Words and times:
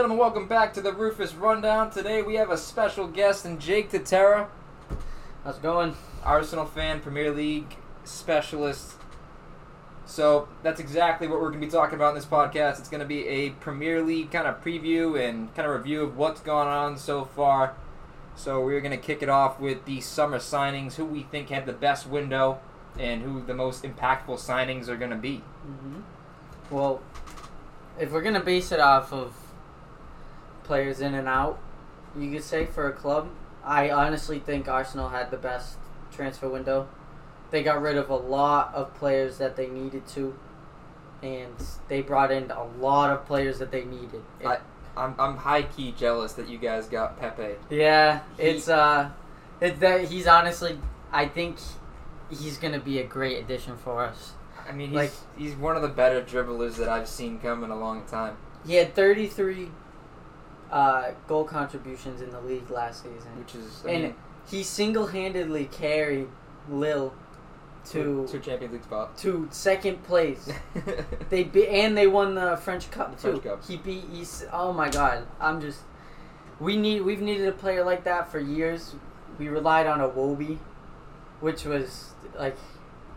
gentlemen, 0.00 0.16
welcome 0.16 0.48
back 0.48 0.72
to 0.72 0.80
the 0.80 0.94
Rufus 0.94 1.34
Rundown. 1.34 1.90
Today 1.90 2.22
we 2.22 2.36
have 2.36 2.48
a 2.48 2.56
special 2.56 3.06
guest 3.06 3.44
in 3.44 3.58
Jake 3.58 3.90
DeTerra, 3.90 4.48
How's 5.44 5.58
it 5.58 5.62
going? 5.62 5.94
Arsenal 6.24 6.64
fan, 6.64 7.00
Premier 7.00 7.30
League 7.30 7.76
specialist. 8.04 8.94
So 10.06 10.48
that's 10.62 10.80
exactly 10.80 11.28
what 11.28 11.38
we're 11.38 11.50
going 11.50 11.60
to 11.60 11.66
be 11.66 11.70
talking 11.70 11.96
about 11.96 12.08
in 12.08 12.14
this 12.14 12.24
podcast. 12.24 12.78
It's 12.78 12.88
going 12.88 13.02
to 13.02 13.06
be 13.06 13.28
a 13.28 13.50
Premier 13.50 14.00
League 14.02 14.30
kind 14.30 14.46
of 14.46 14.64
preview 14.64 15.22
and 15.22 15.54
kind 15.54 15.68
of 15.68 15.76
review 15.76 16.02
of 16.04 16.16
what's 16.16 16.40
gone 16.40 16.66
on 16.66 16.96
so 16.96 17.26
far. 17.26 17.74
So 18.36 18.64
we're 18.64 18.80
going 18.80 18.98
to 18.98 19.06
kick 19.06 19.22
it 19.22 19.28
off 19.28 19.60
with 19.60 19.84
the 19.84 20.00
summer 20.00 20.38
signings, 20.38 20.94
who 20.94 21.04
we 21.04 21.24
think 21.24 21.50
had 21.50 21.66
the 21.66 21.74
best 21.74 22.06
window, 22.06 22.58
and 22.98 23.20
who 23.20 23.42
the 23.42 23.52
most 23.52 23.82
impactful 23.82 24.38
signings 24.38 24.88
are 24.88 24.96
going 24.96 25.10
to 25.10 25.16
be. 25.16 25.42
Mm-hmm. 25.66 26.00
Well, 26.74 27.02
if 27.98 28.10
we're 28.10 28.22
gonna 28.22 28.42
base 28.42 28.72
it 28.72 28.80
off 28.80 29.12
of 29.12 29.34
players 30.70 31.00
in 31.00 31.14
and 31.14 31.26
out, 31.26 31.58
you 32.16 32.30
could 32.30 32.44
say 32.44 32.64
for 32.64 32.86
a 32.88 32.92
club, 32.92 33.28
I 33.64 33.90
honestly 33.90 34.38
think 34.38 34.68
Arsenal 34.68 35.08
had 35.08 35.32
the 35.32 35.36
best 35.36 35.78
transfer 36.12 36.48
window. 36.48 36.86
They 37.50 37.64
got 37.64 37.82
rid 37.82 37.96
of 37.96 38.08
a 38.08 38.14
lot 38.14 38.72
of 38.72 38.94
players 38.94 39.38
that 39.38 39.56
they 39.56 39.66
needed 39.66 40.06
to, 40.14 40.32
and 41.24 41.52
they 41.88 42.02
brought 42.02 42.30
in 42.30 42.52
a 42.52 42.62
lot 42.78 43.10
of 43.10 43.26
players 43.26 43.58
that 43.58 43.72
they 43.72 43.84
needed. 43.84 44.22
It- 44.38 44.46
I- 44.46 44.60
I'm, 44.96 45.14
I'm 45.18 45.36
high 45.38 45.62
key 45.62 45.92
jealous 45.96 46.34
that 46.34 46.48
you 46.48 46.58
guys 46.58 46.86
got 46.86 47.18
Pepe. 47.18 47.56
yeah, 47.70 48.20
he- 48.36 48.42
it's 48.44 48.68
uh, 48.68 49.10
it's 49.60 49.78
that 49.80 50.04
he's 50.04 50.28
honestly, 50.28 50.78
I 51.10 51.26
think 51.26 51.56
he's 52.30 52.58
gonna 52.58 52.78
be 52.80 53.00
a 53.00 53.04
great 53.04 53.38
addition 53.42 53.76
for 53.76 54.04
us. 54.04 54.34
I 54.68 54.72
mean, 54.72 54.90
he's, 54.90 54.96
Like- 54.96 55.12
he's 55.36 55.54
one 55.56 55.74
of 55.74 55.82
the 55.82 55.88
better 55.88 56.22
dribblers 56.22 56.76
that 56.76 56.88
I've 56.88 57.08
seen 57.08 57.40
come 57.40 57.64
in 57.64 57.70
a 57.70 57.76
long 57.76 58.04
time. 58.04 58.36
He 58.64 58.74
had 58.74 58.94
33 58.94 59.70
uh, 60.70 61.10
goal 61.26 61.44
contributions 61.44 62.20
in 62.20 62.30
the 62.30 62.40
league 62.40 62.70
last 62.70 63.02
season. 63.02 63.36
Which 63.38 63.54
is, 63.54 63.82
I 63.86 63.90
And 63.90 64.02
mean, 64.04 64.14
he 64.50 64.62
single-handedly 64.62 65.66
carried 65.66 66.28
Lille 66.68 67.12
to 67.86 68.26
to 68.28 68.38
Champions 68.38 68.72
League 68.74 68.84
spot. 68.84 69.16
to 69.18 69.48
second 69.50 70.02
place. 70.04 70.50
They 71.30 71.44
be, 71.44 71.66
and 71.68 71.96
they 71.96 72.06
won 72.06 72.34
the 72.34 72.56
French 72.56 72.90
Cup 72.90 73.16
The 73.16 73.22
too. 73.22 73.28
French 73.40 73.44
Cup. 73.44 73.64
He 73.66 73.76
beat 73.78 74.04
East. 74.12 74.44
Oh 74.52 74.72
my 74.72 74.88
God! 74.90 75.26
I'm 75.40 75.60
just. 75.60 75.80
We 76.58 76.76
need. 76.76 77.00
We've 77.02 77.20
needed 77.22 77.48
a 77.48 77.52
player 77.52 77.82
like 77.84 78.04
that 78.04 78.30
for 78.30 78.38
years. 78.38 78.94
We 79.38 79.48
relied 79.48 79.86
on 79.86 80.00
Iwobi, 80.00 80.58
which 81.40 81.64
was 81.64 82.10
like, 82.36 82.56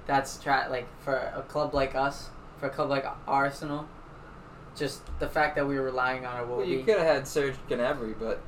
that's 0.05 0.37
tra- 0.37 0.67
like 0.69 0.87
for 1.03 1.15
a 1.15 1.41
club 1.41 1.73
like 1.73 1.93
us, 1.95 2.29
for 2.59 2.67
a 2.67 2.69
club 2.69 2.89
like 2.89 3.05
Arsenal. 3.27 3.87
Just 4.75 5.01
the 5.19 5.27
fact 5.27 5.55
that 5.55 5.67
we 5.67 5.75
were 5.77 5.85
relying 5.85 6.25
on 6.25 6.35
Iwobi. 6.43 6.57
well, 6.57 6.65
you 6.65 6.83
could 6.83 6.97
have 6.97 7.07
had 7.07 7.27
Serge 7.27 7.55
Gnabry, 7.69 8.15
but 8.19 8.39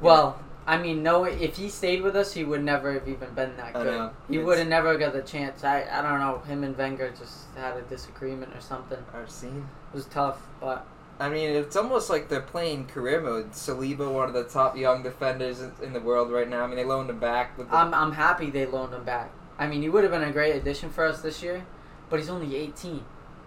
Well, 0.00 0.38
I 0.66 0.78
mean, 0.78 1.02
no. 1.02 1.24
If 1.24 1.56
he 1.56 1.68
stayed 1.68 2.02
with 2.02 2.16
us, 2.16 2.32
he 2.32 2.42
would 2.42 2.64
never 2.64 2.92
have 2.94 3.06
even 3.06 3.34
been 3.34 3.54
that 3.58 3.74
good. 3.74 4.10
He 4.30 4.38
would 4.38 4.58
have 4.58 4.68
never 4.68 4.96
got 4.96 5.12
the 5.12 5.20
chance. 5.22 5.62
I, 5.62 5.82
I 5.90 6.00
don't 6.00 6.20
know. 6.20 6.38
Him 6.46 6.64
and 6.64 6.76
Wenger 6.76 7.10
just 7.18 7.44
had 7.54 7.76
a 7.76 7.82
disagreement 7.82 8.54
or 8.56 8.60
something. 8.62 8.98
I've 9.12 9.30
seen. 9.30 9.68
It 9.92 9.96
was 9.96 10.06
tough, 10.06 10.40
but 10.60 10.86
I 11.20 11.28
mean, 11.28 11.50
it's 11.50 11.76
almost 11.76 12.08
like 12.08 12.28
they're 12.30 12.40
playing 12.40 12.86
career 12.86 13.20
mode. 13.20 13.52
Saliba, 13.52 14.10
one 14.10 14.28
of 14.28 14.34
the 14.34 14.44
top 14.44 14.76
young 14.76 15.02
defenders 15.02 15.60
in- 15.60 15.72
in 15.82 15.92
the 15.92 16.00
world 16.00 16.32
right 16.32 16.48
now. 16.48 16.64
I 16.64 16.66
mean, 16.66 16.76
they 16.76 16.84
loaned 16.84 17.10
him 17.10 17.18
back. 17.18 17.56
With 17.58 17.68
the, 17.70 17.76
I'm 17.76 17.92
I'm 17.92 18.12
happy 18.12 18.48
they 18.50 18.64
loaned 18.66 18.94
him 18.94 19.04
back. 19.04 19.30
I 19.58 19.66
mean, 19.66 19.82
he 19.82 19.88
would 19.90 20.02
have 20.02 20.10
been 20.12 20.24
a 20.24 20.32
great 20.32 20.56
addition 20.56 20.88
for 20.90 21.04
us 21.04 21.20
this 21.20 21.42
year, 21.42 21.64
but 22.08 22.18
he's 22.18 22.30
only 22.30 22.56
18. 22.56 23.04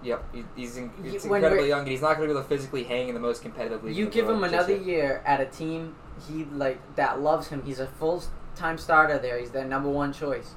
Yep, 0.08 0.24
he, 0.34 0.44
he's 0.56 0.78
in, 0.78 0.92
he's 1.04 1.24
incredibly 1.26 1.68
young, 1.68 1.82
and 1.82 1.90
he's 1.90 2.02
not 2.02 2.18
going 2.18 2.28
to 2.28 2.34
be 2.34 2.40
able 2.40 2.44
to 2.44 2.48
physically 2.50 2.84
hang 2.84 3.10
in 3.10 3.14
the 3.14 3.20
most 3.22 3.42
competitive 3.42 3.84
league. 3.84 3.96
You 3.96 4.06
in 4.06 4.10
the 4.10 4.16
give 4.16 4.30
him 4.30 4.44
another 4.44 4.76
yet. 4.76 4.86
year 4.86 5.24
at 5.26 5.40
a 5.42 5.46
team 5.46 5.96
he 6.28 6.46
like 6.46 6.80
that 6.96 7.22
loves 7.22 7.50
him. 7.50 7.64
He's 7.64 7.80
a 7.80 7.88
full 7.88 8.24
time 8.56 8.78
starter 8.78 9.20
there. 9.20 9.38
He's 9.40 9.52
their 9.52 9.66
number 9.66 9.90
one 9.90 10.14
choice. 10.14 10.56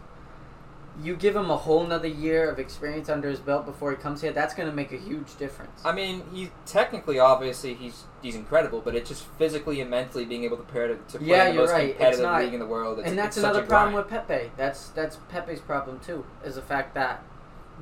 You 1.03 1.17
give 1.17 1.37
him 1.37 1.51
a 1.51 1.57
whole 1.57 1.87
nother 1.87 2.09
year 2.09 2.51
of 2.51 2.59
experience 2.59 3.09
under 3.09 3.29
his 3.31 3.39
belt 3.39 3.65
before 3.65 3.91
he 3.91 3.97
comes 3.97 4.21
here. 4.21 4.33
That's 4.33 4.55
going 4.55 4.69
to 4.69 4.75
make 4.75 4.93
a 4.93 4.97
huge 4.97 5.37
difference. 5.39 5.81
I 5.85 5.93
mean, 5.93 6.25
he 6.33 6.51
technically, 6.67 7.19
obviously, 7.19 7.75
he's 7.75 8.05
he's 8.21 8.35
incredible, 8.35 8.81
but 8.81 8.95
it's 8.97 9.09
just 9.09 9.25
physically 9.39 9.81
and 9.81 9.89
mentally 9.91 10.25
being 10.25 10.45
able 10.45 10.57
to 10.57 10.63
prepare 10.65 10.89
to, 10.89 10.95
to 10.97 11.19
play 11.19 11.29
Yeah, 11.29 11.49
in 11.49 11.57
the 11.57 11.63
most 11.63 11.71
right. 11.71 11.91
Competitive 11.91 12.23
not- 12.25 12.43
league 12.43 12.55
in 12.55 12.61
the 12.61 12.67
world. 12.67 12.99
It's, 12.99 13.09
and 13.09 13.19
that's 13.19 13.37
another 13.37 13.63
problem 13.63 13.93
grind. 13.95 14.11
with 14.11 14.29
Pepe. 14.29 14.51
That's 14.57 14.89
that's 14.89 15.17
Pepe's 15.29 15.61
problem 15.61 16.01
too. 16.01 16.25
Is 16.45 16.57
the 16.57 16.63
fact 16.63 16.95
that 16.95 17.23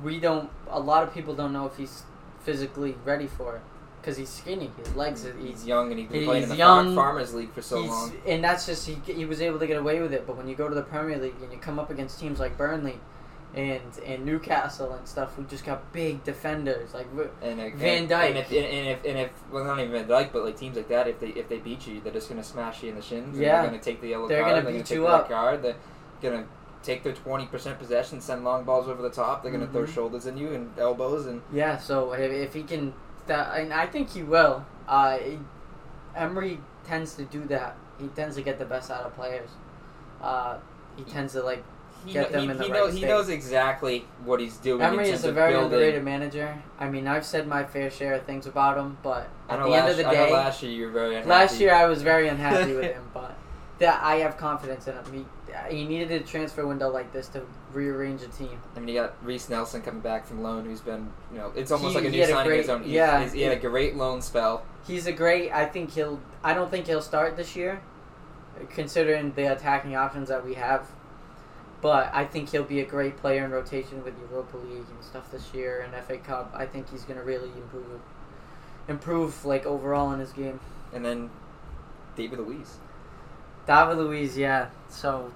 we 0.03 0.19
don't. 0.19 0.49
A 0.69 0.79
lot 0.79 1.03
of 1.03 1.13
people 1.13 1.33
don't 1.35 1.53
know 1.53 1.65
if 1.65 1.75
he's 1.77 2.03
physically 2.41 2.95
ready 3.05 3.27
for 3.27 3.55
it 3.57 3.61
because 4.01 4.17
he's 4.17 4.29
skinny. 4.29 4.71
His 4.77 4.95
legs. 4.95 5.25
are- 5.25 5.33
He's 5.37 5.49
He's, 5.49 5.65
young 5.67 5.89
and 5.91 5.99
he's 5.99 6.09
been 6.09 6.25
playing 6.25 6.43
in 6.43 6.49
the 6.49 6.55
young, 6.55 6.95
Farmers 6.95 7.33
League 7.33 7.51
for 7.53 7.61
so 7.61 7.81
long. 7.81 8.13
and 8.25 8.43
that's 8.43 8.65
just 8.65 8.87
he. 8.87 8.95
He 9.11 9.25
was 9.25 9.41
able 9.41 9.59
to 9.59 9.67
get 9.67 9.77
away 9.77 10.01
with 10.01 10.13
it. 10.13 10.25
But 10.27 10.37
when 10.37 10.47
you 10.47 10.55
go 10.55 10.69
to 10.69 10.75
the 10.75 10.81
Premier 10.83 11.17
League 11.17 11.35
and 11.41 11.51
you 11.51 11.57
come 11.59 11.79
up 11.79 11.89
against 11.89 12.19
teams 12.19 12.39
like 12.39 12.57
Burnley. 12.57 12.99
And, 13.55 13.81
and 14.05 14.27
Newcastle 14.27 14.93
and 14.93 15.07
stuff, 15.07 15.33
who 15.33 15.43
just 15.45 15.65
got 15.65 15.91
big 15.91 16.23
defenders 16.23 16.93
like 16.93 17.07
And, 17.41 17.59
uh, 17.59 17.69
Van 17.77 18.07
Dijk. 18.07 18.27
And 18.29 18.37
if, 18.37 18.47
and, 18.51 18.57
and 18.63 18.87
if 18.89 19.03
and 19.05 19.17
if 19.17 19.31
well 19.51 19.63
not 19.65 19.79
even 19.79 19.91
Van 19.91 20.07
Dijk, 20.07 20.31
but 20.31 20.45
like 20.45 20.55
teams 20.55 20.77
like 20.77 20.87
that, 20.89 21.07
if 21.07 21.19
they 21.19 21.29
if 21.29 21.49
they 21.49 21.57
beat 21.57 21.87
you, 21.87 21.99
they're 21.99 22.13
just 22.13 22.29
gonna 22.29 22.43
smash 22.43 22.83
you 22.83 22.89
in 22.89 22.95
the 22.95 23.01
shins. 23.01 23.33
And 23.33 23.41
Yeah. 23.43 23.61
they're 23.63 23.71
gonna 23.71 23.81
take 23.81 24.01
the 24.01 24.09
yellow 24.09 24.27
They're 24.27 24.43
card. 24.43 24.51
gonna 24.51 24.63
they're 24.65 24.73
beat 24.73 24.85
take 24.85 24.95
you 24.97 25.01
the 25.01 25.07
red 25.09 25.15
up. 25.15 25.29
card. 25.29 25.63
They're 25.63 25.75
gonna 26.21 26.45
take 26.83 27.03
their 27.03 27.13
twenty 27.13 27.45
percent 27.45 27.77
possession, 27.79 28.21
send 28.21 28.43
long 28.43 28.63
balls 28.63 28.87
over 28.87 29.01
the 29.01 29.09
top. 29.09 29.43
They're 29.43 29.51
gonna 29.51 29.67
throw 29.67 29.83
Mhm. 29.83 29.93
shoulders 29.93 30.25
in 30.25 30.37
you 30.37 30.53
and 30.53 30.71
elbows 30.79 31.25
and 31.25 31.41
Yeah, 31.51 31.77
so 31.77 32.13
if, 32.13 32.31
if 32.31 32.53
he 32.53 32.63
can, 32.63 32.93
that, 33.27 33.57
and 33.59 33.73
I 33.73 33.85
think 33.85 34.09
he 34.11 34.23
will. 34.23 34.65
Uh, 34.87 35.17
he- 35.17 35.39
Emery 36.15 36.59
tends 36.85 37.15
to 37.15 37.23
do 37.25 37.43
that. 37.45 37.75
He 37.99 38.07
tends 38.07 38.35
to 38.35 38.41
get 38.41 38.57
the 38.59 38.65
best 38.65 38.89
out 38.89 39.03
of 39.05 39.13
players. 39.15 39.49
Uh, 40.21 40.57
he 40.95 41.03
tends 41.03 41.33
to 41.33 41.43
like. 41.43 41.63
he, 42.05 42.13
Get 42.13 42.31
them 42.31 42.43
he, 42.45 42.49
in 42.49 42.57
the 42.57 42.63
he, 42.63 42.71
right 42.71 42.79
knows, 42.79 42.93
he 42.93 43.05
knows 43.05 43.27
exactly 43.29 44.05
what 44.23 44.39
he's 44.39 44.55
doing. 44.57 44.79
in 44.79 44.85
Emery 44.87 45.09
is 45.09 45.25
a 45.25 45.31
very 45.33 45.51
building. 45.51 45.73
underrated 45.73 46.03
manager. 46.03 46.55
I 46.79 46.89
mean, 46.89 47.07
I've 47.07 47.25
said 47.25 47.45
my 47.45 47.65
fair 47.65 47.89
share 47.91 48.13
of 48.13 48.23
things 48.23 48.47
about 48.47 48.77
him, 48.77 48.97
but 49.03 49.27
at 49.49 49.59
the 49.59 49.67
last, 49.67 49.81
end 49.81 49.89
of 49.91 49.97
the 49.97 50.07
I 50.07 50.13
know 50.13 50.25
day, 50.27 50.33
last 50.33 50.63
year 50.63 50.71
you 50.71 50.85
were 50.87 50.91
very 50.93 51.15
unhappy. 51.15 51.29
last 51.29 51.59
year 51.59 51.73
I 51.73 51.85
was 51.87 52.01
very 52.01 52.27
unhappy 52.29 52.73
with 52.73 52.85
him. 52.95 53.03
But 53.13 53.35
that 53.79 54.01
I 54.01 54.15
have 54.17 54.37
confidence 54.37 54.87
in 54.87 54.93
him. 54.95 55.03
He 55.13 55.25
he 55.69 55.85
needed 55.85 56.11
a 56.11 56.19
transfer 56.21 56.65
window 56.65 56.89
like 56.89 57.11
this 57.13 57.27
to 57.29 57.41
rearrange 57.73 58.21
a 58.21 58.27
team. 58.27 58.59
I 58.75 58.79
mean, 58.79 58.89
you 58.89 59.01
got 59.01 59.13
Reiss 59.23 59.49
Nelson 59.49 59.81
coming 59.81 60.01
back 60.01 60.25
from 60.25 60.41
loan, 60.43 60.65
who's 60.65 60.81
been, 60.81 61.11
you 61.31 61.37
know, 61.37 61.51
it's 61.55 61.71
almost 61.71 61.93
He- 61.95 61.99
like 62.01 62.07
a 62.07 62.11
new 62.11 62.19
had 62.21 62.29
a 62.29 62.33
signing 62.33 62.51
of 62.51 62.57
his 62.57 62.65
great- 62.67 62.73
own. 62.75 62.81
He's- 62.83 62.93
yeah. 62.93 63.19
he's- 63.19 63.33
he 63.33 63.41
had 63.41 63.57
a 63.57 63.59
great 63.59 63.95
loan 63.95 64.21
spell. 64.21 64.63
He's 64.85 65.07
a 65.07 65.11
great. 65.11 65.51
I 65.51 65.65
think 65.65 65.91
he'll. 65.91 66.19
I 66.43 66.53
don't 66.53 66.69
think 66.71 66.87
he'll 66.87 67.01
start 67.01 67.35
this 67.37 67.55
year, 67.55 67.81
considering 68.69 69.33
the 69.35 69.51
attacking 69.51 69.95
options 69.95 70.29
that 70.29 70.45
we 70.45 70.55
have. 70.55 70.87
But 71.81 72.09
I 72.13 72.25
think 72.25 72.49
he'll 72.49 72.63
be 72.63 72.81
a 72.81 72.85
great 72.85 73.15
player 73.17 73.45
in 73.45 73.51
rotation 73.51 74.03
with 74.03 74.13
Europa 74.19 74.57
League 74.57 74.85
and 74.89 75.01
stuff 75.03 75.31
this 75.31 75.53
year 75.53 75.79
and 75.79 75.93
FA 75.95 76.17
Cup. 76.17 76.51
I 76.53 76.65
think 76.65 76.89
he's 76.89 77.03
gonna 77.03 77.23
really 77.23 77.51
improve, 77.55 78.01
improve 78.89 79.45
like 79.45 79.65
overall 79.65 80.11
in 80.11 80.19
his 80.19 80.31
game. 80.33 80.59
And 80.93 81.05
then 81.05 81.29
David 82.17 82.39
Luiz. 82.39 82.77
David 83.65 83.97
Luiz, 83.97 84.37
yeah. 84.37 84.67
So 84.89 85.31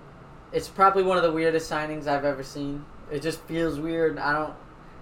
it's 0.54 0.68
probably 0.70 1.04
one 1.04 1.18
of 1.18 1.24
the 1.24 1.32
weirdest 1.32 1.70
signings 1.72 2.08
I've 2.08 2.26
ever 2.26 2.44
seen. 2.44 2.86
It 3.12 3.22
just 3.22 3.42
feels 3.42 3.80
weird. 3.80 4.18
I 4.20 4.34
don't. 4.34 4.54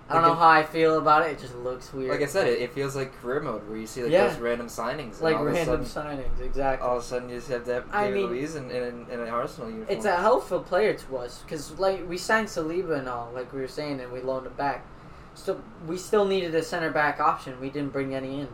I 0.10 0.16
don't 0.16 0.24
Like 0.24 0.32
know 0.34 0.40
how 0.40 0.50
I 0.50 0.64
feel 0.64 0.98
about 0.98 1.26
it. 1.26 1.32
It 1.32 1.40
just 1.40 1.56
looks 1.56 1.94
weird. 1.94 2.10
Like 2.10 2.22
I 2.22 2.26
said, 2.26 2.46
it, 2.48 2.60
it 2.62 2.74
feels 2.74 2.98
like 2.98 3.14
career 3.22 3.40
mode 3.40 3.66
where 3.70 3.78
you 3.78 3.88
see 3.88 4.04
like 4.04 4.12
Yeah. 4.12 4.28
those 4.28 4.40
random 4.40 4.68
signings. 4.68 5.14
and 5.14 5.22
like 5.22 5.36
all 5.38 5.44
of 5.48 5.54
a 5.54 5.56
random 5.56 5.86
sudden- 5.86 6.18
signings, 6.20 6.42
exactly. 6.42 6.86
all 6.86 6.98
of 6.98 7.04
a 7.04 7.06
sudden 7.06 7.30
you 7.30 7.36
just 7.38 7.48
have 7.50 7.66
that 7.68 7.86
I 7.94 8.06
David 8.08 8.20
mean- 8.24 8.30
Luiz 8.32 8.56
in, 8.56 8.70
in, 8.72 9.06
in 9.10 9.20
an 9.22 9.30
Arsenal 9.30 9.70
uniform. 9.70 9.96
It's 9.98 10.06
a 10.06 10.18
helpful 10.18 10.60
player 10.60 10.94
to 10.96 11.18
us 11.18 11.42
because, 11.44 11.80
like, 11.80 12.10
we 12.10 12.18
signed 12.18 12.48
Saliba 12.50 13.00
and 13.00 13.08
all, 13.08 13.32
like 13.34 13.54
we 13.54 13.62
were 13.62 13.70
saying, 13.70 14.02
and 14.02 14.12
we 14.12 14.20
loaned 14.20 14.48
him 14.48 14.54
back. 14.54 14.86
So 15.34 15.62
we 15.88 15.98
still 15.98 16.26
needed 16.26 16.54
a 16.56 16.64
center 16.64 16.92
back 16.92 17.22
option. 17.22 17.62
We 17.62 17.70
didn't 17.70 17.94
bring 17.94 18.14
any 18.14 18.42
in, 18.42 18.50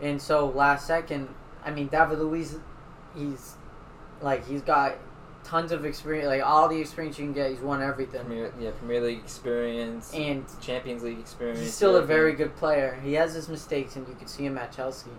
and 0.00 0.22
so 0.22 0.46
last 0.46 0.86
second, 0.86 1.28
I 1.66 1.70
mean, 1.70 1.88
David 1.88 2.18
Luiz, 2.18 2.56
he's 3.14 3.56
like 4.22 4.46
he's 4.46 4.62
got 4.62 4.94
tons 5.44 5.70
of 5.72 5.84
experience, 5.84 6.26
like 6.26 6.42
all 6.42 6.68
the 6.68 6.80
experience 6.80 7.18
you 7.18 7.26
can 7.26 7.34
get. 7.34 7.50
He's 7.50 7.60
won 7.60 7.82
everything, 7.82 8.24
Premier, 8.24 8.52
yeah, 8.58 8.70
Premier 8.72 9.00
League 9.00 9.18
experience, 9.18 10.12
and 10.14 10.44
Champions 10.60 11.02
League 11.02 11.18
experience. 11.20 11.60
he's 11.60 11.74
still 11.74 11.96
a 11.96 12.02
very 12.02 12.32
good 12.32 12.56
player. 12.56 12.98
He 13.04 13.14
has 13.14 13.34
his 13.34 13.48
mistakes, 13.48 13.96
and 13.96 14.08
you 14.08 14.14
can 14.14 14.26
see 14.26 14.44
him 14.44 14.58
at 14.58 14.72
Chelsea. 14.72 15.10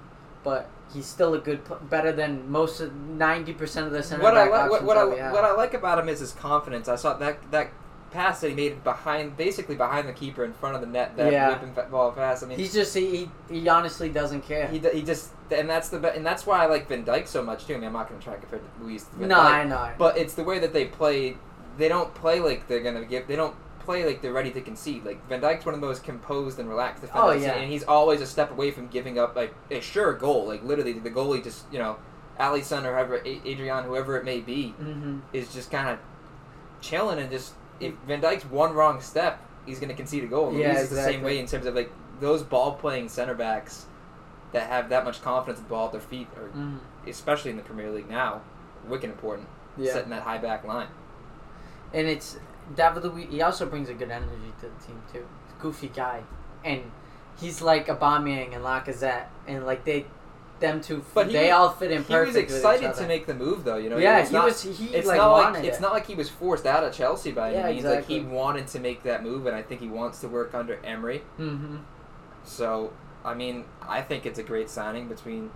But 0.44 0.70
he's 0.94 1.08
still 1.08 1.34
a 1.34 1.40
good, 1.40 1.62
better 1.90 2.12
than 2.12 2.50
most 2.52 2.80
of 2.80 2.94
ninety 2.96 3.54
percent 3.54 3.88
of 3.88 3.94
the 3.94 4.04
center 4.04 4.22
What 4.22 4.38
I 4.38 4.46
back 4.46 4.52
like, 4.52 4.60
what, 4.60 4.72
options 4.72 4.88
what, 4.88 4.96
that 4.96 5.16
we 5.16 5.20
I, 5.22 5.32
what 5.32 5.44
I 5.44 5.54
like 5.54 5.74
about 5.74 5.98
him 5.98 6.08
is 6.10 6.20
his 6.20 6.34
confidence. 6.34 6.88
I 6.88 6.96
saw 6.98 7.14
that 7.18 7.52
that 7.52 7.72
pass 8.12 8.42
that 8.42 8.50
he 8.50 8.56
made 8.56 8.84
behind, 8.84 9.36
basically 9.36 9.76
behind 9.76 10.08
the 10.08 10.14
keeper 10.14 10.46
in 10.46 10.54
front 10.54 10.76
of 10.76 10.82
the 10.82 10.88
net. 10.88 11.18
That 11.18 11.32
Yeah. 11.32 11.50
whipping 11.50 11.74
ball 11.90 12.12
pass. 12.12 12.44
I 12.44 12.46
mean, 12.46 12.60
He's 12.60 12.74
just 12.74 12.96
he, 12.96 13.28
he 13.50 13.60
he 13.62 13.68
honestly 13.68 14.10
doesn't 14.10 14.42
care. 14.42 14.68
he, 14.68 14.78
he 14.80 15.02
just 15.02 15.32
and 15.52 15.70
that's 15.70 15.90
the 15.90 16.00
be- 16.00 16.08
and 16.10 16.26
that's 16.26 16.46
why 16.46 16.64
I 16.64 16.66
like 16.68 16.88
Van 16.88 17.04
Dijk 17.06 17.28
so 17.28 17.44
much 17.44 17.66
too. 17.68 17.74
I 17.76 17.78
mean, 17.78 17.88
I'm 17.88 17.94
not 17.94 18.08
going 18.10 18.20
to 18.20 18.24
try 18.26 18.34
to 18.36 18.40
compare 18.42 18.60
Luiz 18.82 19.04
to 19.06 19.16
Van 19.18 19.28
no, 19.30 19.36
Dijk, 19.38 19.52
I 19.52 19.64
know. 19.66 19.92
but 19.98 20.18
it's 20.18 20.34
the 20.34 20.44
way 20.44 20.60
that 20.60 20.74
they 20.74 20.86
play. 20.86 21.38
They 21.78 21.88
don't 21.90 22.14
play 22.16 22.40
like 22.40 22.68
they're 22.68 22.82
going 22.82 22.96
to 22.96 23.06
give. 23.06 23.28
They 23.28 23.36
don't 23.36 23.56
play 23.80 24.06
like 24.06 24.22
they're 24.22 24.34
ready 24.34 24.50
to 24.52 24.62
concede. 24.62 25.06
Like 25.06 25.28
Van 25.30 25.42
Dijk's 25.42 25.66
one 25.66 25.76
of 25.76 25.82
the 25.82 25.86
most 25.88 26.04
composed 26.04 26.58
and 26.60 26.68
relaxed 26.70 27.04
Oh, 27.14 27.28
defenders, 27.34 27.44
yeah. 27.44 27.54
and 27.62 27.72
he's 27.72 27.84
always 27.84 28.22
a 28.22 28.26
step 28.26 28.50
away 28.52 28.72
from 28.72 28.88
giving 28.88 29.20
up 29.20 29.36
like 29.36 29.54
a 29.70 29.80
sure 29.82 30.14
goal. 30.14 30.48
Like 30.48 30.64
literally, 30.64 30.94
the 30.94 31.12
goalie 31.12 31.44
just 31.44 31.66
you 31.72 31.78
know, 31.80 31.98
Alisson 32.40 32.84
or 32.86 32.94
whoever, 32.96 33.22
Adrian, 33.26 33.84
whoever 33.84 34.18
it 34.18 34.26
may 34.26 34.40
be, 34.40 34.74
Mm-hmm. 34.82 35.20
is 35.34 35.54
just 35.54 35.70
kind 35.70 35.90
of 35.90 36.00
chilling 36.82 37.20
and 37.20 37.30
just 37.30 37.54
if 37.80 37.94
Van 38.08 38.22
Dijk's 38.22 38.46
one 38.46 38.74
wrong 38.74 39.02
step, 39.02 39.40
he's 39.66 39.80
going 39.80 39.90
to 39.90 39.96
concede 39.96 40.24
a 40.24 40.28
goal. 40.28 40.54
Yeah, 40.54 40.70
Luiz 40.74 40.84
is 40.84 40.90
the 40.90 40.96
same 41.04 41.22
way 41.22 41.40
in 41.40 41.46
terms 41.46 41.66
of 41.66 41.76
like 41.76 41.92
those 42.22 42.42
ball 42.44 42.74
playing 42.74 43.10
center 43.10 43.36
backs 43.36 43.86
that 44.56 44.70
have 44.70 44.90
that 44.90 45.04
much 45.04 45.22
confidence 45.22 45.60
in 45.60 45.66
the 45.66 45.70
ball 45.70 45.86
at 45.88 45.92
their 45.92 46.02
feet, 46.02 46.28
or 46.38 46.48
Mm-hmm. 46.48 46.78
especially 47.08 47.52
in 47.52 47.58
the 47.58 47.64
Premier 47.64 47.92
League 47.92 48.10
now, 48.10 48.42
wicked 48.88 49.10
important. 49.10 49.48
Yeah. 49.78 49.92
Setting 49.94 50.10
that 50.12 50.24
high 50.24 50.38
back 50.38 50.64
line. 50.64 50.88
And 51.94 52.08
it's 52.08 52.38
David 52.76 53.04
Luiz. 53.04 53.28
He 53.30 53.42
also 53.42 53.66
brings 53.66 53.90
a 53.90 53.94
good 53.94 54.10
energy 54.10 54.32
to 54.62 54.68
the 54.68 54.86
team 54.86 55.02
too. 55.12 55.28
Goofy 55.60 55.90
guy, 55.90 56.24
and 56.64 56.82
he's 57.40 57.62
like 57.62 57.88
Aubameyang 57.88 58.56
and 58.56 58.64
Lacazette, 58.64 59.26
and 59.48 59.66
like 59.66 59.84
they, 59.86 60.06
them 60.62 60.80
two, 60.80 61.04
But 61.14 61.32
they 61.32 61.48
was- 61.48 61.54
all 61.54 61.70
fit 61.72 61.92
in 61.92 62.04
He 62.04 62.14
perfect. 62.14 62.36
was 62.36 62.56
excited 62.56 62.94
to 62.96 63.08
make 63.08 63.26
the 63.28 63.34
move, 63.34 63.66
though. 63.66 63.76
You 63.76 63.90
know, 63.90 63.98
yeah, 63.98 64.20
it's 64.20 64.30
he 64.30 64.36
not- 64.36 64.46
was. 64.46 64.62
He 64.62 64.86
It's 64.96 65.06
like 65.08 65.18
not 65.18 65.32
wanted 65.32 65.54
like 65.56 65.64
it. 65.66 65.68
it's 65.68 65.80
not 65.82 65.92
like 65.92 66.08
he 66.08 66.16
was 66.16 66.30
forced 66.30 66.66
out 66.66 66.84
of 66.86 66.94
Chelsea 66.94 67.32
by 67.34 67.50
any 67.54 67.58
Yeah, 67.58 67.72
means. 67.72 67.86
Like 67.86 68.06
he 68.08 68.22
wanted 68.22 68.68
to 68.68 68.80
make 68.80 69.04
that 69.04 69.22
move, 69.24 69.46
and 69.48 69.56
I 69.56 69.62
think 69.62 69.82
he 69.82 69.90
wants 69.90 70.22
to 70.22 70.30
work 70.30 70.54
under 70.56 70.80
Emery. 70.86 71.24
Mm-hmm. 71.38 71.78
So, 72.46 72.94
I 73.26 73.34
mean, 73.34 73.66
I 73.82 74.02
think 74.02 74.26
it's 74.26 74.40
a 74.40 74.44
great 74.44 74.70
signing 74.70 75.08
between, 75.08 75.50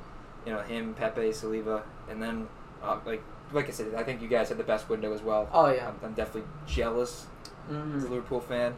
you 0.45 0.51
know, 0.51 0.61
him, 0.61 0.93
Pepe, 0.95 1.29
Saliba, 1.29 1.83
and 2.09 2.21
then, 2.21 2.47
uh, 2.83 2.97
like, 3.05 3.21
like 3.53 3.67
I 3.67 3.71
said, 3.71 3.93
I 3.95 4.03
think 4.03 4.21
you 4.21 4.27
guys 4.27 4.49
had 4.49 4.57
the 4.57 4.63
best 4.63 4.89
window 4.89 5.13
as 5.13 5.21
well. 5.21 5.47
Oh 5.53 5.71
yeah. 5.71 5.87
I'm, 5.89 5.95
I'm 6.03 6.13
definitely 6.13 6.49
jealous 6.67 7.27
as 7.69 7.75
a 7.75 7.79
Mm-hmm. 7.79 8.01
Liverpool 8.03 8.41
fan. 8.41 8.73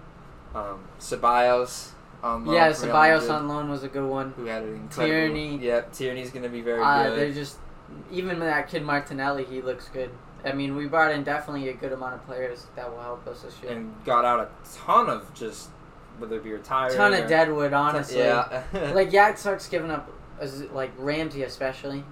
Um, 0.53 0.79
Ceballos 0.99 1.91
on 2.23 2.45
loan 2.45 2.55
Yeah, 2.55 2.69
Ceballos 2.71 3.29
on 3.33 3.47
loan 3.47 3.69
was 3.69 3.83
a 3.83 3.87
good 3.87 4.07
one. 4.07 4.31
who 4.35 4.45
had 4.45 4.63
an 4.63 4.75
incredible. 4.75 5.05
Tierney. 5.07 5.57
Yep, 5.57 5.93
Tierney's 5.93 6.29
going 6.31 6.43
to 6.43 6.49
be 6.49 6.61
very 6.61 6.81
Uh, 6.83 7.03
good. 7.09 7.19
they're 7.19 7.31
just 7.33 7.57
even 8.11 8.39
that 8.39 8.69
kid 8.69 8.83
Martinelli, 8.83 9.43
he 9.45 9.61
looks 9.61 9.87
good. 9.89 10.09
I 10.43 10.53
mean, 10.53 10.75
we 10.75 10.87
brought 10.87 11.11
in 11.11 11.23
definitely 11.23 11.69
a 11.69 11.73
good 11.73 11.91
amount 11.91 12.15
of 12.15 12.25
players 12.25 12.65
that 12.75 12.89
will 12.91 13.01
help 13.01 13.27
us 13.27 13.41
this 13.43 13.55
year. 13.61 13.73
and 13.73 13.93
got 14.05 14.25
out 14.25 14.39
a 14.39 14.49
ton 14.77 15.09
of 15.09 15.33
just 15.33 15.69
whether 16.21 16.37
it 16.37 16.43
be 16.43 16.51
retired. 16.53 16.93
ton 16.93 17.13
or- 17.13 17.17
of 17.23 17.29
deadwood, 17.29 17.73
honestly. 17.73 18.19
Yeah. 18.19 18.63
like 18.93 19.11
yeah, 19.11 19.29
it 19.29 19.39
starts 19.39 19.67
giving 19.67 19.91
up. 19.91 20.09
as- 20.39 20.63
Like 20.71 20.91
Ramsey 20.97 21.43
especially. 21.43 22.03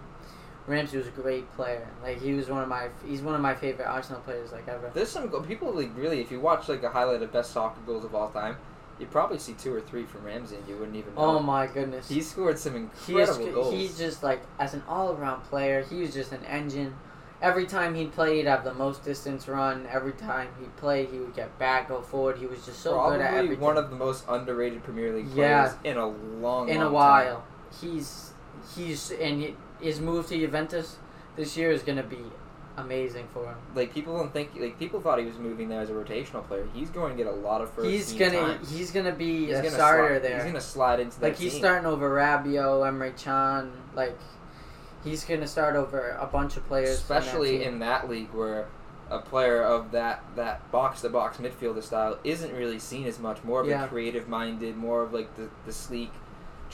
Ramsey 0.68 0.98
was 0.98 1.08
a 1.08 1.12
great 1.12 1.52
player. 1.56 1.88
Like 2.04 2.22
he 2.22 2.34
was 2.34 2.50
one 2.50 2.62
of 2.62 2.70
my 2.70 2.90
he's 3.08 3.22
one 3.22 3.34
of 3.36 3.42
my 3.42 3.56
favorite 3.56 3.86
Arsenal 3.88 4.22
players 4.22 4.52
like 4.52 4.68
ever. 4.68 4.92
There's 4.94 5.10
some 5.10 5.30
people 5.46 5.72
like 5.74 5.90
really. 5.96 6.22
If 6.22 6.32
you 6.32 6.40
watch 6.40 6.68
like 6.70 6.84
a 6.84 6.90
highlight 6.90 7.22
of 7.24 7.32
best 7.32 7.52
soccer 7.52 7.80
goals 7.88 8.06
of 8.06 8.14
all 8.14 8.30
time, 8.30 8.58
you 9.00 9.08
probably 9.08 9.40
see 9.40 9.54
two 9.54 9.74
or 9.74 9.82
three 9.82 10.06
from 10.06 10.24
Ramsey, 10.26 10.58
and 10.58 10.68
you 10.68 10.76
wouldn't 10.78 10.96
even 10.98 11.16
know. 11.16 11.22
Oh 11.22 11.40
my 11.40 11.66
goodness. 11.66 12.08
He 12.08 12.22
scored 12.22 12.60
some 12.60 12.92
He 13.08 13.18
is, 13.18 13.30
incredible 13.30 13.64
goals. 13.64 13.74
he's 13.74 13.98
just 13.98 14.22
like 14.22 14.42
as 14.60 14.76
an 14.76 14.84
all 14.88 15.14
around 15.14 15.42
player, 15.46 15.84
he 15.90 16.02
was 16.02 16.14
just 16.14 16.32
an 16.34 16.44
engine. 16.46 16.94
Every 17.42 17.66
time 17.66 17.96
he 17.96 18.06
played, 18.06 18.38
he'd 18.38 18.48
have 18.48 18.64
the 18.66 18.74
most 18.74 19.06
distance 19.06 19.48
run. 19.48 19.88
Every 19.90 20.12
time 20.12 20.50
he 20.60 20.66
played, 20.78 21.10
he 21.10 21.20
would 21.20 21.34
get 21.36 21.58
back, 21.58 21.88
go 21.88 22.02
forward. 22.02 22.38
He 22.38 22.46
was 22.46 22.66
just 22.66 22.80
so 22.82 22.94
probably 22.94 23.18
good 23.20 23.26
at 23.26 23.34
everything. 23.36 23.60
one 23.62 23.78
of 23.78 23.90
the 23.90 23.96
most 23.96 24.26
underrated 24.28 24.84
Premier 24.84 25.14
League 25.14 25.28
Yeah. 25.34 25.68
players 25.70 25.78
in 25.86 25.98
a 25.98 26.08
long, 26.08 26.68
in 26.70 26.78
long 26.80 26.88
a 26.88 26.92
while. 26.92 27.44
He's 27.80 28.34
he's 28.76 29.12
and 29.12 29.56
his 29.80 30.02
move 30.02 30.28
to 30.28 30.38
Juventus 30.38 30.98
this 31.38 31.56
year 31.56 31.72
is 31.72 31.82
gonna 31.82 32.04
be 32.04 32.20
amazing 32.76 33.28
for 33.34 33.46
him. 33.46 33.56
Like 33.76 33.94
people 33.94 34.18
don't 34.18 34.34
think 34.34 34.52
like 34.58 34.78
people 34.80 35.00
thought 35.00 35.20
he 35.20 35.26
was 35.26 35.38
moving 35.38 35.70
there 35.70 35.82
as 35.82 35.90
a 35.90 35.94
rotational 35.94 36.46
player. 36.46 36.68
He's 36.74 36.90
going 36.90 37.16
to 37.18 37.24
get 37.24 37.32
a 37.32 37.36
lot 37.36 37.62
of 37.62 37.70
first. 37.72 37.88
He's 37.90 38.14
gonna 38.14 38.32
time. 38.40 38.60
he's 38.66 38.92
gonna 38.92 39.12
be 39.14 39.48
He's 39.48 39.58
a 39.58 39.62
gonna 39.64 39.72
starter 39.72 40.08
slide, 40.16 40.24
there. 40.24 40.36
He's 40.36 40.46
gonna 40.46 40.62
slide 40.62 41.00
into 41.00 41.22
like 41.22 41.38
he's 41.38 41.52
team. 41.54 41.62
starting 41.62 41.86
over 41.86 42.10
Rabiot, 42.10 42.84
Emre 42.90 43.16
Can. 43.22 43.72
Like 43.96 44.18
he's 45.04 45.24
gonna 45.24 45.48
start 45.48 45.76
over 45.76 46.18
a 46.20 46.26
bunch 46.26 46.58
of 46.58 46.68
players, 46.68 47.02
from 47.02 47.16
that 47.16 47.24
especially 47.24 47.64
in 47.64 47.80
that 47.80 48.10
league 48.10 48.34
where 48.34 48.68
a 49.10 49.20
player 49.20 49.64
of 49.64 49.92
that 49.92 50.24
that 50.36 50.72
box 50.72 51.02
to 51.02 51.10
box 51.10 51.38
midfielder 51.38 51.82
style 51.84 52.18
isn't 52.24 52.54
really 52.54 52.80
seen 52.80 53.06
as 53.08 53.18
much. 53.20 53.44
More 53.44 53.62
of 53.62 53.68
Yeah. 53.68 53.86
a 53.86 53.88
creative 53.88 54.28
minded, 54.28 54.78
more 54.78 55.02
of 55.02 55.14
like 55.14 55.36
the 55.36 55.50
the 55.66 55.74
sleek. 55.74 56.12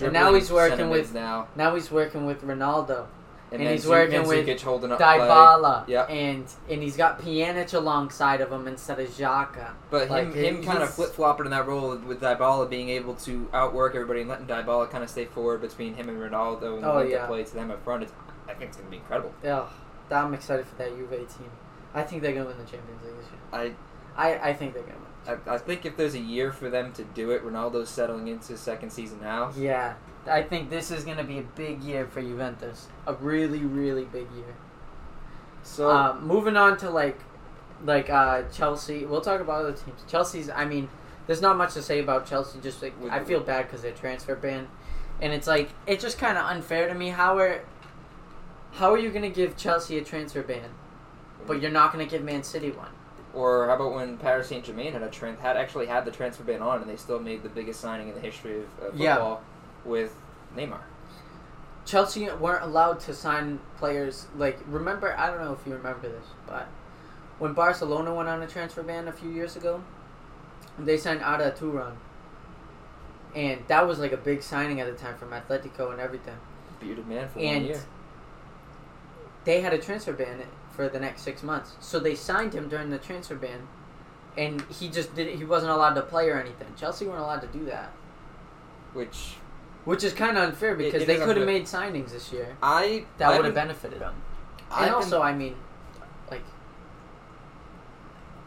And 0.01 0.12
now 0.12 0.33
he's 0.33 0.51
working 0.51 0.89
with- 0.89 1.13
now, 1.13 1.48
Now 1.56 1.74
he's 1.75 1.89
working 1.89 2.25
with 2.25 2.42
Ronaldo, 2.45 3.06
and 3.51 3.62
then 3.62 3.71
he's 3.74 3.83
Zu- 3.83 3.89
working 3.92 4.15
and 4.15 4.27
with 4.27 4.62
holding 4.62 4.92
up. 4.92 5.00
Dybala, 5.00 5.88
Yep. 5.88 6.09
and 6.09 6.45
and 6.69 6.81
he's 6.83 6.97
got 6.97 7.21
Pjanic 7.21 7.74
alongside 7.74 8.42
of 8.42 8.51
him 8.51 8.68
instead 8.68 9.00
of 9.00 9.07
Xhaka. 9.09 9.71
But 9.89 10.09
Like, 10.09 10.33
him, 10.33 10.57
him 10.57 10.63
kind 10.63 10.81
of 10.83 10.89
flip 10.94 11.12
flopping 11.12 11.45
in 11.45 11.51
that 11.51 11.68
role 11.68 11.95
with 11.97 12.21
Dybala 12.21 12.69
being 12.69 12.89
able 12.89 13.15
to 13.15 13.47
outwork 13.53 13.95
everybody 13.95 14.21
and 14.21 14.30
letting 14.30 14.47
Dybala 14.47 14.89
kind 14.89 15.03
of 15.03 15.09
stay 15.09 15.25
forward 15.25 15.62
between 15.62 15.94
him 15.95 16.09
and 16.09 16.18
Ronaldo 16.19 16.75
and 16.77 16.86
Oh, 16.86 16.97
link 16.97 17.12
yeah. 17.12 17.27
play 17.27 17.44
to 17.44 17.53
them 17.53 17.71
up 17.71 17.83
front. 17.83 18.03
It's, 18.03 18.13
I 18.47 18.53
think 18.53 18.69
it's 18.69 18.77
going 18.77 18.88
to 18.88 18.92
be 18.92 18.97
incredible. 18.97 19.33
Yeah, 19.44 19.65
I'm 20.12 20.33
excited 20.33 20.65
for 20.68 20.75
that 20.75 20.95
Juve 20.95 21.09
team. 21.09 21.50
I 21.94 22.03
think 22.03 22.21
they're 22.21 22.33
gonna 22.33 22.45
win 22.48 22.57
the 22.57 22.63
Champions 22.65 23.01
League 23.03 23.15
this 23.18 23.27
year. 23.27 23.75
I, 24.18 24.27
I, 24.30 24.50
I 24.50 24.53
think 24.53 24.74
they're 24.74 24.83
gonna 24.83 24.95
win. 24.95 25.39
I 25.48 25.56
I 25.56 25.57
think 25.57 25.86
if 25.86 25.95
there's 25.98 26.13
a 26.13 26.19
year 26.19 26.51
for 26.51 26.69
them 26.69 26.91
to 26.94 27.03
do 27.03 27.31
it, 27.31 27.44
Ronaldo's 27.44 27.89
settling 27.89 28.27
into 28.27 28.50
his 28.50 28.59
second 28.59 28.89
season 28.91 29.19
now. 29.21 29.51
Yeah, 29.56 29.94
I 30.27 30.42
think 30.42 30.69
this 30.69 30.92
is 30.92 31.04
gonna 31.04 31.24
be 31.24 31.39
a 31.39 31.44
big 31.44 31.83
year 31.83 32.06
for 32.06 32.22
Juventus. 32.22 32.88
A 33.07 33.13
really, 33.13 33.60
really 33.60 34.06
big 34.06 34.27
year. 34.36 34.56
So 35.63 35.89
uh, 35.89 36.18
moving 36.22 36.57
on 36.57 36.77
to 36.77 36.89
like, 36.89 37.19
like 37.83 38.10
uh, 38.10 38.44
Chelsea. 38.51 39.06
We'll 39.06 39.22
talk 39.22 39.42
about 39.42 39.62
other 39.62 39.74
teams. 39.74 40.04
Chelsea's. 40.07 40.50
I 40.50 40.66
mean, 40.66 40.89
there's 41.27 41.42
not 41.42 41.57
much 41.57 41.74
to 41.74 41.81
say 41.81 42.00
about 42.00 42.25
Chelsea. 42.25 42.60
Just 42.62 42.81
like 42.81 42.94
I 43.10 43.24
feel 43.24 43.39
bad 43.39 43.63
because 43.68 43.81
they're 43.81 43.92
transfer 43.92 44.36
ban, 44.36 44.68
and 45.22 45.33
it's 45.33 45.48
like 45.48 45.69
it's 45.88 46.04
just 46.04 46.18
kind 46.18 46.38
of 46.38 46.45
unfair 46.45 46.88
to 46.88 46.94
me. 46.94 47.10
How 47.10 47.38
are, 47.38 47.62
how 48.74 48.92
are 48.92 49.00
you 49.00 49.12
gonna 49.12 49.30
give 49.30 49.57
Chelsea 49.57 49.98
a 49.98 50.04
transfer 50.04 50.42
ban, 50.44 50.69
but 51.45 51.62
you're 51.62 51.72
not 51.72 51.92
gonna 51.92 52.06
give 52.06 52.24
Man 52.24 52.44
City 52.44 52.72
one? 52.72 52.89
or 53.36 53.68
how 53.68 53.75
about 53.75 53.94
when 53.94 54.18
Paris 54.18 54.48
Saint 54.48 54.63
Germain 54.63 54.94
had 54.94 55.04
a 55.04 55.10
tran- 55.10 55.38
had 55.39 55.57
actually 55.57 55.86
had 55.88 56.06
the 56.06 56.12
transfer 56.12 56.44
ban 56.44 56.62
on 56.62 56.81
and 56.81 56.89
they 56.89 56.95
still 56.95 57.19
made 57.19 57.44
the 57.44 57.50
biggest 57.50 57.81
signing 57.81 58.07
in 58.07 58.16
the 58.16 58.22
history 58.22 58.60
of, 58.60 58.80
of 58.81 58.98
Yeah. 58.98 59.36
With 59.85 60.15
Neymar. 60.55 60.81
Chelsea 61.85 62.27
weren't 62.31 62.63
allowed 62.63 62.99
to 63.01 63.13
sign 63.13 63.59
players. 63.77 64.27
Like, 64.35 64.59
remember, 64.67 65.15
I 65.17 65.27
don't 65.27 65.39
know 65.39 65.53
if 65.53 65.65
you 65.67 65.73
remember 65.73 66.09
this, 66.09 66.25
but 66.47 66.67
when 67.37 67.53
Barcelona 67.53 68.13
went 68.13 68.27
on 68.27 68.41
a 68.41 68.47
transfer 68.47 68.81
ban 68.81 69.07
a 69.07 69.11
few 69.11 69.29
years 69.29 69.55
ago, 69.55 69.83
they 70.79 70.98
signed 70.98 71.21
Arda 71.21 71.51
Turan. 71.51 71.98
And 73.36 73.62
that 73.67 73.88
was 73.88 74.00
like 74.00 74.13
a 74.13 74.17
big 74.17 74.41
signing 74.41 74.79
at 74.79 74.88
the 74.88 74.98
time 74.98 75.17
from 75.17 75.29
Atletico 75.31 75.91
and 75.91 76.00
everything. 76.00 76.38
Bearded 76.79 77.07
man 77.07 77.27
for 77.29 77.39
one 77.39 77.65
year. 77.65 77.81
they 79.43 79.62
had 79.62 79.74
a 79.74 79.77
transfer 79.77 80.13
ban 80.13 80.41
for 80.71 80.89
the 80.89 81.00
next 81.00 81.21
six 81.21 81.43
months. 81.43 81.75
So 81.79 82.00
they 82.00 82.15
signed 82.15 82.53
him 82.53 82.67
during 82.67 82.89
the 82.89 82.98
transfer 82.98 83.36
ban, 83.36 83.67
and 84.38 84.62
he 84.63 84.89
just 84.89 85.13
didn't 85.15 85.38
He 85.38 85.45
wasn't 85.45 85.71
allowed 85.71 85.93
to 85.93 86.01
play 86.01 86.29
or 86.29 86.39
anything. 86.39 86.67
Chelsea 86.77 87.05
weren't 87.05 87.19
allowed 87.19 87.41
to 87.41 87.48
do 87.48 87.65
that, 87.65 87.91
Which 88.93 89.36
which 89.86 90.04
is 90.04 90.13
kind 90.13 90.38
of 90.38 90.44
unfair 90.50 90.75
because 90.75 91.04
it 91.04 91.08
they 91.08 91.18
could 91.18 91.38
have 91.38 91.46
made 91.46 91.63
signings 91.65 92.12
this 92.12 92.32
year 92.34 92.58
I 92.62 93.06
that 93.18 93.36
would 93.36 93.46
have 93.46 93.54
benefited 93.56 94.00
them. 94.01 94.13
I've 94.72 94.77
And 94.80 94.86
been- 94.88 94.94
also, 94.96 95.22
I 95.22 95.34
mean, 95.34 95.56
like, 96.30 96.42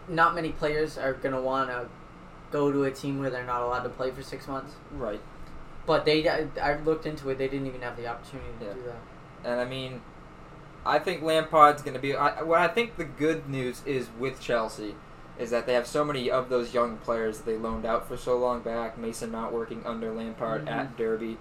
not 0.08 0.34
many 0.34 0.52
players 0.52 0.98
are 0.98 1.12
gonna 1.14 1.40
want 1.40 1.70
to 1.70 1.88
go 2.50 2.72
to 2.72 2.84
a 2.84 2.90
team 2.90 3.18
where 3.20 3.30
they're 3.30 3.44
not 3.44 3.62
allowed 3.62 3.82
to 3.82 3.88
play 3.90 4.10
for 4.10 4.22
six 4.22 4.46
months. 4.48 4.74
right. 4.92 5.20
But 5.86 6.04
they, 6.04 6.28
I, 6.28 6.46
I 6.62 6.78
looked 6.80 7.06
into 7.06 7.30
it. 7.30 7.38
They 7.38 7.48
didn't 7.48 7.66
even 7.66 7.80
have 7.80 7.96
the 7.96 8.06
opportunity 8.08 8.50
to 8.60 8.66
Yeah. 8.66 8.72
do 8.74 8.82
that. 8.82 9.50
And 9.50 9.58
I 9.60 9.64
mean, 9.64 10.02
I 10.84 10.98
think 10.98 11.22
Lampard's 11.22 11.80
going 11.80 11.94
to 11.94 12.00
be. 12.00 12.14
I, 12.14 12.42
what 12.42 12.60
I 12.60 12.68
think 12.68 12.96
the 12.96 13.04
good 13.06 13.48
news 13.48 13.80
is 13.86 14.08
with 14.18 14.38
Chelsea 14.38 14.96
is 15.38 15.50
that 15.50 15.66
they 15.66 15.74
have 15.74 15.86
so 15.86 16.04
many 16.04 16.30
of 16.30 16.48
those 16.48 16.74
young 16.74 16.96
players 16.98 17.38
that 17.38 17.46
they 17.46 17.56
loaned 17.56 17.84
out 17.86 18.08
for 18.08 18.16
so 18.16 18.36
long 18.36 18.60
back. 18.60 18.98
Mason 18.98 19.30
Mount 19.30 19.52
working 19.52 19.82
under 19.84 20.12
Lampard 20.12 20.66
Mhm. 20.66 20.70
at 20.70 20.96
Derby. 20.96 21.38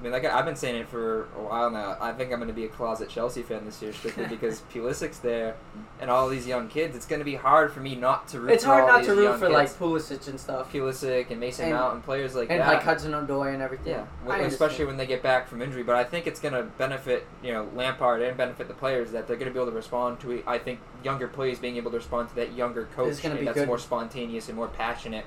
I 0.00 0.02
mean, 0.02 0.12
like 0.12 0.24
I've 0.24 0.46
been 0.46 0.56
saying 0.56 0.76
it 0.76 0.88
for 0.88 1.24
a 1.36 1.42
while 1.42 1.70
now. 1.70 1.94
I 2.00 2.12
think 2.12 2.32
I'm 2.32 2.38
going 2.38 2.48
to 2.48 2.54
be 2.54 2.64
a 2.64 2.68
closet 2.68 3.10
Chelsea 3.10 3.42
fan 3.42 3.66
this 3.66 3.82
year 3.82 3.92
strictly 3.92 4.26
because 4.28 4.62
Pulisic's 4.72 5.18
there 5.18 5.56
and 6.00 6.10
all 6.10 6.26
these 6.30 6.46
young 6.46 6.68
kids. 6.68 6.96
It's 6.96 7.04
going 7.04 7.18
to 7.18 7.24
be 7.24 7.34
hard 7.34 7.70
for 7.70 7.80
me 7.80 7.96
not 7.96 8.26
to 8.28 8.40
root. 8.40 8.52
It's 8.52 8.64
for 8.64 8.70
hard 8.70 8.86
not 8.86 9.04
to 9.04 9.14
root 9.14 9.34
for 9.38 9.48
kids. 9.48 9.52
like 9.52 9.68
Pulisic 9.68 10.26
and 10.28 10.40
stuff, 10.40 10.72
Pulisic 10.72 11.30
and 11.30 11.38
Mason 11.38 11.66
And- 11.66 11.74
Mount 11.74 11.94
and 11.96 12.02
players 12.02 12.34
like 12.34 12.50
and 12.50 12.60
that. 12.60 12.68
like 12.68 12.82
Hudson 12.82 13.12
Odoi 13.12 13.52
and 13.52 13.62
everything. 13.62 13.92
Yeah, 13.92 14.06
I 14.24 14.28
w- 14.28 14.46
especially 14.46 14.86
when 14.86 14.96
they 14.96 15.06
get 15.06 15.22
back 15.22 15.46
from 15.48 15.60
injury. 15.60 15.82
But 15.82 15.96
I 15.96 16.04
think 16.04 16.26
it's 16.26 16.40
going 16.40 16.54
to 16.54 16.62
benefit 16.62 17.26
you 17.42 17.52
know 17.52 17.68
Lampard 17.74 18.22
and 18.22 18.34
benefit 18.38 18.68
the 18.68 18.74
players 18.74 19.12
that 19.12 19.26
they're 19.26 19.36
going 19.36 19.48
to 19.48 19.52
be 19.54 19.60
able 19.60 19.70
to 19.70 19.76
respond 19.76 20.18
to. 20.20 20.42
I 20.46 20.56
think 20.56 20.80
younger 21.04 21.28
players 21.28 21.58
being 21.58 21.76
able 21.76 21.90
to 21.90 21.98
respond 21.98 22.30
to 22.30 22.34
that 22.36 22.54
younger 22.54 22.86
coach 22.96 23.20
that's 23.20 23.54
good. 23.54 23.66
more 23.66 23.78
spontaneous 23.78 24.48
and 24.48 24.56
more 24.56 24.68
passionate, 24.68 25.26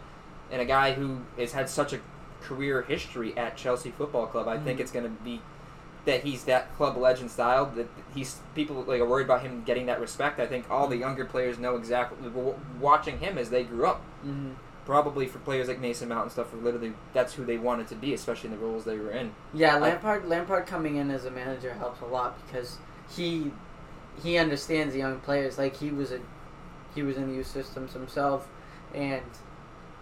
and 0.52 0.64
a 0.64 0.66
guy 0.66 0.94
who 0.94 1.20
has 1.38 1.52
had 1.52 1.70
such 1.70 1.94
a 1.94 2.00
career 2.44 2.82
history 2.84 3.36
at 3.38 3.58
Chelsea 3.58 3.92
Football 3.92 4.28
Club. 4.28 4.48
I 4.48 4.58
think 4.58 4.78
Mhm. 4.78 4.82
it's 4.82 4.92
going 4.92 5.06
to 5.06 5.24
be 5.24 5.42
that 6.06 6.24
he's 6.24 6.44
that 6.44 6.76
club 6.76 6.98
legend 6.98 7.32
style 7.32 7.66
that 7.78 7.88
he's 8.14 8.40
people 8.56 8.84
like 8.84 9.00
are 9.00 9.06
worried 9.06 9.26
about 9.26 9.42
him 9.42 9.64
getting 9.66 9.86
that 9.86 10.02
respect. 10.02 10.40
I 10.40 10.46
think 10.46 10.66
all 10.70 10.88
the 10.88 10.98
younger 10.98 11.24
players 11.24 11.58
know 11.58 11.76
exactly 11.78 12.18
watching 12.80 13.20
him 13.20 13.38
as 13.38 13.50
they 13.50 13.64
grew 13.64 13.86
up 13.86 14.02
hmm 14.22 14.52
probably 14.86 15.26
for 15.26 15.40
players 15.40 15.70
like 15.70 15.80
Mason 15.80 16.10
Mount 16.10 16.24
and 16.24 16.32
stuff, 16.34 16.54
were 16.54 16.60
literally 16.60 16.94
that's 17.14 17.34
who 17.36 17.46
they 17.46 17.58
wanted 17.58 17.88
to 17.88 17.96
be, 17.96 18.14
especially 18.14 18.50
in 18.52 18.58
the 18.60 18.62
roles 18.62 18.84
they 18.84 18.98
were 18.98 19.12
in. 19.12 19.32
Yeah, 19.54 19.78
Lampard. 19.78 20.28
Lampard 20.28 20.68
coming 20.68 20.98
in 20.98 21.10
as 21.10 21.24
a 21.24 21.32
manager 21.32 21.74
helps 21.74 22.02
a 22.02 22.06
lot 22.06 22.36
because 22.46 22.80
he 23.10 23.54
he 24.22 24.38
understands 24.38 24.94
the 24.94 25.00
young 25.00 25.20
players. 25.22 25.58
Like 25.58 25.78
he 25.78 25.90
was 25.90 26.12
a 26.12 26.20
he 26.94 27.02
was 27.02 27.16
in 27.16 27.30
the 27.30 27.36
youth 27.36 27.48
systems 27.48 27.94
himself, 27.94 28.48
and 28.94 29.22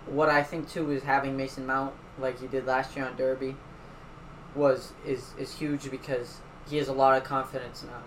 what 0.08 0.30
I 0.30 0.42
think 0.42 0.68
too 0.68 0.90
is 0.90 1.04
having 1.04 1.38
Mason 1.38 1.66
Mount 1.68 1.94
like 2.20 2.40
he 2.40 2.48
did 2.48 2.66
last 2.66 2.96
year 2.96 3.06
on 3.06 3.16
Derby 3.16 3.56
was 4.56 4.94
is 5.06 5.34
is 5.40 5.54
huge 5.56 5.90
because 5.90 6.38
he 6.70 6.78
has 6.78 6.88
a 6.88 6.94
lot 6.94 7.18
of 7.18 7.24
confidence 7.24 7.84
now. 7.84 8.02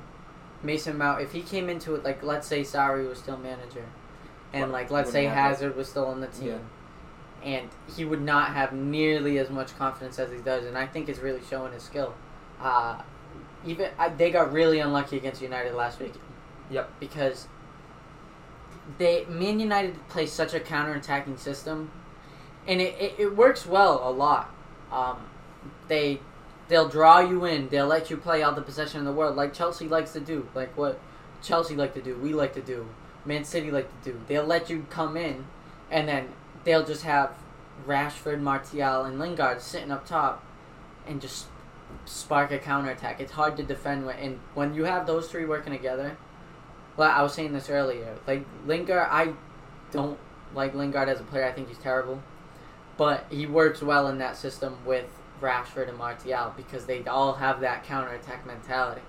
Mason 0.62 0.96
Mount, 0.96 1.20
if 1.20 1.32
he 1.32 1.42
came 1.42 1.68
into 1.68 1.94
it 1.94 2.04
like 2.04 2.22
let's 2.22 2.46
say 2.46 2.62
Sarri 2.62 3.08
was 3.08 3.18
still 3.18 3.36
manager, 3.36 3.84
and 4.52 4.72
like 4.72 4.90
let's 4.90 5.10
say 5.10 5.26
it. 5.26 5.30
Hazard 5.30 5.76
was 5.76 5.88
still 5.88 6.06
on 6.06 6.20
the 6.20 6.26
team, 6.28 6.60
Yeah. 7.42 7.50
and 7.50 7.68
he 7.96 8.04
would 8.04 8.22
not 8.22 8.48
have 8.54 8.72
nearly 8.72 9.38
as 9.38 9.50
much 9.50 9.76
confidence 9.76 10.18
as 10.18 10.30
he 10.30 10.38
does, 10.38 10.64
and 10.64 10.76
I 10.78 10.86
think 10.86 11.08
it's 11.08 11.18
really 11.18 11.42
showing 11.48 11.72
his 11.72 11.82
skill. 11.82 12.14
Uh, 12.60 13.00
even 13.66 13.90
I, 13.98 14.08
they 14.10 14.30
got 14.30 14.52
really 14.52 14.78
unlucky 14.78 15.16
against 15.16 15.42
United 15.42 15.74
last 15.74 16.00
week. 16.00 16.14
Yep. 16.70 16.90
Because 17.00 17.46
they 18.98 19.24
Man 19.26 19.60
United 19.60 20.08
plays 20.08 20.32
such 20.32 20.54
a 20.54 20.60
counter-attacking 20.60 21.36
system, 21.38 21.90
and 22.66 22.80
it, 22.80 22.94
it, 22.98 23.14
it 23.18 23.36
works 23.36 23.66
well 23.66 24.08
a 24.08 24.10
lot. 24.10 24.54
Um, 24.90 25.18
they 25.88 26.20
they'll 26.68 26.88
draw 26.88 27.20
you 27.20 27.44
in. 27.44 27.68
They'll 27.68 27.86
let 27.86 28.10
you 28.10 28.16
play 28.16 28.42
all 28.42 28.54
the 28.54 28.62
possession 28.62 29.00
in 29.00 29.04
the 29.04 29.12
world, 29.12 29.36
like 29.36 29.52
Chelsea 29.52 29.88
likes 29.88 30.12
to 30.12 30.20
do. 30.20 30.48
Like 30.54 30.76
what 30.76 30.98
Chelsea 31.42 31.76
like 31.76 31.94
to 31.94 32.02
do, 32.02 32.16
we 32.16 32.32
like 32.32 32.54
to 32.54 32.62
do. 32.62 32.88
Man 33.24 33.44
City 33.44 33.70
like 33.70 33.88
to 34.02 34.12
do. 34.12 34.20
They'll 34.28 34.44
let 34.44 34.68
you 34.68 34.86
come 34.90 35.16
in, 35.16 35.46
and 35.90 36.08
then 36.08 36.28
they'll 36.64 36.84
just 36.84 37.02
have 37.02 37.34
Rashford, 37.86 38.40
Martial, 38.40 39.04
and 39.04 39.18
Lingard 39.18 39.60
sitting 39.60 39.90
up 39.90 40.06
top, 40.06 40.44
and 41.06 41.20
just 41.20 41.46
spark 42.04 42.50
a 42.50 42.58
counterattack. 42.58 43.20
It's 43.20 43.32
hard 43.32 43.56
to 43.56 43.62
defend 43.62 44.06
when 44.06 44.16
and 44.16 44.40
when 44.54 44.74
you 44.74 44.84
have 44.84 45.06
those 45.06 45.28
three 45.28 45.44
working 45.44 45.72
together. 45.72 46.16
Well, 46.96 47.10
I 47.10 47.22
was 47.22 47.34
saying 47.34 47.52
this 47.52 47.70
earlier. 47.70 48.16
Like 48.26 48.44
Lingard, 48.66 49.08
I 49.10 49.32
don't 49.90 50.18
like 50.54 50.74
Lingard 50.74 51.08
as 51.08 51.20
a 51.20 51.24
player. 51.24 51.44
I 51.44 51.52
think 51.52 51.68
he's 51.68 51.78
terrible, 51.78 52.22
but 52.96 53.26
he 53.30 53.46
works 53.46 53.82
well 53.82 54.08
in 54.08 54.18
that 54.18 54.36
system 54.36 54.76
with 54.84 55.06
Rashford 55.40 55.88
and 55.88 55.98
Martial 55.98 56.52
because 56.56 56.86
they 56.86 57.04
all 57.04 57.34
have 57.34 57.60
that 57.60 57.84
counterattack 57.84 58.46
mentality. 58.46 59.02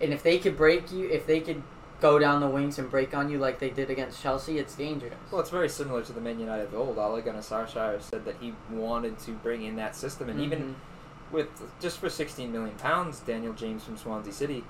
And 0.00 0.12
if 0.12 0.22
they 0.22 0.38
could 0.38 0.56
break 0.56 0.90
you, 0.92 1.08
if 1.08 1.26
they 1.26 1.40
could 1.40 1.62
go 2.00 2.18
down 2.18 2.40
the 2.40 2.48
wings 2.48 2.78
and 2.78 2.90
break 2.90 3.14
on 3.14 3.30
you 3.30 3.38
like 3.38 3.60
they 3.60 3.70
did 3.70 3.90
against 3.90 4.20
Chelsea, 4.22 4.58
it's 4.58 4.74
dangerous. 4.74 5.14
Well, 5.30 5.40
it's 5.40 5.50
very 5.50 5.68
similar 5.68 6.02
to 6.02 6.12
the 6.12 6.20
Man 6.20 6.38
United 6.40 6.66
of 6.66 6.74
old. 6.74 6.98
Ole 6.98 7.20
Gunnar 7.22 7.38
Solskjaer 7.40 8.02
said 8.02 8.24
that 8.24 8.34
he 8.40 8.54
wanted 8.70 9.18
to 9.20 9.30
bring 9.32 9.62
in 9.62 9.76
that 9.76 9.94
system, 9.94 10.28
and 10.28 10.40
even 10.40 10.58
Mhm. 10.60 11.32
with 11.32 11.48
just 11.80 11.98
for 11.98 12.10
16 12.10 12.50
million 12.52 12.74
pounds, 12.76 13.20
Daniel 13.20 13.52
James 13.54 13.84
from 13.84 13.96
Swansea 13.96 14.32
City. 14.32 14.64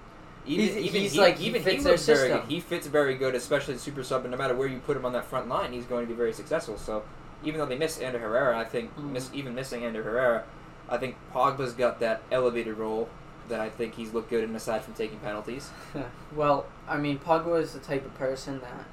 Even, 0.46 0.66
He's- 0.66 0.76
even 0.84 1.00
he's 1.00 1.12
he, 1.12 1.18
like- 1.18 1.38
he 1.38 1.46
even 1.46 1.62
fits 1.62 1.76
he 1.78 1.82
their 1.82 1.92
looks 1.94 2.04
very 2.04 2.18
system. 2.18 2.40
good. 2.42 2.50
He 2.50 2.60
fits 2.60 2.86
very 2.86 3.14
good, 3.16 3.34
especially 3.34 3.74
the 3.74 3.80
super 3.80 4.02
sub. 4.04 4.22
And 4.24 4.30
no 4.30 4.36
matter 4.36 4.54
where 4.54 4.68
you 4.68 4.78
put 4.78 4.94
him 4.94 5.06
on 5.06 5.14
that 5.14 5.24
front 5.24 5.48
line, 5.48 5.72
he's 5.72 5.86
going 5.86 6.04
to 6.06 6.08
be 6.08 6.14
very 6.16 6.34
successful. 6.34 6.76
So 6.76 7.02
even 7.44 7.58
though 7.60 7.66
they 7.66 7.78
miss 7.78 7.98
Ander 7.98 8.18
Herrera, 8.18 8.58
I 8.58 8.64
think 8.64 8.96
Mhm. 8.96 9.12
miss, 9.12 9.30
even 9.32 9.54
missing 9.54 9.84
Ander 9.84 10.02
Herrera, 10.02 10.44
I 10.88 10.98
think 10.98 11.16
Pogba's 11.34 11.72
got 11.72 12.00
that 12.00 12.22
elevated 12.30 12.76
role 12.78 13.08
that 13.48 13.60
I 13.60 13.68
think 13.70 13.94
he's 13.94 14.12
looked 14.14 14.30
good 14.30 14.44
in 14.44 14.54
aside 14.56 14.82
from 14.82 14.94
taking 14.94 15.18
penalties. 15.18 15.70
well, 16.34 16.66
I 16.88 16.96
mean, 16.96 17.18
Pogba 17.18 17.60
is 17.60 17.72
the 17.72 17.78
type 17.78 18.04
of 18.04 18.14
person 18.18 18.60
that 18.60 18.84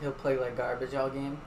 he'll 0.00 0.12
play 0.12 0.36
like 0.36 0.56
garbage 0.56 0.94
all 0.94 1.08
game, 1.10 1.38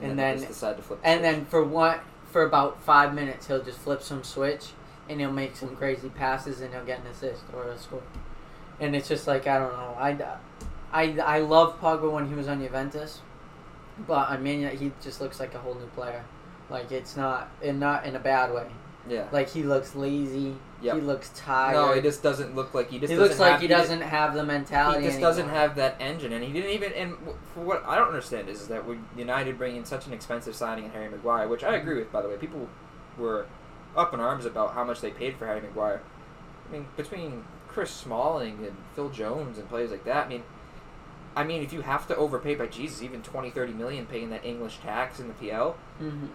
And, 0.00 0.10
And 0.10 0.18
then, 0.18 0.36
then- 0.36 0.36
just 0.38 0.48
decide 0.48 0.76
to 0.76 0.82
flip. 0.82 1.00
the 1.02 1.08
and 1.08 1.20
switch. 1.20 1.32
then 1.32 1.44
for 1.46 1.64
one 1.64 1.98
for 2.32 2.42
about 2.42 2.80
five 2.82 3.14
minutes 3.14 3.46
he'll 3.46 3.62
just 3.62 3.78
flip 3.78 4.02
some 4.02 4.22
switch, 4.22 4.72
and 5.08 5.18
he'll 5.20 5.32
make 5.32 5.56
some 5.56 5.74
crazy 5.74 6.08
passes, 6.10 6.60
and 6.60 6.72
he'll 6.74 6.84
get 6.84 7.00
an 7.00 7.06
assist 7.06 7.42
or 7.54 7.64
a 7.64 7.78
score. 7.78 8.02
And 8.80 8.94
it's 8.94 9.08
just 9.08 9.26
like 9.26 9.46
I 9.46 9.58
don't 9.58 9.72
know. 9.72 9.96
I, 9.98 10.16
I, 10.92 11.18
I 11.20 11.38
love 11.40 11.80
Pogba 11.80 12.10
when 12.12 12.28
he 12.28 12.34
was 12.34 12.46
on 12.48 12.60
Juventus, 12.60 13.20
but 14.06 14.28
I 14.30 14.36
mean, 14.36 14.68
he 14.76 14.92
just 15.00 15.20
looks 15.20 15.40
like 15.40 15.54
a 15.54 15.58
whole 15.58 15.74
new 15.74 15.86
player. 15.88 16.24
Like 16.70 16.92
it's 16.92 17.16
not, 17.16 17.50
and 17.62 17.80
not 17.80 18.04
in 18.06 18.14
a 18.14 18.18
bad 18.18 18.52
way. 18.52 18.66
yeah. 19.08 19.26
Like 19.32 19.48
he 19.48 19.62
looks 19.62 19.94
lazy. 19.94 20.54
Yep. 20.80 20.94
He 20.94 21.00
looks 21.00 21.30
tired. 21.34 21.72
No, 21.72 21.92
he 21.94 22.00
just 22.00 22.22
doesn't 22.22 22.54
look 22.54 22.72
like 22.74 22.88
he 22.90 22.98
just. 23.00 23.10
he 23.10 23.16
doesn't 23.16 23.30
looks 23.30 23.40
like 23.40 23.52
have- 23.52 23.60
he 23.60 23.66
doesn't 23.66 24.00
have 24.02 24.34
the 24.34 24.44
mentality. 24.44 25.00
He 25.00 25.06
just 25.06 25.14
anymore. 25.16 25.30
doesn't 25.30 25.48
have 25.48 25.74
that 25.76 25.96
engine, 25.98 26.32
and 26.32 26.44
he 26.44 26.52
didn't 26.52 26.70
even. 26.70 26.92
And 26.92 27.16
for 27.54 27.60
what 27.60 27.84
I 27.84 27.96
don't 27.96 28.08
understand 28.08 28.48
is, 28.48 28.68
that 28.68 28.86
when 28.86 29.04
United 29.16 29.58
bring 29.58 29.76
in 29.76 29.84
such 29.84 30.06
an 30.06 30.12
expensive 30.12 30.54
signing 30.54 30.84
in 30.84 30.90
Harry 30.92 31.08
Maguire, 31.08 31.48
which 31.48 31.64
I 31.64 31.74
agree 31.76 31.96
with, 31.98 32.12
by 32.12 32.22
the 32.22 32.28
way. 32.28 32.36
People 32.36 32.68
were 33.16 33.46
up 33.96 34.14
in 34.14 34.20
arms 34.20 34.44
about 34.44 34.74
how 34.74 34.84
much 34.84 35.00
they 35.00 35.10
paid 35.10 35.36
for 35.36 35.46
Harry 35.46 35.62
Maguire. 35.62 36.00
I 36.68 36.72
mean, 36.72 36.86
between 36.96 37.44
Chris 37.66 37.90
Smalling 37.90 38.58
and 38.64 38.76
Phil 38.94 39.08
Jones 39.08 39.58
and 39.58 39.68
players 39.68 39.90
like 39.90 40.04
that, 40.04 40.26
I 40.26 40.28
mean, 40.28 40.42
I 41.36 41.44
mean, 41.44 41.62
if 41.62 41.72
you 41.72 41.82
have 41.82 42.06
to 42.08 42.16
overpay 42.16 42.54
by 42.56 42.66
Jesus, 42.66 43.02
even 43.02 43.22
20, 43.22 43.50
30 43.50 43.72
million 43.72 44.06
paying 44.06 44.30
that 44.30 44.44
English 44.44 44.78
tax 44.78 45.20
in 45.20 45.28
the 45.28 45.34
PL, 45.34 45.76
Mhm. 46.00 46.28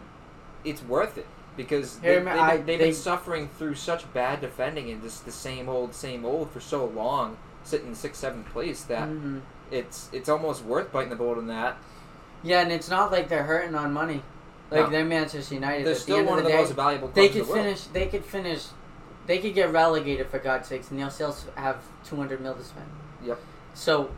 it's 0.64 0.82
worth 0.82 1.18
it 1.18 1.26
because 1.58 1.98
they, 2.00 2.16
have 2.16 2.26
been, 2.26 2.48
they've 2.66 2.66
they- 2.80 2.86
been 2.86 2.94
suffering 2.94 3.50
through 3.58 3.76
such 3.76 4.12
bad 4.14 4.42
defending 4.42 4.90
and 4.90 5.02
just 5.02 5.26
the 5.26 5.32
same 5.32 5.68
old, 5.70 5.94
same 5.94 6.24
old 6.26 6.52
for 6.52 6.60
so 6.60 6.86
long, 6.86 7.38
sitting 7.64 7.88
in 7.88 7.96
sixth, 7.96 8.22
seventh 8.22 8.48
place 8.50 8.84
that 8.84 9.08
Mhm. 9.10 9.42
it's 9.72 10.10
it's 10.14 10.30
almost 10.30 10.64
worth 10.64 10.92
biting 10.92 11.10
the 11.10 11.16
bullet 11.16 11.38
on 11.38 11.48
that. 11.48 11.78
Yeah, 12.44 12.62
and 12.62 12.72
it's 12.72 12.90
not 12.90 13.12
like 13.12 13.30
they're 13.30 13.44
hurting 13.44 13.76
on 13.76 13.94
money. 13.94 14.22
Like 14.72 14.86
No. 14.86 14.90
they're 14.90 15.06
Manchester 15.06 15.54
United. 15.56 15.86
They're 15.86 15.92
At 15.94 15.98
the 15.98 16.02
still 16.02 16.24
one 16.26 16.40
of 16.40 16.44
the, 16.46 16.50
day, 16.50 16.58
most 16.58 16.72
valuable 16.74 17.08
clubs 17.10 17.16
they 17.16 17.28
in 17.28 17.32
could 17.34 17.42
the 17.46 17.52
world. 17.52 17.64
finish. 17.64 17.84
They 17.88 18.06
could 18.08 18.26
finish. 18.26 18.66
They 19.28 19.38
could 19.38 19.54
get 19.54 19.72
relegated 19.72 20.28
for 20.30 20.40
God's 20.40 20.68
sakes, 20.68 20.90
and 20.92 21.00
they'll 21.00 21.10
still 21.10 21.36
have 21.56 21.78
two 22.04 22.16
hundred 22.16 22.42
mil 22.42 22.54
to 22.56 22.64
spend. 22.64 22.88
Yep. 23.24 23.40
So, 23.76 24.10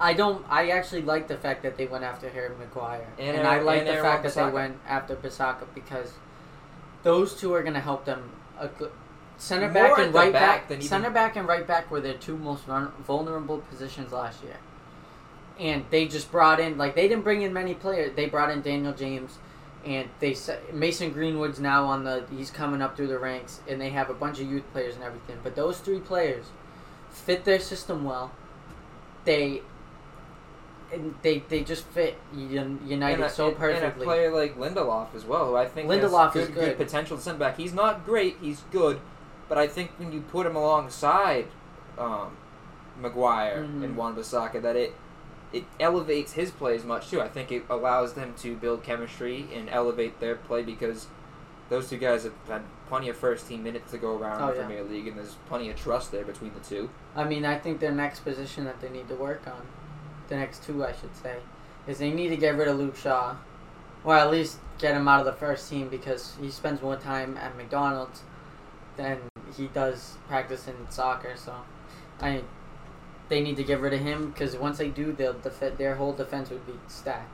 I 0.00 0.12
don't. 0.12 0.44
I 0.50 0.70
actually 0.70 1.02
like 1.02 1.28
the 1.28 1.36
fact 1.36 1.62
that 1.62 1.76
they 1.76 1.86
went 1.86 2.04
after 2.04 2.28
Harry 2.28 2.54
Maguire, 2.58 3.06
And 3.18 3.36
and, 3.38 3.46
I 3.46 3.60
like 3.60 3.80
and 3.80 3.88
the 3.88 4.02
fact 4.02 4.24
that 4.24 4.34
Wan-Bissaka. 4.36 4.46
they 4.50 4.54
went 4.54 4.76
after 4.86 5.16
Bissaka 5.16 5.66
because 5.74 6.12
those 7.02 7.34
two 7.34 7.52
are 7.54 7.62
going 7.62 7.74
to 7.74 7.80
help 7.80 8.04
them. 8.04 8.30
A 8.58 8.68
center 9.36 9.66
More 9.70 9.74
back 9.88 9.98
and 9.98 10.14
right 10.14 10.32
back 10.32 10.60
back. 10.60 10.68
than 10.68 10.78
even- 10.78 10.88
Center 10.88 11.10
back 11.10 11.36
and 11.36 11.46
right 11.46 11.66
back 11.66 11.90
were 11.90 12.00
their 12.00 12.14
two 12.14 12.36
most 12.36 12.64
vul- 12.64 12.92
vulnerable 13.06 13.58
positions 13.58 14.12
last 14.12 14.42
year. 14.42 14.56
And 15.58 15.84
they 15.90 16.06
just 16.06 16.30
brought 16.32 16.58
in 16.60 16.76
like 16.78 16.94
they 16.96 17.06
didn't 17.08 17.24
bring 17.24 17.42
in 17.42 17.52
many 17.52 17.74
players. 17.74 18.14
They 18.16 18.26
brought 18.26 18.50
in 18.50 18.62
Daniel 18.62 18.92
James, 18.92 19.38
and 19.84 20.08
they 20.18 20.36
Mason 20.72 21.10
Greenwood's 21.12 21.60
now 21.60 21.84
on 21.86 22.02
the 22.04 22.24
he's 22.30 22.50
coming 22.50 22.82
up 22.82 22.96
through 22.96 23.06
the 23.08 23.18
ranks, 23.18 23.60
and 23.68 23.80
they 23.80 23.90
have 23.90 24.10
a 24.10 24.14
bunch 24.14 24.40
of 24.40 24.50
youth 24.50 24.64
players 24.72 24.96
and 24.96 25.04
everything. 25.04 25.38
But 25.44 25.54
those 25.54 25.78
three 25.78 26.00
players 26.00 26.46
fit 27.10 27.44
their 27.44 27.60
system 27.60 28.02
well. 28.04 28.32
They 29.24 29.62
and 30.94 31.14
they 31.22 31.38
they 31.48 31.62
just 31.62 31.84
fit 31.88 32.16
United 32.34 33.14
and 33.14 33.22
a, 33.24 33.30
so 33.30 33.50
perfectly. 33.52 33.86
And 33.88 34.00
a 34.02 34.04
player 34.04 34.30
like 34.34 34.56
Lindelof 34.58 35.14
as 35.14 35.24
well, 35.24 35.48
who 35.48 35.56
I 35.56 35.66
think 35.66 35.88
Lindelof 35.88 36.32
has 36.34 36.44
is 36.44 36.48
good, 36.48 36.54
good. 36.54 36.76
potential 36.78 37.16
to 37.16 37.22
send 37.22 37.38
back. 37.38 37.56
He's 37.56 37.72
not 37.74 38.04
great, 38.04 38.36
he's 38.40 38.62
good, 38.72 39.00
but 39.48 39.58
I 39.58 39.66
think 39.66 39.90
when 39.98 40.12
you 40.12 40.20
put 40.22 40.46
him 40.46 40.56
alongside 40.56 41.46
um, 41.98 42.36
Maguire 43.00 43.62
Mhm. 43.64 43.84
and 43.84 43.96
Wan 43.96 44.14
Bissaka, 44.16 44.60
that 44.62 44.76
it 44.76 44.94
it 45.52 45.64
elevates 45.78 46.32
his 46.32 46.50
play 46.50 46.74
as 46.74 46.84
much 46.84 47.10
too. 47.10 47.20
I 47.20 47.28
think 47.28 47.52
it 47.52 47.64
allows 47.70 48.14
them 48.14 48.34
to 48.38 48.56
build 48.56 48.82
chemistry 48.82 49.46
and 49.54 49.68
elevate 49.70 50.18
their 50.18 50.34
play 50.34 50.62
because 50.62 51.06
those 51.70 51.88
two 51.88 51.96
guys 51.96 52.24
have 52.24 52.32
had 52.48 52.62
plenty 52.88 53.08
of 53.08 53.16
first 53.16 53.48
team 53.48 53.62
minutes 53.62 53.92
to 53.92 53.98
go 53.98 54.16
around 54.18 54.42
Oh, 54.42 54.48
in 54.48 54.54
the 54.54 54.60
yeah. 54.60 54.66
Premier 54.66 54.82
League, 54.84 55.06
and 55.06 55.16
there's 55.16 55.36
plenty 55.48 55.70
of 55.70 55.76
trust 55.76 56.10
there 56.10 56.24
between 56.24 56.52
the 56.54 56.60
two. 56.60 56.90
I 57.14 57.22
mean, 57.24 57.44
I 57.44 57.56
think 57.58 57.78
their 57.80 57.92
next 57.92 58.20
position 58.20 58.64
that 58.64 58.80
they 58.80 58.90
need 58.90 59.08
to 59.08 59.14
work 59.14 59.42
on, 59.46 59.62
the 60.28 60.36
next 60.36 60.64
two, 60.64 60.84
I 60.84 60.92
should 60.92 61.14
say, 61.16 61.36
is 61.86 61.98
they 61.98 62.10
need 62.10 62.28
to 62.28 62.36
get 62.36 62.56
rid 62.56 62.68
of 62.68 62.78
Luke 62.78 62.96
Shaw, 62.96 63.36
or 64.04 64.16
at 64.16 64.30
least 64.30 64.58
get 64.78 64.94
him 64.94 65.08
out 65.08 65.20
of 65.20 65.26
the 65.26 65.32
first 65.32 65.68
team 65.68 65.88
because 65.88 66.36
he 66.40 66.50
spends 66.50 66.82
more 66.82 66.96
time 66.96 67.36
at 67.36 67.56
McDonald's 67.56 68.22
than 68.96 69.18
he 69.56 69.66
does 69.68 70.16
practicing 70.28 70.86
soccer. 70.90 71.34
So, 71.36 71.54
I, 72.20 72.42
they 73.28 73.42
need 73.42 73.56
to 73.56 73.64
get 73.64 73.80
rid 73.80 73.92
of 73.92 74.00
him 74.00 74.30
because 74.30 74.56
once 74.56 74.78
they 74.78 74.88
do, 74.88 75.12
they'll 75.12 75.34
def- 75.34 75.78
their 75.78 75.96
whole 75.96 76.12
defense 76.12 76.50
would 76.50 76.66
be 76.66 76.74
stacked. 76.88 77.30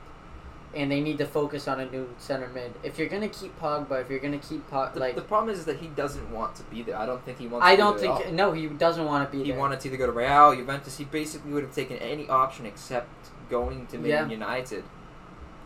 And 0.73 0.89
they 0.89 1.01
need 1.01 1.17
to 1.17 1.25
focus 1.25 1.67
on 1.67 1.81
a 1.81 1.85
new 1.91 2.07
center 2.17 2.47
mid. 2.47 2.73
If 2.81 2.97
you're 2.97 3.09
gonna 3.09 3.27
keep 3.27 3.59
Pogba, 3.59 4.01
if 4.01 4.09
you're 4.09 4.19
gonna 4.19 4.37
keep 4.37 4.69
Pog, 4.69 4.93
The, 4.93 4.99
like 5.01 5.15
the 5.15 5.21
problem 5.21 5.53
is 5.53 5.65
that 5.65 5.77
he 5.79 5.87
doesn't 5.87 6.31
want 6.31 6.55
to 6.55 6.63
be 6.63 6.81
there. 6.81 6.95
I 6.95 7.05
don't 7.05 7.21
think 7.25 7.39
he 7.39 7.47
wants. 7.47 7.65
I 7.67 7.71
to 7.71 7.75
be 7.75 7.81
don't 7.81 7.99
think 7.99 8.33
no, 8.33 8.53
he 8.53 8.67
doesn't 8.67 9.03
want 9.05 9.29
to 9.29 9.37
be 9.37 9.43
He 9.43 9.51
there. 9.51 9.59
wanted 9.59 9.81
to 9.81 9.87
either 9.89 9.97
go 9.97 10.05
to 10.05 10.13
Real, 10.13 10.55
Juventus. 10.55 10.97
He 10.97 11.03
basically 11.03 11.51
would 11.51 11.63
have 11.63 11.75
taken 11.75 11.97
any 11.97 12.29
option 12.29 12.65
except 12.65 13.09
going 13.49 13.85
to 13.87 13.97
Man 13.97 14.09
Yeah. 14.09 14.27
United. 14.29 14.85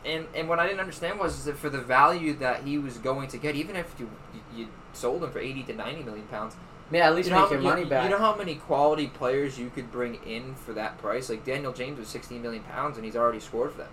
And 0.03 0.25
and 0.35 0.49
what 0.49 0.59
I 0.59 0.65
didn't 0.65 0.79
understand 0.79 1.19
was 1.19 1.45
that 1.45 1.57
for 1.57 1.69
the 1.69 1.81
value 1.81 2.33
that 2.37 2.63
he 2.63 2.79
was 2.79 2.97
going 2.97 3.27
to 3.29 3.37
get, 3.37 3.55
even 3.55 3.75
if 3.75 3.93
you 3.99 4.09
you 4.55 4.67
sold 4.93 5.23
him 5.23 5.29
for 5.31 5.39
eighty 5.39 5.61
to 5.63 5.73
ninety 5.73 6.01
million 6.01 6.25
pounds, 6.27 6.55
yeah, 6.91 7.07
at 7.07 7.15
least 7.15 7.29
you 7.29 7.35
know 7.35 7.41
make 7.41 7.49
how, 7.49 7.53
your 7.53 7.61
you- 7.61 7.69
money 7.69 7.85
back. 7.85 8.03
You 8.05 8.09
know 8.09 8.17
how 8.17 8.35
many 8.35 8.55
quality 8.55 9.05
players 9.05 9.59
you 9.59 9.69
could 9.69 9.91
bring 9.91 10.15
in 10.25 10.55
for 10.55 10.73
that 10.73 10.97
price? 10.97 11.29
Like 11.29 11.45
Daniel 11.45 11.73
James 11.73 11.99
was 11.99 12.07
sixteen 12.07 12.41
million 12.41 12.63
pounds, 12.63 12.97
and 12.97 13.05
he's 13.05 13.15
already 13.15 13.39
scored 13.39 13.71
for 13.71 13.77
them. 13.79 13.87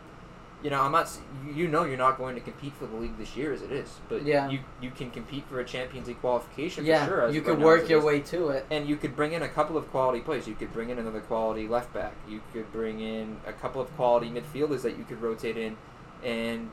You 0.62 0.70
know, 0.70 0.80
I'm 0.80 0.92
not. 0.92 1.10
You 1.52 1.66
know, 1.68 1.84
you're 1.84 1.96
not 1.98 2.18
going 2.18 2.34
to 2.36 2.40
compete 2.40 2.72
for 2.74 2.86
the 2.86 2.94
league 2.96 3.18
this 3.18 3.36
year 3.36 3.52
as 3.52 3.62
it 3.62 3.72
is, 3.72 3.88
but 4.08 4.24
Yeah. 4.24 4.48
you 4.48 4.60
you 4.80 4.90
can 4.90 5.10
compete 5.10 5.44
for 5.48 5.58
a 5.60 5.64
Champions 5.64 6.06
League 6.08 6.20
qualification 6.20 6.84
yeah, 6.84 7.04
for 7.04 7.10
sure. 7.10 7.28
you 7.30 7.40
right 7.40 7.44
could 7.46 7.58
now 7.58 7.64
work 7.64 7.88
your 7.88 7.98
is. 7.98 8.04
way 8.04 8.20
to 8.20 8.48
it. 8.50 8.66
And 8.70 8.88
you 8.88 8.96
could 8.96 9.16
bring 9.16 9.32
in 9.32 9.42
a 9.42 9.48
couple 9.48 9.76
of 9.76 9.90
quality 9.90 10.20
players. 10.20 10.46
You 10.46 10.54
could 10.54 10.72
bring 10.72 10.90
in 10.90 10.98
another 10.98 11.20
quality 11.20 11.66
left 11.66 11.92
back. 11.92 12.12
You 12.28 12.40
could 12.52 12.70
bring 12.72 13.00
in 13.00 13.38
a 13.46 13.52
couple 13.52 13.80
of 13.80 13.94
quality 13.96 14.30
midfielders 14.30 14.82
that 14.82 14.96
you 14.96 15.04
could 15.04 15.20
rotate 15.20 15.56
in 15.56 15.76
and 16.24 16.70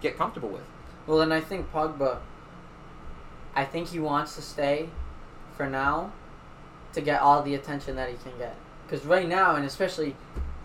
get 0.00 0.18
comfortable 0.18 0.48
with. 0.48 0.64
Well, 1.06 1.20
and 1.20 1.32
I 1.32 1.40
think 1.40 1.72
Pogba. 1.72 2.18
I 3.54 3.64
think 3.64 3.88
he 3.88 3.98
wants 3.98 4.34
to 4.36 4.42
stay 4.42 4.88
for 5.56 5.68
now 5.68 6.10
to 6.94 7.00
get 7.00 7.20
all 7.20 7.42
the 7.42 7.54
attention 7.54 7.96
that 7.96 8.08
he 8.08 8.16
can 8.16 8.36
get. 8.38 8.56
Because 8.86 9.06
right 9.06 9.28
now, 9.28 9.54
and 9.56 9.64
especially, 9.64 10.16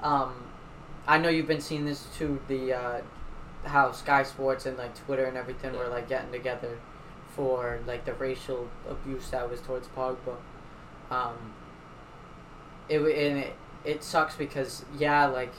um, 0.01 0.33
I 1.07 1.17
know 1.17 1.29
you've 1.29 1.47
been 1.47 1.61
seeing 1.61 1.85
this 1.85 2.05
too. 2.17 2.39
The 2.47 2.73
uh, 2.73 3.01
how 3.65 3.91
Sky 3.91 4.23
Sports 4.23 4.65
and 4.65 4.77
like 4.77 4.95
Twitter 5.05 5.25
and 5.25 5.37
everything 5.37 5.73
were 5.73 5.87
like 5.87 6.09
getting 6.09 6.31
together 6.31 6.77
for 7.35 7.79
like 7.87 8.05
the 8.05 8.13
racial 8.13 8.67
abuse 8.89 9.29
that 9.29 9.49
was 9.49 9.61
towards 9.61 9.87
Pogba. 9.89 10.35
Um, 11.09 11.35
it 12.89 12.99
and 12.99 13.39
it 13.39 13.53
it 13.85 14.03
sucks 14.03 14.35
because 14.35 14.83
yeah, 14.97 15.25
like 15.27 15.53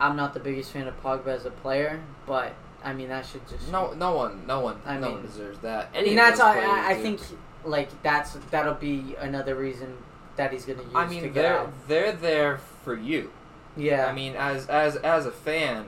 I'm 0.00 0.16
not 0.16 0.34
the 0.34 0.40
biggest 0.40 0.72
fan 0.72 0.88
of 0.88 1.00
Pogba 1.02 1.28
as 1.28 1.46
a 1.46 1.50
player, 1.50 2.00
but 2.26 2.54
I 2.84 2.92
mean 2.92 3.08
that 3.08 3.24
should 3.26 3.46
just 3.48 3.70
No, 3.70 3.92
no 3.92 4.14
one, 4.14 4.46
no 4.46 4.60
one, 4.60 4.80
I 4.84 4.94
no 4.96 5.06
mean- 5.06 5.12
one 5.18 5.26
deserves 5.26 5.58
that. 5.60 5.90
I 5.94 5.98
Any 5.98 6.10
of 6.10 6.16
that's 6.16 6.38
those 6.38 6.46
I, 6.48 6.90
I, 6.90 6.94
think 6.94 7.20
like 7.64 8.02
that's 8.02 8.36
that'll 8.50 8.74
be 8.74 9.14
another 9.18 9.54
reason 9.54 9.96
that 10.36 10.52
he's 10.52 10.64
gonna 10.64 10.82
use 10.82 10.92
I 10.94 11.04
to 11.04 11.10
mean, 11.10 11.22
get 11.24 11.34
they're 11.34 11.58
out. 11.58 11.72
they're 11.88 12.12
there 12.12 12.58
for 12.84 12.94
you. 12.96 13.30
Yeah, 13.76 14.06
I 14.06 14.12
mean, 14.12 14.34
as 14.36 14.66
as 14.68 14.96
as 14.96 15.26
a 15.26 15.30
fan, 15.30 15.86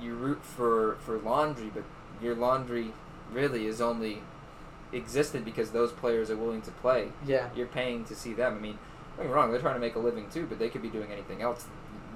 you 0.00 0.14
root 0.14 0.42
for 0.44 0.96
for 1.00 1.18
laundry, 1.18 1.70
but 1.74 1.84
your 2.22 2.34
laundry 2.34 2.92
really 3.32 3.66
is 3.66 3.80
only 3.80 4.22
existed 4.92 5.44
because 5.44 5.70
those 5.70 5.92
players 5.92 6.30
are 6.30 6.36
willing 6.36 6.62
to 6.62 6.70
play. 6.70 7.08
yeah, 7.26 7.48
You're 7.56 7.66
paying 7.66 8.04
to 8.04 8.14
see 8.14 8.34
them. 8.34 8.56
I 8.56 8.58
mean, 8.60 8.78
don't 9.16 9.24
get 9.24 9.30
me 9.30 9.32
wrong, 9.34 9.50
they're 9.50 9.60
trying 9.60 9.74
to 9.74 9.80
make 9.80 9.94
a 9.94 9.98
living 9.98 10.28
too, 10.30 10.46
but 10.46 10.58
they 10.58 10.68
could 10.68 10.82
be 10.82 10.88
doing 10.90 11.10
anything 11.10 11.40
else. 11.42 11.64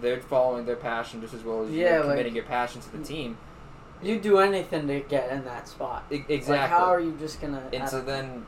They're 0.02 0.20
following 0.20 0.66
their 0.66 0.76
passion 0.76 1.22
just 1.22 1.32
as 1.32 1.42
well 1.42 1.64
as 1.64 1.70
Yeah, 1.70 1.94
you're 1.94 2.00
like- 2.00 2.10
committing 2.10 2.34
your 2.34 2.44
passion 2.44 2.82
to 2.82 2.92
the 2.96 3.02
team. 3.02 3.38
you 4.02 4.20
do 4.20 4.38
anything 4.40 4.86
to 4.88 5.00
get 5.00 5.30
in 5.30 5.42
that 5.46 5.66
spot. 5.68 6.04
E- 6.10 6.16
exactly. 6.28 6.56
Like, 6.58 6.68
how 6.68 6.84
are 6.92 7.00
you 7.00 7.16
just 7.18 7.40
gonna? 7.40 7.62
And 7.72 7.86
to 7.88 7.96
don't 7.96 8.06
then 8.06 8.46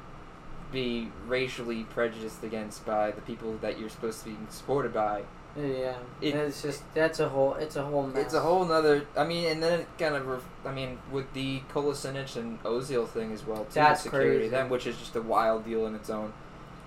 be 0.70 1.10
racially 1.26 1.84
prejudiced 1.84 2.44
against 2.44 2.84
by 2.84 3.10
the 3.12 3.22
people 3.22 3.56
that 3.62 3.78
you're 3.78 3.88
supposed 3.88 4.22
to 4.24 4.26
be 4.30 4.36
supported 4.50 4.92
by. 4.92 5.22
Yeah, 5.56 5.94
it- 6.20 6.34
it's 6.34 6.62
just 6.62 6.82
that's 6.94 7.20
a 7.20 7.28
whole 7.28 7.54
it's 7.54 7.76
a 7.76 7.82
whole 7.82 8.06
mess. 8.06 8.24
It's 8.26 8.34
a 8.34 8.40
whole 8.40 8.64
nother. 8.64 9.06
I 9.16 9.24
mean, 9.24 9.46
and 9.46 9.62
then 9.62 9.80
it 9.80 9.86
kind 9.98 10.14
of. 10.14 10.26
Ref, 10.26 10.42
I 10.64 10.72
mean, 10.72 10.98
with 11.10 11.32
the 11.32 11.60
Kolasinac 11.72 12.36
and 12.36 12.62
Ozil 12.62 13.08
thing 13.08 13.32
as 13.32 13.44
well 13.46 13.64
too. 13.64 13.74
That's 13.74 14.02
security, 14.02 14.30
crazy. 14.38 14.48
Then, 14.50 14.68
which 14.68 14.86
is 14.86 14.96
just 14.96 15.16
a 15.16 15.22
wild 15.22 15.64
deal 15.64 15.86
in 15.86 15.94
its 15.94 16.10
own. 16.10 16.32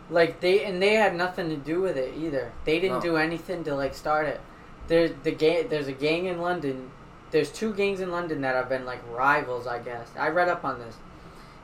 Like 0.10 0.40
they 0.42 0.64
and 0.66 0.82
they 0.82 0.94
had 0.96 1.16
nothing 1.16 1.50
to 1.50 1.56
do 1.58 1.82
with 1.82 1.98
it 1.98 2.14
either. 2.18 2.52
They 2.66 2.80
didn't 2.80 2.98
No. 2.98 3.02
do 3.02 3.18
anything 3.18 3.64
to 3.66 3.76
like 3.76 3.94
start 3.94 4.28
it. 4.28 4.42
There's 4.88 5.12
the 5.24 5.32
gang. 5.32 5.68
There's 5.70 5.88
a 5.88 5.94
gang 5.94 6.26
in 6.26 6.42
London. 6.42 6.92
There's 7.32 7.50
two 7.50 7.74
gangs 7.74 8.02
in 8.02 8.12
London 8.12 8.42
that 8.42 8.56
have 8.56 8.68
been 8.68 8.86
like 8.86 9.00
rivals, 9.10 9.66
I 9.68 9.80
guess. 9.80 10.10
I 10.20 10.28
read 10.30 10.50
up 10.50 10.66
on 10.66 10.80
this, 10.80 10.98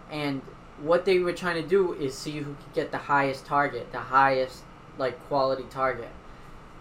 and 0.10 0.42
what 0.82 1.04
they 1.06 1.20
were 1.20 1.34
trying 1.34 1.62
to 1.62 1.68
do 1.68 1.94
is 1.94 2.18
see 2.18 2.32
who 2.39 2.46
could 2.56 2.74
get 2.74 2.92
the 2.92 2.98
highest 3.00 3.46
target, 3.46 3.92
the 3.92 4.00
highest 4.00 4.63
like 4.98 5.20
quality 5.27 5.66
target. 5.70 6.10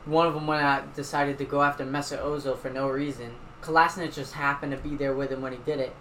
One 0.07 0.27
of 0.27 0.35
them 0.35 0.47
went 0.47 0.63
out, 0.63 0.95
decided 0.95 1.37
to 1.39 1.45
go 1.45 1.63
after 1.63 1.85
Mesut 1.85 2.21
Ozil 2.23 2.57
for 2.57 2.71
no 2.71 2.89
reason. 2.89 3.33
Kolasinac 3.63 4.15
just 4.15 4.33
happened 4.35 4.73
to 4.73 4.79
be 4.79 4.95
there 4.97 5.13
with 5.15 5.31
him 5.33 5.43
when 5.43 5.53
he 5.53 5.59
did 5.67 5.81
it, 5.81 5.95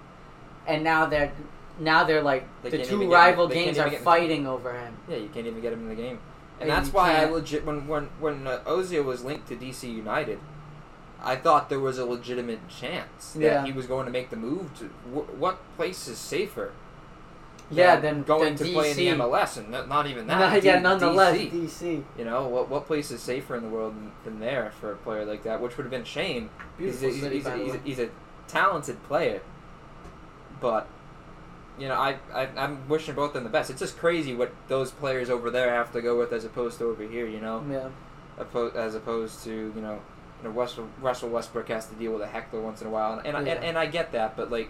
and 0.68 0.84
now 0.84 1.06
they're 1.08 1.32
now 1.80 2.04
they're 2.04 2.22
like 2.22 2.48
They 2.64 2.70
the 2.70 2.86
two 2.86 3.12
rival 3.12 3.50
can't 3.50 3.76
gangs 3.76 3.80
are 3.80 3.90
fighting 4.00 4.46
over 4.48 4.74
him. 4.74 4.96
Yeah, 5.10 5.18
you 5.18 5.30
can't 5.30 5.48
even 5.48 5.62
get 5.62 5.74
him 5.74 5.80
in 5.82 5.90
the 5.90 5.96
game, 5.96 6.20
And 6.60 6.70
and 6.70 6.72
that's 6.72 6.94
why 6.94 7.12
I 7.12 7.16
can't- 7.22 7.34
legit 7.34 7.66
when 7.66 7.88
when 7.88 8.10
when 8.20 8.46
uh, 8.48 8.62
Ozil 8.66 9.04
was 9.04 9.24
linked 9.24 9.48
to 9.50 9.56
DC 9.56 9.92
United, 9.92 10.40
I 11.24 11.36
thought 11.36 11.70
there 11.70 11.80
was 11.80 11.98
a 11.98 12.06
legitimate 12.06 12.68
chance 12.70 13.32
that 13.34 13.42
Yeah. 13.42 13.66
he 13.66 13.72
was 13.72 13.88
going 13.88 14.06
to 14.06 14.12
make 14.12 14.30
the 14.30 14.36
move. 14.38 14.78
To 14.80 14.86
wh- 15.14 15.40
what 15.40 15.58
place 15.76 16.08
is 16.08 16.20
safer? 16.20 16.72
Yeah, 17.72 17.96
than 17.96 18.16
then 18.18 18.24
going 18.24 18.56
then 18.56 18.68
to 18.68 18.74
play 18.74 18.92
in 18.92 18.98
the 18.98 19.08
MLS, 19.24 19.58
and 19.58 19.70
not, 19.70 19.90
not 19.90 20.06
even 20.08 20.28
that. 20.28 20.40
Nah, 20.54 20.60
D- 20.60 20.68
yeah, 20.68 20.80
nonetheless, 20.80 21.36
DC. 21.38 21.52
DC. 21.52 22.04
You 22.18 22.26
know 22.26 22.48
what? 22.48 22.70
What 22.70 22.86
place 22.86 23.10
is 23.12 23.22
safer 23.22 23.56
in 23.56 23.64
the 23.64 23.70
world 23.70 23.96
than, 23.96 24.12
than 24.24 24.40
there 24.40 24.72
for 24.80 24.92
a 24.92 24.96
player 24.98 25.26
like 25.26 25.44
that? 25.44 25.60
Which 25.62 25.76
would 25.78 25.84
have 25.84 25.92
been 25.92 26.04
a 26.04 26.06
shame. 26.06 26.50
Beautiful 26.78 27.10
he's 27.10 27.18
a, 27.18 27.22
city, 27.22 27.36
he's, 27.38 27.44
by 27.46 27.54
a, 27.56 27.58
he's, 27.58 27.74
a, 27.74 27.78
he's 27.80 28.00
a 28.00 28.10
talented 28.48 29.04
player, 29.06 29.42
but 30.62 30.88
you 31.80 31.88
know, 31.88 31.96
I, 31.96 32.18
I 32.34 32.48
I'm 32.56 32.88
wishing 32.88 33.16
both 33.16 33.30
of 33.30 33.34
them 33.36 33.44
the 33.46 33.50
best. 33.50 33.70
It's 33.70 33.80
just 33.80 33.98
crazy 33.98 34.36
what 34.36 34.54
those 34.68 34.92
players 34.92 35.30
over 35.30 35.50
there 35.50 35.74
have 35.74 35.92
to 35.94 36.02
go 36.02 36.18
with 36.18 36.32
as 36.34 36.46
opposed 36.46 36.78
to 36.80 36.86
over 36.86 37.04
here. 37.04 37.28
You 37.28 37.42
know, 37.42 37.64
Yeah, 37.70 37.90
Oppo- 38.44 38.76
as 38.76 38.96
opposed 38.96 39.44
to 39.46 39.52
you 39.76 39.82
know, 39.82 40.00
you 40.42 40.44
know 40.44 40.50
Russell, 40.52 40.88
Russell 41.02 41.30
Westbrook 41.30 41.68
has 41.70 41.88
to 41.88 41.96
deal 41.96 42.14
with 42.14 42.22
a 42.22 42.28
heckler 42.28 42.62
once 42.62 42.82
in 42.82 42.88
a 42.88 42.92
while, 42.92 43.14
and 43.18 43.26
and, 43.28 43.38
I, 43.38 43.42
Yeah. 43.42 43.54
and, 43.56 43.66
and 43.66 43.78
I 43.78 43.88
get 43.88 44.12
that, 44.12 44.38
but 44.38 44.52
like. 44.52 44.70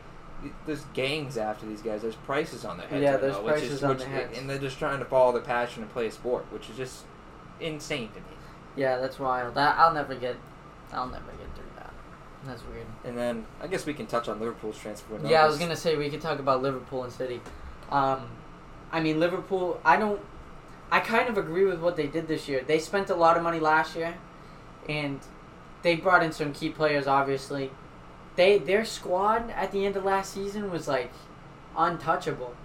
There's 0.66 0.84
gangs 0.94 1.38
after 1.38 1.66
these 1.66 1.82
guys. 1.82 2.02
There's 2.02 2.16
prices 2.16 2.66
on 2.66 2.78
their 2.78 2.88
heads. 2.88 3.02
Yeah, 3.02 3.12
right 3.12 3.22
there's 3.22 3.36
now, 3.36 3.42
prices 3.44 3.72
is, 3.72 3.84
on 3.84 3.90
which, 3.92 4.00
their 4.00 4.10
heads. 4.10 4.38
and 4.38 4.50
they're 4.50 4.60
just 4.60 4.78
trying 4.78 5.00
to 5.00 5.06
follow 5.06 5.32
their 5.32 5.42
passion 5.42 5.82
and 5.82 5.92
play 5.92 6.08
a 6.08 6.12
sport, 6.12 6.46
which 6.52 6.70
is 6.70 6.78
just 6.78 7.06
insane 7.60 8.10
to 8.10 8.20
me. 8.20 8.38
yeah, 8.76 8.98
that's 8.98 9.18
wild. 9.20 9.56
That 9.56 9.78
I'll 9.78 9.94
never 9.94 10.16
get. 10.16 10.36
I'll 10.94 11.08
never 11.08 11.32
get 11.32 11.56
through 11.56 11.66
that. 11.78 11.94
That's 12.46 12.62
weird. 12.68 12.86
And 13.04 13.18
then 13.18 13.46
I 13.62 13.68
guess 13.68 13.86
we 13.86 13.94
can 13.94 14.06
touch 14.06 14.28
on 14.28 14.40
Liverpool's 14.40 14.78
transfer. 14.78 15.14
window. 15.14 15.30
Yeah, 15.30 15.44
I 15.44 15.48
was 15.48 15.58
gonna 15.58 15.76
say 15.76 15.96
we 15.96 16.10
could 16.10 16.22
talk 16.22 16.40
about 16.40 16.62
Liverpool 16.62 17.04
and 17.04 17.12
City. 17.12 17.42
Um, 17.90 18.28
I 18.92 19.00
mean 19.00 19.20
Liverpool. 19.20 19.80
I 19.84 19.98
don't. 19.98 20.22
I 20.92 21.00
kind 21.00 21.28
of 21.28 21.38
agree 21.38 21.66
with 21.66 21.80
what 21.80 21.96
they 21.96 22.06
did 22.08 22.28
this 22.28 22.48
year. 22.48 22.64
They 22.66 22.78
spent 22.78 23.10
a 23.10 23.16
lot 23.16 23.38
of 23.38 23.44
money 23.44 23.60
last 23.60 23.96
year, 23.96 24.16
and 24.88 25.20
they 25.82 25.96
brought 25.96 26.22
in 26.22 26.32
some 26.32 26.54
key 26.54 26.70
players. 26.70 27.08
Obviously, 27.08 27.72
they 28.36 28.58
their 28.58 28.86
squad 28.86 29.50
at 29.52 29.72
the 29.72 29.86
end 29.86 29.96
of 29.96 30.06
last 30.06 30.34
season 30.34 30.72
was 30.72 30.88
like 30.88 31.12
untouchable. 31.78 32.56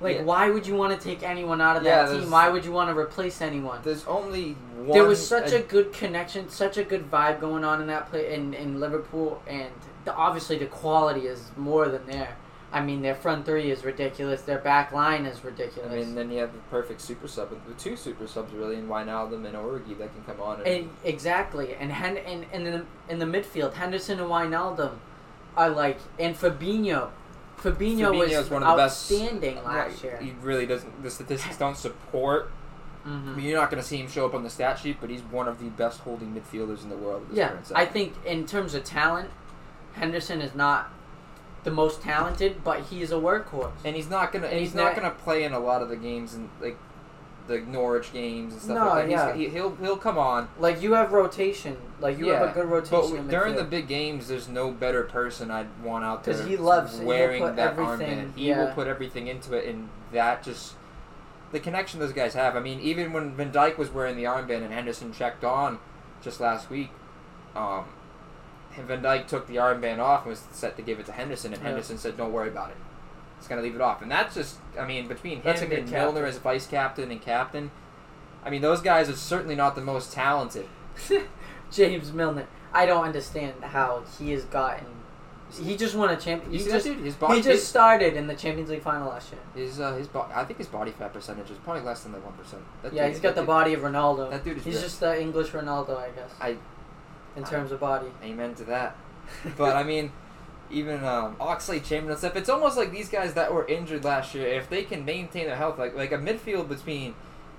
Like, 0.00 0.16
Yeah. 0.16 0.22
why 0.24 0.50
would 0.50 0.66
you 0.66 0.74
want 0.74 0.98
to 0.98 1.02
take 1.02 1.22
anyone 1.22 1.62
out 1.62 1.76
of 1.78 1.84
that 1.84 2.10
team? 2.10 2.30
Why 2.30 2.50
would 2.50 2.66
you 2.66 2.72
want 2.72 2.90
to 2.90 2.98
replace 2.98 3.40
anyone? 3.40 3.80
There's 3.82 4.06
only 4.06 4.52
one. 4.76 4.90
there 4.90 5.04
was 5.04 5.26
such 5.26 5.52
uh, 5.52 5.56
a 5.56 5.58
ad- 5.60 5.68
good 5.68 5.92
connection, 5.94 6.50
such 6.50 6.76
a 6.76 6.84
good 6.84 7.10
vibe 7.10 7.40
going 7.40 7.64
on 7.64 7.80
in 7.80 7.86
that 7.86 8.10
play 8.10 8.34
in, 8.34 8.52
in 8.52 8.78
Liverpool, 8.78 9.40
and 9.46 9.70
the, 10.04 10.14
obviously 10.14 10.58
the 10.58 10.66
quality 10.66 11.26
is 11.26 11.50
more 11.56 11.88
than 11.88 12.04
there. 12.06 12.36
I 12.76 12.82
mean, 12.82 13.00
their 13.00 13.14
front 13.14 13.46
three 13.46 13.70
is 13.70 13.84
ridiculous. 13.84 14.42
Their 14.42 14.58
back 14.58 14.92
line 14.92 15.24
is 15.24 15.42
ridiculous. 15.42 15.90
I 15.90 15.96
mean, 15.96 16.14
then 16.14 16.30
you 16.30 16.40
have 16.40 16.52
the 16.52 16.58
perfect 16.70 17.00
super 17.00 17.26
sub, 17.26 17.48
the 17.66 17.72
two 17.74 17.96
super 17.96 18.26
subs 18.26 18.52
really, 18.52 18.76
in 18.76 18.86
Wijnaldum 18.86 19.46
and 19.46 19.54
Origi 19.54 19.96
that 19.98 20.12
can 20.14 20.22
come 20.26 20.40
on. 20.42 20.58
And, 20.58 20.66
and 20.68 20.90
exactly, 21.02 21.74
and 21.74 21.90
Hen- 21.90 22.18
and, 22.18 22.44
and 22.52 22.66
in, 22.66 22.72
the, 22.74 22.84
in 23.12 23.18
the 23.18 23.24
midfield, 23.24 23.72
Henderson 23.72 24.20
and 24.20 24.28
Wijnaldum 24.28 24.92
are 25.56 25.70
like, 25.70 25.98
and 26.18 26.36
Fabinho. 26.36 27.08
Fabinho 27.58 28.10
Fabinho's 28.12 28.36
was 28.36 28.50
one 28.50 28.62
of 28.62 28.76
the 28.76 28.82
best- 28.82 29.10
outstanding 29.10 29.64
last 29.64 30.04
year. 30.04 30.18
He 30.20 30.32
really 30.42 30.66
doesn't. 30.66 31.02
The 31.02 31.10
statistics 31.10 31.56
don't 31.64 31.78
support. 31.78 32.50
I 33.06 33.08
Mhm. 33.08 33.36
mean, 33.36 33.46
you're 33.46 33.58
not 33.58 33.70
going 33.70 33.80
to 33.82 33.88
see 33.88 33.96
him 33.96 34.08
show 34.08 34.26
up 34.26 34.34
on 34.34 34.42
the 34.42 34.50
stat 34.50 34.78
sheet, 34.80 34.98
but 35.00 35.08
he's 35.08 35.22
one 35.22 35.48
of 35.48 35.60
the 35.60 35.70
best 35.70 36.00
holding 36.00 36.34
midfielders 36.34 36.82
in 36.82 36.90
the 36.90 36.96
world. 36.96 37.22
At 37.22 37.28
this 37.30 37.38
Yeah, 37.38 37.78
I 37.78 37.86
think 37.86 38.12
in 38.26 38.44
terms 38.46 38.74
of 38.74 38.84
talent, 38.84 39.30
Henderson 39.94 40.42
is 40.42 40.54
not 40.54 40.90
the 41.66 41.70
most 41.72 42.00
talented, 42.00 42.62
but 42.62 42.80
he 42.84 43.02
is 43.02 43.10
a 43.10 43.16
workhorse. 43.16 43.72
And 43.84 43.96
he's 43.96 44.08
not 44.08 44.32
gonna. 44.32 44.46
And 44.46 44.60
he's 44.60 44.68
he's 44.68 44.74
not 44.76 44.94
not- 44.94 44.96
gonna 45.02 45.10
play 45.14 45.42
in 45.44 45.52
a 45.52 45.58
lot 45.58 45.82
of 45.82 45.88
the 45.88 45.96
games 45.96 46.32
and 46.32 46.48
like 46.60 46.78
the 47.48 47.58
Norwich 47.60 48.12
games 48.12 48.52
and 48.54 48.62
stuff 48.62 48.76
No, 48.76 48.86
like 48.86 49.06
that. 49.06 49.10
yeah. 49.10 49.32
He's, 49.34 49.48
he, 49.48 49.52
he'll 49.52 49.74
he'll 49.76 49.96
come 49.96 50.16
on. 50.16 50.48
Like 50.60 50.80
you 50.80 50.94
have 50.94 51.12
rotation, 51.12 51.76
like 52.00 52.18
you 52.18 52.28
have 52.28 52.50
a 52.50 52.52
good 52.52 52.66
rotation. 52.66 53.16
in 53.18 53.28
during 53.28 53.56
the 53.56 53.64
big 53.64 53.88
games, 53.88 54.28
there's 54.28 54.48
no 54.48 54.70
better 54.70 55.02
person 55.02 55.50
I'd 55.50 55.66
want 55.82 56.04
out 56.04 56.22
there 56.24 56.34
because 56.34 56.48
he 56.48 56.56
loves- 56.56 56.98
wearing 57.00 57.44
that 57.56 57.76
armband. 57.76 58.36
He 58.36 58.52
will 58.52 58.72
put 58.72 58.86
everything 58.86 59.26
into 59.26 59.52
it, 59.54 59.66
and 59.68 59.88
that 60.12 60.44
just 60.44 60.74
the 61.50 61.58
connection 61.58 61.98
those 61.98 62.12
guys 62.12 62.34
have. 62.34 62.54
I 62.54 62.60
mean, 62.60 62.78
even 62.80 63.12
when 63.12 63.34
Van 63.34 63.50
Dijk 63.52 63.76
was 63.76 63.90
wearing 63.90 64.16
the 64.16 64.24
armband 64.24 64.62
and 64.62 64.72
Henderson 64.72 65.12
checked 65.12 65.42
on 65.44 65.78
just 66.22 66.38
last 66.40 66.70
week, 66.70 66.90
um, 67.56 67.84
Van 68.84 69.02
Dijk 69.02 69.26
took 69.26 69.46
the 69.46 69.56
armband 69.56 69.98
off 69.98 70.22
and 70.22 70.30
was 70.30 70.42
set 70.52 70.76
to 70.76 70.82
give 70.82 70.98
it 71.00 71.06
to 71.06 71.12
Henderson, 71.12 71.52
and 71.52 71.62
Yeah. 71.62 71.68
Henderson 71.70 71.98
said, 71.98 72.16
"Don't 72.16 72.32
worry 72.32 72.48
about 72.48 72.70
it. 72.70 72.76
It's 73.38 73.48
gonna 73.48 73.62
leave 73.62 73.74
it 73.74 73.80
off." 73.80 74.02
And 74.02 74.10
that's 74.10 74.34
just, 74.34 74.56
I 74.78 74.84
mean, 74.86 75.06
between 75.08 75.40
him 75.42 75.72
and 75.72 75.90
Milner 75.90 76.24
as 76.24 76.38
vice 76.38 76.66
captain 76.66 77.10
and 77.10 77.20
captain, 77.20 77.70
I 78.44 78.50
mean, 78.50 78.62
those 78.62 78.80
guys 78.80 79.08
are 79.08 79.16
certainly 79.16 79.54
not 79.56 79.74
the 79.74 79.80
most 79.80 80.12
talented. 80.12 80.66
James 81.72 82.12
Milner, 82.12 82.46
I 82.72 82.86
don't 82.86 83.04
understand 83.04 83.54
how 83.62 84.02
he 84.18 84.32
has 84.32 84.44
gotten. 84.44 84.86
He 85.62 85.76
just 85.76 85.94
won 85.94 86.10
a 86.10 86.16
champion. 86.16 86.52
You 86.52 86.58
He 86.58 86.64
see 86.64 86.70
just, 86.72 86.86
dude? 86.86 86.98
His 86.98 87.14
body, 87.14 87.36
he 87.36 87.42
just 87.42 87.68
started 87.68 88.14
in 88.14 88.26
the 88.26 88.34
Champions 88.34 88.68
League 88.68 88.82
final 88.82 89.08
last 89.08 89.30
year. 89.32 89.40
his, 89.54 89.78
uh, 89.80 89.94
his 89.94 90.08
bo- 90.08 90.26
I 90.34 90.44
think 90.44 90.58
his 90.58 90.66
body 90.66 90.90
fat 90.90 91.12
percentage 91.12 91.50
is 91.50 91.56
probably 91.58 91.82
less 91.82 92.02
than 92.02 92.10
the 92.12 92.18
one 92.18 92.32
percent. 92.34 92.62
Yeah, 92.92 93.06
he's 93.08 93.20
got 93.20 93.36
the 93.36 93.44
body 93.44 93.72
of 93.72 93.82
Ronaldo. 93.82 94.28
That 94.30 94.42
dude 94.44 94.56
is 94.58 94.64
He's 94.64 94.74
ripped. 94.74 94.86
just 94.86 95.00
the 95.00 95.20
English 95.20 95.50
Ronaldo, 95.50 95.96
I 95.98 96.08
guess. 96.10 96.30
I, 96.40 96.56
in 97.36 97.44
terms 97.44 97.72
of 97.72 97.80
body. 97.80 98.08
Amen 98.22 98.54
to 98.56 98.64
that. 98.64 98.96
But 99.56 99.74
I 99.74 99.82
mean, 99.82 100.12
even 100.70 101.04
um, 101.04 101.36
Oxlade-Chamberlain 101.36 102.12
and 102.12 102.18
stuff. 102.18 102.36
It's 102.36 102.48
almost 102.48 102.76
like 102.76 102.92
these 102.92 103.08
guys 103.08 103.34
that 103.34 103.52
were 103.52 103.66
injured 103.66 104.04
last 104.04 104.34
year, 104.34 104.46
if 104.46 104.68
they 104.68 104.84
can 104.84 105.04
maintain 105.04 105.46
their 105.46 105.56
health, 105.56 105.78
like 105.78 105.94
like 105.96 106.12
a 106.12 106.18
midfield 106.18 106.68
between 106.68 107.14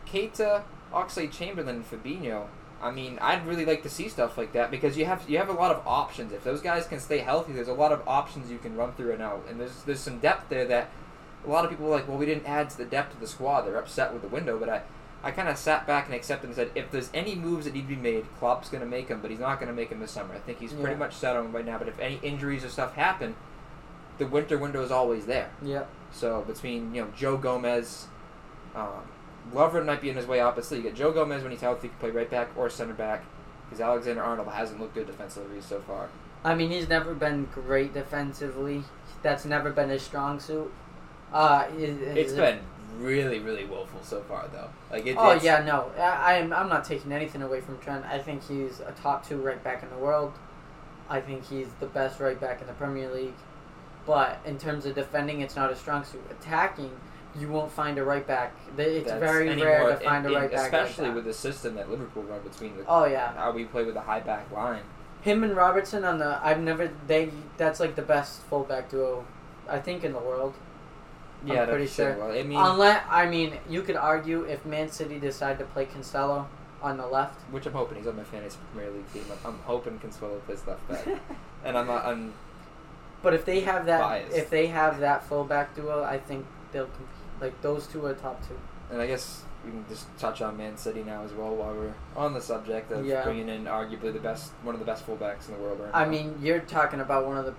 Keita, 0.07 0.63
Oxlade-Chamberlain, 0.93 1.75
and 1.77 1.89
Fabinho. 1.89 2.47
I 2.81 2.91
mean, 2.91 3.17
I'd 3.19 3.45
really 3.47 3.65
like 3.65 3.81
to 3.83 3.89
see 3.89 4.07
stuff 4.07 4.37
like 4.37 4.53
that 4.53 4.69
because 4.69 4.97
you 4.97 5.05
have 5.05 5.27
you 5.29 5.37
have 5.37 5.49
a 5.49 5.53
lot 5.53 5.75
of 5.75 5.85
options. 5.87 6.31
If 6.31 6.43
those 6.43 6.61
guys 6.61 6.85
can 6.85 6.99
stay 6.99 7.19
healthy, 7.19 7.53
there's 7.53 7.67
a 7.67 7.73
lot 7.73 7.91
of 7.91 8.07
options 8.07 8.51
you 8.51 8.59
can 8.59 8.75
run 8.75 8.93
through 8.93 9.13
and 9.13 9.21
out, 9.21 9.45
and 9.49 9.59
there's 9.59 9.83
there's 9.83 9.99
some 9.99 10.19
depth 10.19 10.49
there 10.49 10.65
that 10.65 10.89
a 11.45 11.49
lot 11.49 11.63
of 11.63 11.71
people 11.71 11.87
are 11.87 11.91
like, 11.91 12.07
well, 12.07 12.17
we 12.17 12.25
didn't 12.25 12.45
add 12.45 12.69
to 12.71 12.77
the 12.77 12.85
depth 12.85 13.13
of 13.13 13.19
the 13.19 13.27
squad. 13.27 13.61
They're 13.61 13.77
upset 13.77 14.13
with 14.13 14.21
the 14.21 14.27
window, 14.27 14.57
but 14.57 14.69
I. 14.69 14.81
I 15.23 15.31
kind 15.31 15.49
of 15.49 15.57
sat 15.57 15.87
back 15.87 16.05
and 16.05 16.15
accepted 16.15 16.47
and 16.47 16.55
said, 16.55 16.71
if 16.75 16.91
there's 16.91 17.09
any 17.13 17.35
moves 17.35 17.65
that 17.65 17.73
need 17.73 17.81
to 17.81 17.87
be 17.87 17.95
made, 17.95 18.25
Klopp's 18.39 18.69
going 18.69 18.81
to 18.81 18.87
make 18.87 19.07
them, 19.07 19.19
but 19.19 19.31
he's 19.31 19.39
not 19.39 19.59
going 19.59 19.67
to 19.67 19.75
make 19.75 19.89
them 19.89 19.99
this 19.99 20.11
summer. 20.11 20.33
I 20.35 20.39
think 20.39 20.59
he's 20.59 20.73
pretty 20.73 20.95
much 20.95 21.15
set 21.15 21.35
on 21.35 21.51
right 21.51 21.65
now. 21.65 21.77
But 21.79 21.87
if 21.87 21.99
any 21.99 22.19
injuries 22.21 22.63
or 22.63 22.69
stuff 22.69 22.93
happen, 22.93 23.35
the 24.17 24.27
winter 24.27 24.57
window 24.57 24.81
is 24.83 24.91
always 24.91 25.25
there. 25.25 25.49
Yep. 25.63 25.89
So 26.11 26.41
between 26.41 26.93
you 26.93 27.03
know 27.03 27.11
Joe 27.15 27.37
Gomez, 27.37 28.07
um, 28.75 29.01
Lovren 29.53 29.85
might 29.85 30.01
be 30.01 30.09
in 30.09 30.15
his 30.15 30.25
way 30.25 30.39
but 30.39 30.63
still 30.63 30.77
you 30.77 30.83
get 30.83 30.95
Joe 30.95 31.11
Gomez 31.11 31.43
when 31.43 31.51
he's 31.51 31.61
healthy, 31.61 31.83
he 31.83 31.87
can 31.89 31.97
play 31.97 32.11
right 32.11 32.29
back 32.29 32.49
or 32.55 32.69
center 32.69 32.93
back, 32.93 33.23
because 33.65 33.81
Alexander 33.81 34.23
Arnold 34.23 34.47
hasn't 34.49 34.79
looked 34.79 34.95
good 34.95 35.07
defensively 35.07 35.61
so 35.61 35.79
far. 35.81 36.09
I 36.43 36.55
mean, 36.55 36.69
he's 36.69 36.87
never 36.87 37.13
been 37.13 37.47
great 37.53 37.93
defensively. 37.93 38.83
That's 39.23 39.45
never 39.45 39.71
been 39.71 39.89
his 39.89 40.03
strong 40.03 40.39
suit. 40.39 40.71
Uh, 41.33 41.65
is, 41.77 41.99
It's 42.01 42.31
is- 42.31 42.37
been 42.37 42.59
really 42.99 43.39
really 43.39 43.65
woeful 43.65 44.01
so 44.03 44.21
far 44.21 44.47
though. 44.51 44.69
Like 44.91 45.05
it, 45.05 45.15
Oh 45.17 45.31
it's, 45.31 45.43
yeah, 45.43 45.63
no, 45.63 45.91
I, 45.97 46.37
I'm 46.37 46.53
I'm 46.53 46.69
not 46.69 46.85
taking 46.85 47.11
anything 47.11 47.41
away 47.41 47.61
from 47.61 47.77
Trent. 47.79 48.05
I 48.05 48.19
think 48.19 48.47
he's 48.47 48.79
a 48.79 48.91
top 48.93 49.27
two 49.27 49.37
right 49.37 49.63
back 49.63 49.83
in 49.83 49.89
the 49.89 49.97
world. 49.97 50.33
I 51.09 51.21
think 51.21 51.45
he's 51.47 51.67
the 51.79 51.85
best 51.87 52.19
right 52.19 52.39
back 52.39 52.61
in 52.61 52.67
the 52.67 52.73
Premier 52.73 53.09
League. 53.13 53.33
But 54.05 54.39
in 54.45 54.57
terms 54.57 54.85
of 54.85 54.95
defending, 54.95 55.41
it's 55.41 55.55
not 55.55 55.71
a 55.71 55.75
strong 55.75 56.05
suit. 56.05 56.21
Attacking, 56.31 56.91
you 57.37 57.49
won't 57.49 57.71
find 57.71 57.97
a 57.97 58.03
right 58.05 58.25
back. 58.25 58.53
It's 58.77 59.09
that's 59.09 59.19
very 59.19 59.49
rare 59.61 59.89
to 59.89 59.97
find 59.97 60.25
in- 60.25 60.31
a 60.31 60.35
in- 60.35 60.41
right 60.41 60.51
back. 60.51 60.71
like 60.71 60.81
especially 60.81 61.09
that. 61.09 61.15
with 61.15 61.25
the 61.25 61.33
system 61.33 61.75
that 61.75 61.89
Liverpool 61.89 62.23
run 62.23 62.41
between 62.41 62.77
the 62.77 62.85
Oh 62.87 63.05
yeah, 63.05 63.33
how 63.33 63.51
we 63.51 63.65
play 63.65 63.83
with 63.83 63.95
a 63.97 64.01
high 64.01 64.21
back 64.21 64.49
line. 64.51 64.81
him 65.21 65.43
and 65.43 65.55
Robertson 65.55 66.05
on 66.05 66.19
the. 66.19 66.39
I've 66.41 66.61
never 66.61 66.89
they. 67.07 67.31
That's 67.57 67.79
like 67.81 67.95
the 67.95 68.01
best 68.01 68.41
fullback 68.43 68.89
duo, 68.89 69.25
I 69.67 69.79
think 69.79 70.03
in 70.05 70.13
the 70.13 70.19
world. 70.19 70.53
I'm 71.49 71.55
Yeah, 71.55 71.65
pretty 71.65 71.85
that's 71.85 71.95
sure. 71.95 72.17
Well, 72.17 72.31
I 72.31 72.43
mean, 72.43 72.57
Unless 72.59 73.03
I 73.09 73.25
mean, 73.27 73.53
you 73.69 73.81
could 73.81 73.95
argue 73.95 74.43
if 74.43 74.65
Man 74.65 74.89
City 74.91 75.19
decide 75.19 75.59
to 75.59 75.65
play 75.65 75.85
Cancelo 75.85 76.45
on 76.81 76.97
the 76.97 77.07
left. 77.07 77.39
which 77.51 77.65
I'm 77.65 77.73
hoping 77.73 77.97
he's 77.97 78.07
on 78.07 78.15
my 78.17 78.23
fantasy 78.23 78.57
Premier 78.73 78.91
League 78.91 79.11
team. 79.13 79.23
I'm, 79.45 79.53
I'm 79.53 79.59
hoping 79.65 79.97
Cancelo 79.99 80.39
plays 80.45 80.61
left 80.67 80.87
back, 80.87 81.07
and 81.65 81.77
I'm 81.77 81.87
not. 81.87 82.05
I'm 82.05 82.33
But 83.23 83.33
if 83.33 83.45
they 83.45 83.61
have 83.61 83.85
that, 83.87 84.01
Biased. 84.01 84.35
if 84.37 84.49
they 84.49 84.67
have 84.67 84.99
that 84.99 85.23
fullback 85.23 85.75
duo, 85.75 86.03
I 86.03 86.17
think 86.19 86.45
they'll 86.71 86.85
compete. 86.85 87.07
Like 87.41 87.61
those 87.61 87.87
two 87.87 88.05
are 88.05 88.13
top 88.13 88.47
two. 88.47 88.57
And 88.91 89.01
I 89.01 89.07
guess 89.07 89.43
we 89.65 89.71
can 89.71 89.85
just 89.89 90.05
touch 90.17 90.41
on 90.41 90.55
Man 90.57 90.77
City 90.77 91.03
now 91.03 91.23
as 91.23 91.33
well 91.33 91.53
while 91.55 91.73
we're 91.73 91.93
on 92.15 92.33
the 92.33 92.41
subject 92.41 92.91
of 92.91 93.05
Yeah. 93.05 93.23
bringing 93.23 93.49
in 93.49 93.65
arguably 93.65 94.13
the 94.13 94.19
best, 94.19 94.51
one 94.63 94.73
of 94.75 94.79
the 94.79 94.85
best 94.85 95.05
fullbacks 95.05 95.47
in 95.49 95.55
the 95.55 95.59
world 95.61 95.79
right 95.79 95.89
I 95.93 96.03
now. 96.05 96.09
mean, 96.11 96.35
you're 96.41 96.59
talking 96.61 96.99
about 97.01 97.25
one 97.27 97.37
of 97.37 97.45
the 97.45 97.53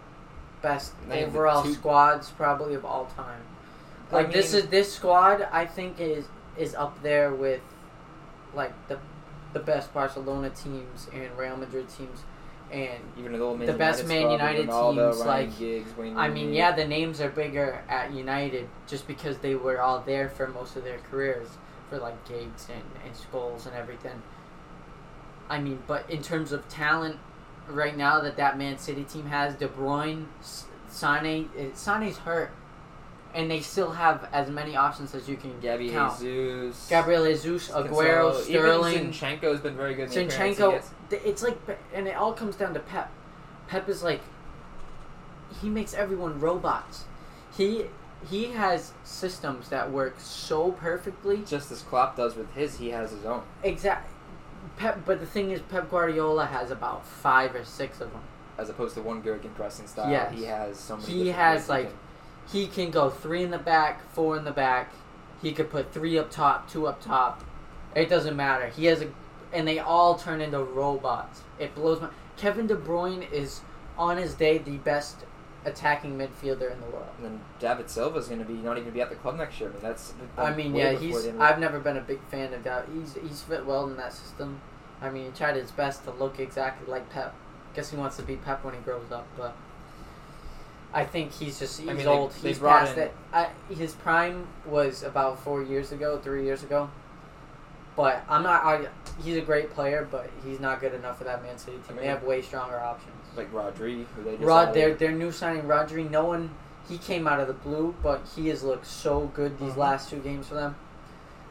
best 0.63 0.93
Name 1.09 1.29
overall 1.29 1.63
two- 1.63 1.75
squads 1.75 2.31
probably 2.31 2.75
of 2.75 2.85
all 2.85 3.07
time. 3.17 3.41
I 4.11 4.17
Like 4.17 4.33
this 4.33 4.55
is 4.55 4.69
this 4.69 4.93
squad, 4.93 5.47
I 5.53 5.67
think 5.67 6.01
is 6.01 6.27
is 6.57 6.75
up 6.75 7.03
there 7.03 7.33
with 7.35 7.61
like 8.55 8.73
the 8.89 8.99
the 9.53 9.61
best 9.61 9.93
Barcelona 9.93 10.51
teams 10.51 11.09
and 11.13 11.37
Real 11.39 11.57
Madrid 11.57 11.89
teams, 11.89 12.25
and 12.71 12.99
even 13.19 13.33
the 13.33 13.39
old 13.39 13.59
Man 13.59 13.67
the 13.67 13.73
best 13.75 14.07
Man 14.07 14.23
squad 14.23 14.33
United 14.33 14.69
Ronaldo, 14.69 15.13
teams, 15.13 15.25
Ryan 15.25 15.49
like, 15.49 15.59
Giggs, 15.59 15.91
I 16.17 16.29
mean, 16.29 16.53
yeah, 16.53 16.73
the 16.73 16.87
names 16.87 17.21
are 17.21 17.31
bigger 17.31 17.83
at 17.89 18.13
United 18.13 18.69
just 18.87 19.07
because 19.07 19.39
they 19.39 19.55
were 19.55 19.81
all 19.81 20.01
there 20.01 20.29
for 20.29 20.49
most 20.49 20.77
of 20.77 20.85
their 20.85 20.99
careers, 21.11 21.49
for 21.89 21.99
like 21.99 22.27
Giggs 22.29 22.69
and, 22.69 22.83
and 23.05 23.15
Scholes 23.15 23.67
and 23.67 23.75
everything. 23.75 24.23
I 25.49 25.61
mean, 25.61 25.83
but 25.87 26.09
in 26.11 26.23
terms 26.23 26.53
of 26.53 26.69
talent, 26.69 27.17
right 27.69 27.97
now 27.97 28.21
that 28.21 28.37
that 28.37 28.59
Man 28.59 28.79
City 28.79 29.05
team 29.05 29.27
has, 29.27 29.55
De 29.55 29.69
Bruyne, 29.69 30.27
S- 30.41 30.67
Sane, 30.89 31.49
eh, 31.59 31.69
Sane's 31.75 32.19
hurt, 32.19 32.51
and 33.35 33.51
they 33.51 33.61
still 33.61 33.91
have 33.93 34.29
as 34.33 34.51
many 34.51 34.75
options 34.77 35.15
as 35.15 35.29
you 35.29 35.37
can 35.37 35.59
Gabby 35.61 35.91
count. 35.91 36.19
Jesus, 36.19 36.89
Gabriel 36.89 37.25
Jesus, 37.27 37.69
Aguero, 37.69 38.35
Sterling, 38.43 38.95
Even 38.95 39.13
Zinchenko's 39.13 39.61
been 39.61 39.77
very 39.77 39.95
good. 39.95 40.13
In 40.13 40.29
the 40.29 40.35
appearance 40.35 40.57
he 40.59 40.63
Zinchenko. 40.63 40.83
It's 41.25 41.43
like, 41.43 41.59
and 41.95 42.09
it 42.09 42.17
all 42.17 42.33
comes 42.33 42.57
down 42.57 42.75
to 42.75 42.81
Pep. 42.81 43.11
Pep 43.69 43.89
is 43.89 44.03
like, 44.03 44.23
he 45.61 45.69
makes 45.69 45.95
everyone 45.95 46.41
robots. 46.41 47.05
He 47.57 47.87
he 48.29 48.47
has 48.47 48.93
systems 49.05 49.69
that 49.69 49.91
work 49.93 50.17
so 50.19 50.73
perfectly. 50.73 51.45
just 51.47 51.71
as 51.71 51.83
Klopp 51.83 52.17
does 52.17 52.35
with 52.35 52.53
his, 52.55 52.79
he 52.79 52.89
has 52.91 53.13
his 53.13 53.25
own. 53.25 53.43
Exact. 53.63 54.11
Pep, 54.77 55.03
but 55.07 55.21
the 55.21 55.27
thing 55.27 55.51
is, 55.51 55.61
Pep 55.63 55.89
Guardiola 55.91 56.47
has 56.47 56.71
about 56.71 57.07
five 57.07 57.55
or 57.55 57.65
six 57.65 58.01
of 58.01 58.13
them. 58.13 58.23
As 58.59 58.69
opposed 58.69 58.95
to 58.95 59.03
one 59.03 59.23
gegenpressing 59.23 59.89
style, 59.89 60.11
Yes. 60.11 60.35
he 60.35 60.45
has 60.45 60.79
so 60.79 60.97
many. 60.97 61.13
He 61.13 61.29
has, 61.29 61.67
he 61.67 61.73
like, 61.73 61.93
He 62.53 62.67
can 62.67 62.91
go 62.91 63.11
three 63.11 63.43
in 63.43 63.51
the 63.51 63.59
back, 63.59 64.11
four 64.13 64.37
in 64.37 64.45
the 64.45 64.51
back. 64.53 64.93
He 65.43 65.53
could 65.53 65.71
put 65.71 65.93
three 65.93 66.19
up 66.19 66.31
top, 66.31 66.71
two 66.71 66.87
up 66.87 67.01
top. 67.01 67.45
It 67.95 68.09
doesn't 68.09 68.37
matter. 68.37 68.69
He 68.69 68.87
has 68.87 69.03
a, 69.03 69.09
and 69.53 69.67
they 69.67 69.79
all 69.79 70.17
turn 70.17 70.41
into 70.41 70.59
robots. 70.59 71.43
It 71.59 71.75
blows 71.75 72.01
my. 72.01 72.09
Kevin 72.37 72.67
De 72.67 72.77
Bruyne 72.77 73.31
is 73.33 73.61
on 73.97 74.17
his 74.17 74.35
day 74.35 74.59
the 74.59 74.77
best 74.79 75.25
attacking 75.65 76.17
midfielder 76.17 76.73
in 76.73 76.81
the 76.81 76.87
world. 76.87 77.09
And 77.17 77.25
then 77.27 77.41
David 77.59 77.91
Silva 77.91 78.19
is 78.19 78.29
going 78.29 78.39
to 78.41 78.45
be 78.47 78.55
not 78.55 78.79
even 78.79 78.93
be 78.93 79.01
at 79.01 79.11
the 79.11 79.17
club 79.17 79.37
next 79.37 79.61
year. 79.61 79.71
I 79.71 79.73
mean, 79.73 79.83
that's. 79.83 80.15
I 80.37 80.55
mean, 80.55 80.75
yeah, 80.75 80.93
he's. 80.93 81.23
the 81.23 81.29
end 81.31 81.37
of 81.37 81.39
the- 81.39 81.45
I've 81.45 81.59
never 81.59 81.81
been 81.81 81.97
a 81.97 82.03
big 82.03 82.21
fan 82.31 82.55
of 82.55 82.65
that. 82.65 82.87
He's 82.95 83.15
he's 83.15 83.43
fit 83.43 83.67
well 83.67 83.87
in 83.89 83.97
that 83.97 84.13
system. 84.13 84.61
I 85.01 85.11
mean, 85.11 85.27
he 85.27 85.31
tried 85.37 85.57
his 85.57 85.71
best 85.71 86.05
to 86.05 86.11
look 86.13 86.41
exactly 86.41 86.91
like 86.91 87.09
Pep. 87.11 87.35
Guess 87.75 87.91
he 87.91 87.97
wants 87.97 88.17
to 88.17 88.23
be 88.23 88.37
Pep 88.37 88.65
when 88.65 88.75
he 88.75 88.81
grows 88.81 89.13
up, 89.13 89.27
but 89.37 89.55
I 90.93 91.05
think 91.05 91.33
he's 91.33 91.59
just 91.59 91.81
he's 91.81 91.89
mean, 91.91 92.07
old. 92.07 92.33
they 92.43 92.49
he's 92.49 92.59
past 92.59 92.97
in- 92.97 93.05
it. 93.05 93.15
I, 93.33 93.49
his 93.71 93.93
prime 93.95 94.47
was 94.67 95.03
about 95.03 95.39
four 95.41 95.63
years 95.63 95.93
ago, 95.93 96.19
three 96.19 96.45
years 96.45 96.63
ago. 96.63 96.91
But 97.97 98.23
I'm 98.29 98.43
not. 98.43 98.65
I, 98.65 98.87
he's 99.23 99.37
a 99.37 99.41
great 99.41 99.71
player, 99.75 100.07
but 100.11 100.31
he's 100.45 100.61
not 100.61 100.81
good 100.81 100.95
enough 100.95 101.19
for 101.19 101.25
that 101.25 101.43
Man 101.43 101.59
City 101.59 101.79
team. 101.89 101.99
I 101.99 102.03
they 102.03 102.07
have 102.07 102.23
way 102.23 102.41
stronger 102.43 102.79
options. 102.79 103.13
like 103.37 103.53
Rodri, 103.53 104.07
who 104.15 104.23
they 104.25 104.33
just 104.37 104.45
Rod, 104.45 104.73
their 104.73 104.95
their 104.95 105.13
new 105.13 105.33
signing 105.33 105.63
Rodri. 105.65 106.09
No 106.09 106.25
one, 106.25 106.51
he 106.89 106.97
came 106.97 107.27
out 107.27 107.41
of 107.41 107.49
the 107.49 107.55
blue, 107.55 107.95
but 108.03 108.23
he 108.37 108.49
has 108.49 108.63
looked 108.63 108.87
so 108.87 109.27
good 109.35 109.59
these 109.59 109.73
Mhm. 109.73 109.79
last 109.79 110.11
two 110.11 110.21
games 110.21 110.47
for 110.47 110.55
them. 110.55 110.77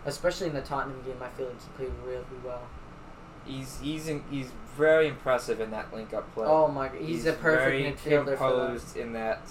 Especially 0.06 0.47
in 0.47 0.54
the 0.54 0.62
Tottenham 0.62 1.02
game, 1.06 1.17
I 1.21 1.28
feel 1.38 1.47
like 1.47 1.62
he 1.62 1.67
played 1.76 1.91
really 2.06 2.23
well. 2.45 2.62
He's 3.45 3.80
he's 3.82 4.08
in, 4.08 4.23
he's 4.32 4.50
very 4.78 5.08
impressive 5.08 5.60
in 5.60 5.72
that 5.72 5.94
link 5.94 6.13
up 6.13 6.32
play. 6.34 6.46
Oh 6.48 6.68
my 6.68 6.88
god, 6.88 6.98
he's, 7.02 7.26
a 7.26 7.34
perfect 7.34 7.63
very 7.72 7.84
midfielder 7.84 8.24
for 8.26 8.30
that. 8.32 8.38
composed 8.38 8.98
in 8.98 9.13
that 9.13 9.42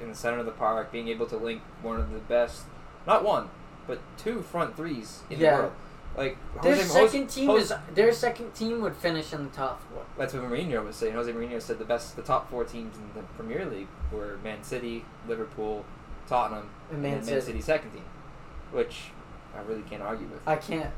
in 0.00 0.08
the 0.08 0.14
center 0.14 0.38
of 0.38 0.46
the 0.46 0.52
park, 0.52 0.92
being 0.92 1.08
able 1.08 1.26
to 1.26 1.36
link 1.36 1.62
one 1.82 1.98
of 2.00 2.12
the 2.12 2.18
best, 2.20 2.64
not 3.06 3.24
one, 3.24 3.48
but 3.86 3.98
two 4.18 4.42
front 4.42 4.76
threes 4.76 5.22
in 5.30 5.40
Yeah. 5.40 5.50
the 5.56 5.62
world. 5.62 5.72
Like 6.16 6.38
Their 6.62 6.76
Jose, 6.76 6.88
second 6.88 7.26
team 7.28 7.46
Jose- 7.50 7.74
is 7.74 7.80
their 7.94 8.10
second 8.12 8.54
team 8.54 8.80
would 8.80 8.96
finish 8.96 9.34
in 9.34 9.44
the 9.44 9.50
top 9.50 9.82
four. 9.90 10.02
That's 10.16 10.32
what 10.32 10.44
Mourinho 10.44 10.82
was 10.84 10.96
saying. 10.96 11.12
Jose 11.12 11.30
Mourinho 11.30 11.60
said 11.60 11.78
the 11.78 11.84
best, 11.84 12.16
the 12.16 12.22
top 12.22 12.48
four 12.50 12.64
teams 12.64 12.96
in 12.96 13.10
the 13.14 13.22
Premier 13.36 13.66
League 13.66 13.88
were 14.10 14.38
Man 14.42 14.62
City, 14.62 15.04
Liverpool, 15.28 15.84
Tottenham, 16.26 16.70
And 16.88 16.94
and 16.94 17.02
Man 17.02 17.10
then 17.10 17.18
Man 17.20 17.24
City. 17.26 17.40
City's 17.42 17.64
second 17.66 17.90
team, 17.90 18.04
which 18.72 19.10
I 19.54 19.60
really 19.60 19.82
can't 19.82 20.02
argue 20.02 20.26
with. 20.26 20.40
I 20.48 20.56
can't. 20.56 20.90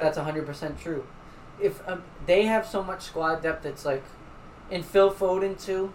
That's 0.00 0.18
hundred 0.18 0.44
percent 0.46 0.80
true. 0.80 1.06
If 1.62 1.86
um, 1.88 2.02
they 2.26 2.44
have 2.44 2.66
so 2.66 2.82
much 2.82 3.02
squad 3.02 3.42
depth, 3.42 3.64
it's 3.64 3.84
like, 3.84 4.02
in 4.70 4.82
Phil 4.82 5.12
Foden 5.12 5.62
too. 5.62 5.92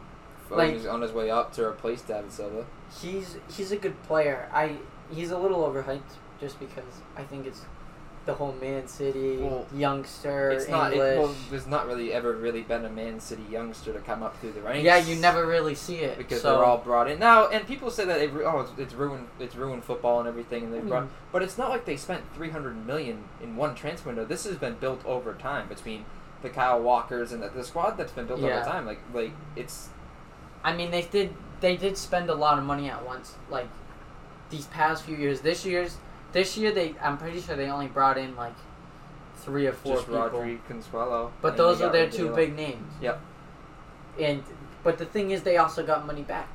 Foden's 0.49 0.85
like- 0.85 0.93
on 0.93 1.01
his 1.01 1.11
way 1.11 1.29
up 1.29 1.51
to 1.53 1.65
replace 1.65 2.01
David 2.01 2.31
Silva. 2.31 2.65
He's 3.01 3.37
he's 3.55 3.71
a 3.71 3.77
good 3.77 4.01
player. 4.03 4.49
I 4.53 4.77
he's 5.11 5.31
a 5.31 5.37
little 5.37 5.59
overhyped 5.67 6.15
just 6.39 6.59
because 6.59 7.01
I 7.15 7.23
think 7.23 7.45
it's 7.45 7.61
the 8.27 8.35
whole 8.35 8.53
Man 8.61 8.87
City 8.87 9.37
Well, 9.37 9.65
youngster 9.73 10.51
It's 10.51 10.67
not. 10.67 10.93
It, 10.93 10.97
well, 11.17 11.33
there's 11.49 11.65
not 11.65 11.87
really 11.87 12.13
ever 12.13 12.33
really 12.33 12.61
been 12.61 12.85
a 12.85 12.89
Man 12.89 13.19
City 13.19 13.43
youngster 13.49 13.91
to 13.93 13.99
come 13.99 14.21
up 14.21 14.39
through 14.39 14.51
the 14.51 14.61
ranks. 14.61 14.83
yeah, 14.83 14.97
you 14.97 15.15
never 15.15 15.47
really 15.47 15.73
see 15.73 15.95
it 15.95 16.17
because 16.17 16.41
so, 16.41 16.51
they're 16.51 16.63
all 16.65 16.77
brought 16.77 17.09
in 17.09 17.17
now, 17.17 17.47
and 17.47 17.65
people 17.65 17.89
say 17.89 18.05
that 18.05 18.21
it, 18.21 18.29
oh, 18.45 18.59
it's, 18.59 18.71
it's 18.77 18.93
ruined, 18.93 19.27
it's 19.39 19.55
ruined 19.55 19.83
football 19.83 20.19
and 20.19 20.27
everything, 20.27 20.65
and 20.65 20.73
they 20.73 20.79
brought, 20.79 21.03
mean- 21.03 21.11
but 21.31 21.41
it's 21.41 21.57
not 21.57 21.69
like 21.69 21.85
they 21.85 21.97
spent 21.97 22.21
300 22.35 22.85
million 22.85 23.23
in 23.41 23.55
one 23.55 23.73
transfer 23.73 24.09
window. 24.09 24.25
This 24.25 24.43
has 24.43 24.57
been 24.57 24.75
built 24.75 25.03
over 25.05 25.33
time 25.33 25.67
between 25.67 26.05
the 26.43 26.49
Kyle 26.49 26.79
Walkers 26.81 27.31
and 27.31 27.41
the, 27.41 27.49
the 27.49 27.63
squad 27.63 27.97
that's 27.97 28.11
been 28.11 28.27
built 28.27 28.41
Yeah. 28.41 28.59
over 28.59 28.69
time. 28.69 28.85
Like, 28.85 28.99
like 29.13 29.31
it's 29.55 29.89
I 30.63 30.75
mean, 30.75 30.91
they 30.91 31.01
did 31.01 31.33
they 31.61 31.75
did 31.77 31.97
spend 31.97 32.29
a 32.29 32.35
lot 32.35 32.59
of 32.59 32.63
money 32.65 32.89
at 32.89 33.03
once. 33.05 33.35
Like 33.49 33.67
these 34.49 34.65
past 34.67 35.03
few 35.03 35.15
years. 35.15 35.41
This 35.41 35.65
year's 35.65 35.97
this 36.33 36.57
year 36.57 36.71
they 36.71 36.95
I'm 37.01 37.17
pretty 37.17 37.41
sure 37.41 37.55
they 37.55 37.69
only 37.69 37.87
brought 37.87 38.17
in 38.17 38.35
like 38.35 38.55
three 39.37 39.67
or 39.67 39.73
four 39.73 39.95
just 39.95 40.07
people. 40.07 40.21
Rodri, 40.21 40.59
Cancelo. 40.69 41.31
But 41.41 41.49
and 41.49 41.57
those 41.59 41.81
are 41.81 41.91
their 41.91 42.09
two 42.09 42.33
big 42.35 42.55
names. 42.55 42.93
Yep. 43.01 43.19
And 44.19 44.43
but 44.83 44.97
the 44.97 45.05
thing 45.05 45.31
is, 45.31 45.43
they 45.43 45.57
also 45.57 45.85
got 45.85 46.05
money 46.05 46.23
back. 46.23 46.47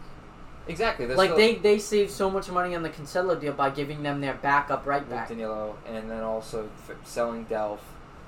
Exactly. 0.69 1.07
like 1.07 1.29
still- 1.31 1.37
they 1.37 1.55
they 1.57 1.79
saved 1.79 2.11
so 2.11 2.31
much 2.31 2.49
money 2.51 2.75
on 2.75 2.83
the 2.83 2.91
Cancelo 2.91 3.39
deal 3.41 3.53
by 3.53 3.71
giving 3.71 4.03
them 4.03 4.21
their 4.21 4.35
backup 4.35 4.87
right 4.87 5.03
with 5.03 5.11
back, 5.11 5.29
Danilo, 5.29 5.77
and 5.87 6.09
then 6.11 6.23
also 6.23 6.69
f- 6.89 6.97
selling 7.05 7.47
Delph. 7.47 7.81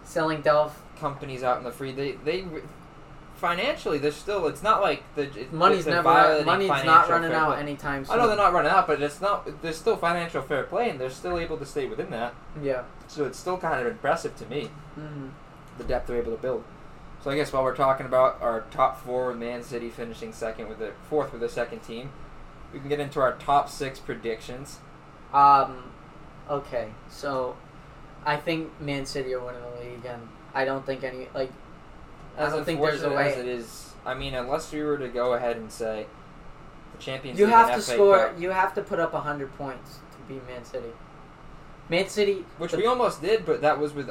selling 0.04 0.42
Delph. 0.42 0.72
companies 0.98 1.42
out 1.42 1.58
in 1.58 1.64
the 1.64 1.70
free. 1.70 1.92
They 1.92 2.12
they 2.12 2.44
financially 3.44 3.98
they're 3.98 4.10
still. 4.10 4.46
It's 4.46 4.62
not 4.62 4.80
like 4.80 5.02
the 5.16 5.22
it, 5.22 5.52
Money's 5.52 5.86
never 5.86 6.42
money's 6.44 6.68
not 6.68 7.10
running 7.10 7.32
out 7.32 7.52
play. 7.52 7.60
anytime 7.60 8.04
soon. 8.06 8.14
I 8.14 8.18
know 8.18 8.28
they're 8.28 8.36
not 8.38 8.54
running 8.54 8.70
out, 8.70 8.86
but 8.86 9.02
it's 9.02 9.20
not. 9.20 9.60
There's 9.60 9.76
still 9.76 9.96
financial 9.96 10.40
fair 10.40 10.62
play, 10.62 10.88
and 10.88 10.98
they're 10.98 11.10
still 11.10 11.38
able 11.38 11.58
to 11.58 11.66
stay 11.66 11.86
within 11.86 12.08
that. 12.10 12.34
Yeah. 12.62 12.84
So 13.06 13.24
it's 13.26 13.38
still 13.38 13.58
kind 13.58 13.80
of 13.80 13.86
impressive 13.86 14.34
to 14.36 14.46
me 14.46 14.70
hmm 14.94 15.28
the 15.76 15.84
depth 15.84 16.06
they're 16.06 16.18
able 16.18 16.30
to 16.30 16.40
build. 16.40 16.62
So 17.22 17.30
I 17.30 17.36
guess 17.36 17.52
while 17.52 17.64
we're 17.64 17.74
talking 17.76 18.06
about 18.06 18.40
our 18.40 18.62
top 18.70 19.04
four, 19.04 19.28
with 19.28 19.38
Man 19.38 19.62
City 19.62 19.90
finishing 19.90 20.32
second 20.32 20.68
with 20.68 20.78
the 20.78 20.92
fourth 21.10 21.32
with 21.32 21.40
the 21.40 21.48
second 21.48 21.80
team, 21.80 22.10
we 22.72 22.78
can 22.78 22.88
get 22.88 23.00
into 23.00 23.20
our 23.20 23.34
top 23.34 23.68
six 23.68 23.98
predictions. 23.98 24.78
Um. 25.32 25.92
Okay, 26.48 26.88
so 27.10 27.56
I 28.24 28.36
think 28.36 28.80
Man 28.80 29.04
City 29.04 29.34
are 29.34 29.40
winning 29.40 29.62
the 29.62 29.84
league, 29.84 30.04
and 30.06 30.28
I 30.54 30.64
don't 30.64 30.86
think 30.86 31.04
any 31.04 31.28
like. 31.34 31.50
I 32.36 32.42
As 32.46 32.52
don't 32.52 32.64
think 32.64 32.80
there's 32.80 33.02
a 33.02 33.06
unfortunate 33.06 33.32
as 33.32 33.38
it 33.38 33.46
is, 33.46 33.94
I 34.04 34.14
mean, 34.14 34.34
unless 34.34 34.72
we 34.72 34.82
were 34.82 34.98
to 34.98 35.08
go 35.08 35.34
ahead 35.34 35.56
and 35.56 35.70
say 35.70 36.06
the 36.92 37.02
Champions 37.02 37.38
You 37.38 37.46
League 37.46 37.54
have 37.54 37.68
to 37.68 37.80
FA 37.82 37.92
score. 37.92 38.18
Cup, 38.28 38.40
You 38.40 38.50
have 38.50 38.74
to 38.74 38.82
put 38.82 38.98
up 38.98 39.12
hundred 39.12 39.56
points 39.56 39.98
to 40.12 40.18
beat 40.32 40.46
Man 40.46 40.64
City. 40.64 40.92
Man 41.88 42.08
City, 42.08 42.44
which 42.58 42.72
the- 42.72 42.78
we 42.78 42.86
almost 42.86 43.20
did, 43.20 43.44
but 43.44 43.60
that 43.60 43.78
was 43.78 43.92
with 43.92 44.08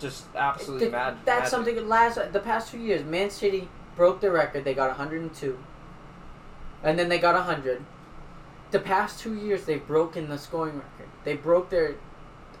just 0.00 0.24
absolutely 0.34 0.86
the- 0.86 0.92
mad. 0.92 1.18
That's 1.24 1.40
magic. 1.40 1.50
something 1.50 1.88
last 1.88 2.32
the 2.32 2.40
past 2.40 2.70
two 2.72 2.78
years. 2.78 3.04
Man 3.04 3.30
City 3.30 3.68
broke 3.94 4.20
the 4.20 4.30
record. 4.30 4.64
They 4.64 4.74
got 4.74 4.88
102, 4.88 5.58
and 6.82 6.98
then 6.98 7.08
they 7.08 7.18
got 7.18 7.34
100. 7.34 7.82
The 8.70 8.78
past 8.80 9.20
two 9.20 9.34
years, 9.34 9.64
they've 9.64 9.84
broken 9.86 10.28
the 10.28 10.38
scoring 10.38 10.76
record. 10.76 11.08
They 11.24 11.34
broke 11.34 11.70
their 11.70 11.96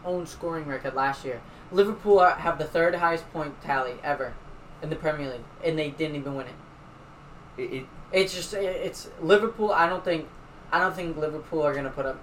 own 0.04 0.26
scoring 0.26 0.66
record 0.66 0.94
last 0.94 1.24
year. 1.24 1.40
Liverpool 1.72 2.18
are, 2.18 2.32
have 2.32 2.58
the 2.58 2.64
third 2.64 2.96
highest 2.96 3.32
point 3.32 3.62
tally 3.62 3.94
ever 4.02 4.34
in 4.82 4.90
the 4.90 4.96
Premier 4.96 5.30
League, 5.30 5.44
and 5.64 5.78
they 5.78 5.90
didn't 5.90 6.16
even 6.16 6.34
win 6.34 6.46
it. 6.46 7.62
It, 7.62 7.72
it, 7.80 7.86
It's 8.12 8.34
just 8.34 8.54
it's 8.54 9.08
Liverpool. 9.20 9.72
I 9.72 9.88
don't 9.88 10.04
think 10.04 10.28
I 10.72 10.78
don't 10.78 10.94
think 10.94 11.16
Liverpool 11.16 11.62
are 11.62 11.74
gonna 11.74 11.90
put 11.90 12.06
up 12.06 12.18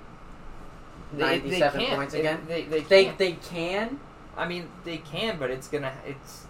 they 1.14 1.40
97 1.40 1.86
points 1.88 2.14
It- 2.14 2.20
again. 2.20 2.42
they, 2.48 2.64
they, 2.64 2.82
They 2.82 3.10
they 3.12 3.32
can. 3.34 4.00
I 4.36 4.48
mean, 4.48 4.70
they 4.84 4.98
can, 4.98 5.38
but 5.40 5.50
it's 5.50 5.68
gonna. 5.68 5.94
It's 6.06 6.46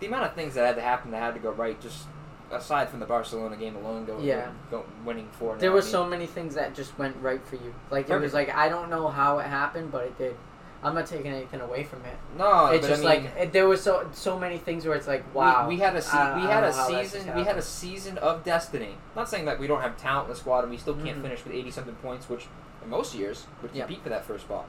the 0.00 0.06
amount 0.06 0.24
of 0.26 0.34
things 0.34 0.54
that 0.54 0.64
had 0.66 0.76
to 0.76 0.82
happen 0.82 1.10
that 1.10 1.20
had 1.22 1.34
to 1.34 1.40
go 1.40 1.50
right. 1.50 1.78
Just 1.80 2.06
aside 2.50 2.88
from 2.88 3.00
the 3.00 3.06
Barcelona 3.06 3.56
game 3.56 3.76
alone, 3.76 4.04
going 4.06 4.24
Yeah. 4.24 4.50
go, 4.70 4.84
winning 5.04 5.28
four. 5.32 5.56
There 5.56 5.70
were 5.70 5.78
I 5.78 5.82
mean, 5.82 5.90
so 5.90 6.06
many 6.06 6.26
things 6.26 6.54
that 6.54 6.74
just 6.74 6.96
went 6.98 7.16
right 7.20 7.44
for 7.46 7.56
you. 7.56 7.74
Like 7.90 8.08
it 8.08 8.18
was 8.18 8.32
like 8.32 8.54
I 8.54 8.68
don't 8.68 8.88
know 8.90 9.08
how 9.08 9.38
it 9.38 9.46
happened, 9.46 9.92
but 9.92 10.04
it 10.04 10.18
did. 10.18 10.36
I'm 10.82 10.94
not 10.94 11.06
taking 11.06 11.32
anything 11.32 11.60
away 11.60 11.82
from 11.82 12.04
it. 12.04 12.16
no. 12.36 12.66
it's 12.66 12.86
just 12.86 13.02
I 13.04 13.14
mean, 13.16 13.24
like 13.24 13.36
it, 13.36 13.52
there 13.52 13.66
was 13.66 13.82
so 13.82 14.08
so 14.12 14.38
many 14.38 14.58
things 14.58 14.84
where 14.86 14.94
it's 14.96 15.08
like 15.08 15.22
wow. 15.34 15.68
We, 15.68 15.74
we 15.74 15.80
had 15.80 15.96
a 15.96 16.02
se- 16.02 16.34
we 16.36 16.42
had 16.42 16.62
a 16.64 16.70
know 16.70 16.76
how 16.76 16.88
that 16.90 17.02
just 17.02 17.12
season 17.14 17.36
we 17.36 17.42
had 17.44 17.56
a 17.58 17.62
season 17.62 18.18
of 18.18 18.44
destiny. 18.44 18.94
not 19.16 19.28
saying 19.28 19.44
that 19.46 19.58
we 19.58 19.66
don't 19.66 19.80
have 19.82 19.96
talent 19.96 20.26
in 20.28 20.34
the 20.34 20.38
squad 20.38 20.60
and 20.60 20.70
we 20.70 20.76
still 20.76 20.94
can't 20.94 21.18
Mhm. 21.18 21.22
finish 21.22 21.44
with 21.44 21.52
eighty 21.52 21.70
something 21.72 21.96
points, 21.96 22.28
which 22.28 22.46
in 22.84 22.90
most 22.90 23.14
years 23.14 23.46
would 23.62 23.72
compete 23.74 24.02
for 24.02 24.08
that 24.08 24.24
first 24.24 24.44
spot. 24.44 24.66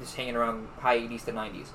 Just 0.00 0.16
hanging 0.16 0.34
around 0.34 0.66
high 0.80 0.94
eighties 0.94 1.22
to 1.24 1.32
nineties. 1.32 1.70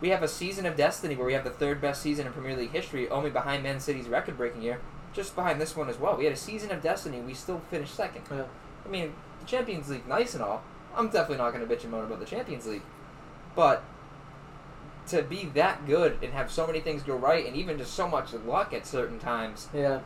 We 0.00 0.08
have 0.08 0.22
a 0.22 0.28
season 0.28 0.64
of 0.66 0.76
destiny 0.76 1.14
where 1.14 1.26
we 1.26 1.34
have 1.34 1.44
the 1.44 1.50
third 1.50 1.80
best 1.80 2.00
season 2.02 2.26
in 2.26 2.32
Premier 2.32 2.56
League 2.56 2.70
history, 2.72 3.08
only 3.10 3.28
behind 3.30 3.62
Man 3.62 3.78
City's 3.80 4.08
record 4.08 4.38
breaking 4.38 4.62
year, 4.62 4.80
just 5.12 5.36
behind 5.36 5.60
this 5.60 5.76
one 5.76 5.90
as 5.90 5.98
well. 5.98 6.16
We 6.16 6.24
had 6.24 6.32
a 6.32 6.36
season 6.38 6.70
of 6.72 6.80
destiny 6.82 7.20
we 7.20 7.34
still 7.34 7.60
finished 7.70 7.94
second. 7.94 8.22
Yeah. 8.30 8.44
I 8.84 8.88
mean, 8.88 9.12
the 9.40 9.46
Champions 9.46 9.90
League 9.90 10.08
nice 10.08 10.34
and 10.34 10.42
all. 10.42 10.62
I'm 10.96 11.06
definitely 11.06 11.38
not 11.38 11.52
going 11.52 11.66
to 11.66 11.72
bitch 11.74 11.82
and 11.82 11.92
moan 11.92 12.04
about 12.04 12.20
the 12.20 12.26
Champions 12.26 12.66
League, 12.66 12.82
but 13.54 13.82
to 15.08 15.22
be 15.22 15.46
that 15.54 15.86
good 15.86 16.18
and 16.22 16.32
have 16.32 16.50
so 16.50 16.66
many 16.66 16.80
things 16.80 17.02
go 17.02 17.16
right, 17.16 17.46
and 17.46 17.56
even 17.56 17.78
just 17.78 17.94
so 17.94 18.06
much 18.08 18.32
luck 18.32 18.72
at 18.72 18.86
certain 18.86 19.18
times, 19.18 19.68
Yeah. 19.72 20.00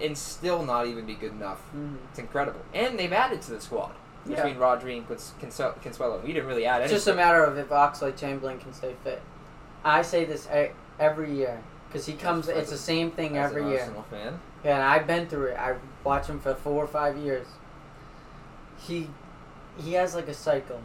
and 0.00 0.16
still 0.16 0.62
not 0.64 0.86
even 0.86 1.06
be 1.06 1.14
good 1.14 1.32
enough, 1.32 1.60
Mhm. 1.76 1.96
it's 2.10 2.18
incredible. 2.18 2.60
And 2.74 2.98
they've 2.98 3.12
added 3.12 3.42
to 3.42 3.50
the 3.52 3.60
squad 3.60 3.92
Yeah. 4.26 4.36
between 4.36 4.56
Rodri 4.56 4.96
and 4.98 5.06
Cons- 5.06 5.34
Cancelo. 5.40 5.74
Cancelo. 5.82 6.22
We 6.22 6.32
didn't 6.32 6.48
really 6.48 6.66
add 6.66 6.80
anything. 6.80 6.96
It's 6.96 7.04
just 7.04 7.12
a 7.12 7.16
matter 7.16 7.44
of 7.44 7.56
if 7.58 7.68
Oxlade-Chamberlain 7.68 8.58
can 8.58 8.72
stay 8.72 8.94
fit. 9.04 9.22
I 9.84 10.02
say 10.02 10.24
this 10.24 10.48
every 10.98 11.32
year 11.32 11.60
because 11.88 12.06
he 12.06 12.14
comes. 12.14 12.48
It's 12.48 12.70
the 12.70 12.76
same 12.76 13.10
thing 13.12 13.36
as 13.38 13.50
every 13.50 13.68
year. 13.70 13.80
Arsenal 13.80 14.02
fan. 14.10 14.40
Yeah, 14.64 14.74
and 14.74 14.82
I've 14.82 15.06
been 15.06 15.28
through 15.28 15.46
it. 15.46 15.58
I 15.58 15.76
watch 16.02 16.26
him 16.26 16.40
for 16.40 16.54
four 16.54 16.82
or 16.82 16.88
five 16.88 17.16
years. 17.16 17.46
He 18.76 19.08
he 19.78 19.92
has 19.94 20.14
like 20.14 20.28
a 20.28 20.34
cycle. 20.34 20.80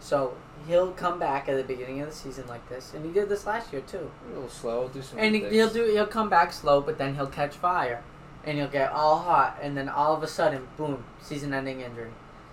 So 0.00 0.36
he'll 0.66 0.92
come 0.92 1.18
back 1.18 1.48
at 1.48 1.56
the 1.56 1.64
beginning 1.64 2.00
of 2.00 2.08
the 2.08 2.14
season 2.14 2.46
like 2.46 2.68
this, 2.68 2.92
and 2.94 3.04
he 3.04 3.12
did 3.12 3.28
this 3.28 3.46
last 3.46 3.72
year 3.72 3.82
too. 3.82 4.10
A 4.30 4.34
little 4.34 4.48
slow. 4.48 4.88
Do 4.88 5.02
some. 5.02 5.18
And 5.18 5.34
he, 5.34 5.44
he'll 5.48 5.70
do 5.70 5.84
he'll 5.84 6.06
come 6.06 6.28
back 6.28 6.52
slow, 6.52 6.80
but 6.80 6.98
then 6.98 7.14
he'll 7.14 7.26
catch 7.26 7.56
fire, 7.56 8.02
and 8.44 8.58
he'll 8.58 8.68
get 8.68 8.92
all 8.92 9.18
hot, 9.18 9.58
and 9.60 9.76
then 9.76 9.88
all 9.88 10.14
of 10.14 10.22
a 10.22 10.28
sudden, 10.28 10.68
boom, 10.76 11.04
season-ending 11.20 11.80
injury. 11.80 12.10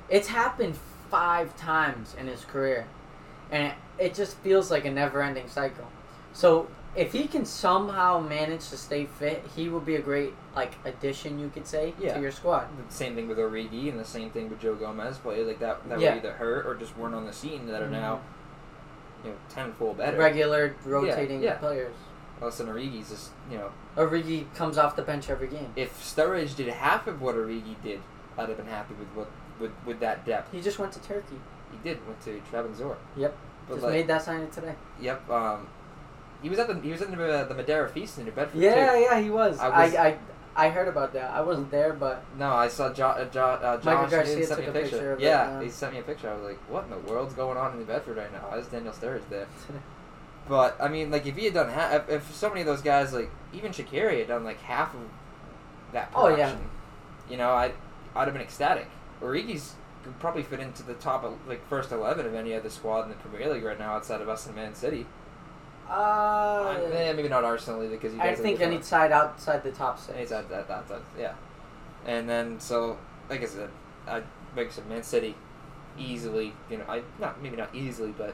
It's 0.10 0.28
happened 0.28 0.76
five 1.10 1.56
times 1.56 2.16
in 2.20 2.28
his 2.28 2.46
career, 2.46 2.88
and 3.52 3.68
it, 3.68 3.74
it 3.98 4.14
just 4.16 4.38
feels 4.38 4.72
like 4.72 4.86
a 4.86 4.92
never-ending 4.92 5.50
cycle. 5.50 5.88
So 6.34 6.68
if 6.96 7.12
he 7.14 7.28
can 7.28 7.46
somehow 7.46 8.20
manage 8.20 8.70
to 8.70 8.78
stay 8.78 9.06
fit, 9.06 9.44
he 9.56 9.68
will 9.70 9.80
be 9.82 9.96
a 9.96 10.02
great 10.02 10.34
like 10.56 10.74
addition, 10.86 11.40
you 11.40 11.50
could 11.50 11.68
say, 11.68 11.94
Yeah. 12.00 12.14
to 12.16 12.22
your 12.22 12.32
squad. 12.32 12.68
The 12.88 12.94
same 12.94 13.16
thing 13.16 13.28
with 13.28 13.38
Origi 13.38 13.90
and 13.90 14.00
the 14.00 14.06
same 14.06 14.30
thing 14.30 14.50
with 14.50 14.60
Joe 14.62 14.76
Gomez. 14.76 15.18
Players 15.18 15.48
like 15.48 15.60
that 15.60 15.88
that 15.90 16.00
Yeah. 16.00 16.12
were 16.12 16.18
either 16.18 16.32
hurt 16.34 16.66
or 16.66 16.76
just 16.76 16.98
weren't 16.98 17.16
on 17.16 17.26
the 17.26 17.34
scene 17.34 17.68
that 17.68 17.82
are 17.82 17.88
Mhm. 17.88 17.92
now, 17.92 18.20
you 19.24 19.32
know, 19.32 19.36
tenfold 19.50 19.98
better. 19.98 20.18
Regular 20.18 20.76
rotating 20.86 21.42
yeah. 21.44 21.56
players. 21.56 21.96
Listen, 22.42 22.68
Origi's 22.68 23.10
just 23.10 23.32
you 23.50 23.58
know, 23.58 23.72
Origi 23.98 24.46
comes 24.56 24.78
off 24.78 24.96
the 24.96 25.02
bench 25.02 25.30
every 25.30 25.48
game. 25.48 25.72
if 25.76 26.02
Sturridge 26.02 26.56
did 26.56 26.68
half 26.68 27.08
of 27.08 27.22
what 27.22 27.36
Origi 27.36 27.76
did, 27.84 28.02
I'd 28.38 28.50
have 28.50 28.58
been 28.58 28.68
happy 28.68 28.94
with 28.94 29.08
what 29.16 29.28
with, 29.60 29.72
with 29.86 30.00
that 30.02 30.26
depth. 30.26 30.52
He 30.52 30.62
just 30.62 30.80
went 30.80 30.92
to 30.94 31.00
Turkey. 31.02 31.40
He 31.72 31.78
did 31.90 32.06
went 32.06 32.22
to 32.22 32.42
Trabzonspor. 32.52 32.98
Yep. 33.16 33.36
But 33.68 33.74
just 33.76 33.84
like, 33.84 33.94
made 33.94 34.08
that 34.08 34.22
signing 34.22 34.50
today. 34.50 34.76
yep. 35.00 35.28
Um, 35.30 35.68
he 36.46 36.50
was 36.50 36.60
at 36.60 36.68
the 36.68 36.80
he 36.80 36.92
was 36.92 37.02
at 37.02 37.10
the, 37.10 37.24
uh, 37.26 37.44
the 37.46 37.56
Madeira 37.56 37.90
feast 37.90 38.20
in 38.20 38.26
New 38.26 38.32
Bedford. 38.32 38.60
Yeah, 38.62 38.94
too. 38.94 39.00
yeah, 39.00 39.20
he 39.20 39.32
was. 39.32 39.58
I 39.58 39.68
I, 39.68 39.86
was- 39.86 39.96
I, 39.96 40.18
I, 40.56 40.70
heard 40.70 40.88
about 40.88 41.14
that. 41.14 41.32
I 41.32 41.42
wasn't 41.42 41.72
there, 41.72 41.92
but 41.92 42.24
No, 42.38 42.54
I 42.54 42.68
saw 42.68 42.94
jo- 42.94 43.08
uh, 43.08 43.26
jo- 43.26 43.42
uh, 43.42 43.82
Michael 43.84 44.04
Josh 44.04 44.12
Garcia 44.12 44.46
sent 44.46 44.60
me 44.60 44.68
a 44.68 44.72
picture. 44.72 44.90
picture 44.92 45.14
it, 45.14 45.22
yeah, 45.22 45.58
yeah. 45.58 45.64
he 45.64 45.72
sent 45.72 45.94
me 45.94 46.00
a 46.02 46.04
picture. 46.04 46.30
I 46.30 46.36
was 46.36 46.44
like, 46.44 46.60
"What 46.70 46.84
in 46.84 46.92
the 46.92 47.00
world's 47.12 47.34
going 47.34 47.58
on 47.58 47.72
in 47.74 47.80
New 47.80 47.86
Bedford 47.86 48.18
right 48.18 48.32
now? 48.32 48.42
Why 48.50 48.60
is 48.60 48.68
Daniel 48.68 48.94
Sturridge 48.94 49.28
there?" 49.32 49.48
But 50.48 50.78
I 50.80 50.88
mean, 50.90 51.10
like, 51.10 51.26
if 51.26 51.36
he 51.36 51.46
had 51.46 51.56
done 51.56 51.72
half, 51.72 52.08
if, 52.08 52.10
if 52.10 52.36
so 52.36 52.50
many 52.50 52.62
of 52.62 52.68
those 52.68 52.84
guys, 52.84 53.12
like 53.12 53.32
even 53.54 53.72
Shaqiri, 53.72 54.20
had 54.20 54.28
done 54.28 54.44
like 54.44 54.62
half 54.62 54.94
of 54.94 55.02
that 55.94 56.12
Oh, 56.14 56.28
yeah. 56.28 56.56
you 57.28 57.38
know, 57.38 57.50
I 57.50 57.72
I'd 58.16 58.26
have 58.26 58.34
been 58.34 58.44
ecstatic. 58.44 58.88
Origi's 59.20 59.74
could 60.04 60.20
probably 60.20 60.44
fit 60.44 60.60
into 60.60 60.84
the 60.84 60.94
top 60.94 61.24
of, 61.24 61.34
like 61.48 61.68
first 61.68 61.92
eleven 61.92 62.28
of 62.28 62.36
any 62.36 62.54
other 62.54 62.70
squad 62.70 63.02
in 63.06 63.10
the 63.10 63.16
Premier 63.16 63.52
League 63.52 63.64
right 63.64 63.80
now, 63.80 63.94
outside 63.94 64.22
of 64.22 64.30
us 64.30 64.46
and 64.46 64.56
Man 64.56 64.76
City. 64.76 65.08
Uh, 65.90 66.78
eh, 66.92 67.14
maybe 67.14 67.30
not 67.30 67.44
Arsenal 67.44 67.84
either 67.84 67.92
because 67.92 68.14
he. 68.14 68.20
I 68.20 68.32
does 68.32 68.40
think 68.40 68.56
everything. 68.56 68.76
any 68.76 68.84
side 68.84 69.12
outside 69.12 69.64
the 69.64 69.72
top 69.72 70.00
six. 70.00 70.18
He's 70.18 70.32
at 70.32 70.50
that, 70.50 70.68
that, 70.68 70.88
that, 70.88 71.02
yeah. 71.18 71.34
And 72.06 72.28
then, 72.28 72.60
so, 72.60 72.98
like 73.30 73.44
I 73.44 73.46
said, 73.46 73.70
I 74.08 74.24
like 74.56 74.68
I 74.68 74.72
said, 74.72 74.88
Man 74.88 75.04
City, 75.04 75.36
easily, 75.98 76.54
you 76.70 76.78
know, 76.78 76.86
I 76.88 77.02
not 77.20 77.42
maybe 77.42 77.58
not 77.58 77.74
easily, 77.74 78.14
but 78.18 78.34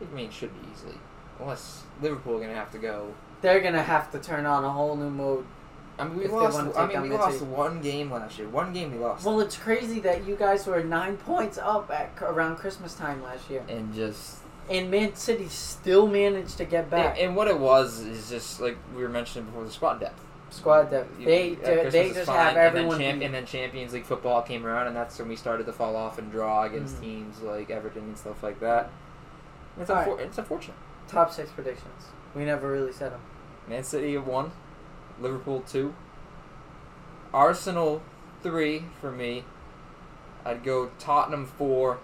I 0.00 0.14
mean, 0.14 0.30
should 0.30 0.52
be 0.62 0.68
easily, 0.72 0.98
unless 1.40 1.82
Liverpool 2.00 2.36
are 2.36 2.40
gonna 2.40 2.54
have 2.54 2.70
to 2.72 2.78
go. 2.78 3.12
They're 3.40 3.60
gonna 3.60 3.82
have 3.82 4.10
to 4.12 4.18
turn 4.18 4.46
on 4.46 4.64
a 4.64 4.70
whole 4.70 4.96
new 4.96 5.10
mode. 5.10 5.46
I 5.98 6.04
mean, 6.04 6.18
we 6.18 6.24
If 6.26 6.32
lost. 6.32 6.76
I 6.76 6.86
mean, 6.86 7.02
we 7.02 7.08
lost 7.10 7.40
City. 7.40 7.50
one 7.50 7.80
game 7.80 8.12
last 8.12 8.38
year. 8.38 8.48
One 8.48 8.72
game 8.72 8.92
we 8.92 8.98
lost. 8.98 9.24
Well, 9.24 9.40
it's 9.40 9.56
crazy 9.56 9.98
that 10.00 10.26
you 10.26 10.36
guys 10.36 10.66
were 10.66 10.82
nine 10.84 11.16
points 11.16 11.58
up 11.58 11.90
at 11.90 12.12
around 12.20 12.56
Christmas 12.56 12.94
time 12.94 13.22
last 13.22 13.50
year, 13.50 13.64
and 13.68 13.92
just 13.92 14.38
and 14.70 14.90
Man 14.90 15.14
City 15.14 15.48
still 15.48 16.06
managed 16.06 16.58
to 16.58 16.64
get 16.64 16.90
back. 16.90 17.16
and, 17.18 17.28
and 17.28 17.36
what 17.36 17.48
it 17.48 17.58
was 17.58 18.00
is 18.00 18.28
just 18.28 18.60
like 18.60 18.76
we 18.94 19.02
were 19.02 19.08
mentioning 19.08 19.46
before 19.46 19.64
the 19.64 19.70
squad 19.70 19.98
depth. 20.00 20.20
Squad 20.50 20.90
depth. 20.90 21.18
You- 21.20 21.26
They 21.26 21.54
they, 21.56 21.88
they 21.90 22.08
just 22.12 22.26
fine, 22.26 22.36
have 22.36 22.48
and 22.48 22.58
everyone. 22.58 22.98
then, 22.98 23.10
champ- 23.12 23.22
and 23.22 23.34
then 23.34 23.46
Champions 23.46 23.92
League 23.92 24.04
football 24.06 24.42
came 24.42 24.64
around, 24.66 24.86
and 24.86 24.96
that's 24.96 25.18
when 25.18 25.28
we 25.28 25.36
started 25.36 25.66
to 25.66 25.72
fall 25.72 25.94
off 25.96 26.18
and 26.18 26.30
draw 26.32 26.64
against 26.64 26.96
Mhm. 26.96 27.00
teams 27.02 27.40
like 27.42 27.70
Everton 27.70 28.02
and 28.04 28.16
stuff 28.18 28.42
like 28.42 28.58
that. 28.60 28.90
It's, 29.78 29.90
unfor- 29.90 30.18
it's 30.20 30.38
unfortunate. 30.38 30.76
Top 31.06 31.32
six 31.32 31.50
predictions. 31.50 32.06
We 32.34 32.44
never 32.44 32.70
really 32.70 32.92
said 32.92 33.12
them. 33.12 33.20
Man 33.68 33.84
City 33.84 34.14
at 34.16 34.26
one, 34.26 34.52
Liverpool 35.20 35.60
two, 35.66 35.94
Arsenal 37.32 38.02
three 38.42 38.84
for 39.00 39.10
me. 39.10 39.44
I'd 40.44 40.64
go 40.64 40.90
Tottenham 40.98 41.46
four, 41.46 41.98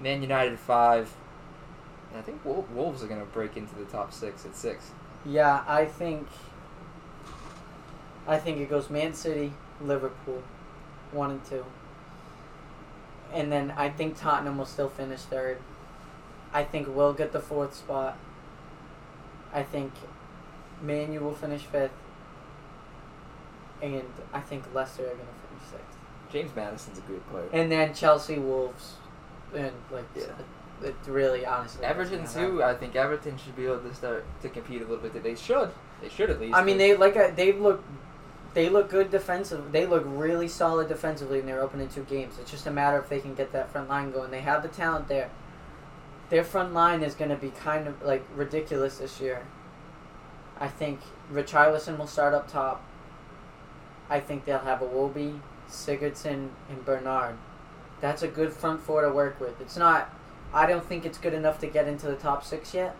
Man 0.00 0.22
United 0.22 0.58
five, 0.58 1.14
And 2.10 2.18
I 2.18 2.22
think 2.22 2.44
Wolves 2.44 3.02
are 3.02 3.06
going 3.06 3.20
to 3.20 3.26
break 3.26 3.56
into 3.56 3.74
the 3.74 3.84
top 3.84 4.12
six 4.12 4.44
at 4.44 4.56
six. 4.56 4.90
Yeah, 5.24 5.64
I 5.66 5.84
think. 5.84 6.28
I 8.26 8.38
think 8.38 8.58
it 8.58 8.68
goes 8.68 8.90
Man 8.90 9.14
City, 9.14 9.52
Liverpool, 9.80 10.42
one 11.12 11.30
and 11.30 11.44
two. 11.44 11.64
And 13.32 13.52
then 13.52 13.72
I 13.76 13.88
think 13.88 14.18
Tottenham 14.18 14.58
will 14.58 14.66
still 14.66 14.88
finish 14.88 15.20
third. 15.20 15.58
I 16.52 16.64
think 16.64 16.88
we'll 16.88 17.12
get 17.12 17.32
the 17.32 17.40
fourth 17.40 17.74
spot. 17.74 18.16
I 19.52 19.62
think 19.62 19.92
Man 20.82 21.12
U 21.12 21.20
will 21.20 21.34
finish 21.34 21.62
fifth. 21.62 21.92
And 23.82 24.04
I 24.32 24.40
think 24.40 24.64
Leicester 24.74 25.04
are 25.04 25.10
gonna 25.10 25.18
finish 25.48 25.70
sixth. 25.70 25.98
James 26.32 26.54
Maddison's 26.56 26.98
a 26.98 27.02
good 27.02 27.28
player. 27.30 27.48
And 27.52 27.70
then 27.70 27.94
Chelsea, 27.94 28.38
Wolves, 28.38 28.94
and 29.56 29.72
like 29.90 30.04
Yeah. 30.14 30.24
it 30.82 30.94
really 31.06 31.44
honestly. 31.46 31.84
Everton 31.84 32.22
doesn't 32.22 32.50
too. 32.50 32.62
I 32.62 32.74
think 32.74 32.94
Everton 32.96 33.36
should 33.38 33.56
be 33.56 33.64
able 33.66 33.80
to 33.80 33.94
start 33.94 34.24
to 34.42 34.48
compete 34.48 34.82
a 34.82 34.84
little 34.84 34.98
bit. 35.08 35.22
They 35.22 35.34
should. 35.34 35.70
They 36.02 36.08
should 36.08 36.30
at 36.30 36.40
least. 36.40 36.54
I 36.54 36.62
mean, 36.62 36.78
they 36.78 36.96
like 36.96 37.16
uh, 37.16 37.30
they 37.34 37.52
look, 37.52 37.82
they 38.54 38.68
look 38.68 38.90
good 38.90 39.10
defensive. 39.10 39.72
They 39.72 39.86
look 39.86 40.04
really 40.06 40.48
solid 40.48 40.88
defensively 40.88 41.38
in 41.40 41.46
their 41.46 41.60
opening 41.60 41.88
two 41.88 42.04
games. 42.04 42.34
It's 42.40 42.50
just 42.50 42.66
a 42.66 42.70
matter 42.70 42.98
if 42.98 43.08
they 43.08 43.20
can 43.20 43.34
get 43.34 43.52
that 43.52 43.70
front 43.70 43.88
line 43.88 44.10
going. 44.12 44.30
They 44.30 44.42
have 44.42 44.62
the 44.62 44.68
talent 44.68 45.08
there. 45.08 45.30
Their 46.28 46.44
front 46.44 46.74
line 46.74 47.02
is 47.02 47.14
going 47.14 47.30
to 47.30 47.36
be 47.36 47.50
kind 47.50 47.86
of 47.86 48.02
like 48.02 48.24
ridiculous 48.34 48.98
this 48.98 49.20
year. 49.20 49.42
I 50.58 50.68
think 50.68 51.00
Richarlison 51.32 51.98
will 51.98 52.06
start 52.06 52.34
up 52.34 52.50
top. 52.50 52.82
I 54.08 54.20
think 54.20 54.44
they'll 54.44 54.58
have 54.58 54.80
Iwobi, 54.80 55.40
Sigurdsson, 55.68 56.48
and 56.68 56.84
Bernard. 56.84 57.36
That's 58.00 58.22
a 58.22 58.28
good 58.28 58.52
front 58.52 58.80
four 58.80 59.02
to 59.02 59.10
work 59.10 59.40
with. 59.40 59.60
It's 59.60 59.76
not. 59.76 60.14
I 60.52 60.66
don't 60.66 60.84
think 60.84 61.04
it's 61.06 61.18
good 61.18 61.34
enough 61.34 61.58
to 61.60 61.66
get 61.66 61.88
into 61.88 62.06
the 62.06 62.14
top 62.16 62.44
six 62.44 62.72
yet. 62.74 62.94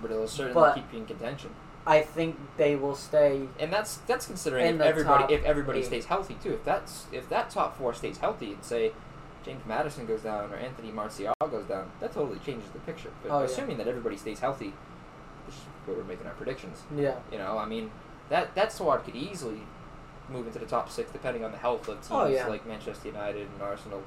but 0.00 0.10
it'll 0.10 0.26
certainly 0.28 0.54
but- 0.54 0.74
keep 0.74 0.92
you 0.92 0.98
in 1.00 1.06
contention. 1.06 1.50
I 1.84 2.00
think 2.02 2.36
they 2.56 2.76
will 2.76 2.94
stay 2.94 3.48
And 3.58 3.72
that's 3.72 3.96
that's 4.06 4.26
considering 4.26 4.76
if 4.76 4.80
everybody 4.80 5.34
if 5.34 5.42
everybody 5.44 5.80
eight. 5.80 5.86
stays 5.86 6.04
healthy 6.06 6.36
too. 6.42 6.52
If 6.52 6.64
that's 6.64 7.06
if 7.10 7.28
that 7.28 7.50
top 7.50 7.76
four 7.76 7.92
stays 7.92 8.18
healthy 8.18 8.52
and 8.52 8.62
say 8.64 8.92
James 9.44 9.66
Maddison 9.66 10.06
goes 10.06 10.22
down 10.22 10.52
or 10.52 10.56
Anthony 10.56 10.92
Martial 10.92 11.34
goes 11.50 11.64
down, 11.66 11.90
that 11.98 12.12
totally 12.12 12.38
changes 12.46 12.70
the 12.70 12.78
picture. 12.80 13.10
But 13.22 13.32
Oh, 13.32 13.38
yeah. 13.40 13.46
assuming 13.46 13.78
that 13.78 13.88
everybody 13.88 14.16
stays 14.16 14.38
healthy, 14.38 14.72
which 15.46 15.56
is 15.56 15.62
where 15.84 15.96
we're 15.96 16.04
making 16.04 16.28
our 16.28 16.34
predictions. 16.34 16.82
Yeah. 16.96 17.16
You 17.32 17.38
know, 17.38 17.58
I 17.58 17.64
mean, 17.66 17.90
that 18.28 18.54
that 18.54 18.72
squad 18.72 18.98
could 18.98 19.16
easily 19.16 19.62
move 20.28 20.46
into 20.46 20.60
the 20.60 20.66
top 20.66 20.88
six 20.88 21.10
depending 21.10 21.44
on 21.44 21.50
the 21.50 21.58
health 21.58 21.88
of 21.88 21.96
oh, 21.96 21.96
teams 21.96 22.10
Oh, 22.12 22.26
yeah. 22.26 22.46
like 22.46 22.64
Manchester 22.64 23.08
United 23.08 23.48
and 23.52 23.60
Arsenal 23.60 24.02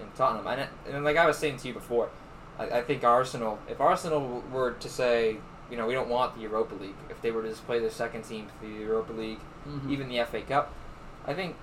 and 0.00 0.14
Tottenham. 0.14 0.46
And, 0.46 0.68
and 0.94 1.04
like 1.04 1.16
I 1.16 1.26
was 1.26 1.36
saying 1.38 1.58
to 1.58 1.68
you 1.68 1.74
before, 1.74 2.08
I, 2.58 2.64
I 2.78 2.82
think 2.82 3.04
Arsenal, 3.04 3.58
if 3.68 3.80
Arsenal 3.80 4.42
were 4.52 4.72
to 4.72 4.88
say, 4.88 5.36
you 5.70 5.76
know, 5.76 5.86
we 5.86 5.94
don't 5.94 6.08
want 6.08 6.34
the 6.36 6.42
Europa 6.42 6.74
League, 6.76 6.94
if 7.10 7.20
they 7.22 7.30
were 7.30 7.42
to 7.42 7.48
just 7.48 7.66
play 7.66 7.78
their 7.80 7.90
second 7.90 8.22
team 8.22 8.46
for 8.60 8.66
the 8.66 8.72
Europa 8.72 9.12
League, 9.12 9.40
Mhm. 9.68 9.90
even 9.90 10.08
the 10.08 10.20
FA 10.20 10.42
Cup, 10.42 10.72
I 11.26 11.34
think 11.34 11.56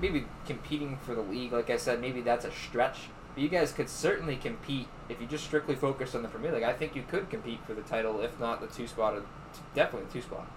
maybe 0.00 0.26
competing 0.46 0.98
for 1.06 1.14
the 1.14 1.20
league, 1.20 1.52
like 1.52 1.70
I 1.70 1.76
said, 1.76 2.00
maybe 2.00 2.22
that's 2.22 2.44
a 2.44 2.50
stretch. 2.50 3.08
But 3.34 3.42
you 3.44 3.48
guys 3.48 3.70
could 3.70 3.88
certainly 3.88 4.34
compete 4.34 4.88
if 5.08 5.20
you 5.20 5.28
just 5.28 5.44
strictly 5.44 5.76
focused 5.76 6.16
on 6.16 6.22
the 6.22 6.28
Premier 6.28 6.50
League. 6.52 6.64
I 6.64 6.72
think 6.72 6.96
you 6.96 7.04
could 7.08 7.30
compete 7.30 7.60
for 7.64 7.74
the 7.74 7.82
title, 7.82 8.20
if 8.20 8.40
not 8.40 8.60
the 8.60 8.66
two 8.66 8.88
spot, 8.88 9.14
definitely 9.76 10.06
the 10.08 10.12
two 10.14 10.22
spot. 10.22 10.50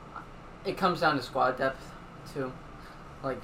It 0.65 0.77
comes 0.77 1.01
down 1.01 1.17
to 1.17 1.21
squad 1.21 1.57
depth, 1.57 1.91
too. 2.33 2.51
Like 3.21 3.41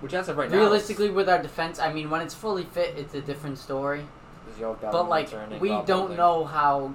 Which 0.00 0.12
as 0.14 0.28
of 0.28 0.36
right 0.36 0.50
now, 0.50 0.58
realistically, 0.58 1.10
with 1.10 1.28
our 1.28 1.40
defense, 1.40 1.78
I 1.78 1.92
mean, 1.92 2.10
when 2.10 2.20
it's 2.20 2.34
fully 2.34 2.64
fit, 2.64 2.94
it's 2.98 3.14
a 3.14 3.20
different 3.20 3.58
story. 3.58 4.04
is 4.50 4.58
Joe 4.58 4.76
But 4.80 5.08
like, 5.08 5.26
returning, 5.26 5.60
we 5.60 5.68
Bob 5.70 5.86
don't 5.86 5.98
Holding. 6.00 6.16
know 6.16 6.44
how. 6.44 6.94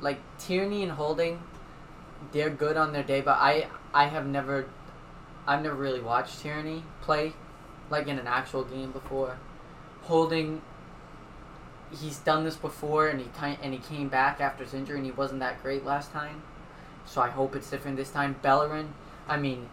Like 0.00 0.18
Tierney 0.38 0.82
and 0.82 0.92
Holding, 0.92 1.40
they're 2.32 2.50
good 2.50 2.76
on 2.76 2.92
their 2.92 3.02
day, 3.02 3.22
but 3.22 3.38
I 3.38 3.68
I 3.94 4.06
have 4.08 4.26
never, 4.26 4.66
I've 5.46 5.62
never 5.62 5.74
really 5.74 6.00
watched 6.02 6.40
Tierney 6.42 6.82
play, 7.00 7.32
like 7.88 8.06
in 8.06 8.18
an 8.18 8.26
actual 8.26 8.64
game 8.64 8.92
before. 8.92 9.38
Holding. 10.02 10.60
He's 11.98 12.18
done 12.18 12.44
this 12.44 12.56
before, 12.56 13.06
and 13.08 13.20
he 13.20 13.26
kind 13.38 13.56
and 13.62 13.72
he 13.72 13.78
came 13.78 14.08
back 14.08 14.40
after 14.40 14.64
his 14.64 14.74
injury, 14.74 14.96
and 14.96 15.06
he 15.06 15.12
wasn't 15.12 15.40
that 15.40 15.62
great 15.62 15.84
last 15.84 16.12
time. 16.12 16.42
So 17.06 17.22
I 17.22 17.30
hope 17.30 17.56
it's 17.56 17.70
different 17.70 17.96
this 17.96 18.10
time. 18.10 18.36
Bellerin, 18.42 18.92
I 19.28 19.36
mean, 19.38 19.68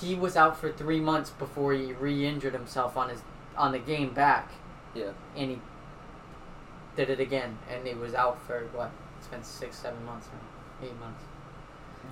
he 0.00 0.14
was 0.14 0.36
out 0.36 0.58
for 0.58 0.70
three 0.72 1.00
months 1.00 1.30
before 1.30 1.72
he 1.72 1.92
re-injured 1.92 2.52
himself 2.52 2.96
on 2.96 3.08
his 3.10 3.20
on 3.56 3.72
the 3.72 3.78
game 3.78 4.12
back, 4.12 4.50
Yeah, 4.94 5.12
and 5.36 5.50
he 5.52 5.58
did 6.96 7.08
it 7.10 7.20
again, 7.20 7.58
and 7.70 7.86
he 7.86 7.94
was 7.94 8.14
out 8.14 8.40
for 8.46 8.60
what? 8.72 8.90
It's 9.18 9.28
been 9.28 9.42
six, 9.42 9.76
seven 9.78 10.04
months 10.04 10.28
now, 10.32 10.86
eight 10.86 10.98
months. 11.00 11.22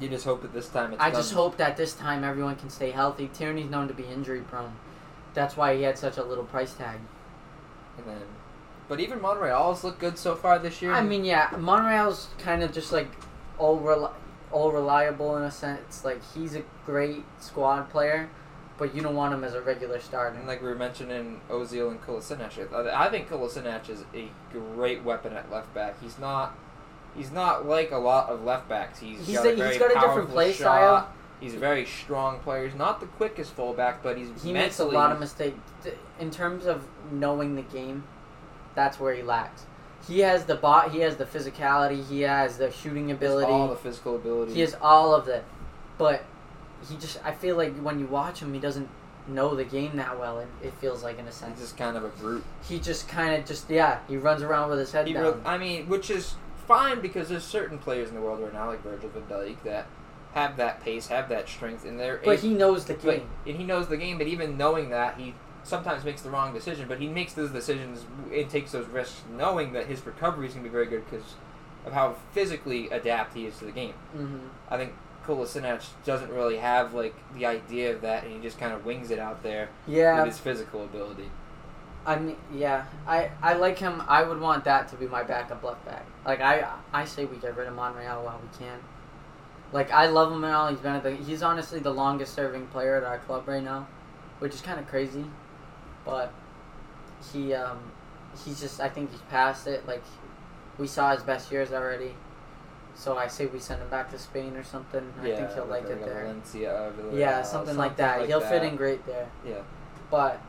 you 0.00 0.08
just 0.08 0.24
hope 0.24 0.42
that 0.42 0.52
this 0.54 0.68
time 0.68 0.92
it's 0.94 1.02
I 1.02 1.10
done. 1.10 1.20
just 1.20 1.32
hope 1.34 1.56
that 1.58 1.76
this 1.76 1.94
time 1.94 2.24
everyone 2.24 2.56
can 2.56 2.70
stay 2.70 2.90
healthy. 2.90 3.28
Tierney's 3.32 3.70
known 3.70 3.88
to 3.88 3.94
be 3.94 4.04
injury 4.04 4.40
prone. 4.40 4.72
That's 5.34 5.56
why 5.56 5.76
he 5.76 5.82
had 5.82 5.98
such 5.98 6.16
a 6.16 6.22
little 6.24 6.44
price 6.44 6.72
tag. 6.74 6.98
And 7.98 8.06
then, 8.06 8.22
but 8.88 9.00
even 9.00 9.20
Monreal's 9.20 9.84
looked 9.84 9.98
good 10.00 10.16
so 10.18 10.34
far 10.34 10.58
this 10.58 10.80
year. 10.80 10.92
I 10.92 11.02
mean, 11.02 11.24
yeah, 11.24 11.50
Monreal's 11.58 12.28
kind 12.38 12.62
of 12.62 12.72
just 12.72 12.90
like 12.92 13.08
all 13.58 13.78
rel- 13.78 14.14
all 14.54 14.70
reliable 14.72 15.36
in 15.36 15.42
a 15.42 15.50
sense. 15.50 16.04
Like 16.04 16.20
he's 16.34 16.54
a 16.54 16.62
great 16.86 17.24
squad 17.40 17.90
player, 17.90 18.30
but 18.78 18.94
you 18.94 19.02
don't 19.02 19.16
want 19.16 19.34
him 19.34 19.42
as 19.44 19.52
a 19.54 19.60
regular 19.60 20.00
starter. 20.00 20.36
And 20.38 20.46
like 20.46 20.62
we 20.62 20.68
were 20.68 20.74
mentioning 20.76 21.40
Ozil 21.50 21.90
and 21.90 22.00
Kolasinac, 22.00 22.72
I 22.72 23.08
think 23.10 23.28
Kolasinac 23.28 23.90
is 23.90 24.04
a 24.14 24.28
great 24.52 25.02
weapon 25.02 25.32
at 25.34 25.50
left 25.50 25.74
back. 25.74 26.00
He's 26.00 26.18
not, 26.18 26.56
he's 27.16 27.32
not 27.32 27.66
like 27.66 27.90
a 27.90 27.98
lot 27.98 28.30
of 28.30 28.44
left 28.44 28.68
backs. 28.68 29.00
He's, 29.00 29.26
He's 29.26 29.36
got 29.36 29.46
a- 29.46 29.48
a, 29.48 29.52
he's 29.52 29.58
very 29.58 29.78
got 29.78 29.90
a 29.90 30.06
different 30.06 30.30
play 30.30 30.52
shot. 30.52 30.56
style. 30.58 31.08
He's 31.40 31.54
a 31.54 31.58
very 31.58 31.84
strong 31.84 32.38
player. 32.38 32.64
He's 32.66 32.76
not 32.78 33.00
the 33.00 33.06
quickest 33.06 33.52
fullback, 33.54 34.02
but 34.02 34.16
he's 34.16 34.28
He 34.42 34.52
mentally, 34.52 34.54
makes 34.54 34.78
a 34.78 34.84
lot 34.86 35.12
of 35.12 35.18
mistakes 35.20 35.58
in 36.18 36.30
terms 36.30 36.64
of 36.64 36.86
knowing 37.10 37.56
the 37.56 37.62
game. 37.62 38.04
That's 38.76 38.98
where 38.98 39.12
he 39.14 39.22
lacks. 39.22 39.66
He 40.08 40.20
has 40.20 40.44
the 40.44 40.54
bot. 40.56 40.92
He 40.92 41.00
has 41.00 41.16
the 41.16 41.24
physicality. 41.24 42.04
He 42.06 42.22
has 42.22 42.58
the 42.58 42.70
shooting 42.70 43.08
has 43.08 43.16
ability. 43.16 43.50
all 43.50 43.68
the 43.68 43.76
physical 43.76 44.16
ability. 44.16 44.54
He 44.54 44.60
has 44.60 44.76
all 44.80 45.14
of 45.14 45.28
it, 45.28 45.44
but 45.98 46.24
he 46.88 46.96
just. 46.96 47.18
I 47.24 47.32
feel 47.32 47.56
like 47.56 47.74
when 47.78 47.98
you 47.98 48.06
watch 48.06 48.40
him, 48.40 48.52
he 48.52 48.60
doesn't 48.60 48.88
know 49.26 49.54
the 49.54 49.64
game 49.64 49.96
that 49.96 50.18
well. 50.18 50.40
It, 50.40 50.48
it 50.62 50.74
feels 50.74 51.02
like 51.02 51.18
in 51.18 51.26
a 51.26 51.32
sense. 51.32 51.58
He's 51.58 51.68
just 51.68 51.76
kind 51.78 51.96
of 51.96 52.04
a 52.04 52.08
brute. 52.08 52.44
He 52.68 52.78
just 52.78 53.08
kind 53.08 53.34
of 53.34 53.46
just 53.46 53.70
yeah. 53.70 54.00
He 54.08 54.16
runs 54.16 54.42
around 54.42 54.70
with 54.70 54.78
his 54.78 54.92
head 54.92 55.06
He 55.06 55.12
down. 55.14 55.22
real, 55.22 55.40
I 55.44 55.56
mean, 55.58 55.88
which 55.88 56.10
is 56.10 56.34
fine 56.68 57.00
because 57.00 57.28
there's 57.28 57.44
certain 57.44 57.78
players 57.78 58.08
in 58.08 58.14
the 58.14 58.20
world 58.20 58.40
right 58.40 58.52
now, 58.52 58.66
like 58.68 58.82
Virgil 58.82 59.08
van 59.10 59.22
Dijk, 59.22 59.56
that 59.64 59.86
have 60.34 60.56
that 60.56 60.82
pace, 60.82 61.06
have 61.06 61.28
that 61.28 61.48
strength, 61.48 61.84
and 61.84 61.98
they're 61.98 62.20
but 62.24 62.40
he 62.40 62.50
knows 62.52 62.84
the 62.86 62.94
But, 62.94 63.02
game. 63.18 63.28
and 63.46 63.56
he 63.56 63.64
knows 63.64 63.86
the 63.88 63.96
game, 63.96 64.18
but 64.18 64.26
even 64.26 64.56
knowing 64.58 64.90
that, 64.90 65.16
he 65.18 65.32
sometimes 65.64 66.04
makes 66.04 66.22
the 66.22 66.30
wrong 66.30 66.54
decision. 66.54 66.86
But 66.88 67.00
he 67.00 67.08
makes 67.08 67.32
those 67.32 67.50
decisions 67.50 68.04
and 68.32 68.48
takes 68.48 68.72
those 68.72 68.86
risks, 68.86 69.22
knowing 69.36 69.72
that 69.72 69.86
his 69.86 70.04
recovery 70.06 70.46
is 70.46 70.52
going 70.54 70.64
to 70.64 70.70
be 70.70 70.72
very 70.72 70.86
good 70.86 71.04
because 71.10 71.34
of 71.84 71.92
how 71.92 72.14
physically 72.32 72.88
adapt 72.90 73.34
he 73.34 73.46
is 73.46 73.58
to 73.58 73.64
the 73.64 73.72
game. 73.72 73.94
hmm 74.14 74.38
I 74.70 74.76
think 74.78 74.94
Kolasinac 75.26 75.82
doesn't 76.04 76.30
really 76.30 76.58
have 76.58 76.94
like 76.94 77.14
the 77.34 77.46
idea 77.46 77.94
of 77.94 78.02
that, 78.02 78.24
and 78.24 78.32
he 78.32 78.40
just 78.40 78.58
kind 78.58 78.72
of 78.72 78.84
wings 78.84 79.10
it 79.10 79.18
out 79.18 79.42
there 79.42 79.68
Yeah, 79.86 80.16
with 80.22 80.32
his 80.32 80.38
physical 80.38 80.84
ability. 80.84 81.30
I 82.06 82.18
mean, 82.18 82.36
yeah, 82.52 82.84
I 83.06 83.30
I 83.42 83.54
like 83.54 83.78
him. 83.78 84.02
I 84.06 84.22
would 84.22 84.38
want 84.40 84.64
that 84.64 84.88
to 84.88 84.96
be 84.96 85.06
my 85.06 85.22
backup 85.22 85.62
left 85.62 85.84
back. 85.86 86.04
Like 86.26 86.40
I 86.40 86.66
I 86.92 87.06
say 87.06 87.24
we 87.24 87.38
get 87.38 87.56
rid 87.56 87.66
of 87.66 87.74
Monreal 87.74 88.22
while 88.24 88.38
we 88.42 88.58
can. 88.58 88.78
Like 89.72 89.90
I 89.90 90.06
love 90.06 90.30
him 90.30 90.44
and 90.44 90.52
all. 90.54 90.68
He's 90.68 90.80
been 90.80 90.94
at 90.94 91.02
the. 91.02 91.12
He's 91.12 91.42
honestly 91.42 91.80
the 91.80 91.92
longest 91.92 92.34
serving 92.34 92.66
player 92.68 92.96
at 92.96 93.04
our 93.04 93.18
club 93.18 93.48
right 93.48 93.62
now, 93.62 93.86
which 94.38 94.54
is 94.54 94.60
kind 94.60 94.78
of 94.78 94.86
crazy, 94.86 95.24
but 96.04 96.32
he 97.32 97.54
um 97.54 97.78
he's 98.44 98.60
just 98.60 98.80
I 98.80 98.88
think 98.88 99.10
he's 99.10 99.20
past 99.30 99.66
it. 99.66 99.86
Like 99.86 100.02
we 100.78 100.86
saw 100.86 101.14
his 101.14 101.22
best 101.22 101.50
years 101.52 101.72
already, 101.72 102.14
so 102.94 103.16
I 103.16 103.28
say 103.28 103.46
we 103.46 103.58
send 103.58 103.80
him 103.82 103.88
back 103.88 104.10
to 104.10 104.18
Spain 104.18 104.56
or 104.56 104.64
something. 104.64 105.12
I 105.20 105.34
think 105.34 105.52
he'll 105.52 105.66
like 105.66 105.84
it 105.84 106.04
there. 106.04 106.24
Valencia, 106.24 106.92
Yeah, 107.12 107.42
something, 107.42 107.76
like 107.76 107.96
that. 107.96 108.26
He'll 108.26 108.40
fit 108.40 108.62
in 108.62 108.76
great 108.76 109.04
there. 109.06 109.28
Yeah. 109.46 109.62
But 110.10 110.40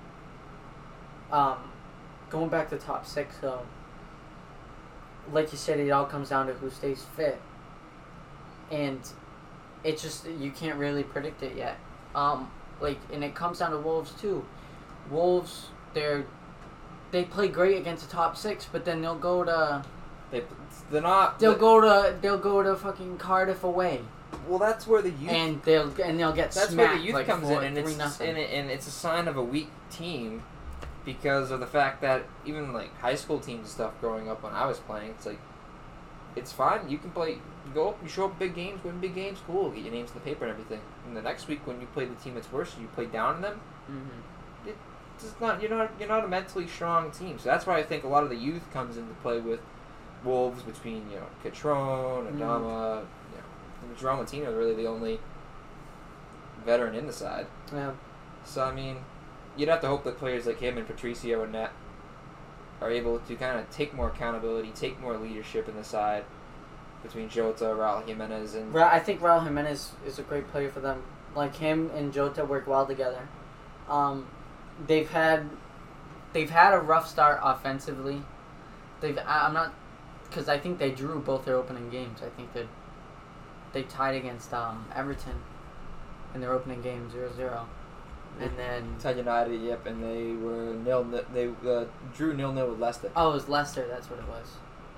um, 1.32 1.58
going 2.30 2.50
back 2.50 2.70
to 2.70 2.78
top 2.78 3.06
six 3.06 3.38
though, 3.38 3.62
like 5.32 5.52
you 5.52 5.58
said, 5.58 5.80
it 5.80 5.90
all 5.90 6.06
comes 6.06 6.30
down 6.30 6.48
to 6.48 6.54
who 6.54 6.70
stays 6.70 7.06
fit, 7.16 7.40
and 8.72 9.00
it 9.84 9.98
just 9.98 10.28
you 10.28 10.52
can't 10.52 10.78
really 10.78 11.04
predict 11.04 11.44
it 11.44 11.56
yet. 11.56 11.78
Um, 12.14 12.52
like, 12.80 13.00
and 13.12 13.24
it 13.24 13.36
comes 13.36 13.60
down 13.60 13.72
to 13.72 13.78
Wolves 13.78 14.12
too. 14.20 14.46
Wolves, 15.10 15.68
they're 15.94 16.26
they 17.12 17.24
play 17.24 17.48
great 17.48 17.78
against 17.78 18.08
the 18.08 18.12
top 18.14 18.36
six, 18.36 18.68
but 18.72 18.84
then 18.84 19.02
they'll 19.02 19.16
go 19.16 19.44
to 19.44 19.84
They, 20.32 20.44
they're 20.92 21.02
not. 21.02 21.40
they'll 21.40 21.56
go 21.56 21.80
to 21.82 22.16
they'll 22.22 22.38
go 22.38 22.62
to 22.64 22.76
fucking 22.76 23.18
Cardiff 23.18 23.64
away, 23.64 24.02
Well, 24.48 24.60
that's 24.60 24.86
where 24.86 25.02
the 25.02 25.12
youth 25.12 25.30
and 25.30 25.62
they'll 25.64 25.90
and 26.02 26.20
they'll 26.20 26.34
get 26.34 26.52
That's 26.52 26.74
where 26.74 26.98
the 26.98 27.04
youth 27.04 27.14
like 27.16 27.26
comes 27.26 27.44
four, 27.44 27.64
in, 27.64 27.78
and 27.78 27.88
it's 27.88 28.20
and, 28.20 28.38
it, 28.38 28.50
and 28.52 28.70
it's 28.70 28.88
a 28.88 28.92
sign 28.92 29.28
of 29.28 29.38
a 29.38 29.44
weak 29.44 29.70
team 29.90 30.44
because 31.06 31.52
of 31.52 31.60
the 31.60 31.68
fact 31.68 32.02
that 32.02 32.24
even 32.46 32.74
like 32.74 32.96
high 33.00 33.16
school 33.16 33.40
teams 33.40 33.60
and 33.60 33.68
stuff 33.70 33.94
growing 34.02 34.30
up 34.30 34.44
when 34.44 34.54
I 34.54 34.66
was 34.66 34.80
playing, 34.80 35.12
it's 35.12 35.26
like 35.26 35.40
it's 36.36 36.52
fine. 36.52 36.90
You 36.90 36.98
can 36.98 37.12
play, 37.12 37.30
you 37.32 37.72
go 37.74 37.90
up, 37.90 38.00
you 38.04 38.10
show 38.10 38.26
up 38.26 38.38
big 38.38 38.56
games, 38.56 38.84
win 38.84 39.00
big 39.00 39.16
games, 39.16 39.40
cool. 39.48 39.70
Get 39.72 39.84
your 39.84 39.94
names 39.94 40.10
in 40.10 40.16
the 40.16 40.22
paper 40.22 40.46
and 40.46 40.52
everything. 40.52 40.82
And 41.08 41.16
the 41.16 41.22
next 41.22 41.48
week 41.48 41.66
when 41.66 41.80
you 41.80 41.88
play 41.88 42.06
the 42.06 42.16
team 42.16 42.34
that's 42.34 42.52
worse, 42.52 42.76
you 42.80 42.88
play 42.88 43.06
down 43.06 43.36
on 43.36 43.42
them. 43.42 43.62
Mm-hmm. 43.90 44.35
It's 45.18 45.34
not 45.40 45.62
you're 45.62 45.72
not 45.72 45.92
you're 46.00 46.10
not 46.10 46.24
a 46.26 46.28
mentally 46.28 46.68
strong 46.68 47.12
team. 47.12 47.40
So 47.40 47.50
that's 47.50 47.66
why 47.66 47.78
I 47.78 47.84
think 47.84 48.04
a 48.04 48.08
lot 48.08 48.24
of 48.24 48.30
the 48.30 48.36
youth 48.36 48.72
comes 48.74 48.98
into 48.98 49.14
play 49.16 49.40
with 49.40 49.60
Wolves 50.24 50.62
between 50.64 51.10
you 51.10 51.18
know 51.18 51.28
Cutrone, 51.44 52.32
Mhm. 52.32 52.38
Adama, 52.40 53.00
you 53.32 53.38
know, 53.38 53.96
Jerome 53.98 54.20
Latino 54.20 54.50
is 54.50 54.56
really 54.56 54.74
the 54.76 54.88
only 54.88 55.20
veteran 56.66 56.96
in 56.96 57.08
the 57.08 57.14
side. 57.14 57.48
Yeah. 57.74 57.92
So 58.44 58.64
I 58.64 58.74
mean, 58.74 58.98
you'd 59.56 59.70
have 59.70 59.82
to 59.82 59.88
hope 59.88 60.04
that 60.04 60.18
players 60.18 60.46
like 60.46 60.60
him 60.60 60.78
and 60.78 60.88
Patricio 60.88 61.44
and 61.44 61.52
Net 61.54 61.72
are 62.82 62.92
able 62.92 63.20
to 63.20 63.36
kind 63.36 63.60
of 63.60 63.70
take 63.72 63.94
more 63.94 64.10
accountability, 64.10 64.72
take 64.76 65.00
more 65.00 65.18
leadership 65.18 65.70
in 65.70 65.76
the 65.76 65.84
side 65.84 66.26
between 67.04 67.30
Jota, 67.30 67.66
Raul 67.66 68.06
Jimenez, 68.06 68.56
and 68.56 68.76
I 68.78 69.00
think 69.00 69.22
Raul 69.22 69.44
Jimenez 69.44 69.92
is 70.06 70.18
a 70.20 70.24
great 70.24 70.50
player 70.52 70.70
for 70.70 70.80
them. 70.80 71.04
Like 71.36 71.56
him 71.56 71.92
and 71.96 72.12
Jota 72.12 72.44
work 72.46 72.66
well 72.68 72.86
together. 72.86 73.28
Um, 73.90 74.26
they've 74.88 75.10
had 75.10 75.50
they've 76.34 76.50
had 76.50 76.74
a 76.74 76.80
rough 76.80 77.08
start 77.08 77.40
offensively. 77.44 78.22
They've 79.02 79.18
I'm 79.26 79.54
not 79.54 79.74
because 80.30 80.50
I 80.50 80.58
think 80.58 80.80
they 80.80 80.92
drew 80.92 81.20
both 81.20 81.46
their 81.46 81.56
opening 81.56 81.90
games. 81.90 82.22
I 82.26 82.30
think 82.30 82.54
that 82.54 82.68
they 83.74 83.84
tied 83.84 84.16
against 84.16 84.54
um, 84.54 84.86
Everton 84.96 85.36
in 86.34 86.42
their 86.42 86.52
opening 86.54 86.82
game 86.82 87.10
0-0. 87.14 87.66
and 88.40 88.52
then 88.58 88.96
Ted 89.00 89.18
United. 89.18 89.62
Yep, 89.62 89.86
and 89.86 90.04
they 90.04 90.34
were 90.34 90.74
nil. 90.74 91.04
They 91.34 91.48
uh, 91.68 91.86
drew 92.16 92.34
nil 92.34 92.52
nil 92.52 92.70
with 92.70 92.80
Leicester. 92.80 93.12
oh, 93.16 93.32
it 93.32 93.34
was 93.34 93.50
Leicester. 93.50 93.88
That's 93.88 94.10
what 94.10 94.20
it 94.20 94.28
was. 94.28 94.54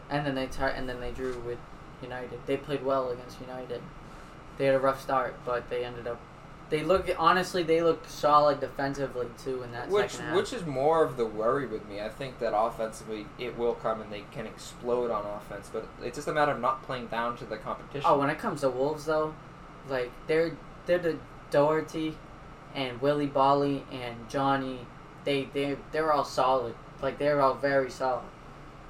And 0.09 0.25
then 0.25 0.35
they 0.35 0.47
tar- 0.47 0.69
and 0.69 0.87
then 0.87 0.99
they 0.99 1.11
drew 1.11 1.37
with 1.39 1.59
United. 2.01 2.39
They 2.45 2.57
played 2.57 2.83
well 2.83 3.09
against 3.09 3.39
United. 3.41 3.81
They 4.57 4.65
had 4.65 4.75
a 4.75 4.79
rough 4.79 5.01
start, 5.01 5.35
but 5.45 5.69
they 5.69 5.83
ended 5.83 6.07
up. 6.07 6.19
They 6.69 6.83
look 6.83 7.09
honestly. 7.17 7.63
They 7.63 7.81
look 7.81 8.07
solid 8.07 8.59
defensively 8.59 9.27
too 9.43 9.63
in 9.63 9.71
that 9.71 9.89
Which 9.89 10.11
second 10.11 10.27
half. 10.27 10.35
which 10.35 10.53
is 10.53 10.65
more 10.65 11.03
of 11.03 11.15
the 11.15 11.25
worry 11.25 11.65
with 11.65 11.87
me. 11.87 12.01
I 12.01 12.09
think 12.09 12.39
that 12.39 12.53
offensively 12.55 13.25
it 13.39 13.57
will 13.57 13.75
come 13.75 14.01
and 14.01 14.11
they 14.11 14.23
can 14.31 14.45
explode 14.45 15.09
on 15.11 15.25
offense, 15.25 15.69
but 15.71 15.87
it's 16.03 16.17
just 16.17 16.27
a 16.27 16.33
matter 16.33 16.51
of 16.51 16.59
not 16.59 16.83
playing 16.83 17.07
down 17.07 17.37
to 17.37 17.45
the 17.45 17.57
competition. 17.57 18.03
oh, 18.05 18.19
when 18.19 18.29
it 18.29 18.37
comes 18.37 18.61
to 18.61 18.69
Wolves 18.69 19.05
though, 19.05 19.33
like 19.87 20.11
they're 20.27 20.57
they're 20.85 20.99
the 20.99 21.17
Doherty, 21.51 22.17
and 22.75 23.01
Willy 23.01 23.27
Boly 23.27 23.83
and 23.91 24.29
Johnny. 24.29 24.79
They 25.23 25.47
they 25.53 25.77
they're 25.91 26.11
all 26.11 26.25
solid. 26.25 26.75
Like 27.01 27.17
they're 27.17 27.41
all 27.41 27.53
very 27.53 27.89
solid. 27.89 28.25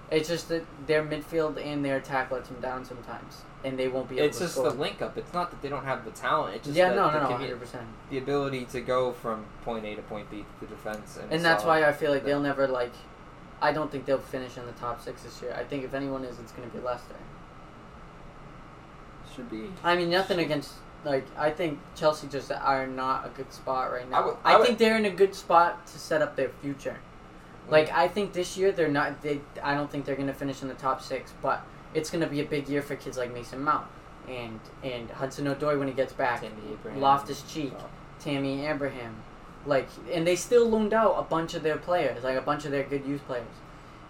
It's 0.09 0.29
just 0.29 0.49
that 0.49 0.65
their 0.87 1.03
midfield 1.03 1.63
and 1.63 1.83
their 1.83 1.97
attack 1.97 2.31
lets 2.31 2.47
them 2.47 2.61
down 2.61 2.85
sometimes, 2.85 3.41
and 3.67 3.77
they 3.77 3.87
won't 3.89 4.07
be 4.07 4.15
able 4.15 4.27
it's 4.27 4.37
to 4.37 4.45
just 4.45 4.55
score. 4.55 4.71
the 4.71 4.77
link 4.77 5.01
up. 5.01 5.17
It's 5.17 5.33
not 5.33 5.51
that 5.51 5.61
they 5.61 5.67
don't 5.67 5.83
have 5.83 6.05
the 6.05 6.11
talent. 6.11 6.55
It's 6.55 6.65
just 6.65 6.77
yeah, 6.77 6.89
that 6.89 6.95
no, 6.95 7.11
no, 7.11 7.19
no, 7.29 7.37
hundred 7.37 7.59
percent. 7.59 7.85
the 8.09 8.17
ability 8.17 8.65
to 8.65 8.81
go 8.81 9.11
from 9.11 9.45
point 9.63 9.85
A 9.85 9.95
to 9.95 10.01
point 10.03 10.29
B 10.31 10.45
to 10.61 10.65
defense, 10.65 11.17
and, 11.21 11.31
And 11.31 11.43
that's 11.43 11.63
why 11.65 11.83
I 11.83 11.91
feel 11.91 12.11
like 12.11 12.23
they'll 12.23 12.39
never 12.41 12.67
like. 12.67 12.93
I 13.61 13.73
don't 13.73 13.91
think 13.91 14.05
they'll 14.05 14.19
finish 14.19 14.57
in 14.57 14.65
the 14.65 14.71
top 14.73 15.03
six 15.03 15.23
this 15.23 15.41
year. 15.41 15.53
I 15.59 15.63
think 15.63 15.83
if 15.83 15.93
anyone 15.93 16.23
is, 16.23 16.39
it's 16.39 16.51
going 16.51 16.69
to 16.69 16.77
be 16.77 16.81
Leicester. 16.83 17.15
should 19.35 19.49
be. 19.49 19.69
I 19.83 19.95
mean, 19.95 20.09
nothing 20.09 20.39
against 20.39 20.73
like. 21.03 21.25
I 21.37 21.51
think 21.51 21.79
Chelsea 21.95 22.27
just 22.27 22.51
are 22.51 22.87
not 22.87 23.25
a 23.25 23.29
good 23.29 23.51
spot 23.51 23.91
right 23.91 24.09
now. 24.09 24.17
I 24.17 24.25
would- 24.25 24.37
I, 24.45 24.53
I 24.53 24.57
would- 24.57 24.65
think 24.65 24.79
they're 24.79 24.97
in 24.97 25.05
a 25.05 25.11
good 25.11 25.35
spot 25.35 25.85
to 25.87 25.99
set 25.99 26.21
up 26.21 26.35
their 26.35 26.49
future. 26.61 26.97
Mm. 27.67 27.71
Like 27.71 27.91
I 27.91 28.07
think 28.07 28.31
this 28.33 28.55
year 28.57 28.71
they're 28.71 28.87
not. 28.87 29.21
They 29.21 29.41
I 29.61 29.73
don't 29.73 29.91
think 29.91 30.05
they're 30.05 30.15
going 30.15 30.27
to 30.27 30.33
finish 30.33 30.61
in 30.61 30.69
the 30.69 30.73
top 30.75 31.01
six, 31.01 31.33
but 31.41 31.65
it's 31.93 32.09
going 32.09 32.23
to 32.23 32.29
be 32.29 32.41
a 32.41 32.45
big 32.45 32.67
year 32.69 32.81
for 32.81 32.95
kids 32.95 33.17
like 33.17 33.33
Mason 33.33 33.63
Mount 33.63 33.87
and 34.27 34.59
and 34.83 35.09
Hudson 35.09 35.45
Odoi 35.45 35.77
when 35.79 35.87
he 35.87 35.93
gets 35.93 36.13
back. 36.13 36.43
Loftus 37.01 37.41
Cheek, 37.43 37.73
oh. 37.79 37.85
Tammy 38.19 38.65
Abraham, 38.65 39.15
like, 39.65 39.87
and 40.11 40.25
they 40.27 40.35
still 40.35 40.67
loaned 40.69 40.93
out 40.93 41.15
a 41.17 41.23
bunch 41.23 41.53
of 41.53 41.63
their 41.63 41.77
players, 41.77 42.23
like 42.23 42.37
a 42.37 42.41
bunch 42.41 42.65
of 42.65 42.71
their 42.71 42.83
good 42.83 43.05
youth 43.05 43.25
players. 43.25 43.45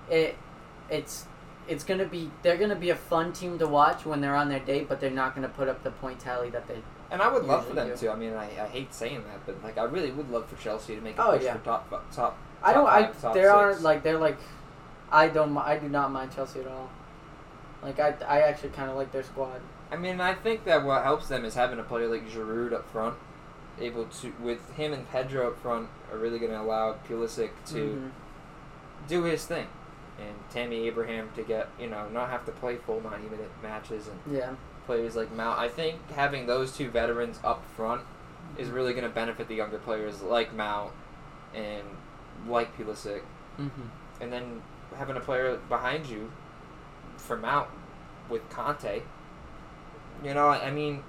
It, 0.09 0.35
it's, 0.89 1.25
it's 1.67 1.83
gonna 1.83 2.05
be 2.05 2.31
they're 2.43 2.57
gonna 2.57 2.75
be 2.75 2.89
a 2.89 2.95
fun 2.95 3.33
team 3.33 3.59
to 3.59 3.67
watch 3.67 4.05
when 4.05 4.21
they're 4.21 4.35
on 4.35 4.47
their 4.49 4.59
day, 4.61 4.83
but 4.85 4.99
they're 5.01 5.09
not 5.11 5.35
gonna 5.35 5.49
put 5.49 5.67
up 5.67 5.83
the 5.83 5.91
point 5.91 6.19
tally 6.19 6.49
that 6.51 6.67
they. 6.67 6.81
And 7.11 7.21
I 7.21 7.31
would 7.31 7.43
love 7.43 7.67
for 7.67 7.73
them 7.73 7.95
to. 7.97 8.11
I 8.11 8.15
mean, 8.15 8.33
I, 8.33 8.45
I 8.45 8.67
hate 8.67 8.93
saying 8.93 9.23
that, 9.25 9.45
but 9.45 9.61
like 9.63 9.77
I 9.77 9.83
really 9.83 10.11
would 10.11 10.29
love 10.31 10.47
for 10.47 10.55
Chelsea 10.61 10.95
to 10.95 11.01
make 11.01 11.17
a 11.17 11.23
Oh, 11.25 11.31
push 11.33 11.43
yeah. 11.43 11.53
for 11.57 11.63
top 11.65 12.11
top. 12.13 12.37
I 12.63 12.73
don't. 12.73 12.85
top 12.85 12.93
I 12.93 13.03
five, 13.03 13.21
top 13.21 13.33
there 13.33 13.51
are 13.51 13.75
like 13.79 14.01
they're 14.03 14.17
like, 14.17 14.37
I 15.11 15.27
don't. 15.27 15.55
I 15.57 15.77
do 15.77 15.89
not 15.89 16.11
mind 16.11 16.33
Chelsea 16.33 16.61
at 16.61 16.67
all. 16.67 16.89
Like 17.83 17.99
I, 17.99 18.15
I 18.27 18.39
actually 18.41 18.69
kind 18.69 18.89
of 18.89 18.95
like 18.97 19.11
their 19.11 19.23
squad. 19.23 19.61
I 19.91 19.95
mean, 19.95 20.19
I 20.19 20.33
think 20.33 20.65
that 20.65 20.83
what 20.83 21.03
helps 21.03 21.27
them 21.27 21.45
is 21.45 21.53
having 21.55 21.79
a 21.79 21.83
player 21.83 22.07
like 22.07 22.29
Giroud 22.29 22.73
up 22.73 22.89
front, 22.91 23.15
able 23.79 24.05
to 24.05 24.33
with 24.41 24.73
him 24.73 24.93
and 24.93 25.09
Pedro 25.09 25.47
up 25.49 25.59
front 25.61 25.87
are 26.11 26.17
really 26.17 26.39
going 26.39 26.51
to 26.51 26.59
allow 26.61 26.95
Pulisic 27.07 27.51
to 27.67 27.75
Mhm. 27.75 28.09
do 29.07 29.23
his 29.23 29.45
thing, 29.45 29.67
and 30.19 30.35
Tammy 30.49 30.87
Abraham 30.87 31.29
to 31.35 31.43
get 31.43 31.69
you 31.79 31.87
know 31.87 32.09
not 32.09 32.29
have 32.29 32.45
to 32.45 32.51
play 32.51 32.75
full 32.77 33.01
ninety 33.01 33.29
minute 33.29 33.51
matches 33.61 34.07
and 34.07 34.35
Yeah. 34.35 34.51
players 34.85 35.15
like 35.15 35.31
Mount. 35.31 35.59
I 35.59 35.67
think 35.69 36.09
having 36.11 36.47
those 36.47 36.75
two 36.75 36.89
veterans 36.89 37.39
up 37.43 37.63
front 37.75 38.01
is 38.57 38.69
really 38.69 38.93
going 38.93 39.03
to 39.03 39.09
benefit 39.13 39.47
the 39.47 39.55
younger 39.55 39.77
players 39.77 40.21
like 40.23 40.53
Mount 40.53 40.91
and 41.53 41.83
like 42.47 42.75
Pulisic, 42.77 43.21
Mm-hmm. 43.59 43.81
and 44.21 44.33
then 44.33 44.61
having 44.97 45.15
a 45.15 45.19
player 45.19 45.57
behind 45.69 46.07
you 46.07 46.31
for 47.17 47.37
Mount 47.37 47.69
with 48.29 48.47
Conte. 48.49 49.01
You 50.23 50.33
know, 50.33 50.49
I 50.49 50.71
mean, 50.71 51.03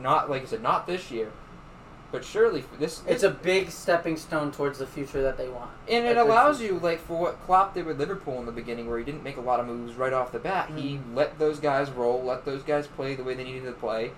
not 0.00 0.30
like 0.30 0.42
I 0.42 0.44
said, 0.46 0.62
not 0.62 0.86
this 0.86 1.10
year, 1.10 1.30
but 2.12 2.24
surely 2.24 2.64
this. 2.78 3.02
It's 3.06 3.22
a 3.24 3.30
big 3.30 3.70
stepping 3.70 4.16
stone 4.16 4.52
towards 4.52 4.78
the 4.78 4.86
future 4.86 5.22
that 5.22 5.36
they 5.36 5.48
want. 5.48 5.70
and 5.88 6.06
it 6.06 6.16
allows 6.16 6.60
you 6.60 6.78
like 6.78 7.00
for 7.00 7.18
what 7.20 7.40
Klopp 7.44 7.74
did 7.74 7.84
with 7.86 7.98
Liverpool 7.98 8.38
in 8.38 8.46
the 8.46 8.52
beginning, 8.52 8.88
where 8.88 8.98
he 8.98 9.04
didn't 9.04 9.22
make 9.24 9.36
a 9.36 9.40
lot 9.40 9.58
of 9.60 9.66
moves 9.66 9.94
right 9.94 10.12
off 10.12 10.32
the 10.32 10.38
bat. 10.38 10.70
He 10.76 10.96
Mhm. 10.96 11.14
let 11.16 11.38
those 11.38 11.58
guys 11.60 11.90
roll, 11.90 12.22
let 12.22 12.44
those 12.44 12.62
guys 12.62 12.86
play 12.86 13.14
the 13.14 13.24
way 13.24 13.34
they 13.34 13.44
needed 13.44 13.64
to 13.64 13.72
play, 13.72 14.12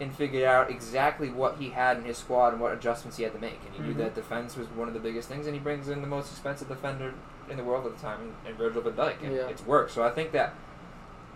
and 0.00 0.14
figured 0.14 0.44
out 0.44 0.68
exactly 0.70 1.30
what 1.30 1.56
he 1.56 1.70
had 1.70 1.96
in 1.96 2.04
his 2.04 2.18
squad 2.18 2.48
and 2.52 2.60
what 2.60 2.72
adjustments 2.72 3.16
he 3.16 3.22
had 3.24 3.32
to 3.32 3.38
make. 3.40 3.60
And 3.64 3.74
he 3.74 3.82
knew 3.82 3.94
Mhm. 3.94 3.98
that 3.98 4.14
defense 4.14 4.56
was 4.56 4.66
one 4.68 4.88
of 4.88 4.94
the 4.94 5.00
biggest 5.00 5.28
things, 5.28 5.46
and 5.46 5.54
he 5.54 5.60
brings 5.60 5.88
in 5.88 6.00
the 6.02 6.08
most 6.08 6.30
expensive 6.32 6.68
defender 6.68 7.14
in 7.52 7.58
the 7.58 7.64
world 7.64 7.86
at 7.86 7.94
the 7.96 8.02
time, 8.02 8.34
in, 8.44 8.50
in 8.50 8.56
Virgil 8.56 8.82
van 8.82 8.92
Dijk, 8.94 9.22
and 9.22 9.34
Yeah. 9.34 9.46
it's 9.48 9.64
worked. 9.64 9.92
So 9.92 10.02
I 10.02 10.10
think 10.10 10.32
that. 10.32 10.54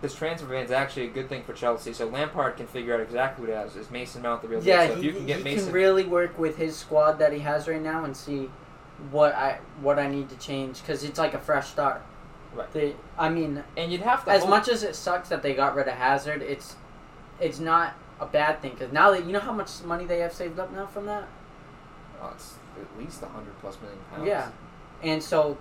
This 0.02 0.14
transfer 0.14 0.46
ban 0.46 0.62
is 0.62 0.70
actually 0.70 1.04
a 1.06 1.10
good 1.10 1.26
thing 1.30 1.42
for 1.42 1.54
Chelsea. 1.54 1.94
So 1.94 2.06
Lampard 2.06 2.58
can 2.58 2.66
figure 2.66 2.92
out 2.92 3.00
exactly 3.00 3.46
what 3.46 3.48
he 3.50 3.56
has. 3.56 3.76
Is 3.76 3.90
Mason 3.90 4.20
Mount 4.20 4.42
the 4.42 4.48
real 4.48 4.60
deal? 4.60 4.68
Yeah, 4.68 4.86
So 4.88 4.92
if 4.92 4.98
he, 4.98 5.06
you 5.06 5.12
can 5.14 5.24
get 5.24 5.38
he 5.38 5.44
Mason, 5.44 5.64
can 5.64 5.72
really 5.72 6.04
work 6.04 6.38
with 6.38 6.58
his 6.58 6.76
squad 6.76 7.12
that 7.18 7.32
he 7.32 7.38
has 7.38 7.66
right 7.66 7.80
now 7.80 8.04
and 8.04 8.14
see 8.14 8.50
what 9.10 9.34
I 9.34 9.58
what 9.80 9.98
I 9.98 10.06
need 10.06 10.28
to 10.28 10.36
change 10.36 10.82
because 10.82 11.02
it's 11.02 11.18
like 11.18 11.32
a 11.32 11.38
fresh 11.38 11.68
start. 11.68 12.02
Right. 12.54 12.70
They, 12.74 12.94
I 13.18 13.30
mean, 13.30 13.64
and 13.78 13.90
you'd 13.90 14.02
have 14.02 14.22
to 14.26 14.32
as 14.32 14.42
hope- 14.42 14.50
much 14.50 14.68
as 14.68 14.82
it 14.82 14.94
sucks 14.96 15.30
that 15.30 15.42
they 15.42 15.54
got 15.54 15.74
rid 15.74 15.88
of 15.88 15.94
Hazard, 15.94 16.42
it's 16.42 16.76
it's 17.40 17.58
not 17.58 17.94
a 18.20 18.26
bad 18.26 18.60
thing 18.60 18.72
because 18.72 18.92
now 18.92 19.10
that 19.12 19.24
you 19.24 19.32
know 19.32 19.40
how 19.40 19.52
much 19.52 19.82
money 19.82 20.04
they 20.04 20.18
have 20.18 20.34
saved 20.34 20.58
up 20.58 20.70
now 20.74 20.84
from 20.84 21.06
that. 21.06 21.26
Oh, 22.20 22.32
it's 22.34 22.56
at 22.78 22.98
least 23.02 23.22
a 23.22 23.26
hundred 23.28 23.58
plus 23.62 23.78
million 23.80 23.98
pounds. 24.10 24.26
Yeah, 24.28 24.50
and 25.02 25.22
so 25.22 25.56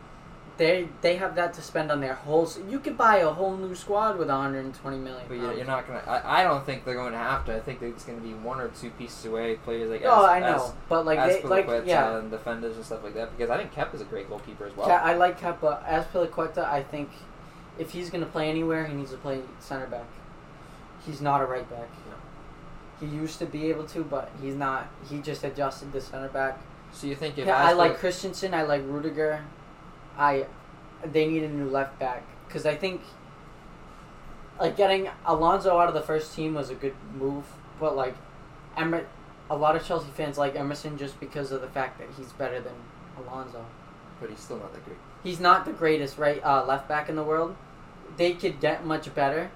they 0.57 0.87
they 1.01 1.17
have 1.17 1.35
that 1.35 1.53
to 1.55 1.61
spend 1.61 1.91
on 1.91 1.99
their 1.99 2.13
whole. 2.13 2.49
You 2.69 2.79
could 2.79 2.97
buy 2.97 3.17
a 3.17 3.29
whole 3.29 3.55
new 3.57 3.75
squad 3.75 4.17
with 4.17 4.29
120 4.29 4.97
million. 4.97 5.25
But 5.27 5.35
you're, 5.37 5.53
you're 5.53 5.65
not 5.65 5.87
gonna. 5.87 6.03
I, 6.07 6.41
I 6.41 6.43
don't 6.43 6.65
think 6.65 6.85
they're 6.85 6.95
going 6.95 7.11
to 7.11 7.17
have 7.17 7.45
to. 7.45 7.55
I 7.55 7.59
think 7.59 7.81
it's 7.81 8.03
going 8.05 8.19
to 8.19 8.25
be 8.25 8.33
one 8.33 8.59
or 8.61 8.69
two 8.69 8.89
pieces 8.91 9.25
away. 9.25 9.55
Players 9.55 9.89
like 9.89 10.03
Oh, 10.05 10.23
As- 10.25 10.29
I 10.29 10.39
know, 10.39 10.55
As- 10.65 10.73
but 10.87 11.05
like 11.05 11.19
they 11.19 11.43
like 11.43 11.67
yeah. 11.85 12.17
and 12.17 12.31
defenders 12.31 12.75
and 12.75 12.85
stuff 12.85 13.03
like 13.03 13.13
that. 13.15 13.37
Because 13.37 13.49
I 13.49 13.57
think 13.57 13.71
Kep 13.73 13.93
is 13.93 14.01
a 14.01 14.05
great 14.05 14.29
goalkeeper 14.29 14.65
as 14.65 14.75
well. 14.77 14.89
I 14.89 15.13
like 15.15 15.39
Kepa. 15.39 15.83
Azpilicueta, 15.85 16.63
I 16.65 16.83
think 16.83 17.09
if 17.77 17.91
he's 17.91 18.09
going 18.09 18.23
to 18.23 18.29
play 18.29 18.49
anywhere, 18.49 18.85
he 18.85 18.93
needs 18.93 19.11
to 19.11 19.17
play 19.17 19.41
center 19.59 19.87
back. 19.87 20.05
He's 21.05 21.21
not 21.21 21.41
a 21.41 21.45
right 21.45 21.69
back. 21.69 21.89
He 22.99 23.07
used 23.07 23.39
to 23.39 23.45
be 23.45 23.69
able 23.69 23.83
to, 23.87 24.03
but 24.03 24.31
he's 24.41 24.55
not. 24.55 24.87
He 25.09 25.19
just 25.19 25.43
adjusted 25.43 25.91
to 25.91 25.99
center 25.99 26.29
back. 26.29 26.57
so 26.93 27.07
you 27.07 27.15
think 27.15 27.37
if 27.37 27.45
Yeah, 27.45 27.57
I 27.57 27.73
like 27.73 27.97
Christensen. 27.97 28.53
I 28.53 28.63
like 28.63 28.83
Rudiger. 28.85 29.43
I 30.17 30.45
they 31.03 31.27
need 31.27 31.43
a 31.43 31.49
new 31.49 31.69
left 31.69 31.99
back 31.99 32.23
because 32.47 32.65
I 32.65 32.75
think 32.75 33.01
like 34.59 34.77
getting 34.77 35.09
Alonso 35.25 35.77
out 35.77 35.87
of 35.87 35.93
the 35.93 36.01
first 36.01 36.35
team 36.35 36.53
was 36.53 36.69
a 36.69 36.75
good 36.75 36.95
move, 37.13 37.43
but 37.79 37.95
like 37.95 38.15
Emer- 38.77 39.07
a 39.49 39.55
lot 39.55 39.75
of 39.75 39.85
Chelsea 39.85 40.09
fans 40.15 40.37
like 40.37 40.55
Emerson 40.55 40.97
just 40.97 41.19
because 41.19 41.51
of 41.51 41.61
the 41.61 41.67
fact 41.67 41.99
that 41.99 42.07
he's 42.17 42.31
better 42.33 42.59
than 42.61 42.73
Alonso. 43.17 43.65
but 44.19 44.29
he's 44.29 44.39
still 44.39 44.57
not 44.57 44.73
that 44.73 44.83
great. 44.85 44.97
He's 45.23 45.39
not 45.39 45.65
the 45.65 45.73
greatest 45.73 46.17
right 46.17 46.43
uh, 46.43 46.65
left 46.65 46.87
back 46.87 47.09
in 47.09 47.15
the 47.15 47.23
world. 47.23 47.55
They 48.17 48.33
could 48.33 48.59
get 48.61 48.85
much 48.85 49.13
better, 49.13 49.51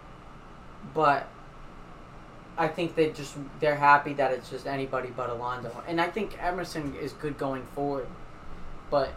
but 0.94 1.28
I 2.58 2.68
think 2.68 2.96
they 2.96 3.12
just 3.12 3.38
they're 3.62 3.78
happy 3.78 4.14
that 4.14 4.32
it's 4.34 4.50
just 4.50 4.68
anybody 4.68 5.10
but 5.16 5.30
Alonso. 5.30 5.72
And 5.88 6.02
I 6.02 6.10
think 6.10 6.38
Emerson 6.42 6.96
is 6.96 7.14
good 7.14 7.38
going 7.38 7.64
forward, 7.64 8.08
but 8.90 9.14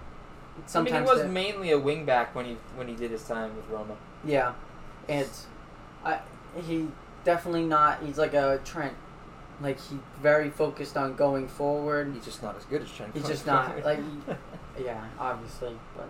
sometimes 0.66 1.08
I 1.08 1.14
mean, 1.14 1.18
he 1.18 1.22
was 1.22 1.32
mainly 1.32 1.72
a 1.72 1.78
wingback 1.80 2.34
when 2.34 2.44
he 2.46 2.56
when 2.76 2.88
he 2.88 2.94
did 2.94 3.10
his 3.10 3.24
time 3.24 3.54
with 3.56 3.68
Roma. 3.68 3.96
Yeah, 4.24 4.52
and 5.08 5.28
I 6.04 6.20
he 6.66 6.88
definitely 7.24 7.64
not. 7.64 8.02
He's 8.02 8.18
like 8.18 8.34
a 8.34 8.60
Trent. 8.64 8.94
Like 9.60 9.80
he 9.80 9.98
very 10.20 10.50
focused 10.50 10.96
on 10.96 11.14
going 11.14 11.48
forward. 11.48 12.12
He's 12.14 12.24
just 12.24 12.42
not 12.42 12.56
as 12.56 12.64
good 12.64 12.82
as 12.82 12.90
Trent. 12.90 13.14
He's 13.14 13.26
just 13.26 13.46
not, 13.46 13.84
like, 13.84 14.00
Yeah, 14.82 15.04
obviously, 15.18 15.76
but 15.96 16.08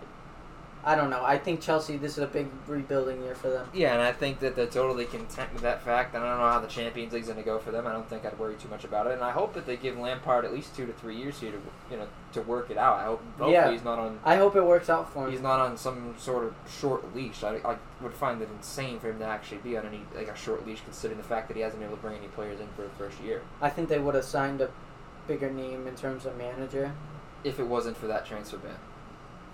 I 0.85 0.95
don't 0.95 1.09
know. 1.09 1.23
I 1.23 1.37
think 1.37 1.61
Chelsea. 1.61 1.95
This 1.95 2.13
is 2.13 2.23
a 2.23 2.27
big 2.27 2.47
rebuilding 2.67 3.23
year 3.23 3.35
for 3.35 3.49
them. 3.49 3.67
Yeah, 3.73 3.93
and 3.93 4.01
I 4.01 4.11
think 4.11 4.39
that 4.39 4.55
they're 4.55 4.67
totally 4.67 5.05
content 5.05 5.53
with 5.53 5.61
that 5.61 5.81
fact. 5.81 6.13
And 6.13 6.23
I 6.23 6.29
don't 6.29 6.39
know 6.39 6.49
how 6.49 6.59
the 6.59 6.67
Champions 6.67 7.13
League's 7.13 7.27
going 7.27 7.39
to 7.39 7.43
go 7.45 7.57
for 7.57 7.71
them. 7.71 7.87
I 7.87 7.93
don't 7.93 8.09
think 8.09 8.25
I'd 8.25 8.37
worry 8.37 8.55
too 8.55 8.67
much 8.67 8.83
about 8.83 9.07
it. 9.07 9.13
And 9.13 9.23
I 9.23 9.31
hope 9.31 9.53
that 9.53 9.65
they 9.65 9.77
give 9.77 9.97
Lampard 9.97 10.43
at 10.43 10.53
least 10.53 10.75
two 10.75 10.85
to 10.85 10.91
three 10.93 11.15
years 11.15 11.39
here 11.39 11.51
to 11.51 11.61
you 11.89 11.97
know 11.97 12.07
to 12.33 12.41
work 12.41 12.69
it 12.69 12.77
out. 12.77 12.97
I 12.99 13.05
hope 13.05 13.21
hopefully 13.37 13.53
Yeah. 13.53 13.71
he's 13.71 13.83
not 13.83 13.97
on 13.97 14.19
I 14.25 14.35
hope 14.35 14.55
it 14.57 14.63
works 14.65 14.89
out 14.89 15.13
for 15.13 15.25
him. 15.25 15.31
he's 15.31 15.41
not 15.41 15.59
on 15.61 15.77
some 15.77 16.15
sort 16.17 16.43
of 16.43 16.55
short 16.69 17.15
leash. 17.15 17.43
I, 17.43 17.55
I 17.63 17.77
would 18.01 18.13
find 18.13 18.41
it 18.41 18.49
insane 18.53 18.99
for 18.99 19.09
him 19.09 19.19
to 19.19 19.25
actually 19.25 19.59
be 19.59 19.77
on 19.77 19.85
any 19.85 20.01
like 20.15 20.27
a 20.27 20.35
short 20.35 20.65
leash, 20.67 20.81
considering 20.81 21.17
the 21.17 21.27
fact 21.27 21.47
that 21.47 21.55
he 21.55 21.61
hasn't 21.63 21.79
been 21.79 21.87
able 21.87 21.97
to 21.97 22.03
bring 22.03 22.17
any 22.17 22.27
players 22.27 22.59
in 22.59 22.67
for 22.75 22.81
the 22.81 22.89
first 22.97 23.21
year. 23.21 23.41
I 23.61 23.69
think 23.69 23.87
they 23.87 23.99
would 23.99 24.15
have 24.15 24.25
signed 24.25 24.59
a 24.59 24.69
bigger 25.27 25.49
name 25.49 25.87
in 25.87 25.95
terms 25.95 26.25
of 26.25 26.37
manager 26.37 26.91
If 27.45 27.57
it 27.59 27.67
wasn't 27.67 27.95
for 27.95 28.07
that 28.07 28.25
transfer 28.25 28.57
ban, 28.57 28.75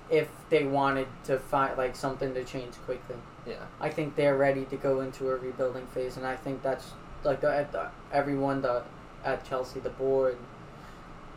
if 0.10 0.28
they 0.50 0.64
wanted 0.66 1.08
to 1.26 1.38
find 1.38 1.78
like 1.78 1.96
something 1.96 2.34
to 2.34 2.44
change 2.44 2.74
quickly. 2.86 3.16
yeah. 3.46 3.56
I 3.80 3.90
think 3.90 4.16
they're 4.16 4.38
ready 4.38 4.66
to 4.66 4.76
go 4.78 5.02
into 5.02 5.30
a 5.30 5.36
rebuilding 5.38 5.86
phase, 5.88 6.18
and 6.18 6.26
I 6.26 6.36
think 6.36 6.64
that's 6.64 6.92
like 7.24 7.42
the, 7.42 7.68
the, 7.72 7.90
everyone 8.12 8.62
the, 8.62 8.84
at 9.24 9.48
Chelsea, 9.48 9.80
the 9.80 9.90
board, 9.90 10.38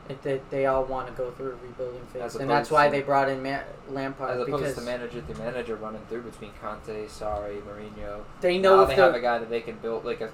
it, 0.09 0.23
they, 0.23 0.41
they 0.51 0.66
all 0.66 0.85
want 0.85 1.07
to 1.09 1.12
go 1.14 1.31
through 1.33 1.53
a 1.53 1.66
rebuilding 1.66 2.05
phase, 2.07 2.35
and 2.37 2.49
that's 2.51 2.70
why 2.70 2.87
to- 2.87 2.93
they 2.93 3.03
brought 3.03 3.29
in 3.29 3.43
Ma- 3.43 3.61
Lampard 3.91 4.31
As 4.31 4.43
opposed 4.43 4.62
because 4.62 4.75
to 4.77 4.81
manager 4.83 5.20
to 5.20 5.35
manager 5.39 5.77
running 5.77 6.03
through 6.09 6.23
between 6.23 6.51
Conte, 6.61 7.07
Sarri, 7.07 7.61
Mourinho. 7.62 8.23
they 8.41 8.59
know 8.59 8.77
now 8.77 8.83
if 8.83 8.89
they 8.89 8.95
have 8.97 9.14
a 9.14 9.20
guy 9.20 9.39
that 9.39 9.51
they 9.51 9.61
can 9.61 9.77
build 9.79 10.05
like 10.05 10.20
a 10.20 10.31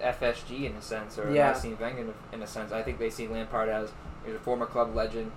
FSG 0.00 0.64
in 0.64 0.72
a 0.72 0.82
sense, 0.82 1.18
or 1.18 1.32
yeah. 1.32 1.48
Arsene 1.48 1.76
Wenger 1.80 2.02
in 2.02 2.08
a, 2.08 2.34
in 2.34 2.42
a 2.42 2.46
sense. 2.46 2.72
I 2.72 2.82
think 2.82 2.98
they 2.98 3.10
see 3.10 3.28
Lampard 3.28 3.68
as 3.68 3.92
he's 4.24 4.34
a 4.34 4.38
former 4.38 4.66
club 4.66 4.94
legend. 4.94 5.30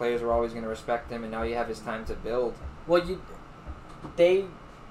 Players 0.00 0.22
were 0.22 0.32
always 0.32 0.52
going 0.52 0.62
to 0.62 0.68
respect 0.70 1.10
him, 1.10 1.24
and 1.24 1.30
now 1.30 1.42
you 1.42 1.56
have 1.56 1.68
his 1.68 1.78
time 1.78 2.06
to 2.06 2.14
build. 2.14 2.54
well, 2.86 3.06
you 3.06 3.20
they 4.16 4.46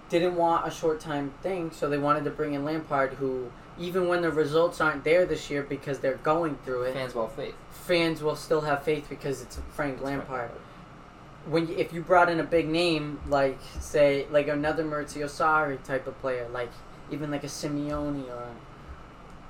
didn't 0.07 0.36
want 0.36 0.68
a 0.68 0.70
short 0.70 0.99
time 0.99 1.34
thing, 1.41 1.72
so 1.72 1.89
they 1.89 1.97
wanted 1.97 2.26
to 2.26 2.30
bring 2.30 2.53
in 2.53 2.64
Lampard, 2.64 3.14
who 3.14 3.49
even 3.80 4.07
when 4.07 4.22
the 4.22 4.30
results 4.30 4.80
aren't 4.80 5.03
there 5.03 5.26
this 5.26 5.49
year 5.49 5.64
because 5.64 5.97
they're 5.97 6.18
going 6.18 6.60
through 6.64 6.84
it, 6.84 6.93
Fans 6.93 7.16
well 7.16 7.28
faith. 7.28 7.55
fans 7.72 8.22
will 8.22 8.36
still 8.36 8.62
have 8.62 8.84
faith 8.84 9.07
because 9.10 9.41
it's 9.41 9.57
Frank 9.72 9.95
right. 9.95 10.18
Lampard. 10.18 10.51
when 11.47 11.68
you, 11.68 11.76
if 11.76 11.91
you 11.91 12.03
brought 12.03 12.30
in 12.30 12.39
a 12.39 12.43
big 12.43 12.70
name 12.70 13.20
like 13.28 13.57
say 13.80 14.28
like 14.30 14.47
another 14.47 14.84
Maurizio 14.84 15.26
Sarri 15.26 15.82
type 15.84 16.05
of 16.05 16.22
player, 16.22 16.47
like 16.53 16.70
even 17.12 17.32
like 17.32 17.43
a 17.43 17.47
Simeone 17.47 18.30
or 18.30 18.47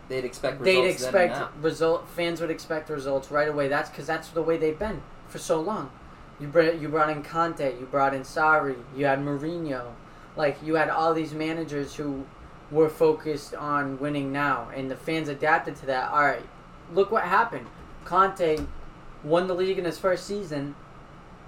They'd 0.07 0.23
expect 0.23 0.63
they'd 0.63 0.79
results 0.79 1.03
then 1.03 1.15
and 1.15 1.31
expect 1.33 1.57
result 1.61 2.07
fans 2.07 2.39
would 2.39 2.49
expect 2.49 2.89
results 2.89 3.29
right 3.29 3.49
away. 3.49 3.67
That's 3.67 3.89
because 3.89 4.07
that's 4.07 4.29
the 4.29 4.41
way 4.41 4.55
they've 4.55 4.79
been 4.79 5.01
for 5.29 5.37
so 5.39 5.59
long. 5.61 5.91
You 6.39 6.47
brought 6.47 6.79
you 6.79 6.87
brought 6.89 7.09
in 7.09 7.23
Conte, 7.23 7.77
you 7.79 7.85
brought 7.85 8.13
in 8.13 8.21
Sarri, 8.21 8.77
you 8.95 9.05
had 9.05 9.19
Mourinho, 9.19 9.91
like 10.35 10.57
you 10.63 10.75
had 10.75 10.89
all 10.89 11.13
these 11.13 11.33
managers 11.33 11.95
who 11.95 12.25
were 12.71 12.89
focused 12.89 13.53
on 13.55 13.99
winning 13.99 14.31
now, 14.31 14.69
and 14.75 14.89
the 14.89 14.95
fans 14.95 15.27
adapted 15.27 15.75
to 15.77 15.85
that. 15.87 16.11
All 16.11 16.21
right, 16.21 16.43
look 16.93 17.11
what 17.11 17.23
happened. 17.23 17.67
Conte 18.05 18.59
won 19.23 19.47
the 19.47 19.53
league 19.55 19.77
in 19.77 19.85
his 19.85 19.97
first 19.99 20.25
season, 20.25 20.75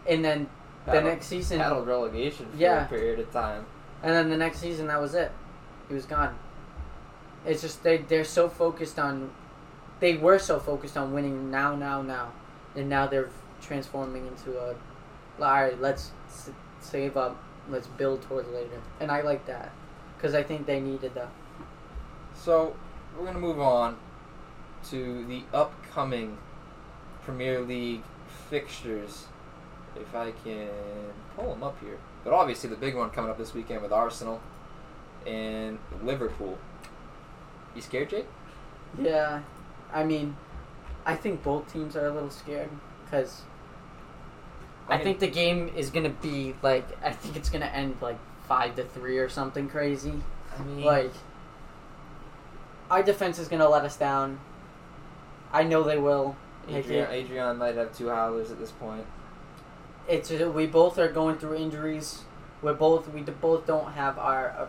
and 0.07 0.25
then 0.25 0.49
the 0.85 0.99
next 1.01 1.27
season, 1.27 1.59
battled 1.59 1.87
relegation 1.87 2.47
for 2.51 2.57
Yeah. 2.57 2.85
a 2.85 2.89
period 2.89 3.19
of 3.19 3.31
time. 3.31 3.65
and 4.03 4.13
then 4.13 4.29
the 4.29 4.37
next 4.37 4.59
season 4.59 4.87
that 4.87 4.99
was 4.99 5.13
it. 5.13 5.31
He 5.87 5.93
was 5.93 6.05
gone. 6.05 6.35
It's 7.45 7.61
just 7.61 7.83
they 7.83 7.97
they're 7.97 8.23
so 8.25 8.49
focused 8.49 8.99
on, 8.99 9.29
they 9.99 10.15
were 10.17 10.39
so 10.39 10.59
focused 10.59 10.97
on 10.97 11.13
winning 11.13 11.49
now 11.51 11.75
now 11.75 12.01
now, 12.01 12.31
and 12.75 12.89
now 12.89 13.07
they're 13.07 13.29
transforming 13.61 14.27
into 14.27 14.57
a, 14.57 14.69
all 14.69 14.75
right 15.39 15.79
let's 15.79 16.11
save 16.79 17.17
up, 17.17 17.41
let's 17.69 17.87
build 17.87 18.21
towards 18.23 18.49
later, 18.49 18.81
and 18.99 19.11
I 19.11 19.21
like 19.21 19.45
that, 19.45 19.71
because 20.17 20.33
I 20.33 20.43
think 20.43 20.65
they 20.65 20.79
needed 20.79 21.13
that. 21.15 21.29
So 22.35 22.75
we're 23.17 23.25
gonna 23.25 23.39
move 23.39 23.59
on 23.59 23.97
to 24.89 25.25
the 25.25 25.43
upcoming 25.53 26.37
Premier 27.23 27.61
League 27.61 28.03
fixtures. 28.49 29.27
If 29.93 30.15
I 30.15 30.31
can 30.31 30.69
pull 31.35 31.49
them 31.49 31.63
up 31.63 31.77
here, 31.81 31.97
but 32.23 32.31
obviously 32.31 32.69
the 32.69 32.77
big 32.77 32.95
one 32.95 33.09
coming 33.09 33.29
up 33.29 33.37
this 33.37 33.53
weekend 33.53 33.81
with 33.81 33.91
Arsenal 33.91 34.41
and 35.27 35.79
Liverpool. 36.01 36.57
You 37.75 37.81
scared, 37.81 38.09
Jake? 38.09 38.25
Yeah, 38.97 39.41
I 39.93 40.05
mean, 40.05 40.37
I 41.05 41.15
think 41.15 41.43
both 41.43 41.71
teams 41.71 41.97
are 41.97 42.07
a 42.07 42.13
little 42.13 42.29
scared 42.29 42.69
because 43.03 43.41
I 44.89 44.97
think 44.97 45.19
the 45.19 45.27
game 45.27 45.69
is 45.75 45.89
gonna 45.89 46.09
be 46.09 46.53
like 46.61 46.85
I 47.03 47.11
think 47.11 47.35
it's 47.37 47.49
gonna 47.49 47.65
end 47.65 47.95
like 48.01 48.17
five 48.47 48.75
to 48.75 48.83
three 48.83 49.17
or 49.19 49.29
something 49.29 49.69
crazy. 49.69 50.13
I 50.57 50.63
mean, 50.63 50.83
Like, 50.83 51.13
our 52.89 53.01
defense 53.03 53.39
is 53.39 53.47
gonna 53.47 53.69
let 53.69 53.85
us 53.85 53.95
down. 53.95 54.39
I 55.53 55.63
know 55.63 55.83
they 55.83 55.97
will. 55.97 56.35
Adrian, 56.69 57.09
Adrian 57.11 57.57
might 57.57 57.75
have 57.75 57.95
two 57.97 58.09
howlers 58.09 58.51
at 58.51 58.59
this 58.59 58.71
point. 58.71 59.05
it's 60.07 60.29
we 60.29 60.67
both 60.67 60.97
are 60.99 61.07
going 61.07 61.37
through 61.37 61.55
injuries. 61.55 62.21
We're 62.61 62.73
both 62.73 63.07
we 63.09 63.21
both 63.21 63.65
don't 63.65 63.93
have 63.93 64.19
our 64.19 64.49
uh, 64.57 64.67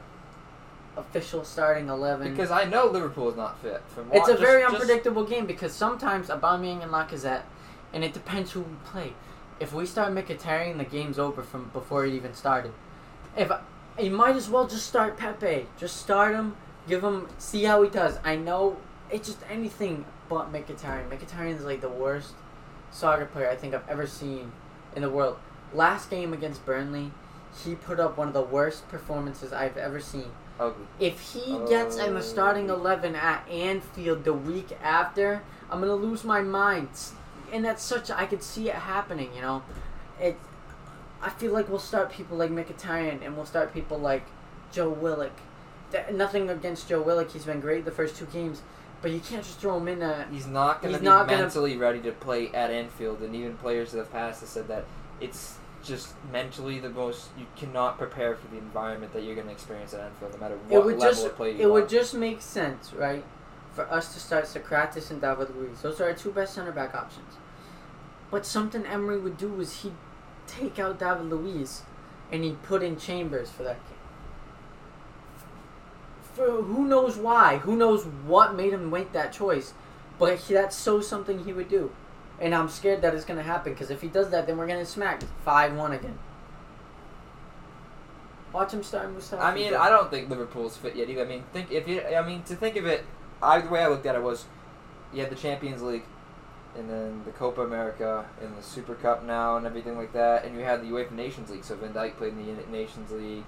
official 1.01 1.45
starting 1.45 1.89
eleven. 1.89 2.31
Because 2.31 2.51
I 2.51 2.65
know 2.65 2.87
Liverpool 2.87 3.29
is 3.31 3.37
not 3.37 3.59
fit. 3.61 3.83
From 3.89 4.11
it's 4.13 4.29
a 4.29 4.33
wa- 4.35 4.39
very 4.39 4.63
just- 4.63 4.73
just- 4.73 4.83
unpredictable 4.83 5.25
game 5.25 5.47
because 5.47 5.73
sometimes 5.73 6.29
Aubameyang 6.29 6.83
and 6.83 6.93
Lacazette, 6.93 7.43
and 7.93 8.03
it 8.05 8.13
depends 8.13 8.53
who 8.53 8.61
we 8.61 8.75
play. 8.85 9.13
If 9.63 9.73
we 9.73 9.87
start 9.87 10.13
Mkhitaryan, 10.13 10.79
the 10.79 10.85
game's 10.85 11.21
over 11.21 11.41
from 11.41 11.71
before 11.73 12.05
it 12.05 12.13
even 12.15 12.35
started. 12.35 12.73
If 13.37 13.53
you 13.97 14.11
might 14.11 14.35
as 14.35 14.51
well 14.51 14.67
just 14.67 14.89
start 14.89 15.17
Pepe, 15.17 15.69
just 15.79 15.99
start 15.99 16.35
him, 16.35 16.57
give 16.89 17.05
him, 17.05 17.29
see 17.39 17.63
how 17.63 17.81
he 17.85 17.89
does. 17.89 18.19
I 18.25 18.35
know 18.35 18.79
it's 19.09 19.29
just 19.29 19.39
anything 19.49 20.05
but 20.29 20.53
Mkhitaryan. 20.53 21.09
Mkhitaryan 21.09 21.59
is 21.59 21.65
like 21.65 21.81
the 21.81 21.89
worst 21.89 22.35
soccer 22.91 23.25
player 23.25 23.49
I 23.49 23.55
think 23.55 23.73
I've 23.73 23.89
ever 23.89 24.05
seen 24.05 24.51
in 24.97 25.03
the 25.03 25.11
world. 25.11 25.39
Last 25.73 26.11
game 26.11 26.33
against 26.33 26.67
Burnley, 26.67 27.13
he 27.65 27.77
put 27.77 28.01
up 28.01 28.19
one 28.19 28.27
of 28.27 28.35
the 28.35 28.43
worst 28.43 28.89
performances 28.89 29.53
I've 29.53 29.77
ever 29.77 30.01
seen. 30.01 30.33
ugly. 30.59 30.87
If 30.99 31.21
he 31.21 31.61
gets 31.69 31.99
in 31.99 32.15
the 32.15 32.23
starting. 32.23 32.69
11 32.69 33.15
at 33.15 33.49
Anfield 33.49 34.25
the 34.25 34.33
week 34.33 34.77
after, 34.83 35.45
I'm 35.71 35.81
going 35.81 36.01
to 36.01 36.07
lose 36.07 36.25
my 36.25 36.43
mind. 36.43 36.89
And 37.53 37.65
that's 37.65 37.83
such, 37.83 38.11
I 38.11 38.25
could 38.27 38.43
see 38.43 38.69
it 38.69 38.75
happening, 38.75 39.31
you 39.35 39.43
know? 39.43 39.63
It, 40.21 40.37
I 41.21 41.31
feel 41.31 41.53
like 41.53 41.69
we'll 41.69 41.79
start 41.79 42.11
people 42.11 42.37
like 42.37 42.51
Mkhitaryan 42.51 43.25
and 43.25 43.37
we'll 43.37 43.47
start 43.47 43.73
people 43.75 43.99
like 43.99 44.25
Joe 44.73 44.89
Willock. 44.89 45.33
Th- 45.93 46.11
nothing 46.11 46.49
against 46.49 46.89
Joe 46.89 47.03
Willock, 47.03 47.31
he's 47.31 47.45
been 47.45 47.61
great 47.61 47.85
the 47.85 47.91
first 47.91 48.17
two 48.17 48.25
games, 48.27 48.63
but 49.03 49.11
you 49.11 49.21
can't 49.21 49.45
just 49.45 49.59
throw 49.59 49.77
him 49.77 49.87
in 49.89 50.01
a. 50.03 50.27
He's 50.33 50.47
not 50.47 50.81
going 50.81 50.93
to 50.93 50.99
He's 50.99 51.01
be 51.01 51.05
not 51.05 51.29
gonna- 51.29 51.43
mentally 51.43 51.77
ready 51.77 52.01
to 52.01 52.13
play 52.13 52.49
at 52.55 52.71
Anfield, 52.71 53.21
and 53.21 53.37
even 53.37 53.57
players 53.59 53.93
that 53.93 53.99
have 53.99 54.11
passed 54.13 54.41
have 54.41 54.49
said 54.49 54.69
that 54.69 54.85
it's 55.21 55.59
just 55.85 56.15
mentally 56.33 56.79
the 56.79 56.89
most. 56.89 57.29
You 57.39 57.47
cannot 57.57 57.99
prepare 57.99 58.35
for 58.35 58.49
the 58.49 58.57
environment 58.57 59.13
that 59.13 59.23
you're 59.25 59.35
going 59.35 59.49
to 59.49 59.53
experience 59.53 59.93
at 59.93 60.01
Anfield, 60.01 60.33
no 60.33 60.39
matter 60.39 60.57
what 60.69 60.73
It 60.79 60.85
would 60.85 60.99
level 60.99 61.11
just 61.15 61.27
of 61.27 61.37
play 61.37 61.51
you 61.53 61.59
it 61.59 61.71
would 61.71 61.89
just 61.89 62.15
make 62.15 62.41
sense, 62.41 62.93
right, 62.95 63.25
for 63.75 63.85
us 63.93 64.15
to 64.15 64.21
start 64.21 64.45
Sokratis 64.47 65.11
and 65.11 65.21
David 65.21 65.55
Luiz. 65.55 65.83
Those 65.83 66.01
are 66.01 66.05
our 66.07 66.15
two 66.15 66.31
best 66.33 66.55
center 66.55 66.73
back 66.73 66.95
options. 66.95 67.35
But 68.33 68.47
something 68.47 68.87
Emery 68.87 69.19
would 69.19 69.37
do 69.37 69.61
is 69.61 69.83
he'd 69.83 69.93
take 70.47 70.79
out 70.79 70.99
David 70.99 71.27
Luiz 71.27 71.83
and 72.33 72.43
he'd 72.43 72.63
put 72.63 72.83
in 72.83 72.97
Chambers 72.97 73.51
for 73.51 73.63
that 73.63 73.77
game. 73.77 73.99
For 76.35 76.63
who 76.63 76.87
knows 76.87 77.19
why? 77.19 77.59
Who 77.59 77.77
knows 77.77 78.05
what 78.05 78.55
made 78.55 78.73
him 78.73 78.91
make 78.91 79.13
that 79.13 79.35
choice? 79.35 79.75
But 80.19 80.39
he, 80.39 80.55
that's 80.55 80.75
so 80.75 81.03
something 81.03 81.45
he 81.45 81.53
would 81.53 81.69
do. 81.69 81.93
And 82.41 82.55
I'm 82.55 82.71
scared 82.71 83.03
that 83.03 83.15
it's 83.15 83.27
going 83.27 83.37
to 83.37 83.45
happen 83.45 83.75
because 83.75 83.91
if 83.91 84.01
he 84.01 84.09
does 84.09 84.31
that, 84.31 84.47
then 84.47 84.57
we're 84.57 84.67
going 84.67 84.81
to 84.81 84.91
smack 84.91 85.23
5 85.45 85.77
1 85.77 85.93
again. 85.93 86.19
Watch 88.51 88.73
him 88.73 88.83
start 88.83 89.15
Mustafi. 89.15 89.41
I 89.41 89.55
mean, 89.55 89.75
I 89.75 89.91
don't 89.91 90.11
think 90.11 90.31
Liverpool's 90.31 90.79
fit 90.79 90.97
yet 90.97 91.11
either. 91.11 91.23
I 91.23 91.27
mean, 91.27 91.45
think 91.53 91.71
if 91.71 91.87
you, 91.87 92.03
I 92.03 92.27
mean, 92.27 92.43
to 92.45 92.57
think 92.57 92.77
of 92.77 92.87
it, 92.87 93.05
I, 93.43 93.61
the 93.61 93.69
way 93.69 93.83
I 93.83 93.89
looked 93.89 94.07
at 94.07 94.15
it 94.15 94.23
was, 94.23 94.47
you 95.13 95.21
had 95.21 95.31
the 95.31 95.37
Champions 95.37 95.83
League, 95.83 96.05
and 96.77 96.89
then 96.89 97.23
the 97.25 97.33
Copa 97.33 97.63
America, 97.63 98.25
and 98.41 98.57
the 98.57 98.63
Super 98.63 98.95
Cup 98.95 99.25
now, 99.25 99.57
and 99.57 99.67
everything 99.67 99.97
like 99.97 100.13
that, 100.13 100.45
and 100.45 100.57
you 100.57 100.63
had 100.65 100.81
the 100.83 100.87
UEFA 100.91 101.13
Nations 101.13 101.51
League. 101.51 101.65
So 101.65 101.77
Van 101.77 101.93
Dijk 101.93 102.17
played 102.17 102.33
in 102.33 102.47
the 102.57 102.67
Nations 102.71 103.11
League, 103.11 103.45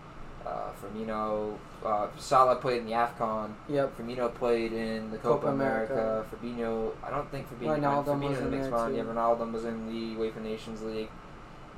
uh, 0.46 0.70
Firmino, 0.82 1.56
uh, 1.84 2.08
Salah 2.18 2.56
played 2.56 2.78
in 2.82 2.86
the 2.86 2.92
Afcon. 2.92 3.52
Yep. 3.68 3.96
Firmino 3.98 4.34
played 4.34 4.72
in 4.74 5.10
the 5.10 5.16
Copa, 5.18 5.40
Copa 5.40 5.46
America. 5.54 5.92
America. 5.94 6.26
Fabinho, 6.36 6.92
I 7.02 7.10
don't 7.10 7.30
think 7.30 7.46
Fabinho. 7.48 7.78
Ronaldo 7.78 8.04
Fabinho 8.06 8.28
was 8.28 8.38
in 8.38 8.50
the 8.50 8.56
next 8.58 8.70
one. 8.70 8.94
Yeah, 8.94 9.02
Ronaldo 9.04 9.50
was 9.52 9.64
in 9.64 9.86
the 9.86 10.16
UEFA 10.22 10.42
Nations 10.42 10.82
League. 10.82 11.08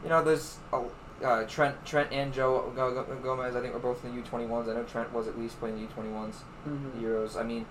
you 0.03 0.11
know, 0.11 0.22
there's 0.22 0.59
a, 0.74 0.82
uh, 1.24 1.44
Trent, 1.47 1.74
Trent 1.86 2.12
and 2.12 2.32
Joe 2.32 2.70
Go- 2.76 2.92
Go- 2.92 3.16
Gomez. 3.22 3.57
I 3.57 3.61
think 3.62 3.72
we're 3.72 3.80
both 3.80 4.05
in 4.05 4.14
the 4.14 4.22
U21s. 4.22 4.68
I 4.68 4.74
know 4.74 4.82
Trent 4.82 5.12
was 5.12 5.26
at 5.26 5.38
least 5.38 5.59
playing 5.59 5.76
the 5.76 5.82
U21s, 5.82 6.42
Mhm. 6.68 7.01
Euros. 7.03 7.36
I 7.40 7.42
mean, 7.44 7.64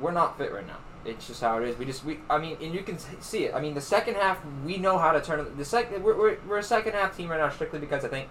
we're 0.00 0.12
not 0.12 0.36
fit 0.36 0.52
right 0.52 0.66
now. 0.66 0.76
It's 1.06 1.26
just 1.28 1.40
how 1.40 1.58
it 1.62 1.68
is. 1.68 1.78
We 1.78 1.84
just 1.84 2.04
we. 2.04 2.18
I 2.28 2.38
mean, 2.38 2.56
and 2.60 2.74
you 2.74 2.82
can 2.82 2.98
see 3.20 3.44
it. 3.44 3.54
I 3.54 3.60
mean, 3.60 3.74
the 3.74 3.80
second 3.80 4.16
half 4.16 4.38
we 4.64 4.76
know 4.76 4.98
how 4.98 5.12
to 5.12 5.20
turn 5.20 5.38
it. 5.40 5.56
The 5.56 5.64
second 5.64 6.02
we're, 6.02 6.16
we're, 6.16 6.36
we're 6.48 6.58
a 6.58 6.62
second 6.62 6.94
half 6.94 7.16
team 7.16 7.28
right 7.30 7.38
now 7.38 7.48
strictly 7.48 7.78
because 7.78 8.04
I 8.04 8.08
think 8.08 8.28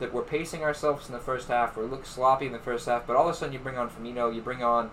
that 0.00 0.12
we're 0.12 0.22
pacing 0.22 0.62
ourselves 0.64 1.06
in 1.06 1.12
the 1.12 1.20
first 1.20 1.48
half. 1.48 1.76
We 1.76 1.84
look 1.84 2.04
sloppy 2.04 2.46
in 2.46 2.52
the 2.52 2.58
first 2.58 2.86
half, 2.86 3.06
but 3.06 3.16
all 3.16 3.28
of 3.28 3.34
a 3.34 3.38
sudden 3.38 3.52
you 3.52 3.60
bring 3.60 3.78
on 3.78 3.88
Firmino, 3.90 4.34
you 4.34 4.40
bring 4.40 4.62
on 4.62 4.90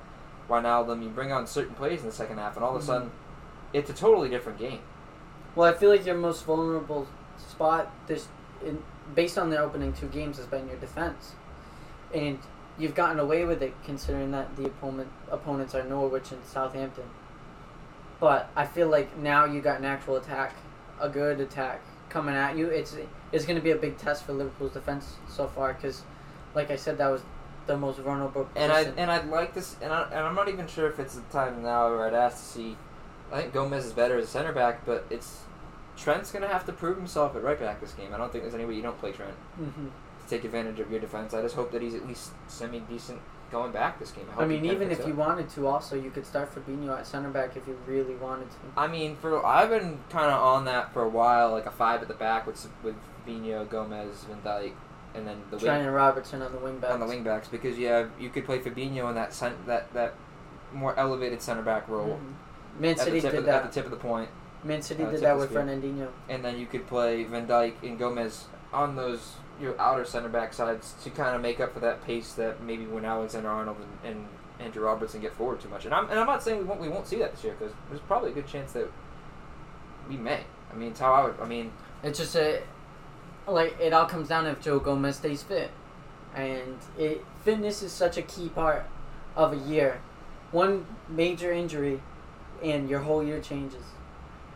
Wijnaldum, 0.49 1.01
you 1.01 1.09
bring 1.09 1.31
on 1.31 1.47
certain 1.47 1.73
plays 1.73 2.01
in 2.01 2.05
the 2.05 2.11
second 2.11 2.37
half, 2.37 2.55
and 2.55 2.63
all 2.63 2.75
of 2.75 2.81
a 2.81 2.83
Mhm. 2.83 2.87
sudden 2.87 3.11
it's 3.73 3.89
a 3.89 3.93
totally 3.93 4.29
different 4.29 4.59
game. 4.59 4.79
Well, 5.55 5.67
I 5.73 5.75
feel 5.75 5.89
like 5.89 6.05
your 6.05 6.15
most 6.15 6.45
vulnerable 6.45 7.07
spot 7.37 7.91
this, 8.07 8.27
in, 8.63 8.83
based 9.15 9.37
on 9.37 9.49
their 9.49 9.61
opening 9.63 9.93
two 9.93 10.07
games, 10.07 10.37
has 10.37 10.45
been 10.45 10.67
your 10.67 10.77
defense, 10.77 11.33
and 12.13 12.37
you've 12.77 12.95
gotten 12.95 13.19
away 13.19 13.45
with 13.45 13.61
it 13.61 13.73
considering 13.83 14.31
that 14.31 14.55
the 14.55 14.65
opponent 14.65 15.09
opponents 15.31 15.73
are 15.75 15.83
Norwich 15.83 16.31
and 16.31 16.43
Southampton. 16.45 17.05
But 18.19 18.49
I 18.55 18.65
feel 18.65 18.87
like 18.87 19.17
now 19.17 19.45
you 19.45 19.61
got 19.61 19.79
an 19.79 19.85
actual 19.85 20.15
attack, 20.15 20.55
a 20.99 21.09
good 21.09 21.39
attack 21.39 21.81
coming 22.09 22.35
at 22.35 22.57
you. 22.57 22.67
It's 22.67 22.95
it's 23.31 23.45
going 23.45 23.57
to 23.57 23.63
be 23.63 23.71
a 23.71 23.75
big 23.75 23.97
test 23.97 24.25
for 24.25 24.33
Liverpool's 24.33 24.73
defense 24.73 25.15
so 25.27 25.47
far 25.47 25.73
because, 25.73 26.03
like 26.55 26.71
I 26.71 26.75
said, 26.75 26.97
that 26.97 27.09
was 27.09 27.21
the 27.67 27.77
most 27.77 27.99
vulnerable 27.99 28.49
And 28.55 28.71
I 28.71 28.81
and 28.81 29.11
I'd 29.11 29.27
like 29.27 29.53
this, 29.53 29.75
and, 29.81 29.91
I, 29.91 30.03
and 30.03 30.19
I'm 30.19 30.35
not 30.35 30.47
even 30.47 30.67
sure 30.67 30.87
if 30.87 30.99
it's 30.99 31.15
the 31.15 31.21
time 31.31 31.61
now 31.61 31.89
where 31.89 32.07
I'd 32.07 32.13
ask 32.13 32.37
to 32.37 32.43
see. 32.43 32.77
I 33.31 33.41
think 33.41 33.53
Gomez 33.53 33.85
is 33.85 33.91
better 33.91 34.17
as 34.17 34.23
a 34.23 34.27
center 34.27 34.53
back, 34.53 34.85
but 34.85 35.05
it's 35.09 35.41
Trent's 35.97 36.31
gonna 36.31 36.47
have 36.47 36.65
to 36.67 36.71
prove 36.71 36.97
himself 36.97 37.35
at 37.35 37.43
right 37.43 37.59
back 37.59 37.81
this 37.81 37.91
game. 37.91 38.13
I 38.13 38.17
don't 38.17 38.31
think 38.31 38.45
there's 38.45 38.55
any 38.55 38.63
way 38.65 38.75
you 38.75 38.81
don't 38.81 38.97
play 38.99 39.11
Trent 39.11 39.33
hmm 39.57 39.87
to 39.87 40.06
take 40.27 40.43
advantage 40.43 40.79
of 40.79 40.89
your 40.91 40.99
defense. 40.99 41.33
I 41.33 41.41
just 41.41 41.55
hope 41.55 41.71
that 41.71 41.81
he's 41.81 41.95
at 41.95 42.07
least 42.07 42.31
semi 42.47 42.79
decent 42.81 43.19
going 43.51 43.71
back 43.71 43.97
this 43.99 44.11
game. 44.11 44.25
I 44.37 44.41
he 44.43 44.49
mean, 44.49 44.65
even 44.65 44.91
if 44.91 45.05
you 45.07 45.13
wanted 45.13 45.49
to, 45.51 45.67
also 45.67 45.95
you 45.95 46.11
could 46.11 46.25
start 46.25 46.53
Fabinho 46.53 46.97
at 46.99 47.07
center 47.07 47.29
back 47.29 47.55
if 47.55 47.65
you 47.67 47.77
really 47.87 48.15
wanted 48.15 48.49
to. 48.51 48.57
I 48.75 48.87
mean, 48.87 49.15
for 49.15 49.45
I've 49.45 49.69
been 49.69 49.99
kind 50.09 50.29
of 50.31 50.41
on 50.41 50.65
that 50.65 50.93
for 50.93 51.03
a 51.03 51.09
while, 51.09 51.51
like 51.51 51.65
a 51.65 51.71
five 51.71 52.01
at 52.01 52.07
the 52.09 52.13
back 52.13 52.45
with 52.45 52.67
with 52.83 52.95
Fabinho, 53.25 53.67
Gomez, 53.69 54.25
Van 54.25 54.41
Dijk, 54.43 54.71
and 55.15 55.25
then 55.25 55.37
the 55.49 55.57
wing, 55.57 55.67
and 55.67 55.93
Robertson 55.93 56.41
on 56.41 56.51
the 56.51 56.57
wing 56.59 56.79
backs. 56.79 56.93
on 56.93 56.99
the 56.99 57.05
wing 57.05 57.23
backs 57.23 57.47
because 57.47 57.77
you 57.77 57.87
have 57.87 58.11
you 58.19 58.29
could 58.29 58.45
play 58.45 58.59
Fabinho 58.59 59.07
in 59.09 59.15
that 59.15 59.33
cent- 59.33 59.65
that 59.65 59.93
that 59.93 60.13
more 60.73 60.97
elevated 60.99 61.41
center 61.41 61.61
back 61.61 61.87
role 61.87 62.19
Mhm. 62.21 62.81
Man 62.81 62.97
City 62.97 63.21
did 63.21 63.33
of, 63.33 63.45
the- 63.45 63.51
at 63.51 63.63
the 63.63 63.69
tip 63.69 63.85
of 63.85 63.91
the 63.91 63.97
point, 63.97 64.29
Man 64.63 64.81
City 64.81 65.05
did 65.05 65.21
that 65.21 65.37
with. 65.37 65.53
Fernandinho. 65.53 66.09
and 66.27 66.43
then 66.43 66.57
you 66.59 66.65
could 66.65 66.85
play 66.85 67.23
Van 67.23 67.47
Dijk 67.47 67.73
and 67.81 67.97
Gomez 67.97 68.45
on 68.73 68.97
those 68.97 69.35
your 69.59 69.79
outer 69.79 70.05
center 70.05 70.29
back 70.29 70.53
sides 70.53 70.93
to 71.03 71.09
kind 71.09 71.35
of 71.35 71.41
make 71.41 71.59
up 71.59 71.73
for 71.73 71.79
that 71.79 72.05
pace 72.05 72.33
that 72.33 72.61
maybe 72.61 72.85
when 72.85 73.05
Alexander 73.05 73.49
Arnold 73.49 73.77
and, 74.03 74.15
and 74.15 74.27
Andrew 74.59 74.83
Robertson 74.83 75.21
get 75.21 75.33
forward 75.33 75.59
too 75.59 75.69
much. 75.69 75.85
And 75.85 75.93
I'm 75.93 76.09
and 76.09 76.19
I'm 76.19 76.27
not 76.27 76.43
saying 76.43 76.59
we 76.59 76.63
won't 76.63 76.81
we 76.81 76.89
won't 76.89 77.07
see 77.07 77.17
that 77.17 77.33
this 77.35 77.43
year 77.43 77.55
because 77.57 77.73
there's 77.89 78.01
probably 78.01 78.31
a 78.31 78.33
good 78.33 78.47
chance 78.47 78.71
that 78.73 78.91
we 80.09 80.17
may. 80.17 80.41
I 80.71 80.75
mean, 80.75 80.89
it's 80.91 80.99
how 80.99 81.13
I 81.13 81.25
would. 81.25 81.39
I 81.39 81.45
mean, 81.45 81.71
It's 82.03 82.19
just 82.19 82.35
a 82.35 82.61
like 83.47 83.79
it 83.79 83.93
all 83.93 84.05
comes 84.05 84.27
down 84.27 84.45
if 84.45 84.61
Joe 84.61 84.79
Gomez 84.79 85.17
stays 85.17 85.43
fit, 85.43 85.71
and 86.35 86.77
it 86.97 87.23
fitness 87.43 87.81
is 87.81 87.91
such 87.91 88.17
a 88.17 88.21
key 88.21 88.49
part 88.49 88.85
of 89.35 89.53
a 89.53 89.57
year. 89.57 90.01
One 90.51 90.85
major 91.09 91.51
injury, 91.51 92.01
and 92.63 92.89
your 92.89 92.99
whole 92.99 93.23
year 93.23 93.39
changes. 93.39 93.83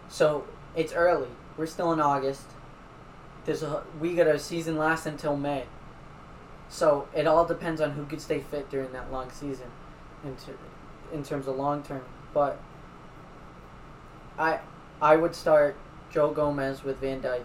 So 0.10 0.46
it's 0.76 0.94
early. 0.94 1.30
We're 1.58 1.68
still 1.68 1.92
in 1.92 2.00
August. 2.00 2.44
There's 3.46 3.64
a 3.64 3.84
we 4.00 4.14
got 4.16 4.28
a 4.28 4.38
season 4.40 4.78
last 4.78 5.06
until 5.06 5.36
May. 5.36 5.66
So 6.70 7.08
it 7.14 7.28
all 7.28 7.46
depends 7.46 7.82
on 7.82 7.92
who 7.92 8.06
could 8.06 8.22
stay 8.22 8.40
fit 8.40 8.70
during 8.70 8.92
that 8.94 9.12
long 9.12 9.30
season, 9.32 9.68
in 10.24 10.36
ter- 10.38 10.58
in 11.14 11.24
terms 11.24 11.48
of 11.48 11.58
long 11.58 11.84
term. 11.84 12.04
But 12.34 12.60
I 14.38 14.60
I 15.02 15.16
would 15.16 15.36
start 15.36 15.76
Joe 16.12 16.32
Gomez 16.32 16.84
with 16.84 16.98
Van 17.00 17.22
Dijk, 17.22 17.44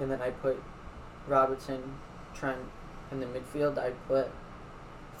and 0.00 0.10
then 0.10 0.20
I 0.20 0.30
put 0.30 0.60
Robertson, 1.26 1.82
Trent 2.34 2.58
in 3.10 3.20
the 3.20 3.26
midfield. 3.26 3.78
I 3.78 3.90
put 4.08 4.28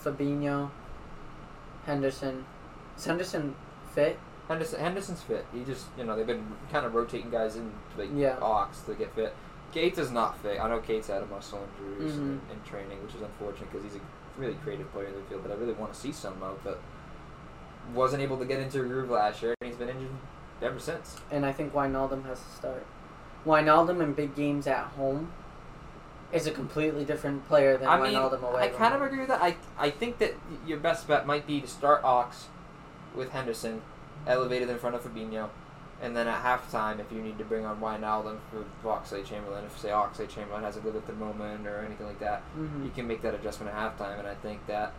Fabinho, 0.02 0.70
Henderson. 1.86 2.44
Is 2.96 3.04
Henderson 3.04 3.54
fit? 3.94 4.18
Henderson, 4.48 4.80
Henderson's 4.80 5.22
fit. 5.22 5.46
He 5.52 5.62
just 5.64 5.86
you 5.96 6.04
know 6.04 6.16
they've 6.16 6.26
been 6.26 6.46
kind 6.70 6.84
of 6.84 6.94
rotating 6.94 7.30
guys 7.30 7.56
in 7.56 7.70
like 7.96 8.10
Yeah. 8.14 8.36
Ox 8.42 8.80
to 8.82 8.94
get 8.94 9.14
fit. 9.14 9.34
Gates 9.72 9.98
is 9.98 10.10
not 10.10 10.38
fit. 10.38 10.60
I 10.60 10.68
know 10.68 10.80
Gates 10.80 11.08
had 11.08 11.22
a 11.22 11.26
muscle 11.26 11.60
injury 11.78 12.04
recently 12.06 12.36
Mhm. 12.36 12.50
in, 12.50 12.56
in 12.56 12.62
training, 12.64 13.02
which 13.04 13.14
is 13.14 13.22
unfortunate 13.22 13.70
because 13.70 13.84
he's 13.84 13.96
a 14.00 14.04
really 14.40 14.54
creative 14.64 14.90
player 14.92 15.06
in 15.08 15.14
the 15.14 15.20
field 15.22 15.44
that 15.44 15.52
I 15.52 15.54
really 15.56 15.72
want 15.74 15.92
to 15.92 15.98
see 15.98 16.12
some 16.12 16.42
of, 16.42 16.58
but 16.64 16.80
wasn't 17.94 18.22
able 18.22 18.36
to 18.38 18.44
get 18.44 18.60
into 18.60 18.80
a 18.80 18.84
groove 18.84 19.10
last 19.10 19.42
year, 19.42 19.54
and 19.60 19.68
he's 19.68 19.76
been 19.78 19.88
injured 19.88 20.10
ever 20.62 20.78
since. 20.78 21.16
And 21.30 21.44
I 21.46 21.52
think 21.52 21.72
Wijnaldum 21.74 22.24
has 22.26 22.40
to 22.40 22.50
start. 22.56 22.86
Wijnaldum 23.46 24.00
in 24.02 24.12
big 24.14 24.34
games 24.34 24.66
at 24.66 24.84
home 24.96 25.32
is 26.32 26.46
a 26.46 26.50
completely 26.50 27.04
different 27.04 27.46
player 27.48 27.76
than 27.78 27.88
I 27.88 27.98
mean, 28.00 28.12
Wijnaldum 28.12 28.42
away. 28.42 28.62
I 28.64 28.68
kind 28.68 28.94
of 28.94 29.02
agree 29.02 29.20
with 29.20 29.28
that. 29.28 29.42
I 29.42 29.56
I 29.78 29.90
think 29.90 30.18
that 30.18 30.34
your 30.66 30.78
best 30.78 31.06
bet 31.08 31.26
might 31.26 31.46
be 31.46 31.60
to 31.60 31.66
start 31.66 32.02
Ox 32.04 32.48
with 33.14 33.30
Henderson, 33.30 33.80
elevated 34.26 34.68
in 34.68 34.78
front 34.78 34.94
of 34.96 35.02
Fabinho, 35.02 35.48
and 36.00 36.16
then 36.16 36.28
at 36.28 36.42
halftime, 36.42 37.00
if 37.00 37.10
you 37.10 37.20
need 37.20 37.38
to 37.38 37.44
bring 37.44 37.64
on 37.66 37.80
Wijnaldum 37.80 38.38
for 38.82 38.88
Oxlade 38.88 39.24
Chamberlain, 39.24 39.64
if 39.64 39.78
say 39.78 39.88
Oxlade 39.88 40.28
Chamberlain 40.28 40.62
has 40.62 40.76
a 40.76 40.80
good 40.80 40.94
at 40.96 41.06
the 41.06 41.12
moment 41.12 41.66
or 41.66 41.78
anything 41.84 42.06
like 42.06 42.20
that, 42.20 42.42
Mhm. 42.56 42.84
you 42.84 42.90
can 42.90 43.06
make 43.06 43.22
that 43.22 43.34
adjustment 43.34 43.74
at 43.74 43.98
halftime. 43.98 44.18
And 44.18 44.28
I 44.28 44.34
think 44.34 44.66
that 44.66 44.92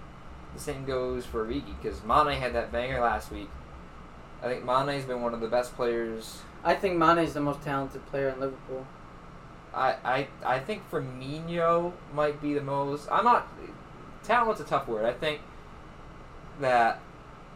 the 0.54 0.60
same 0.60 0.84
goes 0.86 1.26
for 1.26 1.46
Origi 1.46 1.74
because 1.82 2.04
Mane 2.04 2.40
had 2.40 2.54
that 2.54 2.72
banger 2.72 3.00
last 3.00 3.32
week. 3.32 3.50
I 4.42 4.48
think 4.48 4.64
Mane's 4.66 5.06
been 5.06 5.22
one 5.22 5.34
of 5.34 5.42
the 5.42 5.48
best 5.48 5.76
players. 5.76 6.42
I 6.64 6.74
think 6.76 6.98
Mane 6.98 7.20
is 7.20 7.34
the 7.34 7.40
most 7.42 7.62
talented 7.62 8.06
player 8.08 8.30
in 8.30 8.40
Liverpool. 8.40 8.86
I, 9.74 9.96
I, 10.04 10.28
I 10.46 10.60
think 10.60 10.90
Firmino 10.90 11.94
might 12.14 12.42
be 12.42 12.54
the 12.54 12.62
most. 12.62 13.08
I'm 13.12 13.24
not. 13.24 13.48
Talent's 14.24 14.60
a 14.60 14.64
tough 14.66 14.88
word. 14.88 15.06
I 15.06 15.14
think 15.14 15.42
that. 16.60 17.00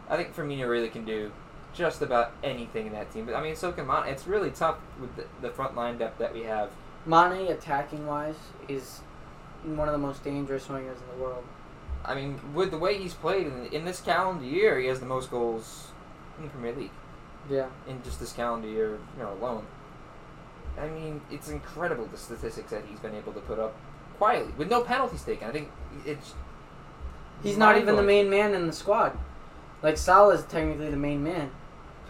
I 0.10 0.16
think 0.18 0.36
Firmino 0.36 0.70
really 0.70 0.90
can 0.90 1.06
do 1.06 1.32
just 1.74 2.02
about 2.02 2.32
anything 2.44 2.88
in 2.88 2.94
that 2.94 3.12
team. 3.12 3.26
But 3.26 3.36
I 3.36 3.42
mean, 3.42 3.56
so 3.56 3.72
can 3.72 3.88
Mane. 3.88 4.08
It's 4.08 4.28
really 4.28 4.52
tough 4.52 4.78
with 5.00 5.16
the, 5.16 5.26
the 5.42 5.50
front 5.50 5.76
line 5.76 5.98
depth 5.98 6.20
that 6.20 6.34
we 6.34 6.44
have. 6.44 6.70
Mane, 7.06 7.48
attacking 7.52 8.06
wise, 8.06 8.36
is 8.68 9.02
one 9.64 9.88
of 9.88 9.94
the 9.94 9.98
most 10.00 10.24
dangerous 10.24 10.68
wingers 10.68 10.98
in 11.02 11.18
the 11.18 11.24
world. 11.24 11.44
I 12.06 12.16
mean, 12.16 12.40
with 12.54 12.72
the 12.72 12.78
way 12.78 12.98
he's 12.98 13.14
played 13.14 13.48
in, 13.48 13.66
in 13.68 13.86
this 13.86 14.02
calendar 14.02 14.46
year, 14.46 14.80
he 14.80 14.88
has 14.88 15.00
the 15.00 15.06
most 15.06 15.32
goals 15.32 15.88
in 16.38 16.44
the 16.44 16.50
Premier 16.50 16.74
League 16.76 16.92
Yeah. 17.50 17.68
in 17.88 18.04
just 18.04 18.20
this 18.20 18.34
calendar 18.34 18.68
year, 18.68 19.00
you 19.18 19.24
know, 19.24 19.32
alone. 19.34 19.66
I 20.78 20.88
mean, 20.88 21.22
it's 21.32 21.50
incredible 21.50 22.06
the 22.08 22.18
statistics 22.18 22.72
that 22.72 22.84
he's 22.90 23.00
been 23.00 23.16
able 23.16 23.32
to 23.34 23.40
put 23.42 23.60
up 23.60 23.76
quietly 24.18 24.54
with 24.58 24.70
no 24.70 24.82
penalties 24.82 25.24
taken. 25.24 25.48
I 25.48 25.52
think 25.52 25.72
it's 26.06 26.34
He's 27.42 27.58
not 27.58 27.78
even 27.78 27.96
the 27.98 28.04
main 28.04 28.30
man 28.30 28.54
in 28.54 28.68
the 28.68 28.74
squad. 28.74 29.18
Like 29.82 29.98
Salah 29.98 30.36
is 30.36 30.44
technically 30.46 30.90
the 30.90 30.98
main 30.98 31.24
man. 31.24 31.52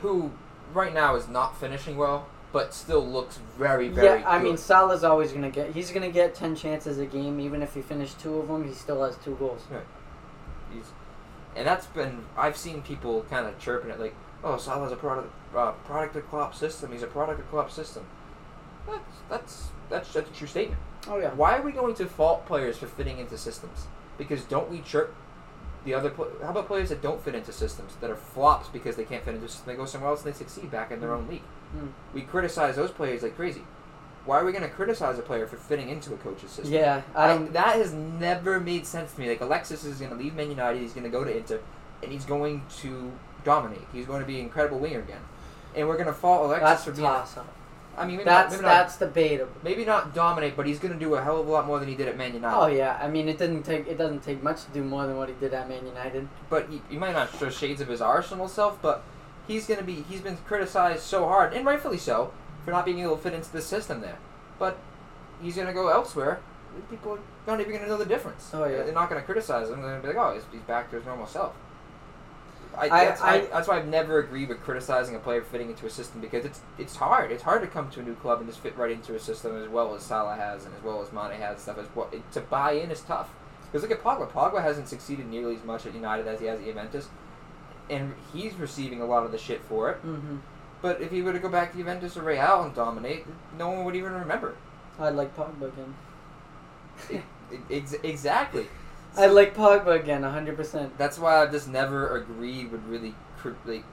Who 0.04 0.32
right 0.74 0.94
now 0.94 1.16
is 1.16 1.28
not 1.28 1.58
finishing 1.60 1.98
well, 1.98 2.28
but 2.52 2.74
still 2.74 3.06
looks 3.06 3.40
very, 3.58 3.88
very. 3.88 4.20
yeah, 4.20 4.30
I 4.30 4.38
good. 4.38 4.44
mean 4.44 4.58
Salah's 4.58 5.04
always 5.04 5.32
gonna 5.32 5.50
get. 5.50 5.74
He's 5.74 5.92
gonna 5.92 6.12
get 6.12 6.36
ten 6.36 6.56
chances 6.56 7.00
a 7.00 7.06
game, 7.06 7.40
even 7.40 7.64
if 7.64 7.74
he 7.74 7.82
finished 7.82 8.20
two 8.20 8.36
of 8.38 8.48
them. 8.50 8.68
He 8.68 8.74
still 8.74 9.02
has 9.04 9.18
two 9.18 9.36
goals. 9.36 9.62
Right. 9.72 9.82
he's, 10.72 10.92
and 11.56 11.66
that's 11.66 11.88
been 11.88 12.26
I've 12.38 12.58
seen 12.58 12.82
people 12.82 13.26
kind 13.30 13.48
of 13.48 13.58
chirping 13.58 13.90
it 13.90 14.00
like, 14.00 14.14
oh, 14.44 14.58
Salah's 14.58 14.92
a 14.92 14.98
product, 14.98 15.32
uh, 15.56 15.72
product 15.72 16.16
of 16.18 16.30
Klopp's 16.30 16.60
system. 16.60 16.92
He's 16.92 17.04
a 17.04 17.08
product 17.08 17.40
of 17.40 17.50
Klopp's 17.50 17.74
system. 17.74 18.06
That's 18.86 19.02
that's 19.30 19.68
that's 19.90 20.14
that's 20.14 20.30
a 20.30 20.34
true 20.34 20.48
statement. 20.48 20.82
Oh 21.08 21.18
yeah. 21.18 21.34
Why 21.34 21.58
are 21.58 21.62
we 21.62 21.72
going 21.72 21.96
to 21.96 22.06
fault 22.06 22.46
players 22.46 22.78
for 22.78 22.88
fitting 22.88 23.20
into 23.20 23.38
systems? 23.38 23.88
Because 24.18 24.44
don't 24.44 24.70
we 24.70 24.82
chirp 24.82 25.16
the 25.86 25.94
other? 25.94 26.10
Pl- 26.10 26.32
how 26.42 26.50
about 26.50 26.68
players 26.68 26.90
that 26.90 27.02
don't 27.02 27.24
fit 27.24 27.36
into 27.36 27.52
systems 27.52 27.94
that 28.02 28.10
are 28.10 28.16
flops 28.16 28.68
because 28.70 28.96
they 28.96 29.04
can't 29.04 29.24
fit 29.24 29.36
into 29.36 29.46
a 29.46 29.50
system? 29.50 29.68
They 29.68 29.76
go 29.78 29.86
somewhere 29.86 30.10
else 30.12 30.24
and 30.24 30.34
they 30.34 30.38
succeed 30.38 30.72
back 30.72 30.92
in 30.92 31.00
their 31.00 31.14
own 31.14 31.28
league. 31.28 31.42
Hmm. 31.72 31.88
We 32.14 32.22
criticize 32.22 32.76
those 32.76 32.92
players 32.92 33.24
like 33.24 33.36
crazy. 33.36 33.64
Why 34.26 34.40
are 34.40 34.46
we 34.46 34.54
going 34.54 34.64
to 34.64 34.70
criticize 34.70 35.20
a 35.20 35.22
player 35.22 35.46
for 35.48 35.58
fitting 35.58 35.90
into 35.90 36.14
a 36.14 36.18
coach's 36.18 36.52
system? 36.52 36.74
Yeah, 36.74 37.02
I 37.14 37.34
I, 37.34 37.38
that 37.38 37.76
has 37.76 37.92
never 37.92 38.60
made 38.60 38.86
sense 38.86 39.14
to 39.14 39.20
me. 39.20 39.28
Like 39.28 39.42
Alexis 39.42 39.84
is 39.84 40.00
going 40.00 40.12
to 40.12 40.18
leave 40.18 40.34
Man 40.34 40.50
United, 40.50 40.82
he's 40.82 40.94
going 40.94 41.04
to 41.04 41.10
go 41.10 41.26
to 41.26 41.36
Inter, 41.36 41.60
and 42.02 42.12
he's 42.12 42.24
going 42.24 42.64
to 42.80 43.12
dominate. 43.44 43.82
He's 43.92 44.06
going 44.06 44.22
to 44.22 44.26
be 44.26 44.36
an 44.40 44.46
incredible 44.46 44.80
winger 44.80 45.00
again, 45.00 45.20
and 45.76 45.88
we're 45.90 45.96
going 45.96 46.08
to 46.08 46.14
fault 46.14 46.46
Alexis 46.46 46.70
that's 46.70 46.84
for 46.86 46.92
being. 46.92 47.06
up. 47.06 47.48
I 47.98 48.06
mean, 48.06 48.18
maybe 48.18 48.26
That's 48.26 48.54
not, 48.54 48.62
maybe, 48.62 48.64
not, 48.64 48.74
that's 48.74 48.98
debatable. 48.98 49.52
maybe 49.64 49.86
not 49.86 50.16
dominate, 50.16 50.56
but 50.56 50.66
he's 50.66 50.80
going 50.80 50.94
to 50.94 51.00
do 51.00 51.14
a 51.16 51.22
hell 51.24 51.40
of 51.40 51.48
a 51.48 51.52
lot 51.52 51.68
more 51.68 51.80
than 51.80 51.88
he 51.88 51.96
did 51.96 52.08
at 52.08 52.18
Man 52.18 52.34
United. 52.34 52.58
Oh 52.58 52.68
yeah, 52.68 52.98
I 53.02 53.08
mean 53.08 53.30
it 53.30 53.38
didn't 53.38 53.64
take 53.64 53.88
it 53.88 53.98
doesn't 53.98 54.24
take 54.24 54.42
much 54.42 54.64
to 54.66 54.72
do 54.72 54.84
more 54.84 55.06
than 55.06 55.16
what 55.18 55.30
he 55.30 55.36
did 55.40 55.54
at 55.54 55.70
Man 55.70 55.86
United. 55.86 56.28
but 56.50 56.70
he, 56.70 56.82
he 56.90 56.98
might 56.98 57.14
not 57.14 57.30
show 57.38 57.50
shades 57.50 57.82
of 57.82 57.88
his 57.88 58.02
Arsenal 58.02 58.48
self, 58.48 58.82
but 58.82 59.04
he's 59.48 59.68
going 59.68 59.80
to 59.80 59.86
be. 59.86 60.04
He's 60.10 60.22
been 60.22 60.38
criticized 60.38 61.04
so 61.04 61.26
hard, 61.28 61.54
and 61.54 61.66
rightfully 61.66 61.98
so, 62.00 62.34
for 62.66 62.72
not 62.72 62.86
being 62.86 63.00
able 63.00 63.16
to 63.18 63.22
fit 63.22 63.34
into 63.34 63.52
the 63.52 63.62
system 63.62 64.02
there. 64.02 64.18
but 64.58 64.78
he's 65.42 65.56
gonna 65.56 65.74
go 65.74 65.90
elsewhere. 65.90 66.40
People 66.90 67.14
are 67.14 67.20
not 67.46 67.60
even 67.60 67.74
gonna 67.74 67.88
know 67.88 67.98
the 67.98 68.06
difference. 68.06 68.50
Oh, 68.54 68.66
yeah. 68.66 68.84
They're 68.84 68.94
not 68.94 69.10
gonna 69.10 69.22
criticize 69.22 69.70
him. 69.70 69.82
They're 69.82 70.00
gonna 70.00 70.02
be 70.02 70.08
like, 70.08 70.18
oh, 70.18 70.34
he's, 70.34 70.44
he's 70.52 70.62
back 70.62 70.90
to 70.92 70.96
his 70.96 71.06
normal 71.06 71.28
self. 71.28 71.54
I, 72.78 72.86
I- 72.86 73.06
that's, 73.06 73.22
I- 73.22 73.46
that's 73.46 73.68
why 73.68 73.78
I've 73.78 73.88
never 73.88 74.20
agreed 74.20 74.50
with 74.50 74.62
criticizing 74.62 75.16
a 75.16 75.20
player 75.20 75.42
for 75.42 75.50
fitting 75.52 75.70
into 75.70 75.86
a 75.86 75.90
system 75.90 76.22
because 76.22 76.44
it's 76.46 76.62
it's 76.78 76.96
hard. 76.96 77.32
It's 77.32 77.44
hard 77.44 77.62
to 77.62 77.68
come 77.68 77.90
to 77.92 78.00
a 78.00 78.04
new 78.04 78.16
club 78.16 78.40
and 78.40 78.50
just 78.50 78.62
fit 78.62 78.76
right 78.78 78.92
into 78.92 79.16
a 79.16 79.20
system 79.20 79.62
as 79.62 79.68
well 79.70 79.94
as 79.96 80.04
Salah 80.04 80.36
has 80.36 80.66
and 80.66 80.74
as 80.76 80.84
well 80.84 81.02
as 81.02 81.12
Mane 81.12 81.40
has 81.40 81.52
and 81.54 81.60
stuff. 81.60 81.78
As 81.78 81.88
well, 81.96 82.10
it, 82.12 82.30
to 82.34 82.42
buy 82.42 82.72
in 82.74 82.90
is 82.92 83.02
tough. 83.02 83.30
Because 83.72 83.82
look 83.88 83.92
at 83.98 84.04
Pogba. 84.04 84.30
Pogba 84.32 84.62
hasn't 84.62 84.88
succeeded 84.88 85.28
nearly 85.28 85.56
as 85.56 85.64
much 85.64 85.86
at 85.86 85.94
United 85.96 86.28
as 86.28 86.40
he 86.40 86.46
has 86.46 86.60
at 86.60 86.66
Juventus, 86.66 87.10
and 87.90 88.14
he's 88.32 88.54
receiving 88.56 89.02
a 89.02 89.06
lot 89.06 89.24
of 89.26 89.32
the 89.32 89.38
shit 89.38 89.62
for 89.64 89.90
it. 89.90 89.98
Mm-hmm. 90.06 90.38
But 90.82 91.02
if 91.02 91.12
he 91.12 91.22
were 91.22 91.34
to 91.34 91.40
go 91.40 91.50
back 91.50 91.72
to 91.72 91.78
Juventus 91.78 92.18
or 92.18 92.24
Real 92.24 92.64
and 92.64 92.76
dominate, 92.76 93.26
no 93.58 93.70
one 93.70 93.84
would 93.86 93.96
even 93.96 94.14
remember. 94.14 94.56
I'd 95.00 95.16
like 95.16 95.36
Pogba 95.36 95.72
again. 95.74 97.24
Ex- 97.72 97.96
exactly. 98.04 98.68
I 99.18 99.28
like 99.28 99.56
Pogba 99.56 100.00
again, 100.00 100.24
hundred 100.24 100.56
percent. 100.58 100.98
That's 100.98 101.20
why 101.20 101.42
I've 101.42 101.52
just 101.52 101.68
never 101.68 102.16
agreed 102.18 102.72
with 102.72 102.84
really 102.86 103.16
cri- 103.38 103.54
like 103.66 103.84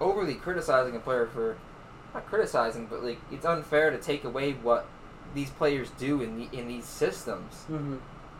overly 0.00 0.34
criticizing 0.34 0.94
a 0.96 1.00
player 1.00 1.26
for 1.26 1.56
not 2.14 2.26
criticizing, 2.26 2.86
but 2.86 3.02
like 3.02 3.18
it's 3.32 3.46
unfair 3.46 3.90
to 3.90 3.98
take 3.98 4.24
away 4.24 4.52
what 4.52 4.86
these 5.34 5.50
players 5.50 5.90
do 5.98 6.22
in 6.22 6.38
the 6.38 6.48
in 6.58 6.68
these 6.68 6.84
systems 6.86 7.64
Mm-hmm. 7.70 7.96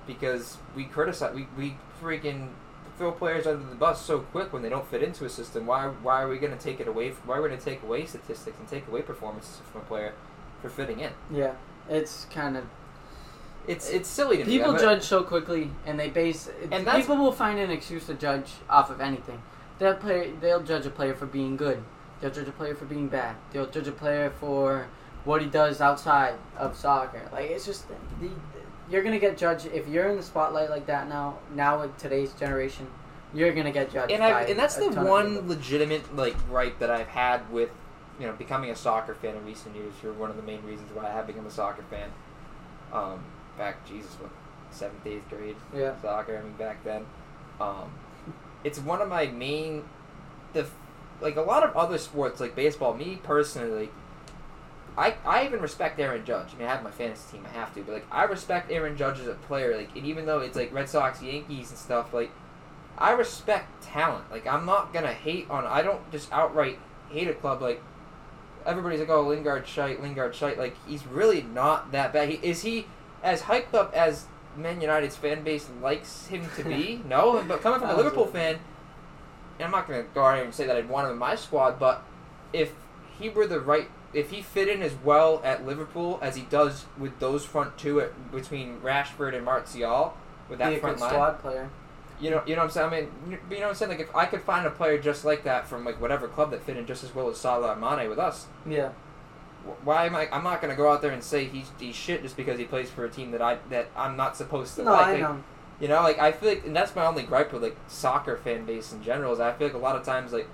because 0.07 0.57
we 0.74 0.85
criticize 0.85 1.35
we, 1.35 1.47
we 1.57 1.76
freaking 2.03 2.49
throw 2.97 3.12
players 3.12 3.47
under 3.47 3.64
the 3.64 3.74
bus 3.76 4.05
so 4.05 4.18
quick 4.20 4.53
when 4.53 4.62
they 4.62 4.68
don't 4.68 4.87
fit 4.89 5.03
into 5.03 5.24
a 5.24 5.29
system. 5.31 5.66
Why 5.66 5.87
why 5.89 6.22
are 6.22 6.29
we 6.29 6.39
going 6.39 6.57
to 6.57 6.62
take 6.62 6.81
it 6.81 6.89
away? 6.89 7.11
From, 7.11 7.29
why 7.29 7.37
are 7.39 7.43
we 7.43 7.49
going 7.49 7.61
to 7.61 7.64
take 7.64 7.83
away 7.83 8.05
statistics 8.07 8.59
and 8.59 8.68
take 8.68 8.87
away 8.89 9.03
performances 9.03 9.61
from 9.72 9.83
a 9.83 9.85
player 9.85 10.12
for 10.61 10.68
fitting 10.68 11.01
in? 11.01 11.12
Yeah, 11.33 11.53
it's 11.89 12.26
kind 12.31 12.57
of 12.57 12.64
It's 13.68 13.90
it's 13.90 14.08
silly 14.08 14.38
to 14.38 14.44
me. 14.44 14.50
people 14.50 14.72
I'm 14.72 14.80
judge 14.80 15.02
so 15.04 15.22
quickly, 15.22 15.70
and 15.86 16.00
they 16.00 16.08
base. 16.08 16.50
And 16.72 16.86
that's- 16.86 17.06
people 17.06 17.16
will 17.16 17.32
find 17.32 17.58
an 17.58 17.70
excuse 17.70 18.06
to 18.06 18.14
judge 18.14 18.50
off 18.68 18.90
of 18.90 19.00
anything. 19.00 19.42
They'll 19.78 19.94
play. 19.94 20.32
They'll 20.40 20.62
judge 20.62 20.86
a 20.86 20.90
player 20.90 21.14
for 21.14 21.26
being 21.26 21.56
good. 21.56 21.82
They'll 22.20 22.30
judge 22.30 22.48
a 22.48 22.52
player 22.52 22.74
for 22.74 22.86
being 22.86 23.08
bad. 23.08 23.36
They'll 23.52 23.66
judge 23.70 23.86
a 23.86 23.92
player 23.92 24.30
for 24.30 24.88
what 25.24 25.42
he 25.42 25.48
does 25.48 25.80
outside 25.80 26.34
of 26.56 26.76
soccer. 26.76 27.28
Like 27.30 27.50
it's 27.50 27.66
just 27.66 27.86
the, 27.88 28.30
you're 28.90 29.02
gonna 29.02 29.18
get 29.18 29.36
judged 29.36 29.66
if 29.66 29.86
you're 29.86 30.08
in 30.08 30.16
the 30.16 30.22
spotlight 30.22 30.70
like 30.70 30.86
that 30.86 31.08
now. 31.08 31.38
Now 31.54 31.80
with 31.82 31.96
today's 31.98 32.32
generation, 32.32 32.86
you're 33.34 33.52
gonna 33.52 33.70
get 33.70 33.92
judged. 33.92 34.10
and 34.10 34.22
I 34.24 34.42
and 34.44 34.58
that's 34.58 34.76
the 34.76 34.90
one 34.90 35.46
legitimate 35.46 36.16
like 36.16 36.36
gripe 36.48 36.78
that 36.78 36.90
I've 36.90 37.08
had 37.08 37.48
with 37.52 37.70
you 38.18 38.26
know 38.26 38.32
becoming 38.32 38.70
a 38.70 38.76
soccer 38.76 39.14
fan 39.14 39.36
in 39.36 39.44
recent 39.44 39.76
years. 39.76 39.92
For 40.00 40.12
one 40.12 40.30
of 40.30 40.36
the 40.36 40.42
main 40.42 40.62
reasons 40.64 40.90
why 40.94 41.06
I 41.06 41.10
have 41.10 41.26
become 41.26 41.46
a 41.46 41.50
soccer 41.50 41.82
fan. 41.90 42.08
Um, 42.92 43.20
back 43.59 43.86
Jesus, 43.86 44.12
what 44.20 44.30
seventh 44.70 45.06
eighth 45.06 45.28
grade 45.28 45.56
Yeah. 45.74 46.00
soccer. 46.00 46.38
I 46.38 46.42
mean 46.42 46.52
back 46.54 46.82
then. 46.84 47.04
Um, 47.61 47.90
it's 48.64 48.78
one 48.78 49.00
of 49.02 49.09
my 49.09 49.26
main 49.26 49.84
the 50.52 50.66
like 51.20 51.36
a 51.36 51.42
lot 51.42 51.62
of 51.64 51.76
other 51.76 51.98
sports 51.98 52.40
like 52.40 52.54
baseball. 52.54 52.94
Me 52.94 53.18
personally. 53.22 53.90
I, 54.96 55.14
I 55.24 55.44
even 55.44 55.61
respect 55.61 56.00
Aaron 56.00 56.24
Judge. 56.24 56.48
I 56.54 56.59
mean, 56.59 56.66
I 56.66 56.72
have 56.72 56.82
my 56.82 56.90
fantasy 56.90 57.36
team. 57.36 57.46
I 57.48 57.56
have 57.56 57.72
to, 57.74 57.82
but 57.82 57.92
like 57.92 58.06
I 58.11 58.24
respect 58.24 58.72
Aaron 58.72 58.96
Judge 58.96 59.20
as 59.20 59.28
a 59.28 59.34
player. 59.34 59.76
Like, 59.76 59.94
and 59.96 60.04
even 60.04 60.26
though 60.26 60.40
it's 60.40 60.56
like 60.56 60.72
Red 60.72 60.88
Sox, 60.88 61.22
Yankees, 61.22 61.70
and 61.70 61.78
stuff, 61.78 62.12
like 62.12 62.30
I 62.96 63.12
respect 63.12 63.82
talent. 63.82 64.28
Like 64.30 64.46
I'm 64.46 64.66
not 64.66 64.92
gonna 64.92 65.12
hate 65.12 65.48
on. 65.50 65.64
I 65.64 65.82
don't 65.82 66.11
just 66.11 66.32
outright 66.32 66.78
hate 67.11 67.28
a 67.28 67.34
club. 67.34 67.62
Like 67.62 67.80
everybody's 68.66 68.98
like, 68.98 69.09
oh 69.09 69.22
Lingard 69.22 69.68
shite, 69.68 70.02
Lingard 70.02 70.34
shite. 70.34 70.59
Like 70.59 70.74
he's 70.84 71.06
really 71.06 71.42
not 71.42 71.92
that 71.92 72.12
bad. 72.12 72.28
He, 72.28 72.34
is 72.36 72.62
he 72.62 72.86
as 73.22 73.42
hyped 73.42 73.74
up 73.74 73.92
as 73.94 74.26
Man 74.56 74.80
United's 74.80 75.16
fan 75.16 75.42
base 75.44 75.68
likes 75.82 76.26
him 76.28 76.48
to 76.56 76.64
be? 76.64 77.02
no, 77.08 77.42
but 77.46 77.62
coming 77.62 77.80
from 77.80 77.90
a 77.90 77.96
Liverpool 77.96 78.26
fan, 78.26 78.58
and 79.58 79.64
I'm 79.66 79.70
not 79.70 79.86
gonna 79.86 80.04
go 80.14 80.24
out 80.24 80.36
here 80.36 80.44
and 80.44 80.54
say 80.54 80.66
that 80.66 80.76
I'd 80.76 80.88
want 80.88 81.06
him 81.06 81.12
in 81.12 81.18
my 81.18 81.34
squad, 81.34 81.78
but 81.78 82.02
if 82.52 82.72
he 83.18 83.28
were 83.28 83.46
the 83.46 83.60
right. 83.60 83.88
If 84.14 84.30
he 84.30 84.40
fit 84.40 84.68
in 84.68 84.80
as 84.80 84.94
well 85.04 85.42
at 85.44 85.66
Liverpool 85.66 86.18
as 86.22 86.34
he 86.34 86.42
does 86.42 86.86
with 86.96 87.18
those 87.18 87.44
front 87.44 87.76
two 87.76 88.00
at, 88.00 88.32
between 88.32 88.80
Rashford 88.80 89.34
and 89.34 89.44
Martial, 89.44 90.16
with 90.48 90.58
that 90.60 90.70
Be 90.70 90.76
a 90.76 90.80
front 90.80 90.96
good 90.96 91.02
line, 91.02 91.10
squad 91.10 91.40
player. 91.40 91.68
you 92.18 92.30
know, 92.30 92.42
you 92.46 92.54
know 92.56 92.62
what 92.62 92.68
I'm 92.68 92.70
saying. 92.70 92.86
I 92.86 93.00
mean, 93.00 93.10
you 93.28 93.38
you 93.50 93.56
know 93.56 93.64
what 93.64 93.68
I'm 93.70 93.74
saying. 93.74 93.90
Like 93.90 94.00
if 94.00 94.16
I 94.16 94.24
could 94.24 94.40
find 94.40 94.66
a 94.66 94.70
player 94.70 94.96
just 94.98 95.26
like 95.26 95.44
that 95.44 95.66
from 95.68 95.84
like 95.84 96.00
whatever 96.00 96.26
club 96.26 96.52
that 96.52 96.62
fit 96.62 96.78
in 96.78 96.86
just 96.86 97.04
as 97.04 97.14
well 97.14 97.28
as 97.28 97.36
Salah 97.36 97.72
or 97.72 97.76
Mane 97.76 98.08
with 98.08 98.18
us, 98.18 98.46
Yeah. 98.64 98.90
Wh- 99.64 99.86
why 99.86 100.06
am 100.06 100.14
I? 100.16 100.28
I'm 100.32 100.44
not 100.44 100.61
gonna 100.61 100.76
go 100.76 100.90
out 100.92 101.02
there 101.02 101.11
and 101.12 101.22
say 101.22 101.44
he's 101.46 101.70
he's 101.78 101.94
shit 101.96 102.22
just 102.22 102.36
because 102.36 102.59
he 102.59 102.64
plays 102.64 102.90
for 102.90 103.04
a 103.04 103.09
team 103.11 103.30
that 103.32 103.42
I 103.42 103.59
that 103.70 103.88
I'm 103.96 104.16
not 104.16 104.36
supposed 104.36 104.74
to 104.76 104.84
No, 104.84 104.92
like. 104.92 105.06
I 105.06 105.12
Like, 105.12 105.20
know. 105.20 105.42
You 105.80 105.86
know, 105.86 106.02
like 106.02 106.18
I 106.18 106.32
feel 106.32 106.48
like, 106.48 106.66
and 106.66 106.74
that's 106.74 106.96
my 106.96 107.06
only 107.06 107.22
gripe 107.22 107.52
with 107.52 107.62
like 107.62 107.76
soccer 107.86 108.36
fan 108.36 108.64
base 108.64 108.92
in 108.92 109.00
general 109.02 109.32
is 109.32 109.38
I 109.38 109.52
feel 109.52 109.68
like 109.68 109.74
a 109.74 109.78
lot 109.78 109.94
of 109.94 110.02
times 110.04 110.32
like 110.32 110.48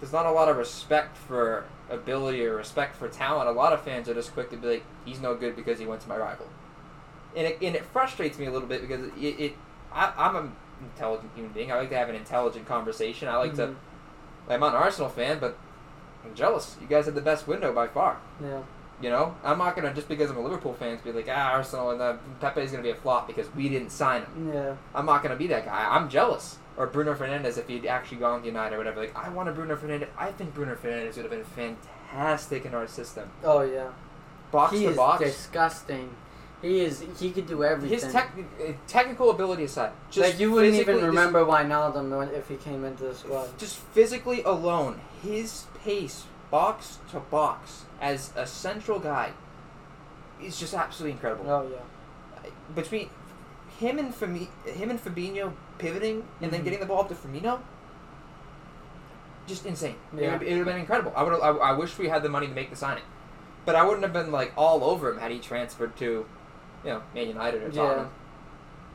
there's 0.00 0.12
not 0.12 0.26
a 0.26 0.32
lot 0.32 0.48
of 0.48 0.56
respect 0.56 1.16
for 1.16 1.64
ability 1.88 2.44
or 2.44 2.56
respect 2.56 2.96
for 2.96 3.08
talent. 3.08 3.48
A 3.48 3.52
lot 3.52 3.72
of 3.72 3.82
fans 3.82 4.08
are 4.08 4.14
just 4.14 4.32
quick 4.34 4.50
to 4.50 4.56
be 4.56 4.66
like, 4.66 4.84
he's 5.04 5.20
no 5.20 5.36
good 5.36 5.54
because 5.54 5.78
he 5.78 5.86
went 5.86 6.00
to 6.00 6.08
my 6.08 6.16
rival, 6.16 6.48
and 7.36 7.46
it 7.46 7.58
and 7.62 7.76
it 7.76 7.84
frustrates 7.84 8.36
me 8.36 8.46
a 8.46 8.50
little 8.50 8.66
bit 8.66 8.80
because 8.80 9.04
it, 9.16 9.40
it 9.40 9.56
I, 9.92 10.12
I'm 10.16 10.34
an 10.34 10.56
intelligent 10.82 11.30
human 11.36 11.52
being. 11.52 11.70
I 11.70 11.76
like 11.76 11.90
to 11.90 11.96
have 11.96 12.08
an 12.08 12.16
intelligent 12.16 12.66
conversation. 12.66 13.28
I 13.28 13.36
like 13.36 13.52
Mhm. 13.52 13.56
to. 13.56 13.76
I'm 14.48 14.58
not 14.58 14.74
an 14.74 14.82
Arsenal 14.82 15.08
fan, 15.08 15.38
but 15.38 15.56
I'm 16.24 16.34
jealous. 16.34 16.76
You 16.80 16.86
guys 16.86 17.06
had 17.06 17.14
the 17.14 17.20
best 17.20 17.46
window 17.46 17.72
by 17.72 17.88
far. 17.88 18.18
Yeah. 18.42 18.62
You 19.02 19.10
know, 19.10 19.34
I'm 19.42 19.58
not 19.58 19.74
gonna 19.76 19.92
just 19.92 20.08
because 20.08 20.30
I'm 20.30 20.36
a 20.36 20.40
Liverpool 20.40 20.72
fan 20.74 20.96
to 20.96 21.04
be 21.04 21.12
like, 21.12 21.26
ah, 21.28 21.52
Arsenal 21.52 21.90
and 21.90 22.00
uh, 22.00 22.16
Pepe's 22.40 22.70
gonna 22.70 22.82
be 22.82 22.90
a 22.90 22.94
flop 22.94 23.26
because 23.26 23.52
we 23.54 23.68
didn't 23.68 23.90
sign 23.90 24.22
him. 24.22 24.52
Yeah. 24.54 24.76
I'm 24.94 25.04
not 25.06 25.22
gonna 25.22 25.36
be 25.36 25.48
that 25.48 25.64
guy. 25.66 25.86
I'm 25.90 26.08
jealous. 26.08 26.58
Or 26.76 26.86
Bruno 26.86 27.14
Fernandes 27.14 27.58
if 27.58 27.68
he'd 27.68 27.86
actually 27.86 28.18
gone 28.18 28.40
to 28.40 28.46
United 28.46 28.74
or 28.74 28.78
whatever. 28.78 29.00
Like 29.00 29.16
I 29.16 29.28
want 29.28 29.48
a 29.48 29.52
Bruno 29.52 29.76
Fernandes. 29.76 30.08
I 30.16 30.32
think 30.32 30.54
Bruno 30.54 30.74
Fernandes 30.76 31.16
would 31.16 31.24
have 31.24 31.30
been 31.30 31.44
fantastic 31.44 32.64
in 32.64 32.74
our 32.74 32.86
system. 32.86 33.30
Oh 33.42 33.62
yeah. 33.62 33.90
Box 34.50 34.72
he 34.72 34.84
to 34.84 34.90
is 34.90 34.96
box. 34.96 35.22
disgusting. 35.22 36.10
He 36.64 36.80
is. 36.80 37.04
He 37.20 37.30
could 37.30 37.46
do 37.46 37.62
everything. 37.62 37.98
His 37.98 38.10
tech, 38.10 38.32
uh, 38.58 38.72
technical 38.86 39.28
ability 39.30 39.64
aside, 39.64 39.92
just 40.10 40.30
like 40.30 40.40
you 40.40 40.50
wouldn't 40.50 40.74
even 40.76 41.04
remember 41.04 41.44
Wijnaldum 41.44 42.16
when- 42.16 42.30
if 42.30 42.48
he 42.48 42.56
came 42.56 42.84
into 42.86 43.04
the 43.04 43.14
squad. 43.14 43.58
Just 43.58 43.76
physically 43.92 44.42
alone, 44.44 45.00
his 45.22 45.66
pace, 45.84 46.24
box 46.50 46.98
to 47.10 47.20
box, 47.20 47.82
as 48.00 48.32
a 48.34 48.46
central 48.46 48.98
guy, 48.98 49.32
is 50.42 50.58
just 50.58 50.72
absolutely 50.72 51.12
incredible. 51.12 51.50
Oh 51.50 51.68
yeah. 51.70 52.50
between 52.74 53.10
him 53.78 53.98
and 53.98 54.14
Fami- 54.14 54.48
him 54.66 54.88
and 54.90 55.02
Fabinho 55.02 55.52
pivoting 55.78 56.24
and 56.40 56.50
then 56.50 56.60
Mhm. 56.60 56.64
getting 56.64 56.80
the 56.80 56.86
ball 56.86 57.00
up 57.00 57.08
to 57.08 57.14
Firmino, 57.14 57.60
just 59.46 59.66
insane. 59.66 59.96
It 60.16 60.22
Yeah. 60.22 60.32
would 60.32 60.42
it 60.42 60.50
would 60.50 60.56
have 60.58 60.66
been 60.66 60.78
incredible. 60.78 61.12
I 61.14 61.22
would 61.22 61.34
I, 61.40 61.48
I 61.48 61.72
wish 61.72 61.98
we 61.98 62.08
had 62.08 62.22
the 62.22 62.28
money 62.30 62.46
to 62.46 62.54
make 62.54 62.70
the 62.70 62.76
signing, 62.76 63.04
but 63.66 63.74
I 63.74 63.82
wouldn't 63.84 64.02
have 64.02 64.12
been 64.14 64.32
like 64.32 64.52
all 64.56 64.82
over 64.84 65.10
him 65.10 65.18
had 65.18 65.30
he 65.30 65.38
transferred 65.38 65.96
to, 65.98 66.24
you 66.84 66.90
know, 66.90 67.02
Man 67.14 67.28
United 67.28 67.62
or 67.62 67.70
Tottenham. 67.70 68.10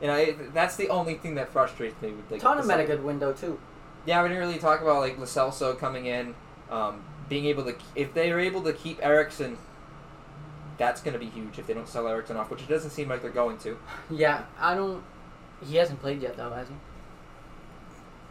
You 0.00 0.06
know, 0.06 0.16
it, 0.16 0.54
that's 0.54 0.76
the 0.76 0.88
only 0.88 1.14
thing 1.14 1.34
that 1.34 1.50
frustrates 1.50 2.00
me 2.00 2.12
with 2.12 2.30
like. 2.30 2.40
Tottenham 2.40 2.68
had 2.68 2.80
a 2.80 2.86
good 2.86 3.04
window 3.04 3.32
too. 3.32 3.58
Yeah, 4.06 4.22
we 4.22 4.28
didn't 4.28 4.42
really 4.42 4.58
talk 4.58 4.80
about 4.80 5.00
like 5.00 5.18
Lo 5.18 5.24
Celso 5.24 5.78
coming 5.78 6.06
in, 6.06 6.34
um, 6.70 7.02
being 7.28 7.44
able 7.46 7.64
to 7.64 7.74
if 7.94 8.14
they 8.14 8.30
are 8.32 8.40
able 8.40 8.62
to 8.62 8.72
keep 8.72 8.98
Eriksen. 9.02 9.58
That's 10.78 11.02
going 11.02 11.12
to 11.12 11.18
be 11.18 11.26
huge 11.26 11.58
if 11.58 11.66
they 11.66 11.74
don't 11.74 11.86
sell 11.88 12.08
Eriksen 12.08 12.38
off, 12.38 12.50
which 12.50 12.62
it 12.62 12.68
doesn't 12.68 12.90
seem 12.90 13.10
like 13.10 13.20
they're 13.20 13.30
going 13.30 13.58
to. 13.58 13.76
Yeah, 14.10 14.44
I 14.58 14.74
don't. 14.74 15.02
He 15.62 15.76
hasn't 15.76 16.00
played 16.00 16.22
yet 16.22 16.38
though, 16.38 16.50
has 16.50 16.68
he? 16.68 16.74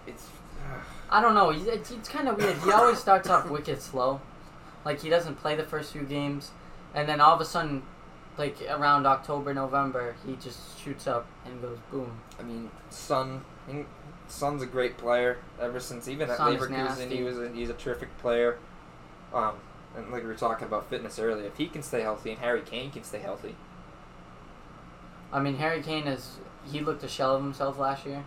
It's 0.07 0.25
Uh, 0.67 0.79
I 1.11 1.21
don't 1.21 1.35
know. 1.35 1.51
It's, 1.51 1.91
it's 1.91 2.09
kind 2.09 2.27
of 2.27 2.37
weird. 2.37 2.57
He 2.57 2.71
always 2.71 2.97
starts 2.97 3.29
off 3.29 3.49
wicked 3.51 3.81
slow. 3.81 4.19
Like 4.83 5.01
he 5.01 5.09
doesn't 5.09 5.35
play 5.35 5.55
the 5.55 5.63
first 5.63 5.91
few 5.91 6.01
games, 6.01 6.49
and 6.95 7.07
then 7.07 7.21
all 7.21 7.35
of 7.35 7.41
a 7.41 7.45
sudden, 7.45 7.83
like 8.39 8.57
around 8.69 9.05
October, 9.05 9.53
November, 9.53 10.15
he 10.25 10.35
just 10.37 10.79
shoots 10.81 11.05
up 11.05 11.27
and 11.45 11.61
goes 11.61 11.77
boom. 11.91 12.21
I 12.39 12.43
mean, 12.43 12.71
think 13.67 13.85
Son's 14.29 14.63
a 14.63 14.65
great 14.65 14.97
player. 14.97 15.37
Ever 15.61 15.79
since 15.79 16.07
even 16.07 16.29
at 16.29 16.37
Son 16.37 16.57
Leverkusen, 16.57 17.11
he 17.11 17.21
was 17.21 17.37
a, 17.37 17.49
he's 17.49 17.69
a 17.69 17.73
terrific 17.73 18.17
player. 18.19 18.57
Um, 19.33 19.55
and 19.95 20.09
like 20.09 20.23
we 20.23 20.29
were 20.29 20.35
talking 20.35 20.67
about 20.67 20.89
fitness 20.89 21.19
earlier, 21.19 21.45
if 21.45 21.57
he 21.57 21.67
can 21.67 21.83
stay 21.83 22.01
healthy 22.01 22.31
and 22.31 22.39
Harry 22.39 22.61
Kane 22.61 22.91
can 22.91 23.03
stay 23.03 23.19
healthy, 23.19 23.55
I 25.33 25.41
mean, 25.41 25.57
Harry 25.57 25.83
Kane 25.83 26.07
is. 26.07 26.37
He 26.71 26.79
looked 26.79 27.03
a 27.03 27.07
shell 27.07 27.35
of 27.35 27.43
himself 27.43 27.77
last 27.77 28.05
year, 28.05 28.23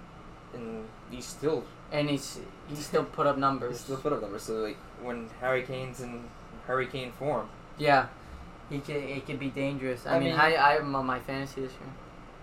and 0.55 0.85
he's 1.11 1.25
still 1.25 1.65
and 1.91 2.11
he's 2.11 2.39
he 2.69 2.77
still 2.77 3.05
put 3.05 3.27
up 3.27 3.39
numbers. 3.39 3.81
still 3.81 3.97
put 3.97 4.13
up 4.13 4.21
numbers. 4.21 4.43
So 4.43 4.55
like 4.55 4.77
when 5.03 5.31
Harry 5.41 5.63
Kane's 5.63 6.01
in 6.01 6.25
hurricane 6.67 7.13
form, 7.13 7.49
Yeah, 7.79 8.09
he 8.73 8.79
could. 8.81 8.97
It 8.97 9.27
could 9.27 9.39
be 9.39 9.49
dangerous. 9.49 10.07
I, 10.07 10.17
I 10.17 10.19
mean, 10.19 10.31
mean- 10.31 10.39
I 10.39 10.77
I'm 10.79 10.95
on 10.97 11.07
my 11.07 11.21
fantasy 11.21 11.61
this 11.61 11.73
year. 11.73 11.91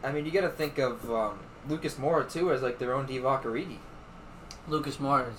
I 0.03 0.11
mean, 0.13 0.25
you 0.25 0.31
got 0.31 0.41
to 0.41 0.49
think 0.49 0.77
of 0.77 1.11
um, 1.11 1.39
Lucas 1.67 1.95
Moura 1.95 2.31
too 2.31 2.53
as 2.53 2.61
like 2.61 2.79
their 2.79 2.93
own 2.93 3.05
Divock. 3.07 3.43
Lucas 4.67 4.99
Moores, 4.99 5.35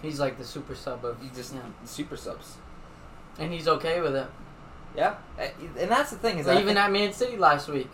he's 0.00 0.18
like 0.20 0.38
the 0.38 0.44
super 0.44 0.74
sub 0.74 1.04
of. 1.04 1.20
He 1.20 1.28
just 1.28 1.52
Yeah. 1.54 1.60
super 1.84 2.16
subs. 2.16 2.56
And 3.38 3.52
he's 3.52 3.68
okay 3.68 4.00
with 4.00 4.16
it. 4.16 4.28
Yeah, 4.96 5.16
and 5.38 5.90
that's 5.90 6.10
the 6.10 6.16
thing 6.16 6.38
is 6.38 6.46
So 6.46 6.58
even 6.58 6.76
at 6.76 6.90
Man 6.90 7.12
City 7.12 7.36
last 7.36 7.68
week, 7.68 7.90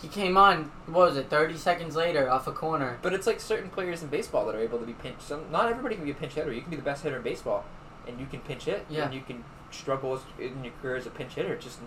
he 0.00 0.08
came 0.08 0.36
on. 0.36 0.70
What 0.86 1.08
was 1.10 1.16
it? 1.16 1.28
Thirty 1.28 1.56
seconds 1.56 1.94
later, 1.94 2.30
off 2.30 2.46
a 2.46 2.52
corner. 2.52 2.98
But 3.02 3.12
it's 3.12 3.26
like 3.26 3.40
certain 3.40 3.68
players 3.70 4.02
in 4.02 4.08
baseball 4.08 4.46
that 4.46 4.54
are 4.54 4.60
able 4.60 4.78
to 4.78 4.86
be 4.86 4.94
pinch. 4.94 5.20
Some 5.20 5.50
not 5.52 5.68
everybody 5.68 5.96
can 5.96 6.04
be 6.04 6.10
a 6.12 6.14
pinch 6.14 6.32
hitter. 6.34 6.52
You 6.52 6.62
can 6.62 6.70
be 6.70 6.76
the 6.76 6.82
best 6.82 7.02
hitter 7.02 7.16
in 7.18 7.22
baseball, 7.22 7.64
and 8.06 8.18
you 8.18 8.26
can 8.26 8.40
pinch 8.40 8.64
hit. 8.64 8.86
Yeah. 8.88 9.04
And 9.04 9.14
you 9.14 9.20
can 9.20 9.44
struggle 9.70 10.14
as, 10.14 10.20
in 10.38 10.64
your 10.64 10.72
career 10.82 10.96
as 10.96 11.06
a 11.06 11.10
pinch 11.10 11.34
hitter. 11.34 11.56
Just 11.56 11.78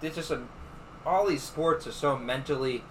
it's 0.00 0.16
just 0.16 0.30
a, 0.30 0.40
all 1.06 1.26
these 1.26 1.42
sports 1.42 1.86
are 1.86 1.92
so 1.92 2.16
mentally 2.18 2.82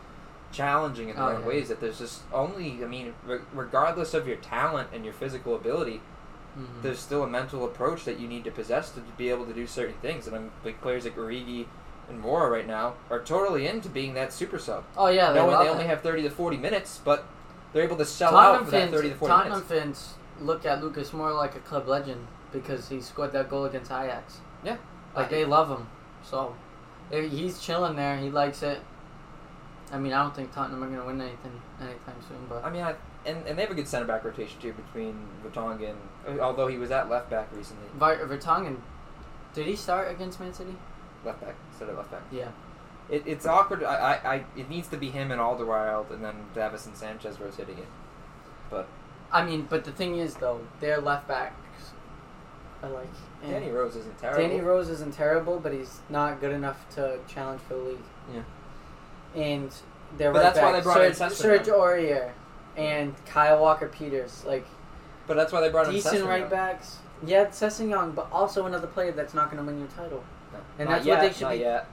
challenging 0.52 1.10
in 1.10 1.16
their 1.16 1.26
Oh, 1.26 1.30
own 1.36 1.42
yeah. 1.42 1.48
ways 1.48 1.70
that 1.70 1.80
there's 1.80 2.00
just 2.00 2.22
only. 2.34 2.84
I 2.84 2.88
mean, 2.88 3.14
re- 3.26 3.40
regardless 3.54 4.14
of 4.14 4.28
your 4.28 4.38
talent 4.38 4.90
and 4.94 5.04
your 5.06 5.14
physical 5.14 5.56
ability, 5.56 6.02
Mhm. 6.58 6.82
there's 6.82 7.00
still 7.00 7.24
a 7.24 7.28
mental 7.28 7.64
approach 7.64 8.04
that 8.04 8.20
you 8.20 8.28
need 8.28 8.44
to 8.44 8.52
possess 8.52 8.92
to 8.92 9.00
be 9.18 9.30
able 9.30 9.46
to 9.46 9.54
do 9.54 9.66
certain 9.66 9.96
things. 10.02 10.28
And 10.28 10.36
I'm 10.36 10.52
like 10.66 10.82
players 10.82 11.06
like 11.06 11.16
Origi 11.16 11.66
and 12.10 12.22
Moura 12.22 12.50
right 12.52 12.68
now 12.68 12.96
are 13.10 13.20
totally 13.22 13.68
into 13.68 13.88
being 13.88 14.14
that 14.16 14.34
super 14.34 14.60
sub. 14.60 14.84
Oh 14.98 15.08
yeah, 15.08 15.30
they 15.32 15.36
knowing 15.40 15.52
love 15.52 15.64
they 15.64 15.70
only 15.72 15.86
have 15.86 16.02
30 16.02 16.24
to 16.24 16.30
40 16.30 16.58
minutes, 16.58 17.00
but 17.06 17.24
they're 17.72 17.84
able 17.84 17.96
to 17.98 18.06
sell 18.06 18.32
Tottenham 18.32 18.62
out 18.64 18.66
for 18.66 18.72
that 18.72 18.80
fans, 18.82 18.92
30 18.94 19.10
to 19.12 19.16
40 19.16 19.32
Tottenham 19.34 19.52
minutes. 19.68 19.72
fans 19.72 20.14
look 20.42 20.66
at 20.66 20.84
Lucas 20.84 21.12
Moura 21.12 21.38
like 21.38 21.56
a 21.56 21.60
club 21.60 21.88
legend 21.88 22.28
because 22.52 22.90
he 22.90 23.02
scored 23.02 23.32
that 23.34 23.50
goal 23.50 23.66
against 23.66 23.92
Ajax. 23.92 24.40
Yeah. 24.64 24.78
Like 25.16 25.30
they 25.30 25.46
love 25.46 25.70
him. 25.70 25.88
So 26.24 26.56
he's 27.12 27.60
chilling 27.60 27.96
there. 27.96 28.18
He 28.18 28.30
likes 28.30 28.64
it. 28.64 28.80
I 29.92 30.00
mean, 30.00 30.14
I 30.14 30.24
don't 30.24 30.34
think 30.34 30.54
Tottenham 30.54 30.84
are 30.84 30.90
gonna 30.90 31.06
win 31.06 31.20
anything 31.20 31.62
anytime 31.80 32.16
soon, 32.28 32.46
but 32.48 32.64
I 32.64 32.70
mean, 32.70 32.82
I, 32.82 32.96
and, 33.26 33.46
and 33.46 33.58
they 33.58 33.64
have 33.64 33.72
a 33.72 33.76
good 33.76 33.88
center 33.88 34.06
back 34.06 34.24
rotation 34.24 34.60
too 34.62 34.72
between 34.72 35.28
Vertonghen, 35.46 35.96
although 36.40 36.68
he 36.68 36.78
was 36.78 36.92
at 36.92 37.10
left 37.10 37.30
back 37.30 37.50
recently. 37.54 37.88
Vertonghen, 38.00 38.78
did 39.54 39.68
he 39.68 39.76
start 39.76 40.10
against 40.10 40.40
Man 40.40 40.54
City? 40.54 40.76
Left 41.26 41.42
back 41.42 41.56
instead 41.70 41.90
of 41.90 41.98
left 41.98 42.12
back. 42.12 42.22
Yeah. 42.32 42.52
It, 43.10 43.24
it's 43.26 43.46
awkward. 43.46 43.84
I, 43.84 43.96
I, 43.96 44.34
I, 44.36 44.46
it 44.56 44.70
needs 44.70 44.88
to 44.88 44.98
be 44.98 45.10
him 45.10 45.32
and 45.32 45.42
Alderweireld 45.42 46.10
and 46.12 46.24
then 46.24 46.36
Davis 46.56 46.86
and 46.86 46.96
Sanchez 46.96 47.38
rotating 47.42 47.78
it. 47.78 47.88
But 48.70 48.88
I 49.30 49.44
mean, 49.44 49.68
but 49.70 49.84
the 49.84 49.92
thing 49.92 50.18
is 50.18 50.36
though, 50.36 50.62
their 50.80 51.02
left 51.02 51.28
backs 51.28 51.56
are 52.84 52.90
like. 52.90 53.08
eh. 53.44 53.52
Danny 53.52 53.70
Rose 53.72 53.96
isn't 53.96 54.18
terrible. 54.20 54.42
Danny 54.42 54.62
Rose 54.62 54.90
isn't 54.90 55.14
terrible, 55.14 55.60
but 55.60 55.74
he's 55.74 56.00
not 56.10 56.40
good 56.42 56.52
enough 56.54 56.88
to 56.96 57.20
challenge 57.28 57.62
for 57.68 57.76
the 57.76 57.80
league. 57.82 57.98
Yeah. 58.34 58.42
And 59.42 59.72
their 60.18 60.32
But 60.32 60.40
right 60.44 60.54
that's 60.54 60.60
why 60.60 60.72
they 60.74 60.82
brought 60.82 61.02
in 61.06 61.14
Serge, 61.14 61.32
Sessegnon. 61.32 61.36
Serge 61.36 61.68
Aurier 61.68 62.32
and 62.78 63.16
Kyle 63.26 63.60
Walker 63.62 63.88
Peters, 63.88 64.44
like 64.46 64.66
But 65.28 65.36
that's 65.36 65.52
why 65.54 65.62
they 65.62 65.70
brought 65.70 65.88
in 65.88 65.94
decent 65.94 66.26
right 66.26 66.50
backs. 66.50 66.98
Yeah, 67.26 67.46
Sessegnon, 67.46 68.16
but 68.16 68.28
also 68.32 68.66
another 68.66 68.88
player 68.88 69.12
that's 69.12 69.34
not 69.34 69.52
going 69.52 69.64
to 69.64 69.70
win 69.72 69.80
you 69.80 69.86
a 69.86 69.88
title. 69.90 70.24
No, 70.52 70.60
And 70.80 70.90
not 70.90 70.96
that's 70.96 71.06
yet, 71.06 71.14
what 71.20 71.22
they 71.28 71.34
should 71.34 71.42
not 71.44 71.52
be- 71.52 71.58
yet. 71.60 71.88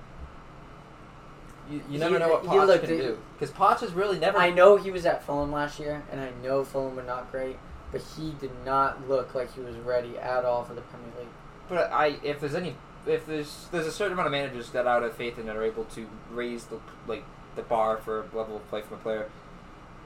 You, 1.70 1.76
you 1.76 1.82
He- 1.91 1.99
never 1.99 2.18
know 2.18 2.28
what 2.30 2.43
he 2.43 2.49
Poch 2.49 2.80
can 2.80 2.89
do 2.89 3.18
because 3.39 3.55
Poch 3.55 3.80
has 3.80 3.93
really 3.93 4.18
never. 4.18 4.39
I 4.39 4.49
know 4.51 4.76
he 4.76 4.91
was 4.91 5.05
at 5.05 5.22
Fulham 5.22 5.53
last 5.53 5.78
year, 5.78 6.03
and 6.11 6.18
I 6.20 6.30
know 6.43 6.64
Fulham 6.64 6.97
were 6.97 7.03
not 7.03 7.30
great, 7.30 7.59
but 7.93 8.03
he 8.16 8.34
did 8.41 8.51
not 8.64 9.09
look 9.09 9.34
like 9.34 9.55
he 9.55 9.61
was 9.61 9.76
ready 9.76 10.18
at 10.18 10.45
all 10.45 10.64
for 10.64 10.74
the 10.74 10.80
Premier 10.82 11.09
League. 11.18 11.28
But 11.68 11.91
I, 11.93 12.18
if 12.22 12.41
there's 12.41 12.55
any, 12.55 12.76
if 13.07 13.26
there's 13.26 13.68
there's 13.70 13.86
a 13.86 13.93
certain 13.93 14.12
amount 14.12 14.26
of 14.26 14.32
managers 14.32 14.70
that 14.70 14.86
out 14.86 15.03
of 15.03 15.14
faith 15.14 15.39
and 15.39 15.49
that 15.49 15.57
are 15.57 15.64
able 15.64 15.84
to 15.84 16.07
raise 16.30 16.64
the 16.64 16.80
like 17.07 17.24
the 17.57 17.62
bar 17.62 17.99
for 17.99 18.20
a 18.20 18.36
level 18.36 18.57
of 18.57 18.68
play 18.68 18.82
from 18.82 18.99
a 18.99 19.01
player. 19.01 19.28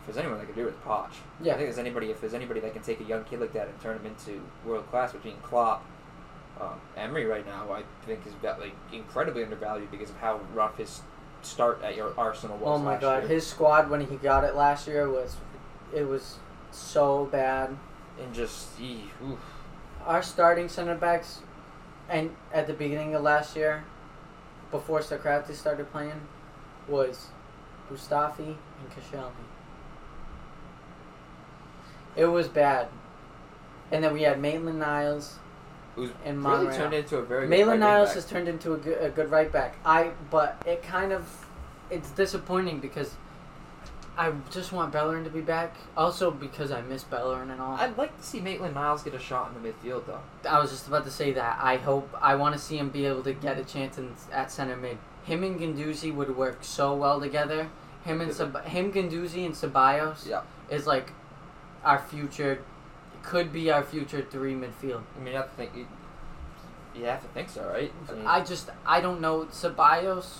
If 0.00 0.06
there's 0.06 0.18
anyone 0.18 0.38
that 0.38 0.46
can 0.46 0.56
do 0.56 0.66
it, 0.66 0.70
it's 0.70 0.84
Poch. 0.84 1.12
Yeah. 1.40 1.52
I 1.52 1.56
think 1.56 1.68
there's 1.68 1.78
anybody. 1.78 2.10
If 2.10 2.20
there's 2.20 2.34
anybody 2.34 2.60
that 2.60 2.72
can 2.72 2.82
take 2.82 3.00
a 3.00 3.04
young 3.04 3.24
kid 3.24 3.40
like 3.40 3.52
that 3.52 3.68
and 3.68 3.80
turn 3.80 3.98
him 3.98 4.06
into 4.06 4.42
world 4.64 4.88
class, 4.90 5.12
between 5.12 5.36
Klopp, 5.42 5.84
um, 6.60 6.80
Emery 6.96 7.26
right 7.26 7.46
now, 7.46 7.72
I 7.72 7.82
think 8.04 8.26
is 8.26 8.32
like 8.42 8.74
incredibly 8.92 9.44
undervalued 9.44 9.90
because 9.90 10.10
of 10.10 10.16
how 10.16 10.40
rough 10.54 10.78
his 10.78 11.02
start 11.42 11.82
at 11.82 11.96
your 11.96 12.12
Arsenal 12.18 12.56
was. 12.56 12.80
Oh 12.80 12.82
my 12.82 12.96
god, 12.96 13.22
year. 13.22 13.34
his 13.34 13.46
squad 13.46 13.90
when 13.90 14.00
he 14.00 14.16
got 14.16 14.44
it 14.44 14.56
last 14.56 14.86
year 14.88 15.08
was, 15.08 15.36
it 15.94 16.04
was 16.04 16.38
so 16.72 17.26
bad. 17.26 17.76
and 18.20 18.34
just 18.34 18.80
ee. 18.80 19.04
Our 20.06 20.22
starting 20.22 20.68
center 20.68 20.94
backs, 20.94 21.40
and 22.08 22.34
at 22.52 22.66
the 22.66 22.72
beginning 22.72 23.14
of 23.14 23.22
last 23.22 23.56
year, 23.56 23.84
before 24.70 25.00
Sokratis 25.00 25.54
started 25.54 25.90
playing, 25.92 26.20
was 26.88 27.28
Mustafi 27.90 28.38
and 28.46 28.90
Koscielny. 28.90 29.30
It 32.16 32.26
was 32.26 32.48
bad. 32.48 32.88
And 33.90 34.02
then 34.02 34.12
we 34.12 34.22
had 34.22 34.40
Maitland 34.40 34.78
Niles 34.78 35.38
was 35.96 36.10
and 36.24 36.44
really 36.44 36.74
turned 36.74 36.94
into 36.94 37.18
a 37.18 37.22
very. 37.22 37.42
good 37.42 37.50
Maitland 37.50 37.82
right 37.82 37.98
Niles 37.98 38.14
has 38.14 38.26
turned 38.26 38.48
into 38.48 38.72
a 38.74 38.78
good, 38.78 38.98
a 39.00 39.10
good 39.10 39.30
right 39.30 39.52
back. 39.52 39.76
I 39.84 40.10
but 40.30 40.62
it 40.66 40.82
kind 40.82 41.12
of 41.12 41.46
it's 41.90 42.10
disappointing 42.10 42.80
because 42.80 43.14
I 44.16 44.30
just 44.50 44.72
want 44.72 44.92
Bellerin 44.92 45.24
to 45.24 45.30
be 45.30 45.40
back. 45.40 45.74
Also 45.96 46.30
because 46.30 46.70
I 46.70 46.82
miss 46.82 47.02
Bellerin 47.02 47.50
and 47.50 47.60
all. 47.60 47.76
I'd 47.76 47.96
like 47.96 48.16
to 48.18 48.22
see 48.22 48.40
Maitland 48.40 48.74
Niles 48.74 49.02
get 49.02 49.14
a 49.14 49.18
shot 49.18 49.50
in 49.54 49.62
the 49.62 49.68
midfield 49.68 50.04
though. 50.06 50.20
I 50.48 50.58
was 50.60 50.70
just 50.70 50.86
about 50.86 51.04
to 51.04 51.10
say 51.10 51.32
that. 51.32 51.58
I 51.62 51.76
hope 51.78 52.10
I 52.20 52.34
want 52.34 52.54
to 52.54 52.60
see 52.60 52.76
him 52.76 52.90
be 52.90 53.06
able 53.06 53.22
to 53.22 53.32
get 53.32 53.58
a 53.58 53.64
chance 53.64 53.96
in, 53.98 54.12
at 54.30 54.50
center 54.52 54.76
mid. 54.76 54.98
Him 55.24 55.42
and 55.44 55.58
Guendouzi 55.58 56.14
would 56.14 56.36
work 56.36 56.58
so 56.62 56.94
well 56.94 57.20
together. 57.20 57.68
Him 58.04 58.20
and 58.20 58.34
Sab- 58.34 58.64
him 58.64 58.92
Guendouzi 58.92 59.46
and 59.46 59.54
Ceballos 59.54 60.26
Yeah. 60.26 60.42
is 60.68 60.86
like 60.86 61.12
our 61.84 61.98
future. 61.98 62.58
Could 63.22 63.52
be 63.52 63.70
our 63.70 63.82
future 63.84 64.20
three 64.20 64.54
midfield. 64.54 65.02
I 65.16 65.20
mean, 65.20 65.28
you 65.32 65.38
have 65.38 65.48
to 65.50 65.56
think. 65.56 65.70
You, 65.76 65.86
you 66.94 67.04
have 67.04 67.22
to 67.22 67.28
think 67.28 67.48
so, 67.48 67.66
right? 67.72 67.92
I 68.10 68.12
mean, 68.12 68.26
I 68.26 68.42
just 68.44 68.68
I 68.84 69.00
don't 69.00 69.20
know 69.20 69.44
Ceballos. 69.46 70.38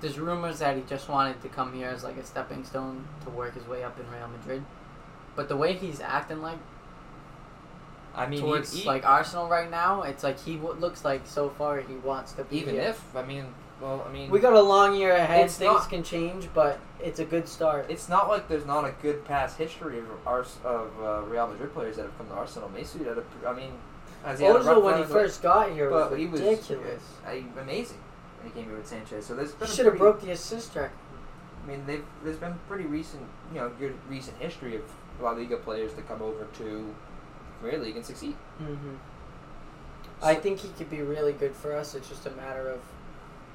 There's 0.00 0.18
rumors 0.18 0.60
that 0.60 0.76
he 0.76 0.82
just 0.82 1.08
wanted 1.08 1.40
to 1.42 1.48
come 1.48 1.72
here 1.72 1.88
as 1.88 2.04
like 2.04 2.16
a 2.16 2.24
stepping 2.24 2.64
stone 2.64 3.04
to 3.24 3.30
work 3.30 3.54
his 3.54 3.66
way 3.66 3.82
up 3.82 3.98
in 3.98 4.08
Real 4.10 4.28
Madrid, 4.28 4.64
but 5.34 5.48
the 5.48 5.56
way 5.56 5.72
he's 5.74 6.00
acting 6.00 6.40
like 6.42 6.58
I 8.14 8.26
mean, 8.26 8.40
towards 8.40 8.72
he- 8.72 8.80
he- 8.82 8.86
like 8.86 9.04
Arsenal 9.06 9.48
right 9.48 9.70
now, 9.70 10.02
it's 10.02 10.22
like 10.24 10.38
he 10.40 10.56
w- 10.56 10.78
looks 10.80 11.04
like 11.04 11.22
so 11.24 11.50
far 11.50 11.80
he 11.80 11.94
wants 11.94 12.32
to 12.32 12.44
be 12.44 12.58
even 12.58 12.74
here. 12.74 12.82
if 12.84 13.16
I 13.16 13.22
mean, 13.22 13.46
well, 13.80 14.04
I 14.08 14.12
mean, 14.12 14.30
we 14.30 14.40
got 14.40 14.54
a 14.54 14.60
long 14.60 14.94
year 14.96 15.12
ahead, 15.12 15.50
things 15.50 15.60
not- 15.60 15.88
can 15.88 16.02
change, 16.02 16.48
but 16.54 16.78
it's 17.00 17.20
a 17.20 17.24
good 17.24 17.48
start. 17.48 17.86
it's 17.88 18.08
not 18.08 18.28
like 18.28 18.48
there's 18.48 18.66
not 18.66 18.84
a 18.84 18.92
good 19.02 19.24
past 19.24 19.56
history 19.58 19.98
of 19.98 20.06
Ars- 20.26 20.58
of 20.64 20.90
uh, 21.02 21.22
Real 21.22 21.46
Madrid 21.48 21.72
players 21.74 21.96
that 21.96 22.02
have 22.02 22.18
come 22.18 22.26
to 22.28 22.34
Arsenal. 22.34 22.68
Mesut 22.70 23.06
had 23.06 23.18
a, 23.18 23.48
I 23.48 23.52
mean, 23.52 23.72
has 24.24 24.38
he 24.40 24.44
had 24.46 24.56
a 24.56 24.58
Ozil 24.60 24.82
when 24.82 24.98
he 24.98 25.04
first 25.04 25.42
got 25.42 25.70
here 25.70 25.90
was 25.90 26.08
but 26.10 26.18
he 26.18 26.26
was 26.26 26.40
ridiculous. 26.40 27.02
uh, 27.26 27.30
amazing 27.60 27.98
when 28.38 28.52
he 28.52 28.58
came 28.58 28.68
here 28.68 28.76
with 28.76 28.86
Sanchez. 28.86 29.26
So 29.26 29.34
there's 29.34 29.52
He 29.52 29.58
been 29.58 29.68
should 29.68 29.86
have 29.86 29.98
broke 29.98 30.20
the 30.20 30.30
assist 30.30 30.74
record. 30.74 30.92
I 31.64 31.66
mean, 31.66 31.84
they've, 31.86 32.04
there's 32.24 32.36
been 32.38 32.58
pretty 32.68 32.84
recent, 32.84 33.22
you 33.52 33.60
know, 33.60 33.68
good 33.68 33.94
recent 34.08 34.38
history 34.38 34.76
of 34.76 34.82
La 35.20 35.32
Liga 35.32 35.56
players 35.56 35.92
to 35.94 36.02
come 36.02 36.22
over 36.22 36.46
to 36.58 36.94
Premier 37.60 37.78
League 37.78 37.96
and 37.96 38.04
succeed. 38.06 38.36
Mm-hmm. 38.62 38.94
I 40.22 40.34
think 40.34 40.60
he 40.60 40.68
could 40.68 40.90
be 40.90 41.02
really 41.02 41.32
good 41.32 41.54
for 41.54 41.74
us. 41.76 41.94
It's 41.94 42.08
just 42.08 42.26
a 42.26 42.30
matter 42.30 42.68
of, 42.68 42.80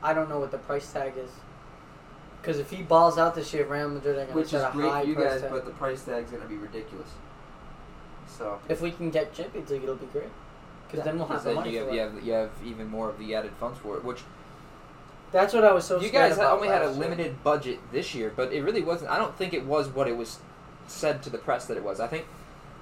I 0.02 0.14
don't 0.14 0.30
know 0.30 0.40
what 0.40 0.52
the 0.52 0.58
price 0.60 0.92
tag 0.92 1.14
is. 1.18 1.32
Because 2.42 2.60
if 2.60 2.70
he 2.70 2.84
balls 2.84 3.18
out 3.18 3.36
this 3.36 3.54
year, 3.54 3.66
Real 3.66 3.90
Madrid 3.90 4.16
are 4.16 4.26
going 4.26 4.28
to 4.30 4.36
Which 4.36 4.46
is 4.48 4.62
set 4.62 4.70
a 4.70 4.74
great 4.74 4.92
high 4.92 5.02
for 5.04 5.08
you 5.08 5.16
price 5.16 5.32
guys, 5.32 5.42
tag. 5.42 5.52
but 5.52 5.66
the 5.66 5.72
price 5.72 6.04
tag's 6.04 6.30
going 6.30 6.44
to 6.44 6.50
be 6.50 6.58
ridiculous. 6.58 7.10
So. 8.28 8.60
if 8.68 8.82
we 8.82 8.92
can 8.92 9.10
get 9.12 9.34
Champions 9.34 9.70
League, 9.70 9.84
it'll 9.84 9.96
be 9.96 10.08
great. 10.08 10.30
Because 10.88 11.00
Yeah, 11.00 11.12
then 11.12 11.18
we'll 11.20 11.28
have 11.28 11.44
the 11.44 11.54
money 11.54 11.72
you 11.72 11.80
have, 11.80 11.88
for 11.88 11.94
you 11.94 12.02
have 12.02 12.24
you 12.24 12.34
have 12.34 12.52
even 12.66 12.88
more 12.88 13.10
of 13.10 13.18
the 13.18 13.34
added 13.34 13.52
funds 13.60 13.80
for 13.80 13.98
it, 13.98 14.04
which 14.04 14.22
That's 15.34 15.54
what 15.54 15.66
I 15.66 15.74
was 15.74 15.84
so 15.86 16.00
you 16.00 16.10
guys 16.10 16.38
only 16.38 16.68
had 16.70 16.82
a 16.84 16.86
last 16.86 16.96
year. 16.98 17.04
limited 17.10 17.44
budget 17.44 17.80
this 17.92 18.14
year, 18.16 18.32
but 18.36 18.54
it 18.54 18.62
really 18.64 18.84
wasn't. 18.84 19.12
I 19.12 19.18
don't 19.18 19.36
think 19.36 19.54
it 19.54 19.66
was 19.66 19.90
what 19.90 20.08
it 20.08 20.16
was 20.16 20.40
said 20.88 21.22
to 21.24 21.30
the 21.30 21.38
press 21.40 21.66
that 21.66 21.76
it 21.76 21.84
was. 21.84 22.00
I 22.00 22.08
think 22.08 22.26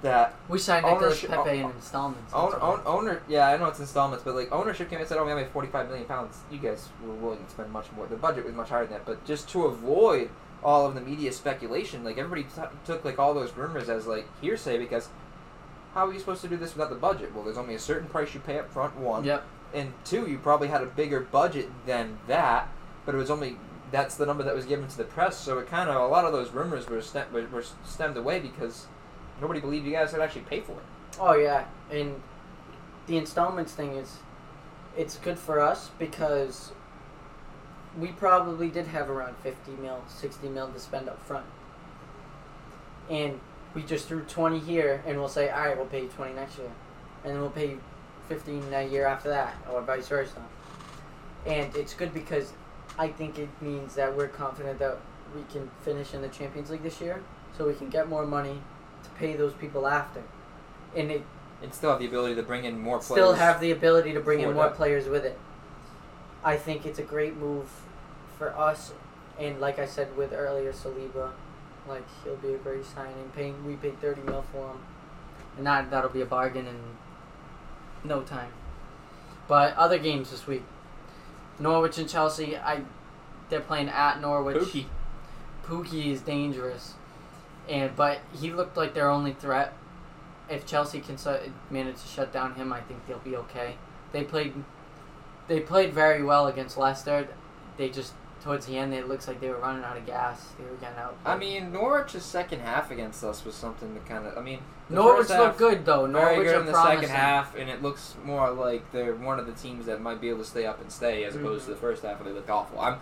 that 0.02 0.34
We 0.48 0.58
signed 0.58 0.84
Nicolas 0.84 1.04
ownership- 1.24 1.30
Pepe 1.30 1.58
in 1.60 1.70
installments. 1.70 2.34
own, 2.34 2.52
own, 2.60 2.80
owner, 2.84 3.22
yeah, 3.28 3.48
I 3.48 3.56
know 3.56 3.66
it's 3.66 3.78
installments, 3.80 4.24
but 4.24 4.34
like 4.34 4.52
ownership 4.52 4.90
came 4.90 4.98
and 4.98 5.08
said, 5.08 5.16
"Oh, 5.18 5.24
we 5.24 5.30
have 5.30 5.48
45 5.50 5.88
million 5.88 6.06
pounds." 6.06 6.38
You 6.50 6.58
guys 6.58 6.88
were 7.06 7.14
willing 7.14 7.42
to 7.44 7.50
spend 7.50 7.72
much 7.72 7.86
more. 7.96 8.06
The 8.06 8.16
budget 8.16 8.44
was 8.44 8.54
much 8.54 8.68
higher 8.68 8.84
than 8.84 8.94
that, 8.94 9.06
but 9.06 9.24
just 9.24 9.48
to 9.50 9.64
avoid 9.66 10.28
all 10.64 10.86
of 10.86 10.94
the 10.94 11.00
media 11.00 11.32
speculation, 11.32 12.04
like 12.04 12.18
everybody 12.18 12.42
t- 12.44 12.60
took 12.84 13.04
like 13.04 13.18
all 13.18 13.32
those 13.34 13.52
rumors 13.56 13.88
as 13.88 14.06
like 14.06 14.26
hearsay 14.40 14.76
because 14.78 15.08
how 15.94 16.06
are 16.08 16.12
you 16.12 16.18
supposed 16.18 16.40
to 16.42 16.48
do 16.48 16.56
this 16.56 16.74
without 16.74 16.90
the 16.90 16.96
budget? 16.96 17.34
Well, 17.34 17.44
there's 17.44 17.58
only 17.58 17.74
a 17.74 17.78
certain 17.78 18.08
price 18.08 18.34
you 18.34 18.40
pay 18.40 18.58
up 18.58 18.70
front. 18.72 18.96
One, 18.96 19.24
Yep. 19.24 19.44
And 19.74 19.92
two, 20.04 20.26
you 20.28 20.38
probably 20.38 20.68
had 20.68 20.82
a 20.82 20.86
bigger 20.86 21.20
budget 21.20 21.70
than 21.86 22.18
that, 22.26 22.68
but 23.04 23.14
it 23.14 23.18
was 23.18 23.30
only 23.30 23.56
that's 23.90 24.16
the 24.16 24.24
number 24.24 24.42
that 24.42 24.54
was 24.54 24.64
given 24.64 24.88
to 24.88 24.96
the 24.96 25.04
press. 25.04 25.36
So 25.36 25.58
it 25.58 25.68
kind 25.68 25.90
of 25.90 25.96
a 25.96 26.06
lot 26.06 26.24
of 26.24 26.32
those 26.32 26.50
rumors 26.50 26.88
were 26.88 27.02
stem, 27.02 27.26
were, 27.32 27.64
stemmed 27.84 28.16
away 28.16 28.40
because 28.40 28.86
nobody 29.40 29.60
believed 29.60 29.84
you 29.86 29.92
guys 29.92 30.12
could 30.12 30.20
actually 30.20 30.42
pay 30.42 30.60
for 30.60 30.72
it. 30.72 31.18
Oh 31.20 31.34
yeah, 31.34 31.66
and 31.90 32.20
the 33.06 33.16
installments 33.16 33.72
thing 33.72 33.92
is, 33.92 34.16
it's 34.96 35.16
good 35.16 35.38
for 35.38 35.60
us 35.60 35.90
because 35.98 36.72
we 37.98 38.08
probably 38.08 38.68
did 38.68 38.86
have 38.86 39.10
around 39.10 39.36
fifty 39.38 39.72
mil, 39.72 40.02
sixty 40.08 40.48
mil 40.48 40.68
to 40.68 40.80
spend 40.80 41.08
up 41.08 41.22
front, 41.26 41.46
and 43.10 43.40
we 43.74 43.82
just 43.82 44.08
threw 44.08 44.22
twenty 44.22 44.58
here, 44.58 45.02
and 45.06 45.18
we'll 45.18 45.28
say, 45.28 45.50
all 45.50 45.60
right, 45.60 45.76
we'll 45.76 45.86
pay 45.86 46.02
you 46.02 46.08
twenty 46.08 46.32
next 46.32 46.56
year, 46.56 46.70
and 47.24 47.34
then 47.34 47.40
we'll 47.40 47.50
pay 47.50 47.70
you 47.70 47.80
fifteen 48.32 48.62
a 48.72 48.82
year 48.86 49.06
after 49.06 49.28
that, 49.28 49.54
or 49.70 49.82
vice 49.82 50.08
versa. 50.08 50.40
and 51.46 51.74
it's 51.76 51.92
good 51.94 52.12
because 52.14 52.52
I 52.98 53.08
think 53.08 53.38
it 53.38 53.48
means 53.60 53.94
that 53.96 54.14
we're 54.16 54.28
confident 54.28 54.78
that 54.78 54.96
we 55.34 55.42
can 55.52 55.70
finish 55.82 56.14
in 56.14 56.22
the 56.22 56.28
Champions 56.28 56.70
League 56.70 56.82
this 56.82 57.00
year, 57.00 57.22
so 57.56 57.66
we 57.66 57.74
can 57.74 57.88
get 57.88 58.08
more 58.08 58.26
money 58.26 58.60
to 59.04 59.10
pay 59.18 59.34
those 59.34 59.52
people 59.54 59.86
after, 59.86 60.22
and 60.96 61.10
it 61.10 61.22
And 61.62 61.72
still 61.74 61.90
have 61.90 62.00
the 62.00 62.06
ability 62.06 62.34
to 62.36 62.42
bring 62.42 62.64
in 62.64 62.78
more 62.80 62.98
players. 62.98 63.18
still 63.20 63.32
have 63.34 63.60
the 63.60 63.70
ability 63.70 64.12
to 64.14 64.20
bring 64.20 64.40
in 64.40 64.52
more 64.54 64.64
that. 64.64 64.74
players 64.74 65.08
with 65.08 65.24
it. 65.24 65.38
I 66.44 66.56
think 66.56 66.86
it's 66.86 66.98
a 66.98 67.02
great 67.14 67.36
move 67.36 67.68
for 68.38 68.56
us, 68.56 68.92
and 69.38 69.60
like 69.60 69.78
I 69.78 69.86
said 69.86 70.16
with 70.16 70.32
earlier, 70.32 70.72
Saliba, 70.72 71.30
like 71.88 72.04
he'll 72.24 72.36
be 72.36 72.54
a 72.54 72.58
great 72.58 72.84
signing. 72.84 73.30
Paying 73.34 73.64
we 73.66 73.74
paid 73.76 74.00
thirty 74.00 74.22
mil 74.22 74.44
for 74.52 74.70
him, 74.72 74.78
and 75.56 75.66
that 75.66 75.90
that'll 75.90 76.10
be 76.10 76.20
a 76.22 76.26
bargain 76.26 76.66
in 76.66 76.78
no 78.04 78.22
time. 78.22 78.52
But 79.48 79.76
other 79.76 79.98
games 79.98 80.30
this 80.30 80.46
week, 80.46 80.62
Norwich 81.58 81.98
and 81.98 82.08
Chelsea. 82.08 82.56
I 82.56 82.82
they're 83.48 83.60
playing 83.60 83.88
at 83.88 84.20
Norwich. 84.20 84.56
Pukki. 84.56 84.86
Pukki 85.66 86.06
is 86.12 86.20
dangerous, 86.20 86.94
and 87.68 87.94
but 87.96 88.20
he 88.40 88.52
looked 88.52 88.76
like 88.76 88.94
their 88.94 89.10
only 89.10 89.32
threat. 89.32 89.74
If 90.48 90.66
Chelsea 90.66 91.00
can 91.00 91.16
su- 91.18 91.52
manage 91.70 92.00
to 92.02 92.08
shut 92.08 92.32
down 92.32 92.54
him, 92.54 92.72
I 92.72 92.80
think 92.80 93.06
they'll 93.06 93.18
be 93.18 93.36
okay. 93.36 93.76
They 94.12 94.24
played, 94.24 94.52
they 95.48 95.60
played 95.60 95.92
very 95.92 96.22
well 96.22 96.46
against 96.46 96.76
Leicester. 96.76 97.28
They 97.78 97.88
just 97.88 98.12
towards 98.42 98.66
the 98.66 98.76
end, 98.76 98.92
it 98.92 99.08
looks 99.08 99.28
like 99.28 99.40
they 99.40 99.48
were 99.48 99.58
running 99.58 99.84
out 99.84 99.96
of 99.96 100.04
gas. 100.04 100.48
They 100.58 100.64
were 100.64 100.76
getting 100.76 100.98
out. 100.98 101.16
I 101.24 101.36
mean, 101.36 101.72
Norwich's 101.72 102.24
second 102.24 102.60
half 102.60 102.90
against 102.90 103.22
us 103.22 103.44
was 103.44 103.54
something 103.54 103.94
to 103.94 104.00
kind 104.00 104.26
of. 104.26 104.36
I 104.36 104.40
mean, 104.40 104.58
the 104.88 104.96
Norwich 104.96 105.28
first 105.28 105.38
looked 105.38 105.58
good 105.58 105.84
though. 105.84 106.06
Very 106.06 106.12
Norwich 106.12 106.46
good 106.46 106.56
are 106.56 106.60
in 106.60 106.66
the 106.66 106.72
promising. 106.72 107.00
second 107.02 107.14
half, 107.14 107.56
and 107.56 107.70
it 107.70 107.82
looks 107.82 108.16
more 108.24 108.50
like 108.50 108.90
they're 108.92 109.14
one 109.14 109.38
of 109.38 109.46
the 109.46 109.52
teams 109.52 109.86
that 109.86 110.00
might 110.00 110.20
be 110.20 110.28
able 110.28 110.40
to 110.40 110.44
stay 110.44 110.66
up 110.66 110.80
and 110.80 110.90
stay, 110.90 111.24
as 111.24 111.36
opposed 111.36 111.64
to 111.66 111.70
the 111.70 111.76
first 111.76 112.02
half 112.02 112.18
where 112.20 112.28
they 112.28 112.34
looked 112.34 112.50
awful. 112.50 112.80
I'm, 112.80 112.98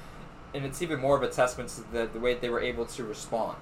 and 0.54 0.64
it's 0.64 0.82
even 0.82 1.00
more 1.00 1.16
of 1.16 1.22
a 1.22 1.28
testament 1.28 1.70
to 1.70 1.92
the, 1.92 2.06
the 2.12 2.20
way 2.20 2.34
they 2.34 2.50
were 2.50 2.60
able 2.60 2.84
to 2.86 3.04
respond. 3.04 3.56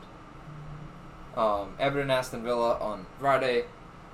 Um, 1.37 1.75
Everton, 1.79 2.11
Aston 2.11 2.43
Villa 2.43 2.77
on 2.79 3.07
Friday. 3.21 3.65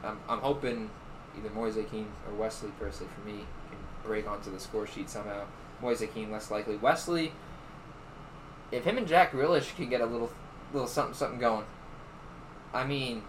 I'm, 0.02 0.18
I'm 0.28 0.40
hoping 0.40 0.90
either 1.38 1.48
Moise 1.54 1.78
Kean 1.90 2.06
or 2.28 2.34
Wesley, 2.34 2.70
personally 2.78 3.10
for 3.14 3.26
me, 3.26 3.38
can 3.70 3.78
break 4.04 4.28
onto 4.28 4.50
the 4.50 4.60
score 4.60 4.86
sheet 4.86 5.08
somehow. 5.08 5.44
Moise 5.80 6.02
Kean 6.12 6.30
less 6.30 6.50
likely. 6.50 6.76
Wesley, 6.76 7.32
if 8.72 8.84
him 8.84 8.98
and 8.98 9.06
Jack 9.06 9.32
Grealish 9.32 9.74
can 9.76 9.88
get 9.88 10.00
a 10.00 10.06
little, 10.06 10.30
little 10.72 10.88
something, 10.88 11.14
something 11.14 11.38
going. 11.38 11.64
I 12.72 12.84
mean, 12.84 13.22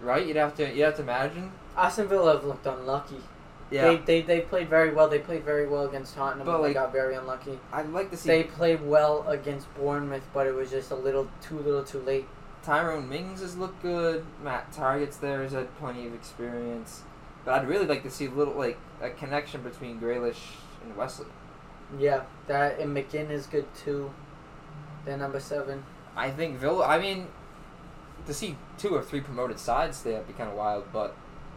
right? 0.00 0.26
You'd 0.26 0.36
have 0.36 0.54
to, 0.56 0.72
you 0.72 0.84
have 0.84 0.96
to 0.96 1.02
imagine. 1.02 1.52
Aston 1.76 2.08
Villa 2.08 2.34
have 2.34 2.44
looked 2.44 2.66
unlucky. 2.66 3.22
Yeah. 3.70 3.88
They, 3.88 3.96
they 3.96 4.20
they 4.22 4.40
played 4.42 4.68
very 4.68 4.92
well. 4.92 5.08
They 5.08 5.18
played 5.18 5.44
very 5.44 5.66
well 5.66 5.86
against 5.86 6.14
Tottenham, 6.14 6.44
But, 6.44 6.52
but, 6.52 6.60
like, 6.60 6.70
they 6.70 6.74
got 6.74 6.92
very 6.92 7.14
unlucky. 7.14 7.58
I'd 7.72 7.88
like 7.88 8.10
to 8.10 8.18
see 8.18 8.28
They 8.28 8.42
played 8.44 8.82
well 8.82 9.26
against 9.26 9.72
Bournemouth, 9.74 10.24
but 10.34 10.46
it 10.46 10.54
was 10.54 10.70
just 10.70 10.90
a 10.90 10.94
little 10.94 11.30
too 11.40 11.58
little 11.58 11.82
too 11.82 12.00
late. 12.00 12.26
Tyrone 12.62 13.08
Mings 13.08 13.40
has 13.40 13.56
looked 13.56 13.80
good. 13.80 14.24
Matt 14.42 14.72
Targett's 14.72 15.16
there 15.16 15.42
has 15.42 15.52
had 15.52 15.74
plenty 15.78 16.06
of 16.06 16.14
experience. 16.14 17.02
But 17.44 17.54
I'd 17.54 17.68
really 17.68 17.86
like 17.86 18.02
to 18.02 18.10
see 18.10 18.26
a 18.26 18.30
little 18.30 18.54
like 18.54 18.78
a 19.00 19.08
connection 19.08 19.62
between 19.62 19.98
Grealish 19.98 20.52
and 20.84 20.94
Wesley. 20.94 21.26
Yeah, 21.98 22.24
that 22.48 22.78
and 22.78 22.94
McGinn 22.94 23.30
is 23.30 23.46
good 23.46 23.66
too. 23.74 24.12
They're 25.04 25.16
number 25.16 25.40
seven. 25.40 25.84
I 26.16 26.30
think 26.30 26.58
Villa. 26.58 26.86
I 26.86 26.98
mean, 26.98 27.26
to 28.26 28.34
see 28.34 28.56
two 28.78 28.90
or 28.94 29.02
three 29.02 29.20
promoted 29.20 29.58
sides, 29.58 30.02
that'd 30.02 30.26
be 30.26 30.32
kind 30.34 30.48
of 30.50 30.56
wild. 30.56 30.84
But 30.92 31.14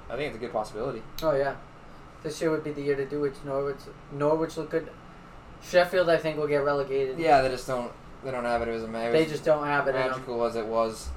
I 0.10 0.16
think 0.16 0.28
it's 0.30 0.38
a 0.38 0.40
good 0.40 0.54
possibility. 0.54 1.02
Oh 1.22 1.36
yeah, 1.36 1.56
this 2.24 2.42
year 2.42 2.52
would 2.52 2.64
be 2.64 2.72
the 2.72 2.82
year 2.82 2.96
to 2.96 3.06
do 3.06 3.24
it. 3.26 3.34
Norwich, 3.46 3.78
Norwich 4.12 4.58
look 4.58 4.70
good. 4.72 4.90
Sheffield, 5.64 6.10
I 6.10 6.18
think, 6.18 6.38
will 6.38 6.48
get 6.48 6.58
relegated. 6.64 7.18
Yeah, 7.20 7.42
they 7.42 7.50
just 7.50 7.68
don't. 7.68 7.92
They 8.24 8.32
don't 8.32 8.44
have 8.46 8.62
it 8.64 8.68
as 8.70 8.84
a 8.84 8.88
ma- 8.88 9.12
they 9.12 9.26
just 9.26 9.44
don't 9.46 9.66
have 9.66 9.88
it 9.88 9.94
magical 9.94 10.44
as 10.46 10.56
it 10.56 10.66
was. 10.66 11.10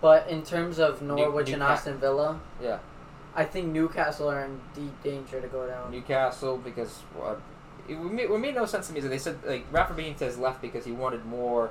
But 0.00 0.28
in 0.28 0.42
terms 0.42 0.78
of 0.78 1.02
Norwich 1.02 1.50
and 1.50 1.60
Newca- 1.62 1.70
Aston 1.70 1.98
Villa, 1.98 2.40
Yeah, 2.62 2.78
I 3.34 3.44
think 3.44 3.66
Newcastle 3.66 4.30
are 4.30 4.44
in 4.44 4.60
deep 4.74 5.02
danger 5.02 5.40
to 5.40 5.48
go 5.48 5.66
down. 5.66 5.90
Newcastle 5.90 6.56
because 6.56 7.02
uh, 7.22 7.34
it 7.88 7.98
made, 7.98 8.28
would 8.30 8.40
make 8.40 8.54
no 8.54 8.66
sense 8.66 8.88
to 8.88 8.92
me. 8.92 9.00
They 9.00 9.18
said 9.18 9.38
like 9.44 9.66
Rafa 9.70 9.94
Benitez 9.94 10.38
left 10.38 10.60
because 10.62 10.84
he 10.84 10.92
wanted 10.92 11.24
more, 11.24 11.70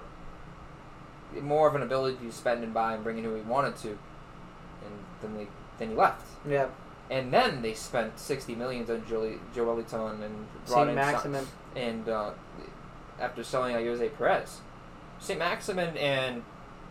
more 1.42 1.68
of 1.68 1.76
an 1.76 1.84
ability 1.84 2.26
to 2.26 2.32
spend 2.32 2.64
and 2.64 2.74
buy 2.74 2.94
and 2.94 3.04
bring 3.04 3.18
in 3.18 3.24
who 3.24 3.36
he 3.36 3.42
wanted 3.42 3.76
to, 3.78 3.90
and 3.90 4.94
then 5.22 5.38
they 5.38 5.48
then 5.78 5.90
he 5.90 5.96
left. 5.96 6.26
Yeah, 6.48 6.68
And 7.10 7.32
then 7.32 7.62
they 7.62 7.74
spent 7.74 8.20
sixty 8.20 8.56
millions 8.56 8.90
on 8.90 9.06
Jolie, 9.08 9.40
Joelinton 9.56 10.24
and 10.24 10.48
brought 10.66 10.88
Saint 10.88 10.90
in 10.90 10.96
Maximin. 10.96 11.48
And 11.76 12.10
uh, 12.10 12.32
after 13.20 13.44
selling 13.44 13.76
out 13.76 13.82
Ayoze 13.82 14.16
Perez, 14.18 14.62
Saint 15.20 15.40
Maximin 15.40 15.96
and 15.98 16.44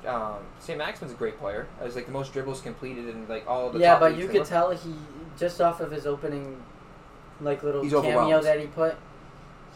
um, 0.06 0.38
Saint 0.60 0.78
Maximin's 0.78 1.12
a 1.14 1.16
great 1.16 1.38
player. 1.38 1.66
It 1.80 1.84
was 1.84 1.96
like 1.96 2.06
the 2.06 2.12
most 2.12 2.32
dribbles 2.32 2.60
completed 2.60 3.08
in 3.08 3.26
like 3.28 3.46
all 3.48 3.66
of 3.66 3.72
the 3.72 3.80
Yeah, 3.80 3.98
but 3.98 4.16
you 4.16 4.28
could 4.28 4.44
tell 4.44 4.70
he 4.70 4.94
just 5.38 5.60
off 5.60 5.80
of 5.80 5.90
his 5.90 6.06
opening, 6.06 6.62
like 7.40 7.62
little 7.62 7.82
He's 7.82 7.92
cameo 7.92 8.40
that 8.42 8.60
he 8.60 8.66
put. 8.66 8.96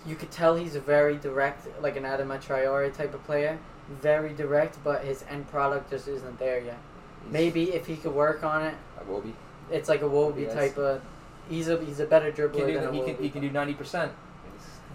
You 0.06 0.16
could 0.16 0.30
tell 0.30 0.56
he's 0.56 0.74
a 0.76 0.80
very 0.80 1.16
direct, 1.16 1.66
like 1.82 1.96
an 1.96 2.04
Adam 2.04 2.28
Traore 2.28 2.94
type 2.96 3.12
of 3.14 3.22
player. 3.24 3.58
Very 3.88 4.32
direct, 4.32 4.78
but 4.84 5.04
his 5.04 5.24
end 5.28 5.48
product 5.50 5.90
just 5.90 6.08
isn't 6.08 6.38
there 6.38 6.58
yet. 6.58 6.78
he's- 7.22 7.32
Maybe 7.32 7.72
if 7.74 7.86
he 7.86 7.96
could 7.96 8.14
work 8.14 8.42
on 8.44 8.62
it, 8.62 8.74
Wobie. 9.08 9.32
it's 9.70 9.88
like 9.88 10.00
Iwobi 10.00 10.42
Yes. 10.42 10.54
type 10.54 10.78
of. 10.78 11.02
He's 11.48 11.68
a 11.68 11.76
he's 11.84 11.98
a 12.00 12.06
better 12.06 12.30
dribbler 12.30 12.52
Can 12.58 12.66
do, 12.68 12.74
than 12.74 12.88
a 12.88 12.92
he, 12.92 13.02
can, 13.02 13.16
he 13.16 13.28
can 13.30 13.40
do 13.42 13.50
ninety 13.50 13.74
percent. 13.74 14.12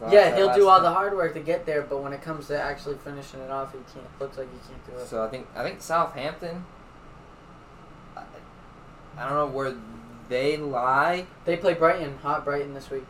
yeah, 0.10 0.36
he'll 0.36 0.54
do 0.54 0.68
all 0.70 0.82
the 0.82 0.92
hard 0.92 1.14
work 1.14 1.34
to 1.34 1.40
get 1.42 1.66
there, 1.66 1.82
but 1.82 2.02
when 2.02 2.14
it 2.14 2.22
comes 2.22 2.48
to 2.48 2.60
actually 2.60 2.96
finishing 2.96 3.42
it 3.42 3.52
off, 3.52 3.74
he 3.74 3.80
can't. 3.94 4.08
Looks 4.20 4.38
like 4.38 4.48
he 4.52 4.60
can't 4.70 4.86
do 4.88 4.94
it. 4.94 5.08
So 5.08 5.24
I 5.24 5.28
think 5.28 5.48
I 5.56 5.64
think 5.64 5.82
Southampton. 5.82 6.64
I, 8.16 8.24
I 9.18 9.24
don't 9.30 9.34
know 9.38 9.48
where 9.48 9.74
they 10.30 10.56
lie. 10.58 11.26
They 11.44 11.58
play 11.58 11.74
Brighton, 11.74 12.18
hot 12.24 12.46
Brighton 12.46 12.74
this 12.74 12.90
week. 12.90 13.06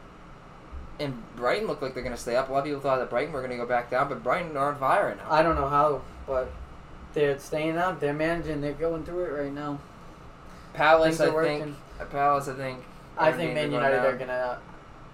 And 0.99 1.21
Brighton 1.35 1.67
look 1.67 1.81
like 1.81 1.93
they're 1.93 2.03
going 2.03 2.15
to 2.15 2.21
stay 2.21 2.35
up. 2.37 2.49
A 2.49 2.51
lot 2.53 2.59
of 2.59 2.65
people 2.65 2.79
thought 2.79 2.99
that 2.99 3.09
Brighton 3.09 3.33
were 3.33 3.41
going 3.41 3.51
to 3.51 3.57
go 3.57 3.65
back 3.65 3.89
down, 3.89 4.07
but 4.07 4.23
Brighton 4.23 4.55
are 4.55 4.71
on 4.71 4.79
fire 4.79 5.07
right 5.07 5.17
now. 5.17 5.29
I 5.29 5.43
don't 5.43 5.55
know 5.55 5.67
how, 5.67 6.01
but 6.25 6.49
they're 7.13 7.37
staying 7.37 7.77
up. 7.77 7.99
They're 7.99 8.13
managing. 8.13 8.61
They're 8.61 8.71
going 8.73 9.03
through 9.03 9.25
it 9.25 9.31
right 9.43 9.51
now. 9.53 9.79
Palace, 10.73 11.19
I 11.19 11.31
think. 11.43 11.75
uh, 11.99 12.05
Palace, 12.05 12.47
I 12.47 12.53
think. 12.53 12.79
I 13.17 13.31
think 13.31 13.53
Man 13.53 13.71
United 13.71 13.99
are 14.05 14.17
gonna. 14.17 14.59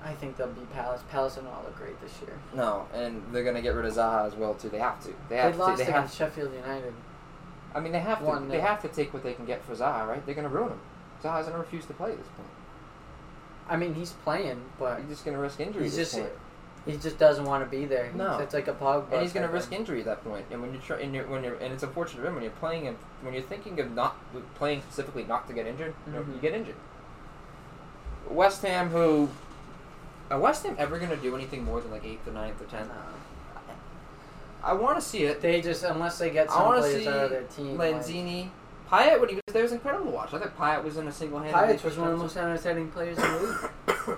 I 0.04 0.14
think 0.14 0.36
they'll 0.36 0.48
be 0.48 0.62
Palace. 0.74 1.04
Palace 1.12 1.36
will 1.36 1.44
not 1.44 1.64
look 1.64 1.78
great 1.78 2.00
this 2.02 2.12
year. 2.22 2.36
No, 2.56 2.88
and 2.94 3.22
they're 3.32 3.44
going 3.44 3.56
to 3.56 3.62
get 3.62 3.76
rid 3.76 3.86
of 3.86 3.94
Zaha 3.94 4.26
as 4.26 4.34
well 4.36 4.56
too. 4.56 4.70
They 4.70 4.80
have 4.80 5.00
to. 5.04 5.10
They 5.30 5.36
They 5.36 5.52
to. 5.52 5.58
lost 5.58 5.78
They 5.78 5.84
have. 5.86 5.96
against 5.96 6.18
Sheffield 6.18 6.52
United. 6.54 6.94
I 7.76 7.80
mean, 7.80 7.92
they 7.92 8.00
have 8.00 8.20
to. 8.20 8.26
They 8.48 8.60
have 8.60 8.82
to 8.82 8.88
take 8.88 9.14
what 9.14 9.22
they 9.24 9.34
can 9.34 9.46
get 9.46 9.64
for 9.64 9.76
Zaha, 9.76 10.08
right? 10.08 10.26
They're 10.26 10.34
going 10.36 10.48
to 10.50 10.54
ruin 10.54 10.70
him. 10.72 10.80
Zaha's 11.24 11.46
going 11.46 11.54
to 11.54 11.60
refuse 11.60 11.86
to 11.86 11.94
play 11.94 12.12
at 12.12 12.18
this 12.18 12.28
point. 12.36 12.50
I 13.72 13.78
mean, 13.78 13.94
he's 13.96 14.12
playing, 14.12 14.62
but 14.78 15.00
He's 15.00 15.08
just 15.10 15.24
going 15.26 15.36
to 15.36 15.42
risk 15.42 15.60
injury. 15.60 15.84
he's 15.84 15.94
at 15.94 15.98
this 15.98 16.12
just 16.12 16.22
point. 16.22 16.34
he 16.86 16.98
just 16.98 17.18
doesn't 17.18 17.46
want 17.46 17.64
to 17.64 17.70
be 17.70 17.86
there. 17.86 18.12
No. 18.14 18.38
it's 18.40 18.54
like 18.54 18.68
a 18.68 18.74
Pogba. 18.74 19.12
and 19.14 19.22
he's 19.22 19.32
going 19.34 19.44
to 19.44 19.48
type 19.48 19.54
risk 19.54 19.68
of- 19.72 19.74
injury 19.80 20.00
at 20.02 20.06
that 20.06 20.24
point. 20.26 20.46
And 20.52 20.62
when 20.62 20.74
you're, 20.74 20.82
try- 20.82 21.00
and 21.00 21.16
you're 21.16 21.26
when 21.26 21.44
you're 21.44 21.56
and 21.56 21.74
it's 21.74 21.82
unfortunate 21.84 22.22
for 22.22 22.28
him 22.28 22.34
when 22.36 22.44
you're 22.44 22.52
playing 22.54 22.88
and 22.88 22.98
when 23.22 23.34
you're 23.34 23.44
thinking 23.44 23.80
of 23.80 23.92
not 23.96 24.18
playing 24.56 24.82
specifically 24.82 25.24
not 25.24 25.48
to 25.48 25.54
get 25.54 25.66
injured, 25.68 25.94
you, 26.06 26.14
know, 26.14 26.22
Mhm. 26.22 26.36
you 26.36 26.40
get 26.42 26.54
injured. 26.54 26.76
West 28.30 28.62
Ham, 28.64 28.90
who 28.90 29.30
are 30.30 30.40
West 30.40 30.64
Ham 30.66 30.76
ever 30.78 30.98
going 31.00 31.12
to 31.12 31.18
do 31.18 31.36
anything 31.36 31.64
more 31.64 31.80
than 31.82 31.92
like 31.92 32.04
eighth 32.06 32.28
or 32.28 32.32
ninth 32.32 32.62
or 32.62 32.66
tenth? 32.66 32.90
I 34.64 34.74
want 34.74 35.00
to 35.00 35.02
see 35.02 35.24
it. 35.24 35.42
They 35.42 35.60
just 35.62 35.84
unless 35.84 36.20
they 36.20 36.30
get 36.30 36.50
I 36.50 36.54
some 36.54 36.66
wanna 36.66 36.80
players 36.82 37.04
see 37.04 37.08
out 37.10 37.24
of 37.26 37.30
their 37.32 37.44
team. 37.44 37.78
like- 37.78 37.96
Lanzini, 37.96 38.50
Payet 38.92 39.20
when 39.20 39.30
he 39.30 39.36
was 39.36 39.42
there 39.54 39.64
was 39.64 39.72
incredible 39.72 40.06
to 40.06 40.12
watch. 40.12 40.34
I 40.34 40.40
thought 40.40 40.58
Payet 40.58 40.84
was 40.84 40.98
in 40.98 41.08
a 41.08 41.12
single 41.12 41.40
handed. 41.40 41.56
Payet 41.56 41.84
was 41.84 41.98
one 41.98 42.10
of 42.10 42.18
the 42.18 42.24
most 42.24 42.36
entertaining 42.38 42.90
players 42.92 43.18
in 43.18 43.24
the 43.24 43.70
league. 43.88 44.18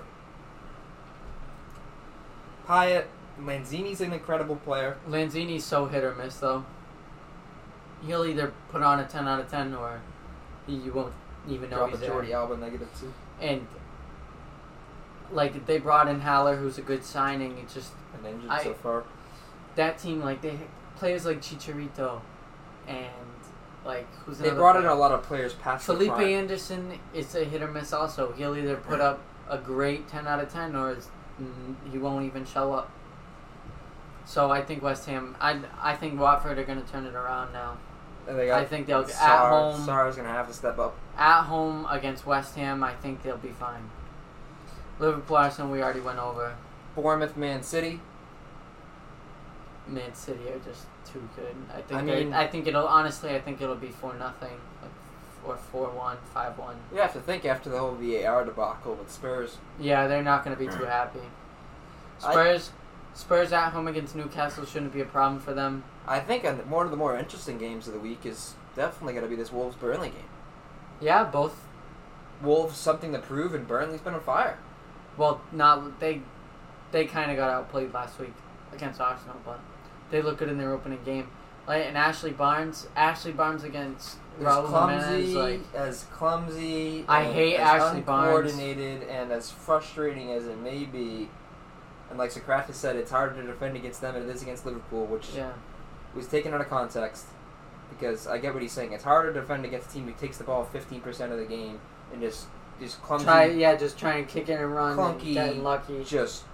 Payet, 2.66 3.04
Lanzini's 3.40 4.00
an 4.00 4.12
incredible 4.12 4.56
player. 4.56 4.96
Lanzini's 5.08 5.64
so 5.64 5.86
hit 5.86 6.02
or 6.02 6.14
miss 6.14 6.36
though. 6.38 6.64
He'll 8.06 8.24
either 8.24 8.52
put 8.70 8.82
on 8.82 9.00
a 9.00 9.04
ten 9.04 9.28
out 9.28 9.40
of 9.40 9.50
ten 9.50 9.74
or 9.74 10.00
you 10.66 10.92
won't 10.92 11.12
even 11.48 11.70
know 11.70 11.76
Drop 11.78 11.90
he's 11.90 11.98
a 11.98 12.02
there. 12.02 12.10
Jordi 12.10 12.32
Alba 12.32 12.56
negative 12.56 12.88
two. 12.98 13.12
And 13.40 13.66
like 15.30 15.66
they 15.66 15.78
brought 15.78 16.08
in 16.08 16.20
Haller, 16.20 16.56
who's 16.56 16.78
a 16.78 16.82
good 16.82 17.04
signing. 17.04 17.58
It's 17.58 17.74
just 17.74 17.92
And 18.16 18.26
injured 18.26 18.50
I- 18.50 18.62
so 18.64 18.74
far. 18.74 19.04
that 19.76 19.98
team, 19.98 20.20
like 20.22 20.40
they 20.42 20.58
players 20.96 21.26
like 21.26 21.40
Chicharito, 21.42 22.20
and 22.86 23.06
like 23.84 24.12
who's 24.24 24.38
They 24.38 24.50
brought 24.50 24.76
in 24.76 24.86
a 24.86 24.94
lot 24.94 25.12
of 25.12 25.22
players 25.22 25.54
past 25.54 25.86
the 25.86 25.94
Felipe. 25.94 26.12
Anderson 26.12 26.98
is 27.12 27.34
a 27.34 27.44
hit 27.44 27.62
or 27.62 27.70
miss. 27.70 27.92
Also, 27.92 28.32
he'll 28.32 28.56
either 28.56 28.76
put 28.76 29.00
up 29.00 29.20
a 29.48 29.58
great 29.58 30.08
ten 30.08 30.26
out 30.26 30.40
of 30.40 30.52
ten 30.52 30.74
or 30.74 30.96
he 31.90 31.98
won't 31.98 32.24
even 32.24 32.44
show 32.44 32.72
up. 32.72 32.90
So 34.24 34.50
I 34.50 34.62
think 34.62 34.82
West 34.82 35.06
Ham. 35.06 35.36
I 35.40 35.60
I 35.80 35.94
think 35.94 36.18
Watford 36.18 36.58
are 36.58 36.64
going 36.64 36.82
to 36.82 36.90
turn 36.90 37.04
it 37.04 37.14
around 37.14 37.52
now. 37.52 37.76
They 38.26 38.46
got 38.46 38.62
I 38.62 38.64
think 38.64 38.86
they'll 38.86 39.00
at 39.00 39.08
Sarr, 39.08 39.50
home 39.50 39.86
Sarr's 39.86 40.16
gonna 40.16 40.28
have 40.28 40.48
to 40.48 40.54
step 40.54 40.78
up. 40.78 40.96
at 41.18 41.42
home 41.42 41.86
against 41.90 42.24
West 42.24 42.54
Ham. 42.56 42.82
I 42.82 42.94
think 42.94 43.22
they'll 43.22 43.36
be 43.36 43.50
fine. 43.50 43.90
Liverpool 44.98 45.36
Arsenal 45.36 45.70
we 45.70 45.82
already 45.82 46.00
went 46.00 46.18
over. 46.18 46.56
Bournemouth, 46.94 47.36
Man 47.36 47.62
City. 47.62 48.00
Man 49.86 50.14
City 50.14 50.48
are 50.48 50.58
just 50.60 50.86
too 51.14 51.26
good. 51.36 51.54
I 51.72 51.80
think. 51.80 51.92
I 51.92 51.98
I 51.98 52.02
mean- 52.02 52.32
I 52.34 52.46
think 52.46 52.66
it'll 52.66 52.86
honestly. 52.86 53.34
I 53.34 53.40
think 53.40 53.62
it'll 53.62 53.74
be 53.76 53.88
four 53.88 54.12
nothing, 54.14 54.50
like, 54.82 54.90
or 55.46 55.56
four 55.56 55.88
one, 55.90 56.18
five 56.34 56.58
one. 56.58 56.76
You 56.92 56.98
have 57.00 57.12
to 57.14 57.20
think 57.20 57.44
after 57.46 57.70
the 57.70 57.78
whole 57.78 57.92
VAR 57.94 58.44
debacle 58.44 58.94
with 58.94 59.10
Spurs. 59.10 59.56
Yeah, 59.80 60.06
they're 60.08 60.22
not 60.22 60.44
going 60.44 60.54
to 60.56 60.62
be 60.62 60.68
too 60.70 60.84
happy. 60.84 61.20
I- 62.22 62.30
Spurs, 62.32 62.70
Spurs 63.14 63.52
at 63.52 63.70
home 63.70 63.86
against 63.88 64.14
Newcastle 64.16 64.66
shouldn't 64.66 64.92
be 64.92 65.00
a 65.00 65.04
problem 65.06 65.40
for 65.40 65.54
them. 65.54 65.84
I 66.06 66.20
think 66.20 66.44
one 66.68 66.84
of 66.84 66.90
the 66.90 66.96
more 66.98 67.16
interesting 67.16 67.56
games 67.58 67.86
of 67.86 67.94
the 67.94 68.00
week 68.00 68.26
is 68.26 68.54
definitely 68.76 69.14
going 69.14 69.24
to 69.24 69.30
be 69.30 69.36
this 69.36 69.52
Wolves 69.52 69.76
Burnley 69.76 70.10
game. 70.10 70.28
Yeah, 71.00 71.24
both. 71.24 71.60
Wolves 72.42 72.76
something 72.76 73.12
to 73.12 73.18
prove, 73.20 73.54
and 73.54 73.66
Burnley's 73.66 74.00
been 74.00 74.14
on 74.14 74.20
fire. 74.20 74.58
Well, 75.16 75.40
not 75.52 76.00
they. 76.00 76.22
They 76.92 77.06
kind 77.06 77.30
of 77.30 77.36
got 77.36 77.50
outplayed 77.50 77.92
last 77.92 78.18
week 78.20 78.32
against 78.72 79.00
Arsenal, 79.00 79.36
but 79.44 79.58
they 80.14 80.22
look 80.22 80.38
good 80.38 80.48
in 80.48 80.58
their 80.58 80.72
opening 80.72 81.00
game. 81.04 81.28
Like 81.66 81.86
and 81.86 81.96
Ashley 81.96 82.30
Barnes, 82.30 82.86
Ashley 82.94 83.32
Barnes 83.32 83.64
against 83.64 84.18
Raul 84.40 84.66
clumsy, 84.66 85.32
Jimenez, 85.32 85.34
like 85.34 85.60
as 85.74 86.04
clumsy. 86.04 87.04
I 87.08 87.24
hate 87.24 87.56
as 87.56 87.82
Ashley 87.82 88.00
Barnes. 88.02 88.52
uncoordinated 88.52 89.08
and 89.08 89.32
as 89.32 89.50
frustrating 89.50 90.30
as 90.30 90.46
it 90.46 90.58
may 90.58 90.84
be. 90.84 91.28
And 92.10 92.18
like 92.18 92.30
Sokratis 92.30 92.74
said, 92.74 92.96
it's 92.96 93.10
harder 93.10 93.40
to 93.40 93.46
defend 93.46 93.76
against 93.76 94.00
them 94.00 94.14
than 94.14 94.28
it 94.28 94.28
is 94.28 94.42
against 94.42 94.66
Liverpool, 94.66 95.06
which 95.06 95.30
yeah, 95.34 95.52
was 96.14 96.28
taken 96.28 96.52
out 96.54 96.60
of 96.60 96.68
context. 96.68 97.26
Because 97.90 98.26
I 98.26 98.38
get 98.38 98.52
what 98.52 98.62
he's 98.62 98.72
saying. 98.72 98.92
It's 98.92 99.04
harder 99.04 99.32
to 99.32 99.40
defend 99.40 99.64
against 99.64 99.90
a 99.90 99.92
team 99.94 100.04
who 100.04 100.12
takes 100.12 100.36
the 100.36 100.44
ball 100.44 100.68
15% 100.72 101.32
of 101.32 101.38
the 101.38 101.44
game 101.44 101.80
and 102.12 102.20
just 102.20 102.46
just 102.80 103.00
clumsy, 103.02 103.24
try 103.24 103.46
yeah, 103.46 103.76
just 103.76 103.98
try 103.98 104.16
and 104.16 104.28
kick 104.28 104.48
it 104.48 104.60
and 104.60 104.74
run 104.74 104.96
Clunky. 104.96 105.36
and 105.36 105.62
lucky. 105.62 106.04
just 106.04 106.44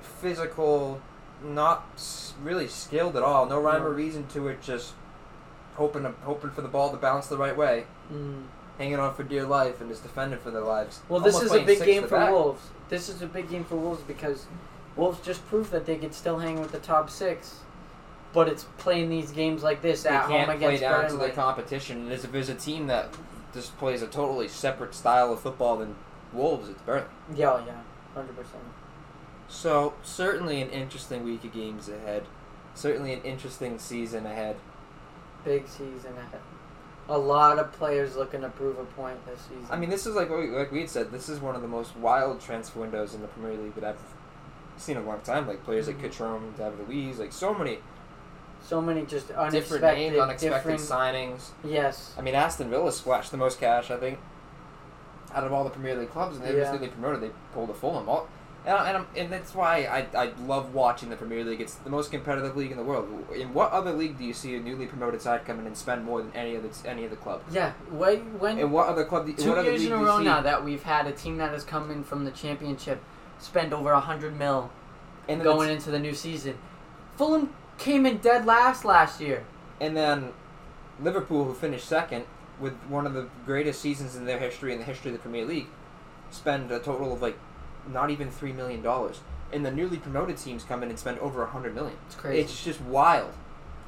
physical, 0.00 1.00
not 1.42 1.86
really 2.42 2.68
skilled 2.68 3.16
at 3.16 3.22
all. 3.22 3.46
No 3.46 3.60
rhyme 3.60 3.82
or 3.82 3.90
reason 3.92 4.26
to 4.28 4.48
it. 4.48 4.60
Just 4.62 4.94
hoping 5.76 6.04
hoping 6.24 6.50
for 6.50 6.62
the 6.62 6.68
ball 6.68 6.90
to 6.90 6.96
bounce 6.96 7.26
the 7.28 7.36
right 7.36 7.56
way, 7.56 7.84
Mm. 8.12 8.44
hanging 8.78 8.98
on 8.98 9.14
for 9.14 9.22
dear 9.22 9.44
life, 9.44 9.80
and 9.80 9.88
just 9.90 10.02
defending 10.02 10.38
for 10.40 10.50
their 10.50 10.62
lives. 10.62 11.00
Well, 11.08 11.20
this 11.20 11.40
is 11.40 11.52
a 11.52 11.60
big 11.62 11.82
game 11.84 12.02
for 12.04 12.16
back. 12.18 12.30
Wolves. 12.32 12.62
This 12.88 13.08
is 13.08 13.22
a 13.22 13.26
big 13.26 13.48
game 13.50 13.64
for 13.64 13.76
Wolves 13.76 14.02
because 14.02 14.46
Wolves 14.96 15.20
just 15.24 15.46
proved 15.48 15.70
that 15.72 15.86
they 15.86 15.96
could 15.96 16.14
still 16.14 16.38
hang 16.38 16.60
with 16.60 16.72
the 16.72 16.78
top 16.80 17.10
six, 17.10 17.56
but 18.32 18.48
it's 18.48 18.64
playing 18.78 19.10
these 19.10 19.30
games 19.30 19.62
like 19.62 19.82
this 19.82 20.02
They 20.02 20.08
at 20.10 20.26
can't 20.26 20.48
home 20.48 20.58
play 20.58 20.74
against 20.76 20.80
down 20.82 21.08
to 21.10 21.16
the 21.16 21.28
competition. 21.30 21.98
And 22.02 22.12
if 22.12 22.30
there's 22.32 22.48
a 22.48 22.54
team 22.54 22.86
that 22.88 23.08
just 23.54 23.76
plays 23.78 24.02
a 24.02 24.06
totally 24.08 24.48
separate 24.48 24.94
style 24.94 25.32
of 25.32 25.40
football 25.40 25.76
than 25.76 25.94
Wolves, 26.32 26.68
it's 26.68 26.80
Burnley. 26.82 27.06
yeah, 27.34 27.60
yeah, 27.66 27.72
hundred 28.14 28.36
percent. 28.36 28.62
So 29.48 29.94
certainly 30.02 30.60
an 30.62 30.70
interesting 30.70 31.24
week 31.24 31.44
of 31.44 31.52
games 31.52 31.88
ahead. 31.88 32.24
Certainly 32.74 33.12
an 33.14 33.22
interesting 33.22 33.78
season 33.78 34.26
ahead. 34.26 34.56
Big 35.44 35.66
season 35.66 36.12
ahead. 36.18 36.40
A 37.08 37.16
lot 37.16 37.58
of 37.58 37.72
players 37.72 38.16
looking 38.16 38.42
to 38.42 38.50
prove 38.50 38.78
a 38.78 38.84
point 38.84 39.24
this 39.26 39.40
season. 39.40 39.66
I 39.70 39.76
mean, 39.76 39.88
this 39.88 40.06
is 40.06 40.14
like 40.14 40.28
what 40.28 40.40
we, 40.40 40.48
like 40.48 40.70
we 40.70 40.80
had 40.80 40.90
said. 40.90 41.10
This 41.10 41.28
is 41.30 41.40
one 41.40 41.54
of 41.56 41.62
the 41.62 41.68
most 41.68 41.96
wild 41.96 42.40
transfer 42.40 42.80
windows 42.80 43.14
in 43.14 43.22
the 43.22 43.28
Premier 43.28 43.56
League 43.56 43.74
that 43.76 43.84
I've 43.84 43.98
seen 44.76 44.98
in 44.98 45.04
a 45.04 45.06
long 45.06 45.20
time. 45.22 45.46
Like 45.48 45.64
players 45.64 45.88
Mhm. 45.88 46.02
like 46.02 46.12
Cutrone, 46.12 46.56
David 46.56 46.86
Luiz, 46.88 47.18
like 47.18 47.32
so 47.32 47.54
many 47.54 47.78
so 48.60 48.82
many 48.82 49.02
just 49.06 49.28
different 49.28 49.54
unexpected, 49.54 49.96
names, 49.96 50.18
unexpected 50.18 50.54
different. 50.72 50.80
signings. 50.80 51.40
Yes, 51.64 52.12
I 52.18 52.20
mean, 52.22 52.34
Aston 52.34 52.68
Villa 52.68 52.90
splashed 52.92 53.30
the 53.30 53.36
most 53.38 53.58
cash, 53.60 53.90
I 53.90 53.96
think, 53.96 54.18
out 55.32 55.44
of 55.44 55.52
all 55.52 55.62
the 55.64 55.70
Premier 55.70 55.94
League 55.94 56.10
clubs, 56.10 56.36
and 56.36 56.44
they 56.44 56.54
Yeah. 56.58 56.64
just 56.70 56.80
they 56.80 56.88
promoted. 56.88 57.22
They 57.22 57.30
pulled 57.54 57.70
a 57.70 57.74
Fulham. 57.74 58.08
All, 58.08 58.26
and, 58.68 58.76
I- 58.76 58.88
and, 58.88 58.96
I'm, 58.98 59.06
and 59.16 59.32
that's 59.32 59.54
why 59.54 59.84
I, 59.84 60.06
I 60.24 60.32
love 60.46 60.74
watching 60.74 61.08
the 61.08 61.16
Premier 61.16 61.42
League. 61.42 61.60
It's 61.60 61.74
the 61.76 61.90
most 61.90 62.10
competitive 62.10 62.56
league 62.56 62.70
in 62.70 62.76
the 62.76 62.82
world. 62.84 63.08
In 63.34 63.54
what 63.54 63.72
other 63.72 63.92
league 63.92 64.18
do 64.18 64.24
you 64.24 64.34
see 64.34 64.54
a 64.56 64.60
newly 64.60 64.86
promoted 64.86 65.22
side 65.22 65.44
come 65.46 65.58
in 65.58 65.66
and 65.66 65.76
spend 65.76 66.04
more 66.04 66.20
than 66.20 66.30
any 66.34 66.56
other 66.56 66.68
any 66.84 67.06
other 67.06 67.16
club? 67.16 67.42
yeah. 67.50 67.72
When 67.90 68.38
when 68.38 68.58
And 68.58 68.70
what 68.72 68.88
other 68.88 69.04
club? 69.04 69.26
Do, 69.26 69.32
two 69.32 69.48
what 69.48 69.58
other 69.58 69.70
years 69.70 69.84
in 69.84 69.92
a 69.92 69.96
row 69.96 70.18
now 70.18 70.40
that 70.42 70.64
we've 70.64 70.82
had 70.82 71.06
a 71.06 71.12
team 71.12 71.38
that 71.38 71.50
has 71.52 71.64
come 71.64 71.90
in 71.90 72.04
from 72.04 72.24
the 72.24 72.30
championship 72.30 73.02
spend 73.38 73.72
over 73.72 73.92
a 73.92 74.00
hundred 74.00 74.36
mil 74.38 74.70
and 75.28 75.42
going 75.42 75.70
into 75.70 75.90
the 75.90 75.98
new 75.98 76.14
season. 76.14 76.56
Fulham 77.16 77.52
came 77.78 78.04
in 78.06 78.18
dead 78.18 78.44
last 78.46 78.84
last 78.84 79.20
year. 79.20 79.44
And 79.80 79.96
then 79.96 80.32
Liverpool, 81.00 81.44
who 81.44 81.54
finished 81.54 81.86
second 81.86 82.24
with 82.60 82.74
one 82.88 83.06
of 83.06 83.14
the 83.14 83.28
greatest 83.46 83.80
seasons 83.80 84.16
in 84.16 84.24
their 84.26 84.38
history 84.38 84.72
in 84.72 84.78
the 84.78 84.84
history 84.84 85.10
of 85.12 85.16
the 85.16 85.22
Premier 85.22 85.44
League, 85.44 85.68
spend 86.30 86.70
a 86.72 86.78
total 86.80 87.12
of 87.12 87.22
like 87.22 87.38
not 87.92 88.10
even 88.10 88.30
three 88.30 88.52
million 88.52 88.82
dollars. 88.82 89.20
And 89.52 89.64
the 89.64 89.70
newly 89.70 89.96
promoted 89.96 90.36
teams 90.36 90.62
come 90.64 90.82
in 90.82 90.90
and 90.90 90.98
spend 90.98 91.18
over 91.20 91.42
a 91.42 91.46
hundred 91.46 91.74
million. 91.74 91.96
It's 92.06 92.16
crazy. 92.16 92.40
It's 92.40 92.64
just 92.64 92.80
wild. 92.82 93.32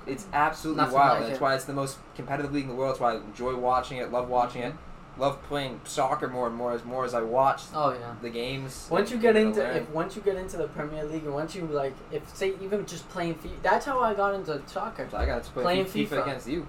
It's 0.07 0.26
absolutely 0.32 0.82
Nothing 0.82 0.95
wild. 0.95 1.18
like 1.18 1.28
That's 1.28 1.38
it. 1.38 1.43
why 1.43 1.55
it's 1.55 1.64
the 1.64 1.74
most 1.74 1.99
competitive 2.14 2.53
league 2.53 2.64
in 2.64 2.70
the 2.70 2.74
world. 2.74 2.93
That's 2.93 3.01
why 3.01 3.12
I 3.12 3.16
enjoy 3.16 3.55
watching 3.57 3.99
it, 3.99 4.11
love 4.11 4.28
watching 4.28 4.62
it, 4.62 4.72
mm-hmm. 4.72 5.20
love 5.20 5.43
playing 5.43 5.80
soccer 5.84 6.26
more 6.28 6.47
and 6.47 6.57
more 6.57 6.72
as 6.72 6.84
more 6.84 7.05
as 7.05 7.12
I 7.12 7.20
watch 7.20 7.62
oh 7.74 7.93
yeah. 7.93 8.14
the 8.22 8.30
games. 8.30 8.88
Once 8.91 9.11
you 9.11 9.16
and- 9.16 9.22
get 9.22 9.36
and 9.36 9.49
into 9.49 9.61
learn. 9.61 9.76
if 9.76 9.91
once 9.91 10.16
you 10.16 10.22
get 10.22 10.36
into 10.36 10.57
the 10.57 10.68
Premier 10.68 11.05
League 11.05 11.24
and 11.24 11.34
once 11.34 11.55
you 11.55 11.66
like 11.66 11.95
if 12.11 12.34
say 12.34 12.55
even 12.62 12.86
just 12.86 13.09
playing 13.11 13.34
FIFA, 13.34 13.62
that's 13.62 13.86
how 13.86 14.01
I 14.01 14.14
got 14.14 14.34
into 14.34 14.62
soccer. 14.66 15.07
So 15.11 15.18
I 15.18 15.26
got 15.26 15.45
to 15.45 15.51
play 15.51 15.62
playing 15.62 15.84
FIFA, 15.84 16.09
FIFA. 16.09 16.22
against 16.22 16.49
you. 16.49 16.66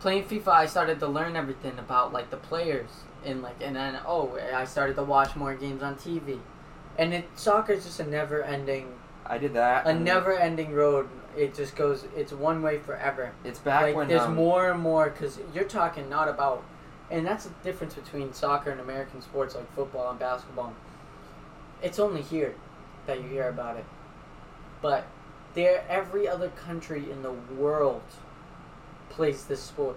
Playing 0.00 0.24
FIFA, 0.24 0.48
I 0.48 0.66
started 0.66 1.00
to 1.00 1.06
learn 1.06 1.34
everything 1.34 1.78
about 1.78 2.12
like 2.12 2.30
the 2.30 2.36
players 2.36 2.90
and 3.24 3.42
like 3.42 3.56
and 3.62 3.74
then 3.76 3.98
oh 4.06 4.38
I 4.54 4.66
started 4.66 4.96
to 4.96 5.02
watch 5.02 5.34
more 5.34 5.54
games 5.54 5.82
on 5.82 5.96
TV, 5.96 6.38
and 6.98 7.12
it 7.14 7.26
soccer 7.36 7.72
is 7.72 7.84
just 7.84 8.00
a 8.00 8.06
never 8.06 8.42
ending 8.42 8.92
I 9.26 9.38
did 9.38 9.54
that. 9.54 9.86
a 9.86 9.94
never 9.94 10.36
ending 10.36 10.72
road. 10.72 11.08
It 11.36 11.54
just 11.54 11.74
goes 11.76 12.04
it's 12.16 12.32
one 12.32 12.62
way 12.62 12.78
forever. 12.78 13.32
It's 13.42 13.58
back 13.58 13.82
like 13.82 13.96
when 13.96 14.08
there's 14.08 14.22
um, 14.22 14.34
more 14.34 14.70
and 14.70 14.80
more 14.80 15.10
because 15.10 15.38
you're 15.54 15.64
talking 15.64 16.08
not 16.08 16.28
about 16.28 16.62
and 17.10 17.26
that's 17.26 17.44
the 17.44 17.54
difference 17.62 17.94
between 17.94 18.32
soccer 18.32 18.70
and 18.70 18.80
american 18.80 19.20
sports 19.20 19.54
like 19.54 19.72
football 19.74 20.10
and 20.10 20.18
basketball 20.18 20.72
it's 21.82 21.98
only 21.98 22.22
here 22.22 22.54
that 23.06 23.20
you 23.20 23.28
hear 23.28 23.48
about 23.48 23.76
it 23.76 23.84
but 24.80 25.06
there 25.54 25.84
every 25.88 26.26
other 26.26 26.48
country 26.50 27.10
in 27.10 27.22
the 27.22 27.32
world 27.32 28.02
plays 29.10 29.44
this 29.44 29.62
sport 29.62 29.96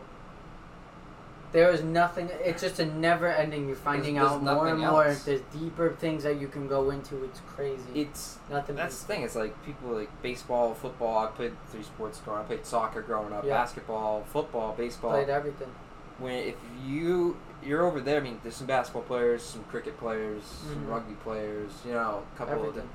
there 1.54 1.72
is 1.72 1.82
nothing 1.84 2.30
it's 2.44 2.62
just 2.62 2.80
a 2.80 2.86
never 2.86 3.28
ending 3.28 3.68
you're 3.68 3.76
finding 3.78 4.16
there's 4.16 4.28
out 4.28 4.44
more 4.44 4.68
and 4.68 4.80
more 4.80 5.06
else. 5.06 5.24
there's 5.24 5.42
deeper 5.58 5.92
things 6.00 6.24
that 6.24 6.40
you 6.42 6.48
can 6.48 6.68
go 6.68 6.90
into 6.90 7.24
it's 7.24 7.40
crazy 7.48 7.84
It's 7.96 8.38
nothing 8.50 8.76
That's 8.76 9.00
the 9.02 9.08
thing. 9.08 9.22
It's 9.24 9.36
like 9.36 9.54
people 9.66 9.90
like 9.92 10.10
baseball, 10.22 10.74
football. 10.74 11.18
I 11.26 11.28
played 11.28 11.54
three 11.70 11.84
sports 11.84 12.20
growing. 12.20 12.40
up. 12.40 12.46
I 12.46 12.48
played 12.48 12.66
soccer 12.66 13.02
growing 13.02 13.32
up. 13.34 13.46
Yeah. 13.46 13.54
Basketball, 13.54 14.24
football, 14.32 14.74
baseball. 14.78 15.12
played 15.12 15.30
everything 15.30 15.70
When 16.20 16.34
if 16.36 16.56
you 16.86 17.38
you're 17.64 17.86
over 17.86 18.00
there, 18.00 18.18
I 18.18 18.24
mean, 18.24 18.40
there's 18.44 18.56
some 18.56 18.68
basketball 18.68 19.02
players, 19.04 19.42
some 19.42 19.64
cricket 19.66 19.98
players, 19.98 20.44
some 20.44 20.86
Mhm. 20.86 20.90
rugby 20.90 21.16
players. 21.24 21.72
You 21.86 21.94
know, 21.94 22.24
a 22.34 22.38
couple 22.38 22.68
of 22.68 22.76
them. 22.76 22.90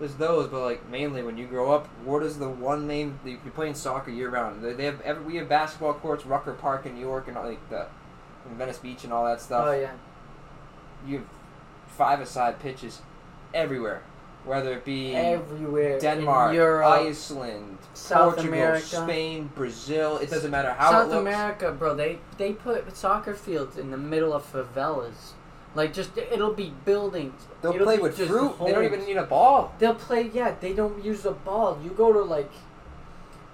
There's 0.00 0.14
those, 0.14 0.48
but 0.48 0.62
like 0.62 0.88
mainly 0.88 1.22
when 1.22 1.36
you 1.36 1.46
grow 1.46 1.70
up, 1.72 1.86
what 2.04 2.22
is 2.22 2.38
the 2.38 2.48
one 2.48 2.86
main? 2.86 3.20
You're 3.24 3.36
playing 3.54 3.74
soccer 3.74 4.10
year 4.10 4.30
round. 4.30 4.64
They 4.64 4.72
they 4.72 4.84
have 4.86 5.00
every, 5.02 5.22
we 5.24 5.36
have 5.36 5.48
basketball 5.48 5.94
courts, 5.94 6.24
Rucker 6.26 6.54
Park 6.54 6.86
in 6.86 6.94
New 6.94 7.00
York, 7.02 7.28
and 7.28 7.36
all, 7.36 7.44
like 7.46 7.68
the 7.68 7.86
in 8.50 8.56
Venice 8.56 8.78
Beach 8.78 9.04
and 9.04 9.12
all 9.12 9.26
that 9.26 9.40
stuff. 9.42 9.66
oh 9.68 9.72
yeah 9.72 9.92
You 11.06 11.18
have 11.18 11.26
five-a-side 11.88 12.58
pitches 12.60 13.02
everywhere, 13.52 14.02
whether 14.46 14.72
it 14.72 14.86
be 14.86 15.14
everywhere 15.14 15.98
Denmark, 16.00 16.54
Europe, 16.54 16.86
Iceland, 16.86 17.76
South 17.92 18.36
Portugal, 18.36 18.54
America. 18.54 18.86
Spain, 18.86 19.50
Brazil. 19.54 20.16
It 20.16 20.30
doesn't 20.30 20.50
matter 20.50 20.72
how 20.72 20.92
South. 20.92 21.12
America, 21.12 21.72
bro, 21.72 21.94
they 21.94 22.20
they 22.38 22.54
put 22.54 22.96
soccer 22.96 23.34
fields 23.34 23.76
in 23.76 23.90
the 23.90 23.98
middle 23.98 24.32
of 24.32 24.50
favelas. 24.50 25.32
Like 25.74 25.92
just 25.92 26.16
it'll 26.18 26.54
be 26.54 26.72
buildings. 26.84 27.46
They'll 27.62 27.74
It'll 27.74 27.86
play 27.86 27.98
with 27.98 28.16
just 28.16 28.30
fruit. 28.30 28.54
They 28.64 28.72
don't 28.72 28.84
even 28.84 29.04
need 29.04 29.16
a 29.16 29.26
ball. 29.26 29.72
They'll 29.78 29.94
play. 29.94 30.30
Yeah, 30.32 30.54
they 30.60 30.72
don't 30.72 31.04
use 31.04 31.24
a 31.24 31.32
ball. 31.32 31.78
You 31.82 31.90
go 31.90 32.12
to 32.12 32.20
like, 32.20 32.50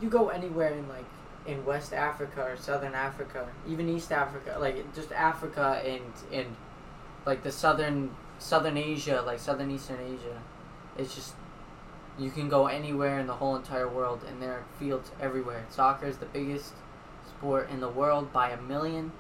you 0.01 0.09
go 0.09 0.29
anywhere 0.29 0.73
in 0.73 0.89
like 0.89 1.05
in 1.47 1.65
West 1.65 1.93
Africa 1.93 2.43
or 2.43 2.57
Southern 2.57 2.95
Africa, 2.95 3.49
even 3.69 3.89
East 3.89 4.13
Africa, 4.13 4.57
like 4.59 4.95
just 4.95 5.13
Africa 5.13 5.83
and 5.85 6.03
and 6.33 6.57
like 7.27 7.43
the 7.43 7.53
southern 7.53 8.11
Southern 8.39 8.77
Asia, 8.77 9.23
like 9.27 9.39
Southern 9.39 9.71
Eastern 9.71 9.99
Asia. 10.01 10.41
It's 10.97 11.15
just 11.15 11.35
you 12.19 12.31
can 12.31 12.49
go 12.49 12.67
anywhere 12.67 13.19
in 13.21 13.27
the 13.27 13.35
whole 13.35 13.57
entire 13.57 13.89
world, 13.89 14.21
and 14.27 14.41
there 14.41 14.53
are 14.53 14.65
fields 14.79 15.11
everywhere. 15.21 15.67
Soccer 15.69 16.07
is 16.07 16.17
the 16.17 16.27
biggest 16.27 16.73
sport 17.29 17.69
in 17.71 17.81
the 17.81 17.89
world 17.89 18.33
by 18.33 18.51
a 18.51 18.61
million. 18.61 19.13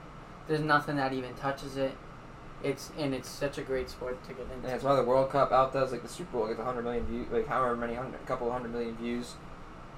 There's 0.49 0.61
nothing 0.61 0.97
that 0.97 1.13
even 1.13 1.35
touches 1.35 1.77
it. 1.77 1.93
It's 2.63 2.91
and 2.99 3.15
it's 3.15 3.29
such 3.29 3.59
a 3.59 3.63
great 3.63 3.89
sport 3.91 4.23
to 4.25 4.33
get 4.33 4.43
And 4.45 4.53
into. 4.53 4.67
that's 4.69 4.83
why 4.83 4.97
the 4.97 5.03
World 5.05 5.31
Cup 5.31 5.53
outdoes 5.53 5.93
like 5.93 6.03
the 6.03 6.09
Super 6.09 6.39
Bowl 6.39 6.47
gets 6.47 6.59
100 6.59 6.83
million 6.83 7.05
views, 7.07 7.27
like 7.31 7.47
however 7.47 7.77
many 7.77 7.95
hundred, 7.95 8.15
a 8.23 8.27
couple 8.27 8.51
hundred 8.51 8.73
million 8.73 8.97
views. 8.97 9.35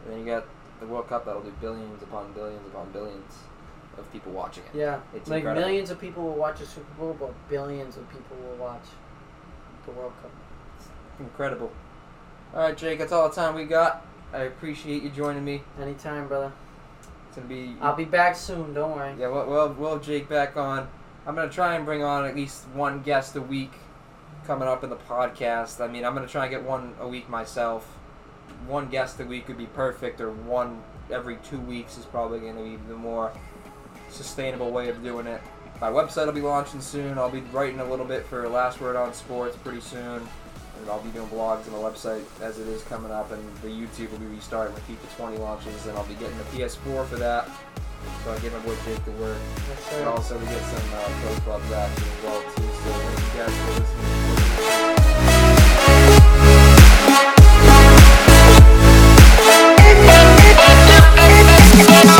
And 0.04 0.12
then 0.12 0.20
you 0.20 0.26
got 0.26 0.44
the 0.80 0.86
World 0.86 1.08
Cup 1.08 1.24
that'll 1.24 1.42
do 1.42 1.52
billions 1.60 2.02
upon 2.02 2.32
billions 2.32 2.66
upon 2.66 2.90
billions 2.92 3.34
of 3.96 4.10
people 4.12 4.32
watching 4.32 4.62
it. 4.72 4.78
Yeah, 4.78 5.00
It's 5.14 5.28
like 5.28 5.38
incredible. 5.38 5.66
millions 5.66 5.90
of 5.90 6.00
people 6.00 6.22
will 6.24 6.34
watch 6.34 6.60
a 6.60 6.66
Super 6.66 6.92
Bowl, 6.98 7.16
but 7.18 7.32
billions 7.48 7.96
of 7.96 8.08
people 8.10 8.36
will 8.36 8.56
watch 8.56 8.84
the 9.86 9.92
World 9.92 10.12
Cup. 10.22 10.30
It's 10.78 10.88
Incredible. 11.20 11.72
All 12.54 12.60
right, 12.60 12.76
Jake. 12.76 12.98
That's 12.98 13.12
all 13.12 13.28
the 13.28 13.34
time 13.34 13.54
we 13.54 13.64
got. 13.64 14.04
I 14.32 14.42
appreciate 14.42 15.02
you 15.02 15.10
joining 15.10 15.44
me. 15.44 15.62
Anytime, 15.80 16.28
brother. 16.28 16.52
It's 17.28 17.36
gonna 17.36 17.48
be. 17.48 17.76
I'll 17.80 17.96
be 17.96 18.04
back 18.04 18.36
soon. 18.36 18.72
Don't 18.74 18.94
worry. 18.96 19.14
Yeah, 19.18 19.28
we'll, 19.28 19.46
we'll, 19.46 19.72
we'll 19.74 19.92
have 19.94 20.02
Jake 20.02 20.28
back 20.28 20.56
on. 20.56 20.88
I'm 21.28 21.34
gonna 21.34 21.50
try 21.50 21.74
and 21.74 21.84
bring 21.84 22.02
on 22.02 22.24
at 22.24 22.34
least 22.34 22.64
one 22.72 23.02
guest 23.02 23.36
a 23.36 23.42
week 23.42 23.72
coming 24.46 24.66
up 24.66 24.82
in 24.82 24.88
the 24.88 24.96
podcast. 24.96 25.78
I 25.78 25.86
mean, 25.86 26.02
I'm 26.02 26.14
gonna 26.14 26.26
try 26.26 26.46
and 26.46 26.50
get 26.50 26.62
one 26.62 26.94
a 26.98 27.06
week 27.06 27.28
myself. 27.28 27.84
One 28.66 28.88
guest 28.88 29.20
a 29.20 29.26
week 29.26 29.46
would 29.48 29.58
be 29.58 29.66
perfect, 29.66 30.22
or 30.22 30.30
one 30.30 30.82
every 31.10 31.36
two 31.44 31.58
weeks 31.58 31.98
is 31.98 32.06
probably 32.06 32.40
gonna 32.40 32.62
be 32.62 32.76
the 32.88 32.94
more 32.94 33.30
sustainable 34.08 34.70
way 34.70 34.88
of 34.88 35.02
doing 35.02 35.26
it. 35.26 35.42
My 35.82 35.90
website 35.90 36.24
will 36.24 36.32
be 36.32 36.40
launching 36.40 36.80
soon. 36.80 37.18
I'll 37.18 37.28
be 37.28 37.42
writing 37.52 37.80
a 37.80 37.84
little 37.84 38.06
bit 38.06 38.24
for 38.24 38.48
Last 38.48 38.80
Word 38.80 38.96
on 38.96 39.12
Sports 39.12 39.54
pretty 39.58 39.82
soon. 39.82 40.26
And 40.80 40.90
I'll 40.90 41.02
be 41.02 41.10
doing 41.10 41.28
blogs 41.28 41.66
on 41.66 41.72
the 41.72 41.90
website 41.90 42.24
as 42.40 42.58
it 42.58 42.68
is 42.68 42.82
coming 42.84 43.12
up, 43.12 43.32
and 43.32 43.44
the 43.56 43.68
YouTube 43.68 44.10
will 44.12 44.18
be 44.18 44.26
restarting 44.26 44.72
when 44.72 44.82
FIFA 44.82 45.16
20 45.16 45.36
launches, 45.36 45.86
and 45.86 45.98
I'll 45.98 46.06
be 46.06 46.14
getting 46.14 46.38
the 46.38 46.44
PS4 46.44 47.06
for 47.06 47.16
that. 47.16 47.50
So 48.24 48.32
I 48.32 48.38
get 48.38 48.52
my 48.52 48.58
boy 48.60 48.76
Jake 48.84 49.04
to 49.04 49.10
work. 49.12 49.38
Yes, 49.68 49.92
and 49.94 50.08
also 50.08 50.38
we 50.38 50.46
get 50.46 50.62
some 50.62 50.94
uh, 50.94 51.08
Pro 51.22 51.34
Club 51.42 51.62
raps 51.70 51.96
as 52.00 52.24
well 52.24 52.40
too. 52.42 52.62
So 52.62 52.90
thank 52.92 53.18
you 53.18 53.32
guys 53.38 53.54
for 53.58 53.72
listening. 53.80 54.28
Thank 61.90 62.18